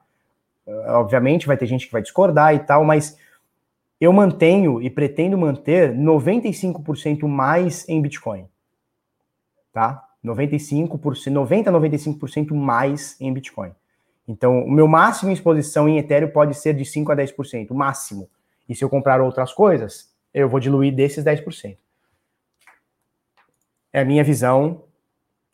Uh, 0.66 0.90
obviamente 0.90 1.46
vai 1.46 1.56
ter 1.56 1.64
gente 1.64 1.86
que 1.86 1.92
vai 1.92 2.02
discordar 2.02 2.54
e 2.54 2.58
tal, 2.58 2.84
mas 2.84 3.16
eu 3.98 4.12
mantenho 4.12 4.82
e 4.82 4.90
pretendo 4.90 5.38
manter 5.38 5.94
95% 5.94 7.26
mais 7.26 7.88
em 7.88 8.02
Bitcoin. 8.02 8.46
Tá? 9.72 10.04
95%, 10.22 11.30
90 11.30 11.70
a 11.70 11.72
95% 11.72 12.52
mais 12.54 13.18
em 13.18 13.32
Bitcoin. 13.32 13.72
Então, 14.28 14.58
o 14.58 14.70
meu 14.70 14.86
máximo 14.86 15.32
exposição 15.32 15.88
em 15.88 15.96
Ethereum 15.96 16.28
pode 16.28 16.52
ser 16.52 16.74
de 16.74 16.84
5 16.84 17.12
a 17.12 17.16
10%, 17.16 17.70
o 17.70 17.74
máximo. 17.74 18.28
E 18.68 18.74
se 18.74 18.84
eu 18.84 18.90
comprar 18.90 19.22
outras 19.22 19.54
coisas, 19.54 20.12
eu 20.34 20.50
vou 20.50 20.60
diluir 20.60 20.94
desses 20.94 21.24
10%. 21.24 21.78
É 23.96 24.00
a 24.00 24.04
minha 24.04 24.22
visão, 24.22 24.84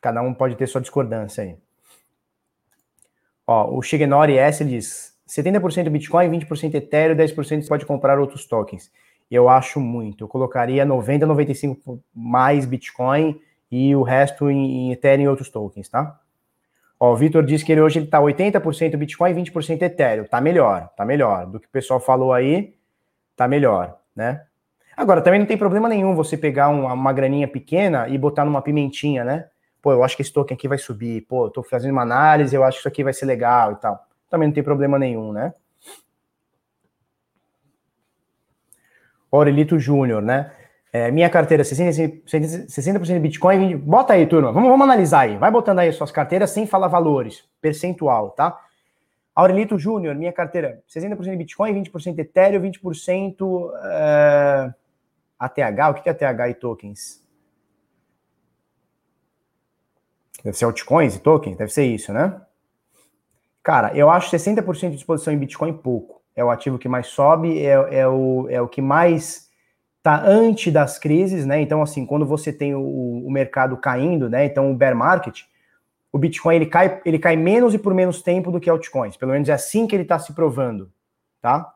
cada 0.00 0.20
um 0.20 0.34
pode 0.34 0.56
ter 0.56 0.66
sua 0.66 0.80
discordância 0.80 1.44
aí. 1.44 1.56
Ó, 3.46 3.78
o 3.78 3.80
Shigenori 3.80 4.36
S 4.36 4.64
diz: 4.64 5.16
70% 5.28 5.88
Bitcoin, 5.88 6.28
20% 6.28 6.74
Ethereum, 6.74 7.16
10% 7.16 7.68
pode 7.68 7.86
comprar 7.86 8.18
outros 8.18 8.44
tokens. 8.44 8.90
Eu 9.30 9.48
acho 9.48 9.78
muito. 9.78 10.24
Eu 10.24 10.28
colocaria 10.28 10.84
90, 10.84 11.24
95 11.24 12.02
mais 12.12 12.66
Bitcoin 12.66 13.40
e 13.70 13.94
o 13.94 14.02
resto 14.02 14.50
em, 14.50 14.90
Ethereum 14.90 15.22
e 15.22 15.28
outros 15.28 15.48
tokens, 15.48 15.88
tá? 15.88 16.18
Ó, 16.98 17.12
o 17.12 17.16
Vitor 17.16 17.46
disse 17.46 17.64
que 17.64 17.70
ele 17.70 17.80
hoje 17.80 18.00
ele 18.00 18.08
tá 18.08 18.20
80% 18.20 18.96
Bitcoin 18.96 19.30
e 19.30 19.34
20% 19.34 19.82
Ethereum. 19.82 20.24
Tá 20.24 20.40
melhor, 20.40 20.88
tá 20.96 21.04
melhor. 21.04 21.46
Do 21.46 21.60
que 21.60 21.68
o 21.68 21.70
pessoal 21.70 22.00
falou 22.00 22.32
aí, 22.32 22.74
tá 23.36 23.46
melhor, 23.46 24.00
né? 24.16 24.44
Agora, 24.96 25.22
também 25.22 25.40
não 25.40 25.46
tem 25.46 25.56
problema 25.56 25.88
nenhum 25.88 26.14
você 26.14 26.36
pegar 26.36 26.68
uma, 26.68 26.92
uma 26.92 27.12
graninha 27.12 27.48
pequena 27.48 28.08
e 28.08 28.18
botar 28.18 28.44
numa 28.44 28.62
pimentinha, 28.62 29.24
né? 29.24 29.46
Pô, 29.80 29.92
eu 29.92 30.04
acho 30.04 30.14
que 30.14 30.22
esse 30.22 30.32
token 30.32 30.54
aqui 30.54 30.68
vai 30.68 30.78
subir. 30.78 31.22
Pô, 31.22 31.46
eu 31.46 31.50
tô 31.50 31.62
fazendo 31.62 31.92
uma 31.92 32.02
análise, 32.02 32.54
eu 32.54 32.62
acho 32.62 32.76
que 32.76 32.80
isso 32.80 32.88
aqui 32.88 33.02
vai 33.02 33.12
ser 33.12 33.26
legal 33.26 33.72
e 33.72 33.76
tal. 33.76 34.06
Também 34.30 34.48
não 34.48 34.54
tem 34.54 34.62
problema 34.62 34.98
nenhum, 34.98 35.32
né? 35.32 35.52
Aurelito 39.30 39.78
Júnior, 39.78 40.20
né? 40.22 40.52
É, 40.92 41.10
minha 41.10 41.30
carteira, 41.30 41.62
60%, 41.62 42.68
60 42.68 43.18
Bitcoin, 43.18 43.68
20... 43.68 43.76
bota 43.76 44.12
aí, 44.12 44.26
turma, 44.26 44.52
vamos, 44.52 44.68
vamos 44.68 44.84
analisar 44.84 45.20
aí. 45.20 45.38
Vai 45.38 45.50
botando 45.50 45.78
aí 45.78 45.90
suas 45.90 46.12
carteiras 46.12 46.50
sem 46.50 46.66
falar 46.66 46.88
valores, 46.88 47.42
percentual, 47.62 48.30
tá? 48.30 48.60
Aurelito 49.34 49.78
Júnior, 49.78 50.14
minha 50.14 50.32
carteira, 50.32 50.82
60% 50.94 51.34
Bitcoin, 51.38 51.82
20% 51.82 52.18
Ethereum, 52.18 52.60
20% 52.60 53.70
é... 53.84 54.74
ATH. 55.46 55.90
O 55.90 55.94
que 55.94 56.08
é 56.08 56.12
ATH 56.12 56.50
e 56.50 56.54
tokens? 56.54 57.22
Deve 60.44 60.56
ser 60.56 60.64
altcoins 60.64 61.16
e 61.16 61.20
tokens? 61.20 61.56
Deve 61.56 61.72
ser 61.72 61.84
isso, 61.84 62.12
né? 62.12 62.40
Cara, 63.62 63.96
eu 63.96 64.10
acho 64.10 64.30
60% 64.30 64.90
de 64.90 64.96
exposição 64.96 65.32
em 65.32 65.38
Bitcoin 65.38 65.72
pouco. 65.72 66.20
É 66.34 66.44
o 66.44 66.50
ativo 66.50 66.78
que 66.78 66.88
mais 66.88 67.08
sobe, 67.08 67.58
é, 67.58 67.72
é, 67.98 68.08
o, 68.08 68.46
é 68.48 68.60
o 68.60 68.68
que 68.68 68.80
mais 68.80 69.50
tá 70.02 70.20
antes 70.24 70.72
das 70.72 70.98
crises, 70.98 71.46
né? 71.46 71.60
Então, 71.60 71.82
assim, 71.82 72.04
quando 72.04 72.26
você 72.26 72.52
tem 72.52 72.74
o, 72.74 72.80
o 72.80 73.30
mercado 73.30 73.76
caindo, 73.76 74.28
né? 74.28 74.44
Então, 74.44 74.70
o 74.70 74.74
bear 74.74 74.96
market, 74.96 75.42
o 76.10 76.18
Bitcoin 76.18 76.56
ele 76.56 76.66
cai, 76.66 77.00
ele 77.04 77.18
cai 77.18 77.36
menos 77.36 77.74
e 77.74 77.78
por 77.78 77.94
menos 77.94 78.22
tempo 78.22 78.50
do 78.50 78.58
que 78.58 78.68
altcoins. 78.68 79.16
Pelo 79.16 79.32
menos 79.32 79.48
é 79.48 79.52
assim 79.52 79.86
que 79.86 79.94
ele 79.94 80.02
está 80.02 80.18
se 80.18 80.32
provando, 80.32 80.90
tá? 81.40 81.72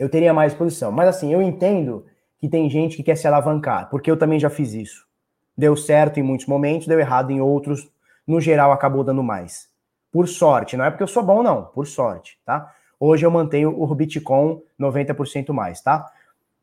Eu 0.00 0.08
teria 0.08 0.32
mais 0.32 0.52
exposição. 0.52 0.90
Mas 0.90 1.08
assim, 1.08 1.30
eu 1.30 1.42
entendo 1.42 2.06
que 2.38 2.48
tem 2.48 2.70
gente 2.70 2.96
que 2.96 3.02
quer 3.02 3.16
se 3.16 3.26
alavancar, 3.28 3.90
porque 3.90 4.10
eu 4.10 4.16
também 4.16 4.40
já 4.40 4.48
fiz 4.48 4.72
isso. 4.72 5.06
Deu 5.54 5.76
certo 5.76 6.18
em 6.18 6.22
muitos 6.22 6.46
momentos, 6.46 6.86
deu 6.86 6.98
errado 6.98 7.30
em 7.30 7.42
outros. 7.42 7.86
No 8.26 8.40
geral, 8.40 8.72
acabou 8.72 9.04
dando 9.04 9.22
mais. 9.22 9.68
Por 10.10 10.26
sorte, 10.26 10.74
não 10.74 10.86
é 10.86 10.90
porque 10.90 11.02
eu 11.02 11.08
sou 11.08 11.22
bom, 11.22 11.42
não. 11.42 11.66
Por 11.66 11.86
sorte, 11.86 12.38
tá? 12.46 12.74
Hoje 12.98 13.26
eu 13.26 13.30
mantenho 13.30 13.78
o 13.78 13.94
Bitcoin 13.94 14.62
90% 14.80 15.52
mais, 15.52 15.82
tá? 15.82 16.10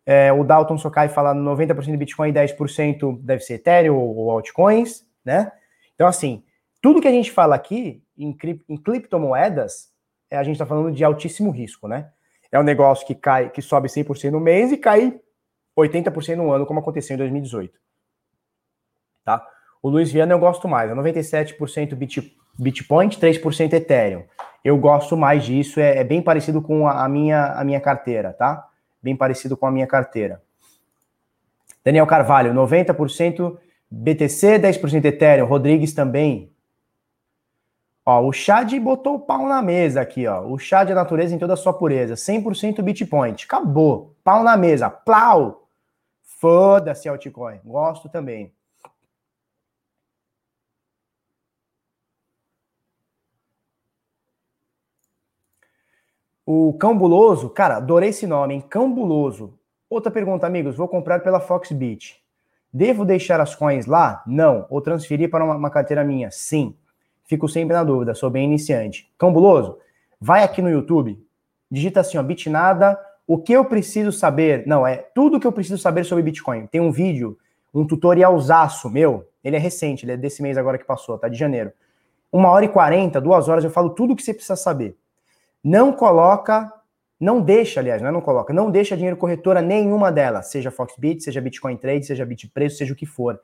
É, 0.04 0.34
o 0.34 0.44
Dalton 0.44 0.78
Sokai 0.80 1.08
fala 1.08 1.36
90% 1.36 1.86
de 1.86 1.98
Bitcoin 1.98 2.30
e 2.30 2.34
10% 2.34 3.20
deve 3.22 3.44
ser 3.44 3.56
Ethereum 3.56 3.98
ou 3.98 4.32
altcoins, 4.32 5.06
né? 5.24 5.52
Então, 5.94 6.08
assim, 6.08 6.44
tudo 6.82 7.02
que 7.02 7.08
a 7.08 7.12
gente 7.12 7.32
fala 7.32 7.56
aqui 7.56 8.02
em, 8.18 8.36
em 8.68 8.78
criptomoedas, 8.78 9.92
é, 10.32 10.38
a 10.38 10.44
gente 10.44 10.56
está 10.56 10.66
falando 10.66 10.92
de 10.92 11.04
altíssimo 11.04 11.52
risco, 11.52 11.88
né? 11.88 12.10
É 12.52 12.60
um 12.60 12.64
negócio 12.64 13.06
que 13.06 13.16
cai, 13.16 13.50
que 13.50 13.62
sobe 13.62 13.88
100% 13.88 14.32
no 14.32 14.40
mês 14.40 14.72
e 14.72 14.78
cai 14.78 15.20
80% 15.78 16.36
no 16.36 16.52
ano, 16.52 16.66
como 16.66 16.80
aconteceu 16.80 17.14
em 17.16 17.18
2018 17.18 17.88
tá? 19.28 19.46
O 19.84 19.90
Luiz 19.90 20.10
Viana 20.10 20.34
eu 20.34 20.40
gosto 20.40 20.70
mais, 20.70 20.90
é 20.90 20.96
97% 20.96 21.94
Bit, 21.96 22.36
Bitpoint, 22.58 23.20
3% 23.20 23.74
Ethereum. 23.74 24.24
Eu 24.64 24.78
gosto 24.78 25.18
mais 25.18 25.44
disso, 25.44 25.82
é, 25.82 25.98
é 25.98 26.04
bem 26.04 26.22
parecido 26.22 26.62
com 26.62 26.88
a, 26.88 27.04
a, 27.04 27.10
minha, 27.10 27.48
a 27.54 27.64
minha 27.64 27.82
carteira, 27.82 28.32
tá? 28.32 28.66
Bem 29.04 29.16
parecido 29.16 29.58
com 29.58 29.68
a 29.68 29.72
minha 29.72 29.86
carteira. 29.86 30.42
Daniel 31.84 32.08
Carvalho, 32.08 32.54
90% 32.54 33.58
BTC, 33.92 34.60
10% 34.60 35.06
Ethereum. 35.06 35.46
Rodrigues 35.46 35.94
também. 35.94 36.52
Ó, 38.10 38.22
o 38.26 38.32
Chad 38.32 38.74
botou 38.80 39.16
o 39.16 39.20
pau 39.20 39.46
na 39.50 39.62
mesa 39.62 40.00
aqui, 40.00 40.26
ó. 40.26 40.42
O 40.48 40.58
Chad 40.58 40.90
é 40.90 40.94
natureza 40.94 41.36
em 41.36 41.38
toda 41.38 41.56
a 41.56 41.58
sua 41.58 41.74
pureza. 41.74 42.16
100% 42.16 42.82
Bitpoint. 42.82 43.44
Acabou. 43.44 44.16
Pau 44.24 44.44
na 44.44 44.56
mesa. 44.56 44.90
Plau. 44.90 45.68
Foda-se, 46.22 47.10
altcoin. 47.10 47.60
Gosto 47.66 48.08
também. 48.08 48.54
O 56.46 56.74
Cambuloso, 56.80 57.50
cara, 57.50 57.76
adorei 57.76 58.12
esse 58.12 58.26
nome, 58.26 58.54
hein? 58.54 58.64
Outra 59.90 60.10
pergunta, 60.10 60.48
amigos, 60.48 60.78
vou 60.78 60.88
comprar 60.88 61.20
pela 61.20 61.42
Foxbit. 61.42 62.24
Devo 62.72 63.04
deixar 63.04 63.42
as 63.42 63.54
coins 63.54 63.86
lá? 63.86 64.24
Não. 64.26 64.66
Ou 64.70 64.80
transferir 64.80 65.30
para 65.30 65.44
uma, 65.44 65.56
uma 65.56 65.70
carteira 65.70 66.06
minha? 66.06 66.32
Sim. 66.32 66.74
Fico 67.28 67.48
sempre 67.48 67.76
na 67.76 67.84
dúvida, 67.84 68.16
sou 68.16 68.30
bem 68.30 68.46
iniciante. 68.46 69.12
Cambuloso, 69.18 69.78
vai 70.20 70.44
aqui 70.44 70.62
no 70.62 70.70
YouTube, 70.70 71.24
digita 71.70 72.00
assim, 72.00 72.18
ó, 72.18 72.24
Bitnada, 72.24 73.00
o 73.28 73.38
que 73.38 73.54
eu 73.54 73.64
preciso 73.66 74.12
saber? 74.12 74.66
Não, 74.66 74.88
é 74.88 74.96
tudo 74.96 75.40
que 75.40 75.46
eu 75.46 75.52
preciso 75.52 75.78
saber 75.78 76.06
sobre 76.06 76.24
Bitcoin. 76.24 76.66
Tem 76.66 76.82
um 76.82 76.92
vídeo, 76.92 77.38
um 77.74 77.86
tutorialzaço 77.86 78.90
meu, 78.90 79.28
ele 79.44 79.56
é 79.56 79.60
recente, 79.60 80.06
ele 80.06 80.14
é 80.14 80.18
desse 80.18 80.42
mês 80.42 80.58
agora 80.58 80.80
que 80.80 80.86
passou, 80.86 81.18
tá? 81.20 81.28
De 81.28 81.38
janeiro. 81.38 81.72
Uma 82.32 82.50
hora 82.50 82.66
e 82.66 82.70
quarenta, 82.70 83.22
duas 83.22 83.48
horas, 83.48 83.64
eu 83.64 83.70
falo 83.70 83.92
tudo 83.92 84.14
o 84.14 84.16
que 84.16 84.24
você 84.24 84.34
precisa 84.34 84.56
saber 84.56 84.98
não 85.64 85.92
coloca, 85.92 86.72
não 87.20 87.42
deixa, 87.42 87.82
aliás, 87.82 88.02
não, 88.02 88.08
é 88.08 88.12
não 88.12 88.22
coloca, 88.22 88.54
não 88.54 88.72
deixa 88.72 88.96
dinheiro 88.96 89.18
corretora 89.18 89.62
nenhuma 89.62 90.12
delas, 90.12 90.48
seja 90.48 90.72
Foxbit, 90.72 91.22
seja 91.22 91.42
Bitcoin 91.42 91.76
Trade, 91.76 92.06
seja 92.06 92.26
Bitpreço, 92.26 92.78
seja 92.78 92.94
o 92.94 92.96
que 92.96 93.06
for. 93.06 93.38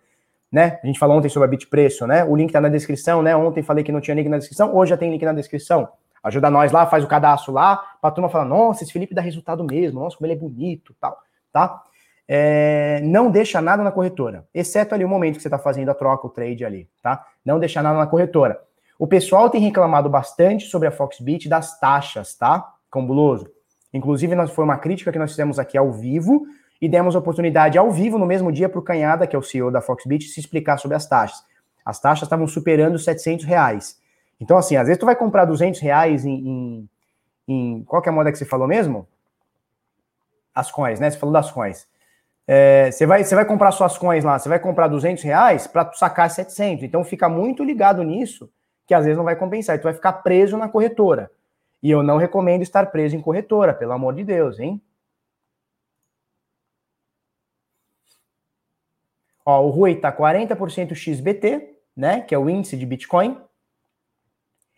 Né? 0.54 0.80
A 0.84 0.86
gente 0.86 1.00
falou 1.00 1.18
ontem 1.18 1.30
sobre 1.30 1.48
a 1.48 1.50
Bitpreço, 1.50 2.06
né? 2.06 2.24
O 2.24 2.36
link 2.36 2.52
tá 2.52 2.62
na 2.62 2.70
descrição, 2.70 3.24
né? 3.24 3.36
Ontem 3.36 3.64
falei 3.64 3.84
que 3.84 3.92
não 3.92 4.00
tinha 4.00 4.14
link 4.14 4.30
na 4.30 4.38
descrição, 4.38 4.76
hoje 4.76 4.92
já 4.92 4.98
tem 4.98 5.10
link 5.10 5.26
na 5.26 5.34
descrição. 5.34 5.90
Ajuda 6.24 6.48
nós 6.52 6.72
lá, 6.72 6.86
faz 6.86 7.04
o 7.04 7.08
cadastro 7.08 7.52
lá, 7.52 7.78
pra 8.00 8.12
turma 8.12 8.30
falar, 8.30 8.46
nossa, 8.46 8.84
esse 8.84 8.94
Felipe 8.94 9.16
dá 9.16 9.22
resultado 9.22 9.64
mesmo, 9.64 10.00
nossa, 10.00 10.16
como 10.16 10.28
ele 10.28 10.34
é 10.34 10.38
bonito, 10.38 10.96
tal, 11.02 11.18
tá? 11.52 11.82
É, 12.28 13.02
não 13.04 13.32
deixa 13.32 13.60
nada 13.62 13.84
na 13.84 13.92
corretora, 13.92 14.48
exceto 14.54 14.94
ali 14.94 15.04
o 15.04 15.10
momento 15.10 15.38
que 15.38 15.42
você 15.42 15.48
está 15.48 15.58
fazendo 15.58 15.90
a 15.90 15.96
troca, 15.96 16.28
o 16.28 16.30
trade 16.30 16.64
ali, 16.64 16.88
tá? 17.02 17.26
Não 17.44 17.60
deixa 17.60 17.82
nada 17.82 17.98
na 17.98 18.06
corretora. 18.06 18.62
O 19.00 19.08
pessoal 19.08 19.50
tem 19.50 19.60
reclamado 19.60 20.08
bastante 20.08 20.66
sobre 20.68 20.88
a 20.88 20.92
Foxbit 20.92 21.50
das 21.50 21.80
taxas, 21.80 22.36
tá? 22.36 22.64
Cambuloso. 22.92 23.50
Inclusive, 23.92 24.36
nós, 24.36 24.52
foi 24.52 24.64
uma 24.64 24.78
crítica 24.78 25.12
que 25.12 25.20
nós 25.20 25.32
fizemos 25.32 25.58
aqui 25.58 25.78
ao 25.78 25.92
vivo 25.92 26.46
e 26.84 26.90
demos 26.90 27.16
oportunidade 27.16 27.78
ao 27.78 27.90
vivo 27.90 28.18
no 28.18 28.26
mesmo 28.26 28.52
dia 28.52 28.68
para 28.68 28.78
o 28.78 28.82
Canhada, 28.82 29.26
que 29.26 29.34
é 29.34 29.40
o 29.40 29.42
CEO 29.42 29.72
da 29.72 29.80
Foxbit, 29.80 30.28
se 30.28 30.42
explicar 30.42 30.78
sobre 30.78 30.98
as 30.98 31.08
taxas. 31.08 31.42
As 31.86 31.98
taxas 31.98 32.24
estavam 32.24 32.46
superando 32.46 33.00
700 33.00 33.46
reais. 33.46 33.98
Então, 34.38 34.58
assim, 34.58 34.76
às 34.76 34.88
vezes 34.88 35.00
tu 35.00 35.06
vai 35.06 35.16
comprar 35.16 35.46
200 35.46 35.80
reais 35.80 36.26
em, 36.26 36.46
em, 36.46 36.90
em 37.48 37.84
qual 37.86 38.02
que 38.02 38.10
é 38.10 38.12
a 38.12 38.14
moda 38.14 38.30
que 38.34 38.38
você 38.38 38.44
falou 38.44 38.68
mesmo? 38.68 39.08
As 40.54 40.70
coins, 40.70 41.00
né? 41.00 41.10
Você 41.10 41.18
falou 41.18 41.32
das 41.32 41.50
coins. 41.50 41.88
É, 42.46 42.92
você, 42.92 43.06
vai, 43.06 43.24
você 43.24 43.34
vai 43.34 43.46
comprar 43.46 43.72
suas 43.72 43.98
coins 43.98 44.26
lá, 44.26 44.38
você 44.38 44.50
vai 44.50 44.60
comprar 44.60 44.90
200 44.90 45.24
reais 45.24 45.66
para 45.66 45.90
sacar 45.94 46.30
700. 46.30 46.84
Então, 46.84 47.02
fica 47.06 47.30
muito 47.30 47.64
ligado 47.64 48.04
nisso 48.04 48.52
que 48.86 48.94
às 48.94 49.06
vezes 49.06 49.18
não 49.18 49.24
vai 49.24 49.38
compensar, 49.38 49.78
e 49.78 49.80
tu 49.80 49.84
vai 49.84 49.94
ficar 49.94 50.12
preso 50.12 50.58
na 50.58 50.68
corretora. 50.68 51.32
E 51.82 51.90
eu 51.90 52.04
não 52.04 52.18
recomendo 52.18 52.62
estar 52.62 52.88
preso 52.88 53.16
em 53.16 53.22
corretora, 53.22 53.74
pelo 53.74 53.94
amor 53.94 54.14
de 54.16 54.26
Deus, 54.26 54.60
hein? 54.60 54.82
Ó, 59.46 59.66
o 59.66 59.70
Rui 59.70 59.96
tá 59.96 60.12
40% 60.12 60.94
XBT, 60.94 61.78
né, 61.96 62.22
que 62.22 62.34
é 62.34 62.38
o 62.38 62.50
índice 62.50 62.78
de 62.78 62.86
Bitcoin. 62.86 63.38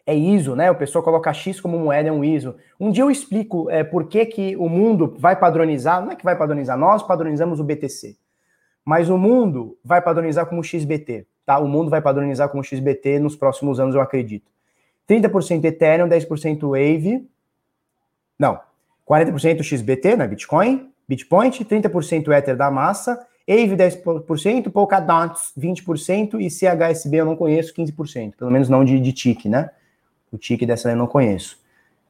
É 0.08 0.14
ISO, 0.14 0.56
né? 0.56 0.70
O 0.70 0.76
pessoal 0.76 1.04
coloca 1.04 1.34
X 1.34 1.60
como 1.60 1.80
moeda, 1.80 2.10
é 2.10 2.12
um 2.12 2.24
ISO. 2.24 2.56
Um 2.80 2.92
dia 2.92 3.04
eu 3.04 3.10
explico 3.10 3.70
é, 3.72 3.84
por 3.84 4.08
que, 4.08 4.24
que 4.28 4.56
o 4.56 4.70
mundo 4.70 5.16
vai 5.18 5.36
padronizar, 5.36 6.00
não 6.04 6.12
é 6.12 6.16
que 6.16 6.24
vai 6.24 6.38
padronizar, 6.38 6.78
nós 6.78 7.02
padronizamos 7.02 7.60
o 7.60 7.64
BTC. 7.64 8.16
Mas 8.86 9.10
o 9.10 9.18
mundo 9.18 9.80
vai 9.84 10.00
padronizar 10.00 10.46
como 10.46 10.64
XBT. 10.64 11.26
Tá? 11.44 11.58
O 11.58 11.68
mundo 11.68 11.90
vai 11.90 12.02
padronizar 12.02 12.50
como 12.50 12.64
XBT 12.64 13.18
nos 13.18 13.36
próximos 13.36 13.80
anos, 13.80 13.96
eu 13.96 14.02
acredito. 14.02 14.52
30% 15.10 15.64
Ethereum, 15.64 16.08
10% 16.08 16.70
Wave. 16.70 17.28
Não, 18.38 18.60
40% 19.08 19.64
XBT, 19.64 20.18
né? 20.18 20.28
Bitcoin, 20.28 20.92
Bitpoint, 21.08 21.64
30% 21.64 22.32
Ether 22.32 22.58
da 22.58 22.72
massa, 22.72 23.26
Wave 23.48 23.76
10%, 23.76 24.72
Polkadot 24.72 25.36
20% 25.58 26.40
e 26.40 26.50
CHSB 26.50 27.18
eu 27.18 27.26
não 27.26 27.36
conheço 27.36 27.74
15%, 27.74 28.36
pelo 28.36 28.50
menos 28.50 28.68
não 28.70 28.84
de, 28.84 29.00
de 29.00 29.14
TIC, 29.14 29.48
né? 29.48 29.70
O 30.32 30.38
tique 30.38 30.66
dessa 30.66 30.90
eu 30.92 30.96
não 30.96 31.08
conheço. 31.08 31.58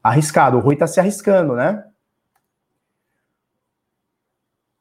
Arriscado. 0.02 0.56
O 0.56 0.60
Rui 0.60 0.76
tá 0.76 0.86
se 0.86 0.98
arriscando, 0.98 1.54
né? 1.54 1.84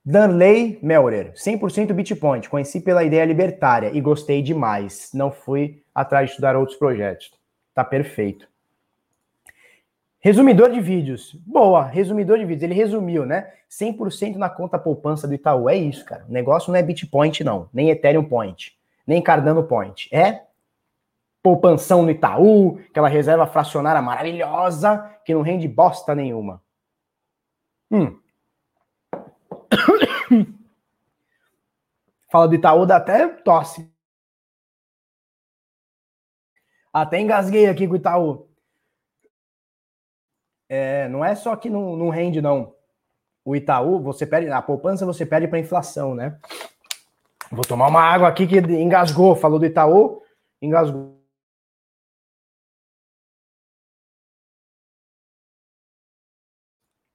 Danley 0.03 0.79
Melrer, 0.81 1.33
100% 1.33 1.91
Bitpoint. 1.93 2.47
Conheci 2.47 2.79
pela 2.79 3.03
ideia 3.03 3.25
libertária 3.25 3.91
e 3.93 3.99
gostei 3.99 4.41
demais. 4.41 5.09
Não 5.13 5.31
fui 5.31 5.83
atrás 5.93 6.27
de 6.27 6.31
estudar 6.31 6.55
outros 6.55 6.77
projetos. 6.77 7.31
Tá 7.73 7.83
perfeito. 7.83 8.47
Resumidor 10.25 10.71
de 10.71 10.81
vídeos. 10.81 11.35
Boa, 11.45 11.83
resumidor 11.83 12.39
de 12.39 12.45
vídeos. 12.45 12.63
Ele 12.63 12.73
resumiu, 12.73 13.27
né? 13.27 13.53
100% 13.69 14.37
na 14.37 14.49
conta 14.49 14.79
poupança 14.79 15.27
do 15.27 15.35
Itaú. 15.35 15.69
É 15.69 15.75
isso, 15.75 16.03
cara. 16.03 16.25
O 16.27 16.31
negócio 16.31 16.71
não 16.71 16.79
é 16.79 16.81
Bitpoint, 16.81 17.43
não. 17.43 17.69
Nem 17.71 17.91
Ethereum 17.91 18.23
Point. 18.23 18.75
Nem 19.05 19.21
Cardano 19.21 19.63
Point. 19.63 20.09
É 20.11 20.47
poupanção 21.43 22.01
no 22.01 22.09
Itaú, 22.09 22.79
aquela 22.89 23.07
reserva 23.07 23.45
fracionária 23.45 24.01
maravilhosa 24.01 24.97
que 25.23 25.31
não 25.31 25.43
rende 25.43 25.67
bosta 25.67 26.15
nenhuma. 26.15 26.59
Hum. 27.91 28.19
Fala 32.31 32.47
do 32.47 32.55
Itaú, 32.55 32.83
dá 32.87 32.95
até 32.95 33.27
tosse. 33.27 33.87
Até 36.91 37.19
engasguei 37.19 37.67
aqui 37.67 37.87
com 37.87 37.93
o 37.93 37.97
Itaú. 37.97 38.54
É, 40.75 41.07
não 41.07 41.23
é 41.23 41.33
só 41.35 41.55
que 41.55 41.69
não, 41.69 41.95
não 41.95 42.09
rende, 42.09 42.41
não. 42.41 42.75
O 43.45 43.55
Itaú, 43.55 44.01
você 44.01 44.25
perde, 44.25 44.49
a 44.49 44.61
poupança 44.61 45.05
você 45.05 45.25
perde 45.25 45.47
para 45.47 45.59
inflação, 45.59 46.13
né? 46.13 46.37
Vou 47.49 47.63
tomar 47.63 47.87
uma 47.87 48.01
água 48.01 48.27
aqui 48.27 48.45
que 48.45 48.57
engasgou. 48.57 49.35
Falou 49.35 49.57
do 49.57 49.65
Itaú, 49.65 50.21
engasgou. 50.61 51.15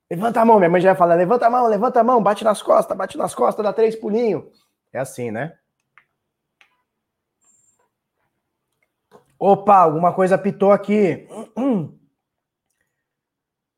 Levanta 0.09 0.41
a 0.41 0.45
mão, 0.45 0.57
minha 0.57 0.69
mãe 0.69 0.81
já 0.81 0.89
ia 0.89 0.95
falar, 0.95 1.15
levanta 1.15 1.47
a 1.47 1.49
mão, 1.49 1.67
levanta 1.67 1.99
a 2.01 2.03
mão, 2.03 2.21
bate 2.21 2.43
nas 2.43 2.61
costas, 2.61 2.97
bate 2.97 3.17
nas 3.17 3.33
costas, 3.33 3.63
dá 3.63 3.71
três 3.71 3.95
pulinhos. 3.95 4.43
É 4.91 4.99
assim, 4.99 5.31
né? 5.31 5.57
Opa, 9.39 9.77
alguma 9.77 10.13
coisa 10.13 10.37
pitou 10.37 10.71
aqui. 10.71 11.27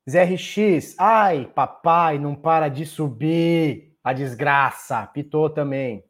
ZRX, 0.08 0.96
ai, 0.98 1.46
papai, 1.54 2.18
não 2.18 2.34
para 2.34 2.68
de 2.68 2.84
subir. 2.84 3.94
A 4.02 4.12
desgraça, 4.12 5.06
pitou 5.06 5.48
também. 5.48 6.04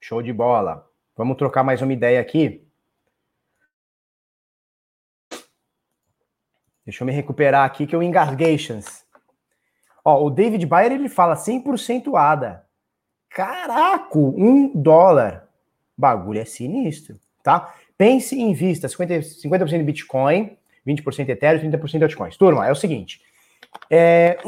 Show 0.00 0.20
de 0.20 0.32
bola. 0.32 0.90
Vamos 1.16 1.36
trocar 1.36 1.62
mais 1.62 1.80
uma 1.80 1.92
ideia 1.92 2.20
aqui. 2.20 2.66
Deixa 6.84 7.02
eu 7.02 7.06
me 7.06 7.12
recuperar 7.12 7.64
aqui 7.64 7.86
que 7.86 7.94
eu 7.94 8.02
engasgations. 8.02 9.04
Ó, 10.04 10.24
o 10.24 10.30
David 10.30 10.66
Bayer 10.66 10.92
ele 10.92 11.08
fala 11.08 11.34
100% 11.34 12.14
ADA. 12.16 12.66
Caraca, 13.30 14.18
um 14.18 14.72
dólar. 14.74 15.48
Bagulho 15.96 16.40
é 16.40 16.44
sinistro, 16.44 17.18
tá? 17.42 17.74
Pense 17.96 18.38
em 18.38 18.52
vista 18.52 18.86
50%, 18.88 19.22
50 19.22 19.64
de 19.64 19.82
Bitcoin, 19.82 20.56
20% 20.86 21.28
Ethereum, 21.28 21.70
30% 21.70 22.02
altcoins. 22.02 22.36
Turma, 22.36 22.66
é 22.66 22.72
o 22.72 22.76
seguinte. 22.76 23.20
É, 23.90 24.38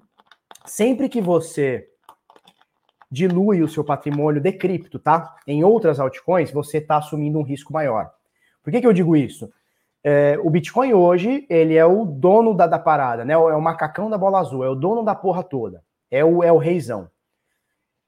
sempre 0.64 1.08
que 1.08 1.20
você 1.20 1.88
dilui 3.10 3.62
o 3.62 3.68
seu 3.68 3.84
patrimônio 3.84 4.40
de 4.40 4.52
cripto, 4.52 4.98
tá? 4.98 5.36
Em 5.46 5.62
outras 5.62 6.00
altcoins, 6.00 6.50
você 6.50 6.78
está 6.78 6.96
assumindo 6.96 7.38
um 7.38 7.44
risco 7.44 7.72
maior. 7.72 8.10
Por 8.62 8.72
que, 8.72 8.80
que 8.80 8.86
eu 8.86 8.92
digo 8.92 9.16
isso? 9.16 9.52
É, 10.02 10.38
o 10.42 10.50
Bitcoin 10.50 10.92
hoje, 10.92 11.46
ele 11.48 11.76
é 11.76 11.84
o 11.84 12.04
dono 12.04 12.54
da, 12.54 12.66
da 12.66 12.78
parada, 12.78 13.24
né? 13.24 13.34
É 13.34 13.36
o 13.38 13.60
macacão 13.60 14.10
da 14.10 14.18
bola 14.18 14.40
azul, 14.40 14.64
é 14.64 14.68
o 14.68 14.74
dono 14.74 15.02
da 15.02 15.14
porra 15.14 15.42
toda. 15.42 15.82
É 16.10 16.24
o, 16.24 16.42
é 16.42 16.52
o 16.52 16.58
reizão. 16.58 17.08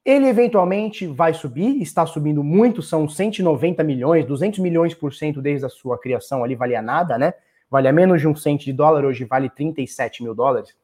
Ele 0.05 0.27
eventualmente 0.27 1.05
vai 1.05 1.33
subir, 1.33 1.81
está 1.81 2.05
subindo 2.05 2.43
muito, 2.43 2.81
são 2.81 3.09
190 3.09 3.83
milhões, 3.83 4.25
200 4.25 4.59
milhões 4.59 4.93
por 4.93 5.13
cento 5.13 5.41
desde 5.41 5.65
a 5.65 5.69
sua 5.69 5.99
criação 5.99 6.43
ali, 6.43 6.55
valia 6.55 6.81
nada, 6.81 7.17
né? 7.17 7.33
Valia 7.69 7.91
menos 7.91 8.21
de 8.21 8.27
um 8.27 8.35
cento 8.35 8.63
de 8.63 8.73
dólar, 8.73 9.05
hoje 9.05 9.25
vale 9.25 9.49
37 9.49 10.23
mil 10.23 10.33
dólares. 10.33 10.75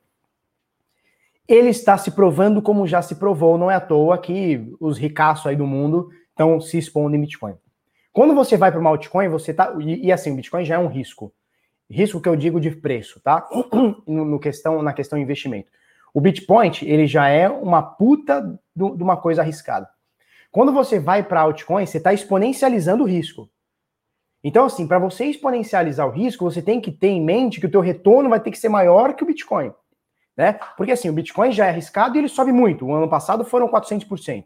Ele 1.47 1.69
está 1.69 1.97
se 1.97 2.11
provando 2.11 2.61
como 2.61 2.87
já 2.87 3.01
se 3.01 3.15
provou, 3.15 3.57
não 3.57 3.69
é 3.69 3.75
à 3.75 3.81
toa 3.81 4.17
que 4.17 4.73
os 4.79 4.97
ricaços 4.97 5.47
aí 5.47 5.55
do 5.55 5.67
mundo 5.67 6.09
estão 6.29 6.59
se 6.59 6.77
expondo 6.77 7.15
em 7.15 7.21
Bitcoin. 7.21 7.55
Quando 8.11 8.35
você 8.35 8.55
vai 8.55 8.71
para 8.71 8.79
uma 8.79 8.91
altcoin, 8.91 9.27
você 9.27 9.53
tá. 9.53 9.73
E, 9.79 10.07
e, 10.07 10.11
assim, 10.11 10.35
Bitcoin 10.35 10.63
já 10.63 10.75
é 10.75 10.79
um 10.79 10.87
risco. 10.87 11.33
Risco 11.89 12.21
que 12.21 12.29
eu 12.29 12.35
digo 12.35 12.61
de 12.61 12.71
preço, 12.71 13.19
tá? 13.19 13.47
No, 14.05 14.25
no 14.25 14.39
questão, 14.39 14.81
na 14.81 14.93
questão 14.93 15.17
investimento. 15.17 15.71
O 16.13 16.21
Bitpoint, 16.21 16.85
ele 16.85 17.07
já 17.07 17.27
é 17.27 17.49
uma 17.49 17.81
puta 17.81 18.41
de 18.75 19.03
uma 19.03 19.17
coisa 19.17 19.41
arriscada. 19.41 19.89
Quando 20.51 20.71
você 20.71 20.99
vai 20.99 21.23
para 21.23 21.41
altcoin, 21.41 21.85
você 21.85 21.97
está 21.97 22.13
exponencializando 22.13 23.03
o 23.03 23.07
risco. 23.07 23.49
Então, 24.43 24.65
assim, 24.65 24.87
para 24.87 24.99
você 24.99 25.25
exponencializar 25.25 26.07
o 26.07 26.11
risco, 26.11 26.43
você 26.43 26.61
tem 26.61 26.81
que 26.81 26.91
ter 26.91 27.07
em 27.07 27.23
mente 27.23 27.59
que 27.59 27.65
o 27.65 27.71
teu 27.71 27.81
retorno 27.81 28.29
vai 28.29 28.39
ter 28.39 28.51
que 28.51 28.57
ser 28.57 28.69
maior 28.69 29.13
que 29.13 29.23
o 29.23 29.27
Bitcoin. 29.27 29.71
Né? 30.35 30.53
Porque 30.75 30.91
assim, 30.91 31.09
o 31.09 31.13
Bitcoin 31.13 31.51
já 31.51 31.67
é 31.67 31.69
arriscado 31.69 32.15
e 32.15 32.19
ele 32.19 32.27
sobe 32.27 32.51
muito. 32.51 32.85
O 32.85 32.93
ano 32.93 33.07
passado 33.07 33.45
foram 33.45 33.69
400%. 33.69 34.45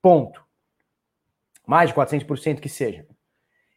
Ponto 0.00 0.48
mais 1.68 1.90
de 1.90 1.94
400% 1.94 2.60
que 2.60 2.68
seja. 2.70 3.06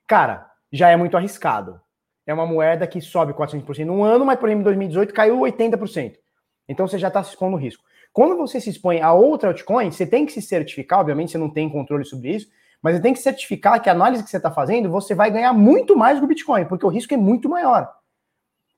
Cara, 0.08 0.50
já 0.72 0.90
é 0.90 0.96
muito 0.96 1.18
arriscado. 1.18 1.82
É 2.26 2.34
uma 2.34 2.46
moeda 2.46 2.88
que 2.88 3.02
sobe 3.02 3.34
400% 3.34 3.84
num 3.84 4.02
ano, 4.02 4.26
mas, 4.26 4.40
por 4.40 4.48
exemplo, 4.48 4.62
em 4.62 4.64
2018 4.64 5.14
caiu 5.14 5.40
80%. 5.40 6.16
Então 6.70 6.88
você 6.88 6.98
já 6.98 7.10
está 7.10 7.22
se 7.22 7.32
expondo 7.32 7.58
risco. 7.58 7.84
Quando 8.14 8.38
você 8.38 8.62
se 8.62 8.70
expõe 8.70 9.02
a 9.02 9.12
outra 9.12 9.50
altcoin, 9.50 9.92
você 9.92 10.06
tem 10.06 10.26
que 10.26 10.32
se 10.32 10.42
certificar, 10.42 11.02
obviamente 11.02 11.32
você 11.32 11.38
não 11.38 11.50
tem 11.50 11.70
controle 11.70 12.06
sobre 12.06 12.34
isso, 12.34 12.48
mas 12.82 12.96
você 12.96 13.02
tem 13.02 13.14
que 13.14 13.20
certificar 13.20 13.82
que 13.82 13.90
a 13.90 13.94
análise 13.94 14.24
que 14.24 14.30
você 14.30 14.38
está 14.38 14.50
fazendo, 14.50 14.90
você 14.90 15.14
vai 15.14 15.30
ganhar 15.30 15.54
muito 15.54 15.96
mais 15.96 16.20
do 16.20 16.28
Bitcoin, 16.28 16.66
porque 16.66 16.86
o 16.86 16.90
risco 16.90 17.14
é 17.14 17.18
muito 17.18 17.48
maior. 17.48 17.92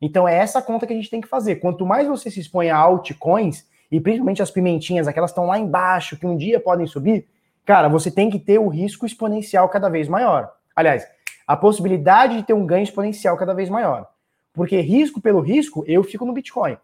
Então 0.01 0.27
é 0.27 0.35
essa 0.35 0.61
conta 0.61 0.85
que 0.85 0.93
a 0.93 0.95
gente 0.95 1.09
tem 1.09 1.21
que 1.21 1.27
fazer. 1.27 1.55
Quanto 1.57 1.85
mais 1.85 2.07
você 2.07 2.29
se 2.29 2.39
expõe 2.39 2.69
a 2.69 2.77
altcoins, 2.77 3.65
e 3.89 4.01
principalmente 4.01 4.41
as 4.41 4.51
pimentinhas, 4.51 5.07
aquelas 5.07 5.31
estão 5.31 5.45
lá 5.45 5.57
embaixo, 5.57 6.17
que 6.17 6.25
um 6.25 6.35
dia 6.35 6.59
podem 6.59 6.85
subir, 6.85 7.27
cara, 7.63 7.87
você 7.87 8.11
tem 8.11 8.29
que 8.29 8.39
ter 8.39 8.59
o 8.59 8.67
risco 8.67 9.05
exponencial 9.05 9.69
cada 9.69 9.87
vez 9.87 10.07
maior. 10.07 10.51
Aliás, 10.75 11.07
a 11.47 11.55
possibilidade 11.55 12.37
de 12.37 12.43
ter 12.43 12.53
um 12.53 12.65
ganho 12.65 12.83
exponencial 12.83 13.37
cada 13.37 13.53
vez 13.53 13.69
maior. 13.69 14.09
Porque 14.51 14.81
risco 14.81 15.21
pelo 15.21 15.39
risco, 15.39 15.83
eu 15.87 16.03
fico 16.03 16.25
no 16.25 16.33
Bitcoin. 16.33 16.77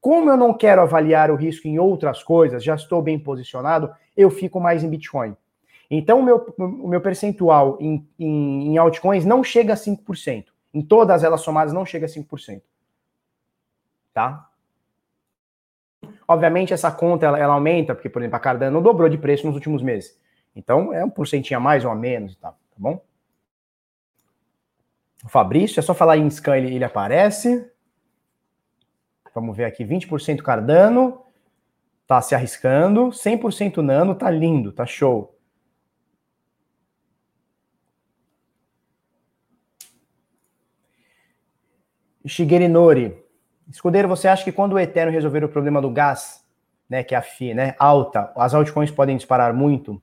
Como 0.00 0.30
eu 0.30 0.36
não 0.36 0.52
quero 0.52 0.82
avaliar 0.82 1.30
o 1.30 1.36
risco 1.36 1.66
em 1.66 1.78
outras 1.78 2.22
coisas, 2.22 2.62
já 2.62 2.74
estou 2.74 3.00
bem 3.00 3.18
posicionado, 3.18 3.90
eu 4.16 4.30
fico 4.30 4.60
mais 4.60 4.84
em 4.84 4.90
Bitcoin. 4.90 5.36
Então, 5.90 6.20
o 6.20 6.22
meu, 6.22 6.54
o 6.58 6.88
meu 6.88 7.00
percentual 7.00 7.78
em, 7.80 8.08
em, 8.18 8.68
em 8.68 8.78
altcoins 8.78 9.24
não 9.24 9.44
chega 9.44 9.72
a 9.72 9.76
5%. 9.76 10.46
Em 10.74 10.82
todas 10.82 11.22
elas 11.22 11.40
somadas, 11.40 11.72
não 11.72 11.86
chega 11.86 12.06
a 12.06 12.08
5%. 12.08 12.60
Tá? 14.12 14.50
Obviamente, 16.28 16.72
essa 16.72 16.90
conta 16.90 17.26
ela, 17.26 17.38
ela 17.38 17.54
aumenta, 17.54 17.94
porque, 17.94 18.08
por 18.08 18.20
exemplo, 18.20 18.36
a 18.36 18.40
Cardano 18.40 18.82
dobrou 18.82 19.08
de 19.08 19.16
preço 19.16 19.46
nos 19.46 19.54
últimos 19.54 19.82
meses. 19.82 20.18
Então 20.54 20.92
é 20.92 21.04
um 21.04 21.10
porcentinho 21.10 21.58
a 21.58 21.62
mais 21.62 21.84
ou 21.84 21.90
a 21.90 21.94
menos 21.94 22.32
e 22.32 22.36
tal, 22.38 22.52
tá 22.52 22.76
bom? 22.76 23.04
O 25.22 25.28
Fabrício, 25.28 25.78
é 25.78 25.82
só 25.82 25.92
falar 25.92 26.16
em 26.16 26.30
scan, 26.30 26.56
ele, 26.56 26.74
ele 26.74 26.84
aparece. 26.84 27.70
Vamos 29.34 29.56
ver 29.56 29.64
aqui, 29.64 29.84
20% 29.84 30.40
Cardano, 30.42 31.22
tá 32.06 32.22
se 32.22 32.34
arriscando, 32.34 33.08
100% 33.08 33.78
Nano, 33.78 34.14
tá 34.14 34.30
lindo, 34.30 34.72
tá 34.72 34.86
show. 34.86 35.35
Shigeru 42.26 42.68
Nori, 42.68 43.24
escudeiro, 43.70 44.08
você 44.08 44.26
acha 44.26 44.42
que 44.42 44.52
quando 44.52 44.72
o 44.72 44.78
Ethereum 44.78 45.12
resolver 45.12 45.44
o 45.44 45.48
problema 45.48 45.80
do 45.80 45.90
gás, 45.90 46.44
né, 46.88 47.02
que 47.02 47.14
é 47.14 47.18
a 47.18 47.22
FI, 47.22 47.54
né, 47.54 47.74
alta, 47.78 48.32
as 48.36 48.54
altcoins 48.54 48.90
podem 48.90 49.16
disparar 49.16 49.54
muito? 49.54 50.00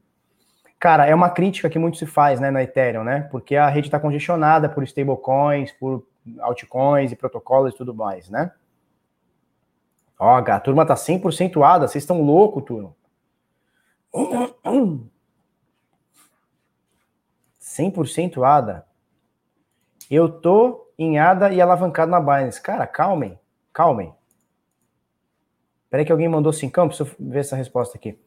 Cara, 0.80 1.06
é 1.06 1.16
uma 1.16 1.30
crítica 1.30 1.70
que 1.70 1.80
muito 1.80 1.98
se 1.98 2.06
faz, 2.06 2.40
né, 2.40 2.52
na 2.52 2.62
Ethereum, 2.62 3.06
né? 3.06 3.22
Porque 3.32 3.56
a 3.56 3.70
rede 3.70 3.88
está 3.88 4.00
congestionada 4.00 4.68
por 4.68 4.84
stablecoins, 4.84 5.72
por 5.72 6.06
altcoins 6.42 7.12
e 7.12 7.16
protocolos 7.16 7.74
e 7.74 7.78
tudo 7.78 7.94
mais, 7.94 8.30
né? 8.30 8.52
Ó, 10.20 10.36
a 10.36 10.60
turma 10.60 10.86
tá 10.86 10.96
100% 10.96 11.64
ADA, 11.64 11.88
vocês 11.88 12.04
estão 12.04 12.22
loucos, 12.22 12.64
turma. 12.64 12.94
100% 17.60 18.44
ADA. 18.44 18.86
Eu 20.12 20.30
tô 20.30 20.83
em 20.98 21.18
ADA 21.20 21.52
e 21.52 21.62
alavancado 21.62 22.12
na 22.12 22.20
Binance. 22.20 22.62
Cara, 22.62 22.86
calmem, 22.86 23.40
calmem. 23.72 24.14
Peraí 25.90 26.06
que 26.06 26.12
alguém 26.12 26.28
mandou 26.28 26.52
5, 26.52 26.88
preciso 26.88 27.16
ver 27.20 27.40
essa 27.40 27.56
resposta 27.56 27.98
aqui. 27.98 28.18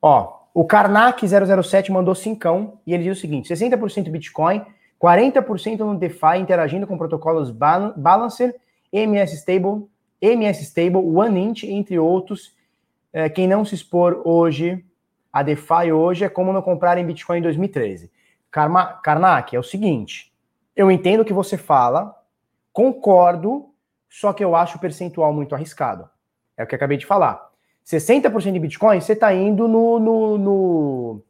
Ó, 0.00 0.46
o 0.54 0.64
Karnak 0.64 1.26
007 1.26 1.92
mandou 1.92 2.14
cincão 2.14 2.80
e 2.86 2.94
ele 2.94 3.04
diz 3.04 3.18
o 3.18 3.20
seguinte: 3.20 3.52
60% 3.52 4.10
Bitcoin, 4.10 4.64
40% 5.00 5.78
no 5.80 5.98
DeFi 5.98 6.38
interagindo 6.38 6.86
com 6.86 6.96
protocolos 6.96 7.50
Balancer, 7.50 8.54
MS 8.92 9.34
Stable, 9.36 9.86
MS 10.20 10.62
Stable, 10.62 10.98
OneInt, 10.98 11.64
entre 11.64 11.98
outros. 11.98 12.54
É, 13.12 13.28
quem 13.28 13.46
não 13.46 13.64
se 13.64 13.74
expor 13.74 14.22
hoje 14.24 14.84
a 15.32 15.42
DeFi 15.42 15.92
hoje 15.92 16.24
é 16.24 16.30
como 16.30 16.50
não 16.50 16.62
comprar 16.62 16.96
em 16.96 17.04
Bitcoin 17.04 17.38
em 17.38 17.42
2013. 17.42 18.10
Karma, 18.50 18.86
Karnak, 19.02 19.54
é 19.54 19.58
o 19.58 19.62
seguinte, 19.62 20.32
eu 20.76 20.90
entendo 20.90 21.20
o 21.20 21.24
que 21.24 21.32
você 21.32 21.56
fala, 21.56 22.14
concordo, 22.72 23.70
só 24.08 24.32
que 24.32 24.44
eu 24.44 24.54
acho 24.54 24.76
o 24.76 24.80
percentual 24.80 25.32
muito 25.32 25.54
arriscado. 25.54 26.08
É 26.56 26.62
o 26.62 26.66
que 26.66 26.74
eu 26.74 26.76
acabei 26.76 26.98
de 26.98 27.06
falar. 27.06 27.50
60% 27.84 28.52
de 28.52 28.58
Bitcoin, 28.58 29.00
você 29.00 29.14
está 29.14 29.32
indo 29.32 29.66
no. 29.66 29.98
no, 29.98 30.38
no 30.38 31.22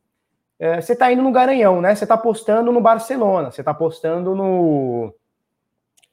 é, 0.59 0.81
você 0.81 0.95
está 0.95 1.13
indo 1.13 1.23
no 1.23 1.31
Garanhão, 1.31 1.81
né? 1.81 1.95
Você 1.95 2.05
está 2.05 2.15
apostando 2.15 2.73
no 2.73 2.81
Barcelona, 2.81 3.51
você 3.51 3.61
está 3.61 3.71
apostando 3.71 4.35
no. 4.35 5.15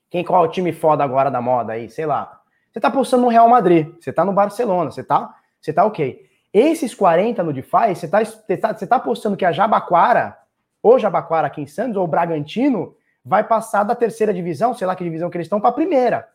Quem 0.10 0.24
qual 0.24 0.46
é 0.46 0.48
o 0.48 0.52
time 0.52 0.72
foda 0.72 1.04
agora 1.04 1.32
da 1.32 1.42
moda 1.42 1.74
aí? 1.74 1.90
Sei 1.90 2.06
lá. 2.06 2.42
Você 2.72 2.80
está 2.80 2.90
apostando 2.90 3.24
no 3.24 3.30
Real 3.30 3.48
Madrid, 3.48 3.94
você 4.00 4.10
está 4.10 4.26
no 4.26 4.34
Barcelona, 4.34 4.92
você 4.92 5.02
está 5.02 5.34
você 5.62 5.72
tá 5.72 5.86
ok. 5.86 6.26
Esses 6.54 6.94
40 6.94 7.42
no 7.42 7.54
DeFi, 7.54 7.96
você 7.96 8.06
está 8.06 8.24
você 8.24 8.58
tá, 8.58 8.74
você 8.74 8.86
tá 8.86 8.96
apostando 8.98 9.38
que 9.38 9.46
a 9.46 9.52
Jabaquara, 9.52 10.38
ou 10.82 11.00
Jabaquara 11.00 11.48
aqui 11.48 11.62
em 11.62 11.68
Santos, 11.68 11.96
ou 11.96 12.06
Bragantino, 12.06 12.96
vai 13.24 13.44
passar 13.44 13.84
da 13.84 13.95
terceira 13.95 14.34
divisão, 14.34 14.74
sei 14.74 14.86
lá 14.86 14.95
que 14.95 15.04
divisão 15.04 15.30
que 15.30 15.38
eles 15.38 15.45
estão, 15.45 15.62
para 15.62 15.70
a 15.70 15.74
primeira. 15.74 16.28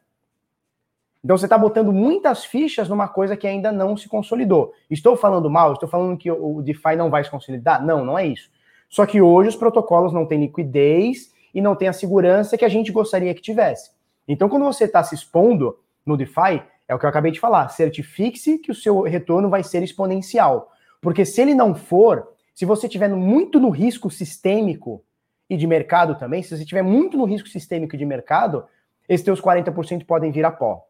Então 1.23 1.37
você 1.37 1.47
está 1.47 1.59
botando 1.59 1.93
muitas 1.93 2.45
fichas 2.45 2.89
numa 2.89 3.09
coisa 3.09 3.37
que 3.37 3.47
ainda 3.47 3.73
não 3.73 3.97
se 3.97 4.09
consolidou. 4.09 4.73
Estou 4.89 5.17
falando 5.17 5.51
mal? 5.51 5.73
Estou 5.73 5.89
falando 5.89 6.17
que 6.17 6.31
o 6.31 6.63
DeFi 6.63 6.97
não 6.97 7.11
vai 7.11 7.25
se 7.25 7.31
consolidar? 7.31 7.85
Não, 7.85 8.05
não 8.05 8.19
é 8.19 8.27
isso. 8.27 8.51
Só 8.89 9.05
que 9.05 9.21
hoje 9.21 9.51
os 9.51 9.57
protocolos 9.57 10.13
não 10.13 10.25
têm 10.25 10.41
liquidez 10.41 11.33
e 11.53 11.61
não 11.61 11.75
têm 11.75 11.89
a 11.89 11.93
segurança 11.93 12.57
que 12.57 12.65
a 12.65 12.69
gente 12.69 12.93
gostaria 12.93 13.35
que 13.35 13.43
tivesse. 13.43 13.91
Então, 14.27 14.49
quando 14.49 14.65
você 14.65 14.85
está 14.85 15.03
se 15.03 15.15
expondo 15.15 15.79
no 16.07 16.17
DeFi, 16.17 16.63
é 16.87 16.95
o 16.95 16.99
que 16.99 17.05
eu 17.05 17.11
acabei 17.11 17.33
de 17.33 17.41
falar, 17.41 17.69
certifique-se 17.69 18.59
que 18.59 18.71
o 18.71 18.75
seu 18.75 19.03
retorno 19.03 19.51
vai 19.51 19.63
ser 19.63 19.83
exponencial. 19.83 20.71
Porque 21.01 21.25
se 21.25 21.41
ele 21.41 21.55
não 21.55 21.75
for, 21.75 22.29
se 22.55 22.65
você 22.65 22.87
estiver 22.87 23.09
muito 23.09 23.61
no 23.61 23.71
risco 23.71 24.11
sistêmico 24.11 25.03
e 25.49 25.57
de 25.57 25.67
mercado 25.67 26.15
também, 26.15 26.43
se 26.43 26.51
você 26.51 26.63
estiver 26.63 26.83
muito 26.83 27.17
no 27.17 27.25
risco 27.25 27.49
sistêmico 27.49 27.97
de 27.97 28.05
mercado, 28.05 28.67
esses 29.09 29.25
teus 29.25 29.41
40% 29.41 30.05
podem 30.05 30.31
vir 30.31 30.45
a 30.45 30.51
pó. 30.51 30.85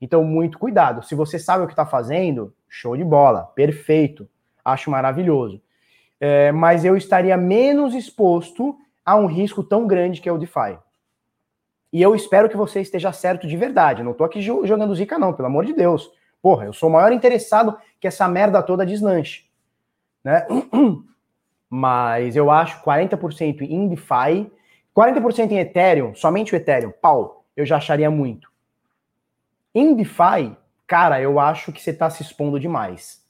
Então, 0.00 0.24
muito 0.24 0.58
cuidado. 0.58 1.02
Se 1.02 1.14
você 1.14 1.38
sabe 1.38 1.64
o 1.64 1.66
que 1.66 1.72
está 1.72 1.84
fazendo, 1.84 2.54
show 2.68 2.96
de 2.96 3.04
bola, 3.04 3.44
perfeito, 3.54 4.28
acho 4.64 4.90
maravilhoso. 4.90 5.60
É, 6.20 6.50
mas 6.52 6.84
eu 6.84 6.96
estaria 6.96 7.36
menos 7.36 7.94
exposto 7.94 8.76
a 9.04 9.16
um 9.16 9.26
risco 9.26 9.62
tão 9.62 9.86
grande 9.86 10.20
que 10.20 10.28
é 10.28 10.32
o 10.32 10.38
DeFi. 10.38 10.78
E 11.92 12.02
eu 12.02 12.14
espero 12.14 12.48
que 12.48 12.56
você 12.56 12.80
esteja 12.80 13.12
certo 13.12 13.46
de 13.46 13.56
verdade. 13.56 14.02
não 14.02 14.12
estou 14.12 14.26
aqui 14.26 14.40
jogando 14.42 14.94
zica, 14.94 15.18
não, 15.18 15.32
pelo 15.32 15.48
amor 15.48 15.64
de 15.64 15.72
Deus. 15.72 16.10
Porra, 16.40 16.66
eu 16.66 16.72
sou 16.72 16.88
o 16.88 16.92
maior 16.92 17.12
interessado 17.12 17.76
que 17.98 18.06
essa 18.06 18.28
merda 18.28 18.62
toda 18.62 18.86
deslanche. 18.86 19.44
Né? 20.22 20.46
Mas 21.68 22.36
eu 22.36 22.50
acho 22.50 22.82
40% 22.82 23.62
em 23.62 23.88
DeFi, 23.88 24.50
40% 24.96 25.50
em 25.50 25.58
Ethereum, 25.58 26.14
somente 26.14 26.54
o 26.54 26.56
Ethereum, 26.56 26.92
pau, 27.02 27.44
eu 27.56 27.66
já 27.66 27.76
acharia 27.76 28.10
muito. 28.10 28.50
Em 29.74 29.94
DeFi, 29.94 30.56
cara, 30.86 31.20
eu 31.20 31.38
acho 31.38 31.72
que 31.72 31.82
você 31.82 31.90
está 31.90 32.08
se 32.08 32.22
expondo 32.22 32.58
demais. 32.58 33.22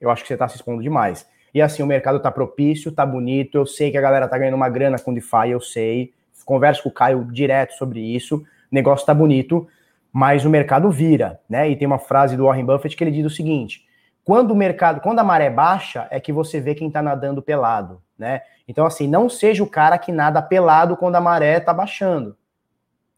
Eu 0.00 0.10
acho 0.10 0.22
que 0.22 0.28
você 0.28 0.34
está 0.34 0.48
se 0.48 0.56
expondo 0.56 0.82
demais. 0.82 1.28
E 1.52 1.60
assim, 1.60 1.82
o 1.82 1.86
mercado 1.86 2.16
está 2.16 2.30
propício, 2.30 2.90
está 2.90 3.04
bonito. 3.04 3.56
Eu 3.56 3.66
sei 3.66 3.90
que 3.90 3.98
a 3.98 4.00
galera 4.00 4.24
está 4.24 4.38
ganhando 4.38 4.54
uma 4.54 4.68
grana 4.68 4.98
com 4.98 5.12
DeFi, 5.12 5.50
eu 5.50 5.60
sei. 5.60 6.12
Converso 6.44 6.82
com 6.82 6.88
o 6.88 6.92
Caio 6.92 7.24
direto 7.30 7.74
sobre 7.74 8.00
isso. 8.00 8.36
O 8.36 8.44
negócio 8.70 9.02
está 9.02 9.14
bonito, 9.14 9.68
mas 10.12 10.44
o 10.44 10.50
mercado 10.50 10.90
vira, 10.90 11.40
né? 11.48 11.68
E 11.70 11.76
tem 11.76 11.86
uma 11.86 11.98
frase 11.98 12.36
do 12.36 12.44
Warren 12.44 12.64
Buffett 12.64 12.96
que 12.96 13.04
ele 13.04 13.10
diz 13.10 13.26
o 13.26 13.30
seguinte: 13.30 13.84
quando 14.24 14.52
o 14.52 14.56
mercado, 14.56 15.00
quando 15.00 15.18
a 15.18 15.24
maré 15.24 15.50
baixa, 15.50 16.06
é 16.10 16.20
que 16.20 16.32
você 16.32 16.60
vê 16.60 16.74
quem 16.74 16.88
está 16.88 17.02
nadando 17.02 17.42
pelado, 17.42 18.02
né? 18.18 18.42
Então, 18.68 18.86
assim, 18.86 19.08
não 19.08 19.28
seja 19.28 19.62
o 19.62 19.68
cara 19.68 19.98
que 19.98 20.12
nada 20.12 20.40
pelado 20.40 20.96
quando 20.96 21.16
a 21.16 21.20
maré 21.20 21.58
está 21.58 21.74
baixando, 21.74 22.36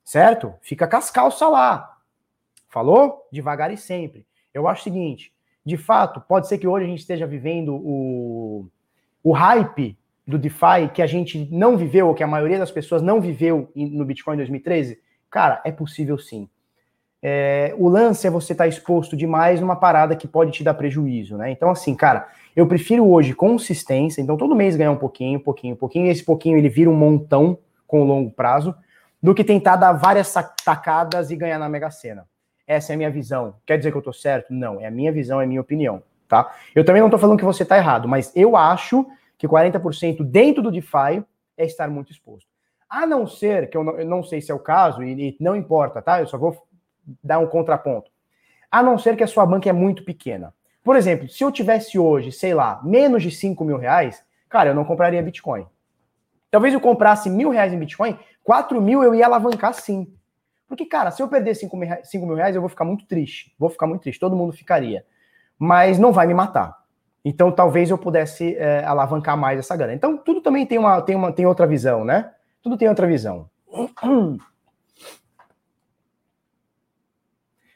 certo? 0.05 0.55
Fica 0.63 0.87
com 0.87 0.97
as 0.97 1.11
calças 1.11 1.51
lá, 1.51 1.93
Falou? 2.73 3.29
Devagar 3.31 3.71
e 3.71 3.77
sempre. 3.77 4.25
Eu 4.55 4.67
acho 4.67 4.81
o 4.81 4.85
seguinte: 4.85 5.31
de 5.63 5.77
fato, 5.77 6.23
pode 6.23 6.49
ser 6.49 6.57
que 6.57 6.67
hoje 6.67 6.87
a 6.87 6.89
gente 6.89 7.01
esteja 7.01 7.27
vivendo 7.27 7.75
o, 7.75 8.67
o 9.23 9.33
hype 9.33 9.95
do 10.27 10.39
DeFi 10.39 10.89
que 10.95 11.03
a 11.03 11.07
gente 11.07 11.47
não 11.53 11.77
viveu, 11.77 12.09
ou 12.09 12.15
que 12.15 12.23
a 12.23 12.27
maioria 12.27 12.59
das 12.59 12.71
pessoas 12.71 13.03
não 13.03 13.21
viveu 13.21 13.71
no 13.77 14.07
Bitcoin 14.07 14.35
em 14.35 14.39
2013. 14.39 14.99
Cara, 15.31 15.61
é 15.67 15.71
possível 15.71 16.19
sim. 16.19 16.49
É, 17.23 17.73
o 17.79 17.89
lance 17.89 18.27
é 18.27 18.31
você 18.31 18.53
estar 18.53 18.65
tá 18.65 18.69
exposto 18.69 19.17
demais 19.17 19.61
numa 19.61 19.77
parada 19.77 20.17
que 20.17 20.27
pode 20.27 20.51
te 20.51 20.65
dar 20.65 20.75
prejuízo, 20.75 21.37
né? 21.37 21.53
Então, 21.53 21.71
assim, 21.71 21.95
cara, 21.95 22.27
eu 22.57 22.67
prefiro 22.67 23.09
hoje 23.09 23.33
consistência, 23.33 24.21
então 24.21 24.37
todo 24.37 24.57
mês 24.57 24.75
ganhar 24.75 24.91
um 24.91 24.97
pouquinho, 24.97 25.39
um 25.39 25.43
pouquinho, 25.43 25.75
um 25.75 25.77
pouquinho, 25.77 26.07
e 26.07 26.11
esse 26.11 26.25
pouquinho 26.25 26.59
ele 26.59 26.69
vira 26.69 26.91
um 26.91 26.95
montão 26.95 27.57
com 27.87 28.03
o 28.03 28.05
longo 28.05 28.31
prazo, 28.31 28.75
do 29.23 29.35
que 29.35 29.45
tentar 29.45 29.77
dar 29.77 29.93
várias 29.93 30.35
tacadas 30.65 31.31
e 31.31 31.37
ganhar 31.37 31.59
na 31.59 31.69
Mega 31.69 31.91
Sena. 31.93 32.27
Essa 32.67 32.93
é 32.93 32.95
a 32.95 32.97
minha 32.97 33.11
visão. 33.11 33.55
Quer 33.65 33.79
dizer 33.79 33.93
que 33.93 33.97
eu 33.97 34.01
estou 34.01 34.13
certo? 34.13 34.53
Não, 34.53 34.81
é 34.81 34.87
a 34.87 34.91
minha 34.91 35.13
visão, 35.13 35.41
é 35.41 35.45
a 35.45 35.47
minha 35.47 35.61
opinião, 35.61 36.03
tá? 36.27 36.53
Eu 36.75 36.85
também 36.85 37.01
não 37.01 37.07
estou 37.07 37.21
falando 37.21 37.39
que 37.39 37.45
você 37.45 37.63
está 37.63 37.77
errado, 37.77 38.09
mas 38.09 38.33
eu 38.35 38.57
acho 38.57 39.07
que 39.39 39.47
40% 39.47 40.25
dentro 40.25 40.61
do 40.61 40.73
DeFi 40.73 41.25
é 41.57 41.65
estar 41.65 41.89
muito 41.89 42.11
exposto. 42.11 42.51
A 42.89 43.07
não 43.07 43.27
ser, 43.27 43.71
que 43.71 43.77
eu 43.77 43.85
não, 43.85 43.99
eu 43.99 44.07
não 44.07 44.23
sei 44.25 44.41
se 44.41 44.51
é 44.51 44.55
o 44.55 44.59
caso, 44.59 45.03
e, 45.03 45.29
e, 45.29 45.37
não 45.41 45.55
importa, 45.55 46.03
tá? 46.03 46.21
Eu 46.21 46.27
só 46.27 46.37
vou 46.37 46.67
dar 47.23 47.39
um 47.39 47.47
contraponto. 47.47 48.11
A 48.71 48.83
não 48.83 48.99
ser 48.99 49.17
que 49.17 49.23
a 49.23 49.27
sua 49.27 49.45
banca 49.45 49.69
é 49.69 49.73
muito 49.73 50.05
pequena. 50.05 50.55
Por 50.83 50.97
exemplo, 50.97 51.29
se 51.29 51.45
eu 51.45 51.53
tivesse 51.53 51.99
hoje, 51.99 52.33
sei 52.33 52.55
lá, 52.55 52.81
menos 52.83 53.23
de 53.23 53.31
5 53.31 53.65
mil 53.65 53.77
reais, 53.77 54.25
cara, 54.49 54.71
eu 54.71 54.75
não 54.75 54.85
compraria 54.85 55.23
Bitcoin. 55.23 55.67
Talvez 56.51 56.75
eu 56.75 56.81
comprasse 56.81 57.31
mil 57.31 57.51
reais 57.51 57.73
em 57.73 57.79
Bitcoin, 57.79 58.19
4 58.45 58.81
mil 58.81 59.03
eu 59.03 59.15
ia 59.15 59.27
alavancar 59.27 59.73
sim. 59.75 60.13
Porque, 60.67 60.87
cara, 60.87 61.11
se 61.11 61.23
eu 61.23 61.29
perder 61.29 61.55
5 61.55 61.77
mil, 61.77 61.89
5 62.03 62.27
mil 62.27 62.35
reais, 62.35 62.57
eu 62.57 62.63
vou 62.63 62.69
ficar 62.69 62.85
muito 62.85 63.07
triste. 63.07 63.55
Vou 63.59 63.69
ficar 63.71 63.87
muito 63.87 64.03
triste, 64.03 64.19
todo 64.19 64.35
mundo 64.35 64.53
ficaria. 64.53 65.05
Mas 65.59 65.99
não 65.99 66.13
vai 66.13 66.27
me 66.27 66.35
matar. 66.35 66.83
Então, 67.25 67.53
talvez 67.53 67.91
eu 67.91 67.99
pudesse 67.99 68.57
é, 68.57 68.85
alavancar 68.85 69.37
mais 69.37 69.59
essa 69.59 69.77
grana. 69.77 69.95
Então, 69.95 70.17
tudo 70.17 70.41
também 70.41 70.67
tem 70.67 70.79
uma, 70.79 71.01
tem 71.01 71.15
uma 71.15 71.33
tem 71.33 71.47
outra 71.47 71.67
visão, 71.67 72.05
né? 72.05 72.33
Tudo 72.63 72.77
tem 72.77 72.89
outra 72.89 73.07
visão. 73.07 73.49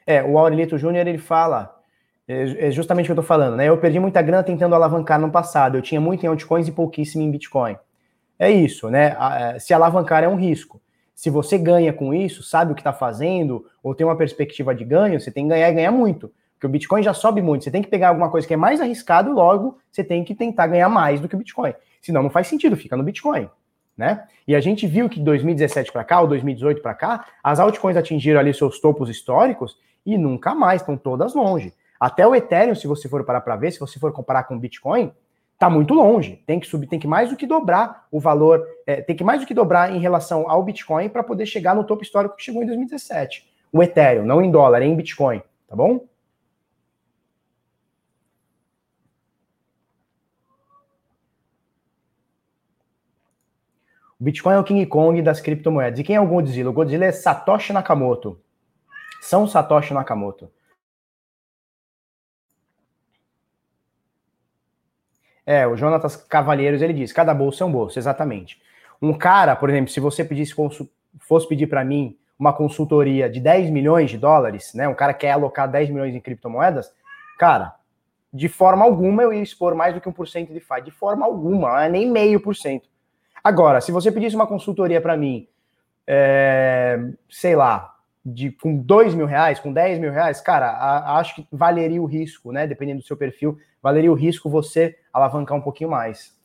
É, 0.07 0.23
o 0.23 0.39
Aurelito 0.39 0.77
Júnior, 0.77 1.05
ele 1.05 1.17
fala, 1.17 1.77
é, 2.25 2.67
é 2.69 2.71
justamente 2.71 3.05
o 3.05 3.07
que 3.07 3.11
eu 3.11 3.17
tô 3.17 3.23
falando, 3.23 3.57
né? 3.57 3.67
Eu 3.67 3.77
perdi 3.77 3.99
muita 3.99 4.21
grana 4.21 4.41
tentando 4.41 4.73
alavancar 4.73 5.19
no 5.19 5.29
passado. 5.29 5.77
Eu 5.77 5.81
tinha 5.81 5.99
muito 5.99 6.25
em 6.25 6.27
altcoins 6.27 6.65
e 6.67 6.71
pouquíssimo 6.71 7.21
em 7.21 7.29
Bitcoin. 7.29 7.75
É 8.39 8.49
isso, 8.49 8.89
né? 8.89 9.17
É, 9.19 9.59
se 9.59 9.73
alavancar 9.73 10.23
é 10.23 10.27
um 10.29 10.35
risco. 10.35 10.81
Se 11.13 11.29
você 11.29 11.57
ganha 11.57 11.91
com 11.91 12.13
isso, 12.13 12.41
sabe 12.41 12.71
o 12.71 12.75
que 12.75 12.81
está 12.81 12.93
fazendo, 12.93 13.65
ou 13.83 13.93
tem 13.93 14.07
uma 14.07 14.15
perspectiva 14.15 14.73
de 14.73 14.85
ganho, 14.85 15.19
você 15.19 15.29
tem 15.29 15.43
que 15.43 15.49
ganhar 15.49 15.69
e 15.69 15.73
ganhar 15.73 15.91
muito. 15.91 16.31
Porque 16.53 16.67
o 16.67 16.69
Bitcoin 16.69 17.03
já 17.03 17.13
sobe 17.13 17.41
muito. 17.41 17.63
Você 17.63 17.71
tem 17.71 17.81
que 17.81 17.89
pegar 17.89 18.09
alguma 18.09 18.29
coisa 18.29 18.47
que 18.47 18.53
é 18.53 18.57
mais 18.57 18.79
arriscado, 18.79 19.31
logo 19.31 19.77
você 19.91 20.03
tem 20.03 20.23
que 20.23 20.33
tentar 20.33 20.67
ganhar 20.67 20.87
mais 20.87 21.19
do 21.19 21.27
que 21.27 21.35
o 21.35 21.37
Bitcoin. 21.37 21.73
Senão 22.01 22.23
não 22.23 22.29
faz 22.29 22.47
sentido, 22.47 22.77
fica 22.77 22.95
no 22.95 23.03
Bitcoin. 23.03 23.49
Né? 23.97 24.23
E 24.47 24.55
a 24.55 24.59
gente 24.59 24.85
viu 24.85 25.09
que 25.09 25.17
de 25.17 25.25
2017 25.25 25.91
para 25.91 26.03
cá, 26.03 26.21
ou 26.21 26.27
2018 26.27 26.81
para 26.81 26.93
cá, 26.93 27.25
as 27.43 27.59
altcoins 27.59 27.97
atingiram 27.97 28.39
ali 28.39 28.53
seus 28.53 28.79
topos 28.79 29.09
históricos 29.09 29.75
e 30.07 30.17
nunca 30.17 30.55
mais, 30.55 30.81
estão 30.81 30.95
todas 30.95 31.35
longe. 31.35 31.73
Até 31.99 32.25
o 32.25 32.33
Ethereum, 32.33 32.73
se 32.73 32.87
você 32.87 33.09
for 33.09 33.25
parar 33.25 33.41
para 33.41 33.57
ver, 33.57 33.71
se 33.71 33.79
você 33.79 33.99
for 33.99 34.13
comparar 34.13 34.43
com 34.43 34.55
o 34.55 34.59
Bitcoin, 34.59 35.11
está 35.53 35.69
muito 35.69 35.93
longe. 35.93 36.41
Tem 36.47 36.61
que 36.61 36.65
subir, 36.65 36.87
tem 36.87 36.97
que 36.97 37.07
mais 37.07 37.29
do 37.29 37.35
que 37.35 37.45
dobrar 37.45 38.07
o 38.09 38.17
valor, 38.17 38.65
é, 38.85 39.01
tem 39.01 39.17
que 39.17 39.23
mais 39.23 39.41
do 39.41 39.45
que 39.45 39.53
dobrar 39.53 39.93
em 39.93 39.99
relação 39.99 40.49
ao 40.49 40.63
Bitcoin 40.63 41.09
para 41.09 41.23
poder 41.23 41.45
chegar 41.45 41.75
no 41.75 41.83
topo 41.83 42.03
histórico 42.03 42.37
que 42.37 42.43
chegou 42.43 42.63
em 42.63 42.65
2017. 42.67 43.45
O 43.69 43.83
Ethereum, 43.83 44.25
não 44.25 44.41
em 44.41 44.49
dólar, 44.49 44.81
é 44.81 44.85
em 44.85 44.95
Bitcoin, 44.95 45.41
tá 45.67 45.75
bom? 45.75 46.05
O 54.19 54.23
Bitcoin 54.23 54.53
é 54.53 54.59
o 54.59 54.63
King 54.63 54.85
Kong 54.85 55.21
das 55.21 55.41
criptomoedas. 55.41 55.99
E 55.99 56.03
quem 56.03 56.15
é 56.15 56.21
o 56.21 56.27
Godzilla? 56.27 56.69
O 56.69 56.73
Godzilla 56.73 57.05
é 57.05 57.11
Satoshi 57.11 57.73
Nakamoto. 57.73 58.41
São 59.21 59.47
Satoshi 59.47 59.93
Nakamoto. 59.93 60.51
É, 65.45 65.65
o 65.65 65.77
Jonatas 65.77 66.17
Cavalheiros, 66.17 66.81
ele 66.81 66.91
diz, 66.91 67.13
cada 67.13 67.33
bolso 67.33 67.63
é 67.63 67.65
um 67.65 67.71
bolso, 67.71 67.97
exatamente. 67.97 68.61
Um 69.01 69.13
cara, 69.13 69.55
por 69.55 69.69
exemplo, 69.69 69.89
se 69.89 69.99
você 69.99 70.25
pedisse, 70.25 70.53
fosse 71.19 71.47
pedir 71.47 71.67
para 71.67 71.85
mim 71.85 72.17
uma 72.37 72.51
consultoria 72.51 73.29
de 73.29 73.39
10 73.39 73.69
milhões 73.69 74.11
de 74.11 74.17
dólares, 74.17 74.73
né, 74.73 74.87
um 74.89 74.93
cara 74.93 75.13
quer 75.13 75.31
alocar 75.31 75.69
10 75.69 75.89
milhões 75.89 76.13
em 76.13 76.19
criptomoedas, 76.19 76.91
cara, 77.39 77.75
de 78.33 78.49
forma 78.49 78.83
alguma 78.83 79.23
eu 79.23 79.33
ia 79.33 79.41
expor 79.41 79.73
mais 79.73 79.95
do 79.95 80.01
que 80.01 80.09
1% 80.09 80.51
de 80.51 80.59
FI, 80.59 80.81
de 80.83 80.91
forma 80.91 81.25
alguma, 81.25 81.85
é 81.85 81.89
nem 81.89 82.11
meio 82.11 82.41
por 82.41 82.55
cento. 82.55 82.89
Agora, 83.43 83.79
se 83.79 83.91
você 83.91 84.11
pedisse 84.11 84.35
uma 84.35 84.45
consultoria 84.45 84.99
para 84.99 85.15
mim, 85.15 85.47
é, 86.05 86.99
sei 87.29 87.55
lá, 87.55 87.96
de, 88.33 88.51
com 88.51 88.75
dois 88.75 89.15
mil 89.15 89.25
reais, 89.25 89.59
com 89.59 89.71
10 89.71 89.99
mil 89.99 90.11
reais, 90.11 90.41
cara, 90.41 90.69
a, 90.71 91.17
acho 91.19 91.35
que 91.35 91.47
valeria 91.51 92.01
o 92.01 92.05
risco, 92.05 92.51
né? 92.51 92.67
Dependendo 92.67 92.99
do 92.99 93.07
seu 93.07 93.15
perfil, 93.15 93.57
valeria 93.81 94.11
o 94.11 94.15
risco 94.15 94.49
você 94.49 94.97
alavancar 95.13 95.57
um 95.57 95.61
pouquinho 95.61 95.89
mais. 95.89 96.35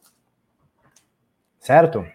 Certo? 1.59 2.07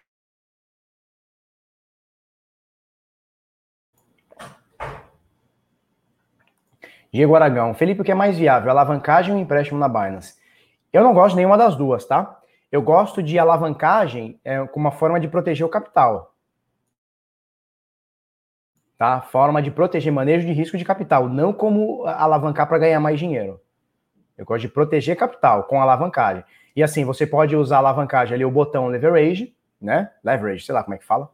Diego 7.11 7.35
Aragão. 7.35 7.73
Felipe, 7.73 8.01
o 8.01 8.03
que 8.03 8.11
é 8.11 8.15
mais 8.15 8.37
viável, 8.37 8.69
alavancagem 8.69 9.33
ou 9.33 9.39
empréstimo 9.39 9.79
na 9.79 9.87
Binance? 9.87 10.35
Eu 10.93 11.03
não 11.03 11.13
gosto 11.13 11.31
de 11.31 11.37
nenhuma 11.37 11.57
das 11.57 11.75
duas, 11.75 12.05
tá? 12.05 12.39
Eu 12.71 12.81
gosto 12.81 13.23
de 13.23 13.39
alavancagem 13.39 14.39
é, 14.43 14.65
como 14.67 14.85
uma 14.85 14.91
forma 14.91 15.19
de 15.19 15.27
proteger 15.27 15.65
o 15.65 15.69
capital. 15.69 16.36
Tá? 18.97 19.21
Forma 19.21 19.61
de 19.61 19.69
proteger 19.69 20.11
manejo 20.11 20.47
de 20.47 20.53
risco 20.53 20.77
de 20.77 20.83
capital, 20.85 21.29
não 21.29 21.53
como 21.53 22.05
alavancar 22.05 22.67
para 22.67 22.79
ganhar 22.79 22.99
mais 22.99 23.19
dinheiro. 23.19 23.59
Eu 24.37 24.45
gosto 24.45 24.61
de 24.61 24.69
proteger 24.69 25.15
capital 25.15 25.63
com 25.63 25.81
alavancagem. 25.81 26.43
E 26.75 26.83
assim, 26.83 27.05
você 27.05 27.25
pode 27.25 27.55
usar 27.55 27.77
a 27.77 27.79
alavancagem 27.79 28.35
ali, 28.35 28.45
o 28.45 28.51
botão 28.51 28.87
leverage, 28.87 29.55
né? 29.79 30.11
Leverage, 30.23 30.65
sei 30.65 30.73
lá 30.73 30.83
como 30.83 30.95
é 30.95 30.97
que 30.97 31.05
fala 31.05 31.29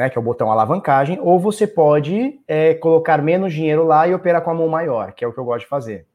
né, 0.00 0.08
que 0.08 0.16
é 0.16 0.20
o 0.20 0.24
botão 0.24 0.50
alavancagem, 0.50 1.18
ou 1.20 1.38
você 1.38 1.66
pode 1.66 2.40
é, 2.48 2.72
colocar 2.72 3.20
menos 3.20 3.52
dinheiro 3.52 3.84
lá 3.84 4.08
e 4.08 4.14
operar 4.14 4.40
com 4.40 4.50
a 4.50 4.54
mão 4.54 4.66
maior, 4.66 5.12
que 5.12 5.22
é 5.22 5.28
o 5.28 5.32
que 5.32 5.38
eu 5.38 5.44
gosto 5.44 5.64
de 5.64 5.68
fazer. 5.68 6.06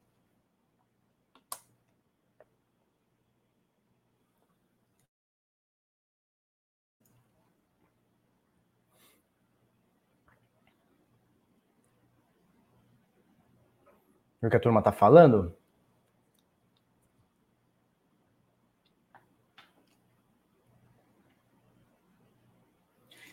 O 14.46 14.50
que 14.50 14.56
a 14.56 14.60
turma 14.60 14.78
está 14.78 14.92
falando? 14.92 15.52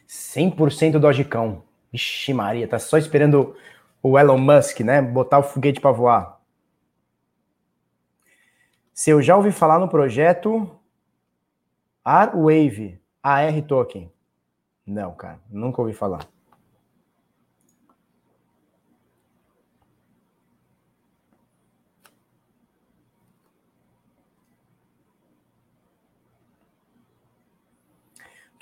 100% 0.08 1.00
Dogecão. 1.00 1.64
Vixe 1.92 2.34
Maria, 2.34 2.68
tá 2.68 2.80
só 2.80 2.98
esperando 2.98 3.56
o 4.02 4.18
Elon 4.18 4.40
Musk, 4.40 4.80
né, 4.80 5.02
botar 5.02 5.38
o 5.38 5.44
foguete 5.44 5.80
para 5.80 5.92
voar. 5.92 6.42
Se 8.92 9.12
eu 9.12 9.22
já 9.22 9.38
ouvi 9.38 9.52
falar 9.52 9.78
no 9.78 9.88
projeto 9.88 10.70
Arwave, 12.04 13.00
AR 13.22 13.62
Token. 13.68 14.12
Não, 14.86 15.14
cara, 15.14 15.40
nunca 15.50 15.80
ouvi 15.80 15.94
falar. 15.94 16.28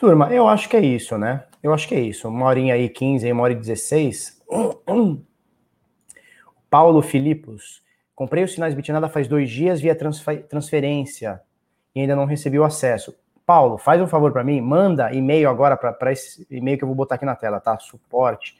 Turma, 0.02 0.34
eu 0.34 0.48
acho 0.48 0.68
que 0.68 0.76
é 0.76 0.80
isso, 0.80 1.16
né? 1.16 1.44
Eu 1.62 1.72
acho 1.72 1.88
que 1.88 1.94
é 1.94 2.00
isso. 2.00 2.28
Uma 2.28 2.48
horinha 2.48 2.74
aí, 2.74 2.90
15, 2.90 3.32
uma 3.32 3.44
hora 3.44 3.54
e 3.54 3.56
16. 3.56 4.42
Paulo 6.72 7.04
Filipos. 7.04 7.84
Comprei 8.16 8.44
os 8.44 8.52
sinais 8.52 8.74
Bitnada 8.74 9.08
faz 9.08 9.28
dois 9.28 9.48
dias 9.48 9.80
via 9.80 9.96
transferência 9.96 11.40
e 11.94 12.02
ainda 12.02 12.16
não 12.16 12.26
recebi 12.26 12.58
o 12.58 12.64
acesso. 12.64 13.16
Paulo, 13.46 13.78
faz 13.78 14.02
um 14.02 14.08
favor 14.08 14.32
para 14.32 14.44
mim, 14.44 14.60
manda 14.60 15.14
e-mail 15.14 15.48
agora 15.48 15.78
para 15.78 16.12
esse 16.12 16.48
e-mail 16.50 16.80
que 16.80 16.84
eu 16.84 16.88
vou 16.88 16.96
botar 16.96 17.14
aqui 17.14 17.26
na 17.26 17.36
tela, 17.36 17.60
tá? 17.60 17.78
Suporte 17.78 18.60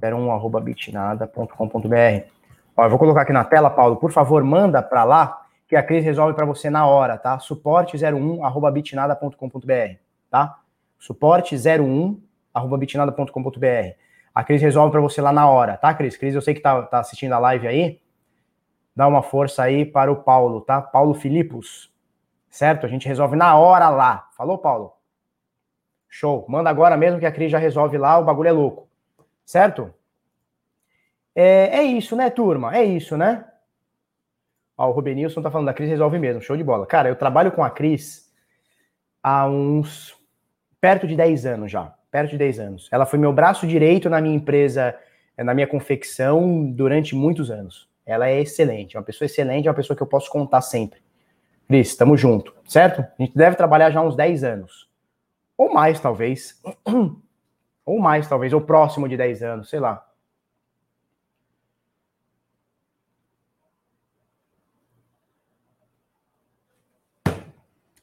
01@bitnada.com.br. 0.00 2.28
Ó, 2.74 2.84
eu 2.84 2.88
vou 2.88 2.98
colocar 2.98 3.20
aqui 3.22 3.34
na 3.34 3.44
tela, 3.44 3.68
Paulo, 3.68 3.96
por 3.96 4.10
favor, 4.10 4.42
manda 4.42 4.82
para 4.82 5.04
lá 5.04 5.42
que 5.68 5.76
a 5.76 5.82
Cris 5.82 6.02
resolve 6.02 6.32
para 6.32 6.46
você 6.46 6.70
na 6.70 6.86
hora, 6.86 7.18
tá? 7.18 7.36
Suporte01@bitnada.com.br, 7.36 9.98
tá? 10.30 10.60
suporte01@bitnada.com.br. 11.00 13.96
A 14.34 14.44
Cris 14.44 14.62
resolve 14.62 14.92
para 14.92 15.00
você 15.00 15.20
lá 15.20 15.32
na 15.32 15.48
hora, 15.48 15.76
tá, 15.76 15.92
Cris? 15.94 16.16
Cris, 16.16 16.34
eu 16.34 16.42
sei 16.42 16.54
que 16.54 16.60
tá, 16.60 16.82
tá 16.82 17.00
assistindo 17.00 17.32
a 17.32 17.38
live 17.38 17.66
aí. 17.66 18.00
Dá 18.94 19.06
uma 19.06 19.22
força 19.22 19.62
aí 19.62 19.86
para 19.86 20.10
o 20.10 20.22
Paulo, 20.22 20.60
tá? 20.60 20.82
Paulo 20.82 21.14
Filipos. 21.14 21.92
Certo? 22.50 22.86
A 22.86 22.88
gente 22.88 23.06
resolve 23.06 23.36
na 23.36 23.56
hora 23.56 23.88
lá. 23.88 24.28
Falou, 24.36 24.58
Paulo? 24.58 24.94
Show. 26.08 26.46
Manda 26.48 26.70
agora 26.70 26.96
mesmo 26.96 27.20
que 27.20 27.26
a 27.26 27.32
Cris 27.32 27.50
já 27.50 27.58
resolve 27.58 27.98
lá, 27.98 28.18
o 28.18 28.24
bagulho 28.24 28.48
é 28.48 28.52
louco. 28.52 28.88
Certo? 29.44 29.92
É, 31.34 31.78
é 31.78 31.82
isso, 31.82 32.16
né, 32.16 32.30
turma? 32.30 32.76
É 32.76 32.82
isso, 32.82 33.16
né? 33.16 33.44
Ó, 34.76 34.88
o 34.88 34.92
Rubenilson 34.92 35.42
tá 35.42 35.50
falando, 35.50 35.68
a 35.68 35.74
Cris 35.74 35.88
resolve 35.88 36.18
mesmo. 36.18 36.42
Show 36.42 36.56
de 36.56 36.64
bola. 36.64 36.86
Cara, 36.86 37.08
eu 37.08 37.16
trabalho 37.16 37.52
com 37.52 37.62
a 37.62 37.70
Cris 37.70 38.32
há 39.22 39.46
uns 39.46 40.17
perto 40.80 41.06
de 41.06 41.16
10 41.16 41.46
anos 41.46 41.70
já, 41.70 41.94
perto 42.10 42.30
de 42.30 42.38
10 42.38 42.58
anos. 42.58 42.88
Ela 42.90 43.06
foi 43.06 43.18
meu 43.18 43.32
braço 43.32 43.66
direito 43.66 44.08
na 44.08 44.20
minha 44.20 44.34
empresa, 44.34 44.94
eh, 45.36 45.44
na 45.44 45.54
minha 45.54 45.66
confecção 45.66 46.70
durante 46.70 47.14
muitos 47.14 47.50
anos. 47.50 47.88
Ela 48.06 48.28
é 48.28 48.40
excelente, 48.40 48.96
uma 48.96 49.02
pessoa 49.02 49.26
excelente, 49.26 49.68
é 49.68 49.70
uma 49.70 49.76
pessoa 49.76 49.96
que 49.96 50.02
eu 50.02 50.06
posso 50.06 50.30
contar 50.30 50.60
sempre. 50.62 51.00
Cris, 51.66 51.88
estamos 51.88 52.18
junto, 52.18 52.54
certo? 52.66 53.00
A 53.00 53.22
gente 53.22 53.36
deve 53.36 53.54
trabalhar 53.54 53.90
já 53.90 54.00
uns 54.00 54.16
10 54.16 54.42
anos. 54.44 54.88
Ou 55.56 55.72
mais, 55.72 56.00
talvez. 56.00 56.62
Ou 57.84 57.98
mais, 57.98 58.28
talvez, 58.28 58.52
ou 58.52 58.60
próximo 58.60 59.08
de 59.08 59.16
10 59.16 59.42
anos, 59.42 59.70
sei 59.70 59.80
lá. 59.80 60.06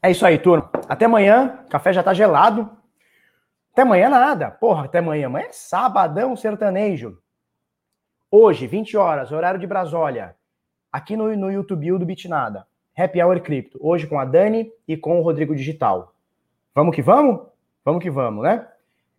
É 0.05 0.11
isso 0.11 0.23
aí, 0.23 0.37
turma. 0.37 0.69
Até 0.87 1.05
amanhã. 1.05 1.61
O 1.65 1.69
café 1.69 1.91
já 1.91 2.03
tá 2.03 2.13
gelado. 2.13 2.69
Até 3.73 3.81
amanhã 3.81 4.07
nada. 4.07 4.51
Porra, 4.51 4.85
até 4.85 4.99
amanhã. 4.99 5.25
Amanhã 5.25 5.47
é 5.47 5.51
sabadão 5.51 6.35
sertanejo. 6.35 7.17
Hoje, 8.29 8.67
20 8.67 8.95
horas, 8.97 9.31
horário 9.31 9.59
de 9.59 9.65
Brasólia. 9.65 10.35
Aqui 10.91 11.17
no, 11.17 11.35
no 11.35 11.51
YouTube 11.51 11.97
do 11.97 12.05
Bitnada. 12.05 12.67
Happy 12.95 13.19
Hour 13.19 13.41
Crypto. 13.41 13.79
Hoje 13.81 14.05
com 14.05 14.19
a 14.19 14.25
Dani 14.25 14.71
e 14.87 14.95
com 14.95 15.19
o 15.19 15.23
Rodrigo 15.23 15.55
Digital. 15.55 16.13
Vamos 16.75 16.95
que 16.95 17.01
vamos? 17.01 17.41
Vamos 17.83 18.03
que 18.03 18.11
vamos, 18.11 18.43
né? 18.43 18.63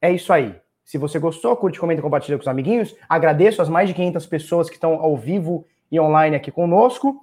É 0.00 0.12
isso 0.12 0.32
aí. 0.32 0.54
Se 0.84 0.98
você 0.98 1.18
gostou, 1.18 1.56
curte, 1.56 1.80
comenta 1.80 1.98
e 1.98 2.02
compartilha 2.02 2.38
com 2.38 2.42
os 2.42 2.48
amiguinhos. 2.48 2.94
Agradeço 3.08 3.60
as 3.60 3.68
mais 3.68 3.88
de 3.88 3.94
500 3.96 4.24
pessoas 4.26 4.68
que 4.68 4.76
estão 4.76 4.94
ao 5.00 5.16
vivo 5.16 5.66
e 5.90 5.98
online 5.98 6.36
aqui 6.36 6.52
conosco. 6.52 7.20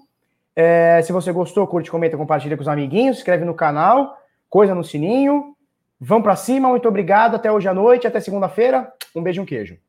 É, 0.55 1.01
se 1.01 1.11
você 1.11 1.31
gostou, 1.31 1.65
curte, 1.67 1.89
comenta, 1.89 2.17
compartilha 2.17 2.55
com 2.55 2.61
os 2.61 2.67
amiguinhos, 2.67 3.17
inscreve 3.17 3.43
no 3.43 3.53
canal, 3.53 4.15
coisa 4.49 4.75
no 4.75 4.83
sininho. 4.83 5.55
Vamos 5.99 6.23
para 6.23 6.35
cima, 6.35 6.69
muito 6.69 6.87
obrigado. 6.87 7.35
Até 7.35 7.51
hoje 7.51 7.67
à 7.67 7.73
noite, 7.73 8.05
até 8.05 8.19
segunda-feira. 8.19 8.91
Um 9.15 9.23
beijo 9.23 9.41
um 9.41 9.45
queijo. 9.45 9.82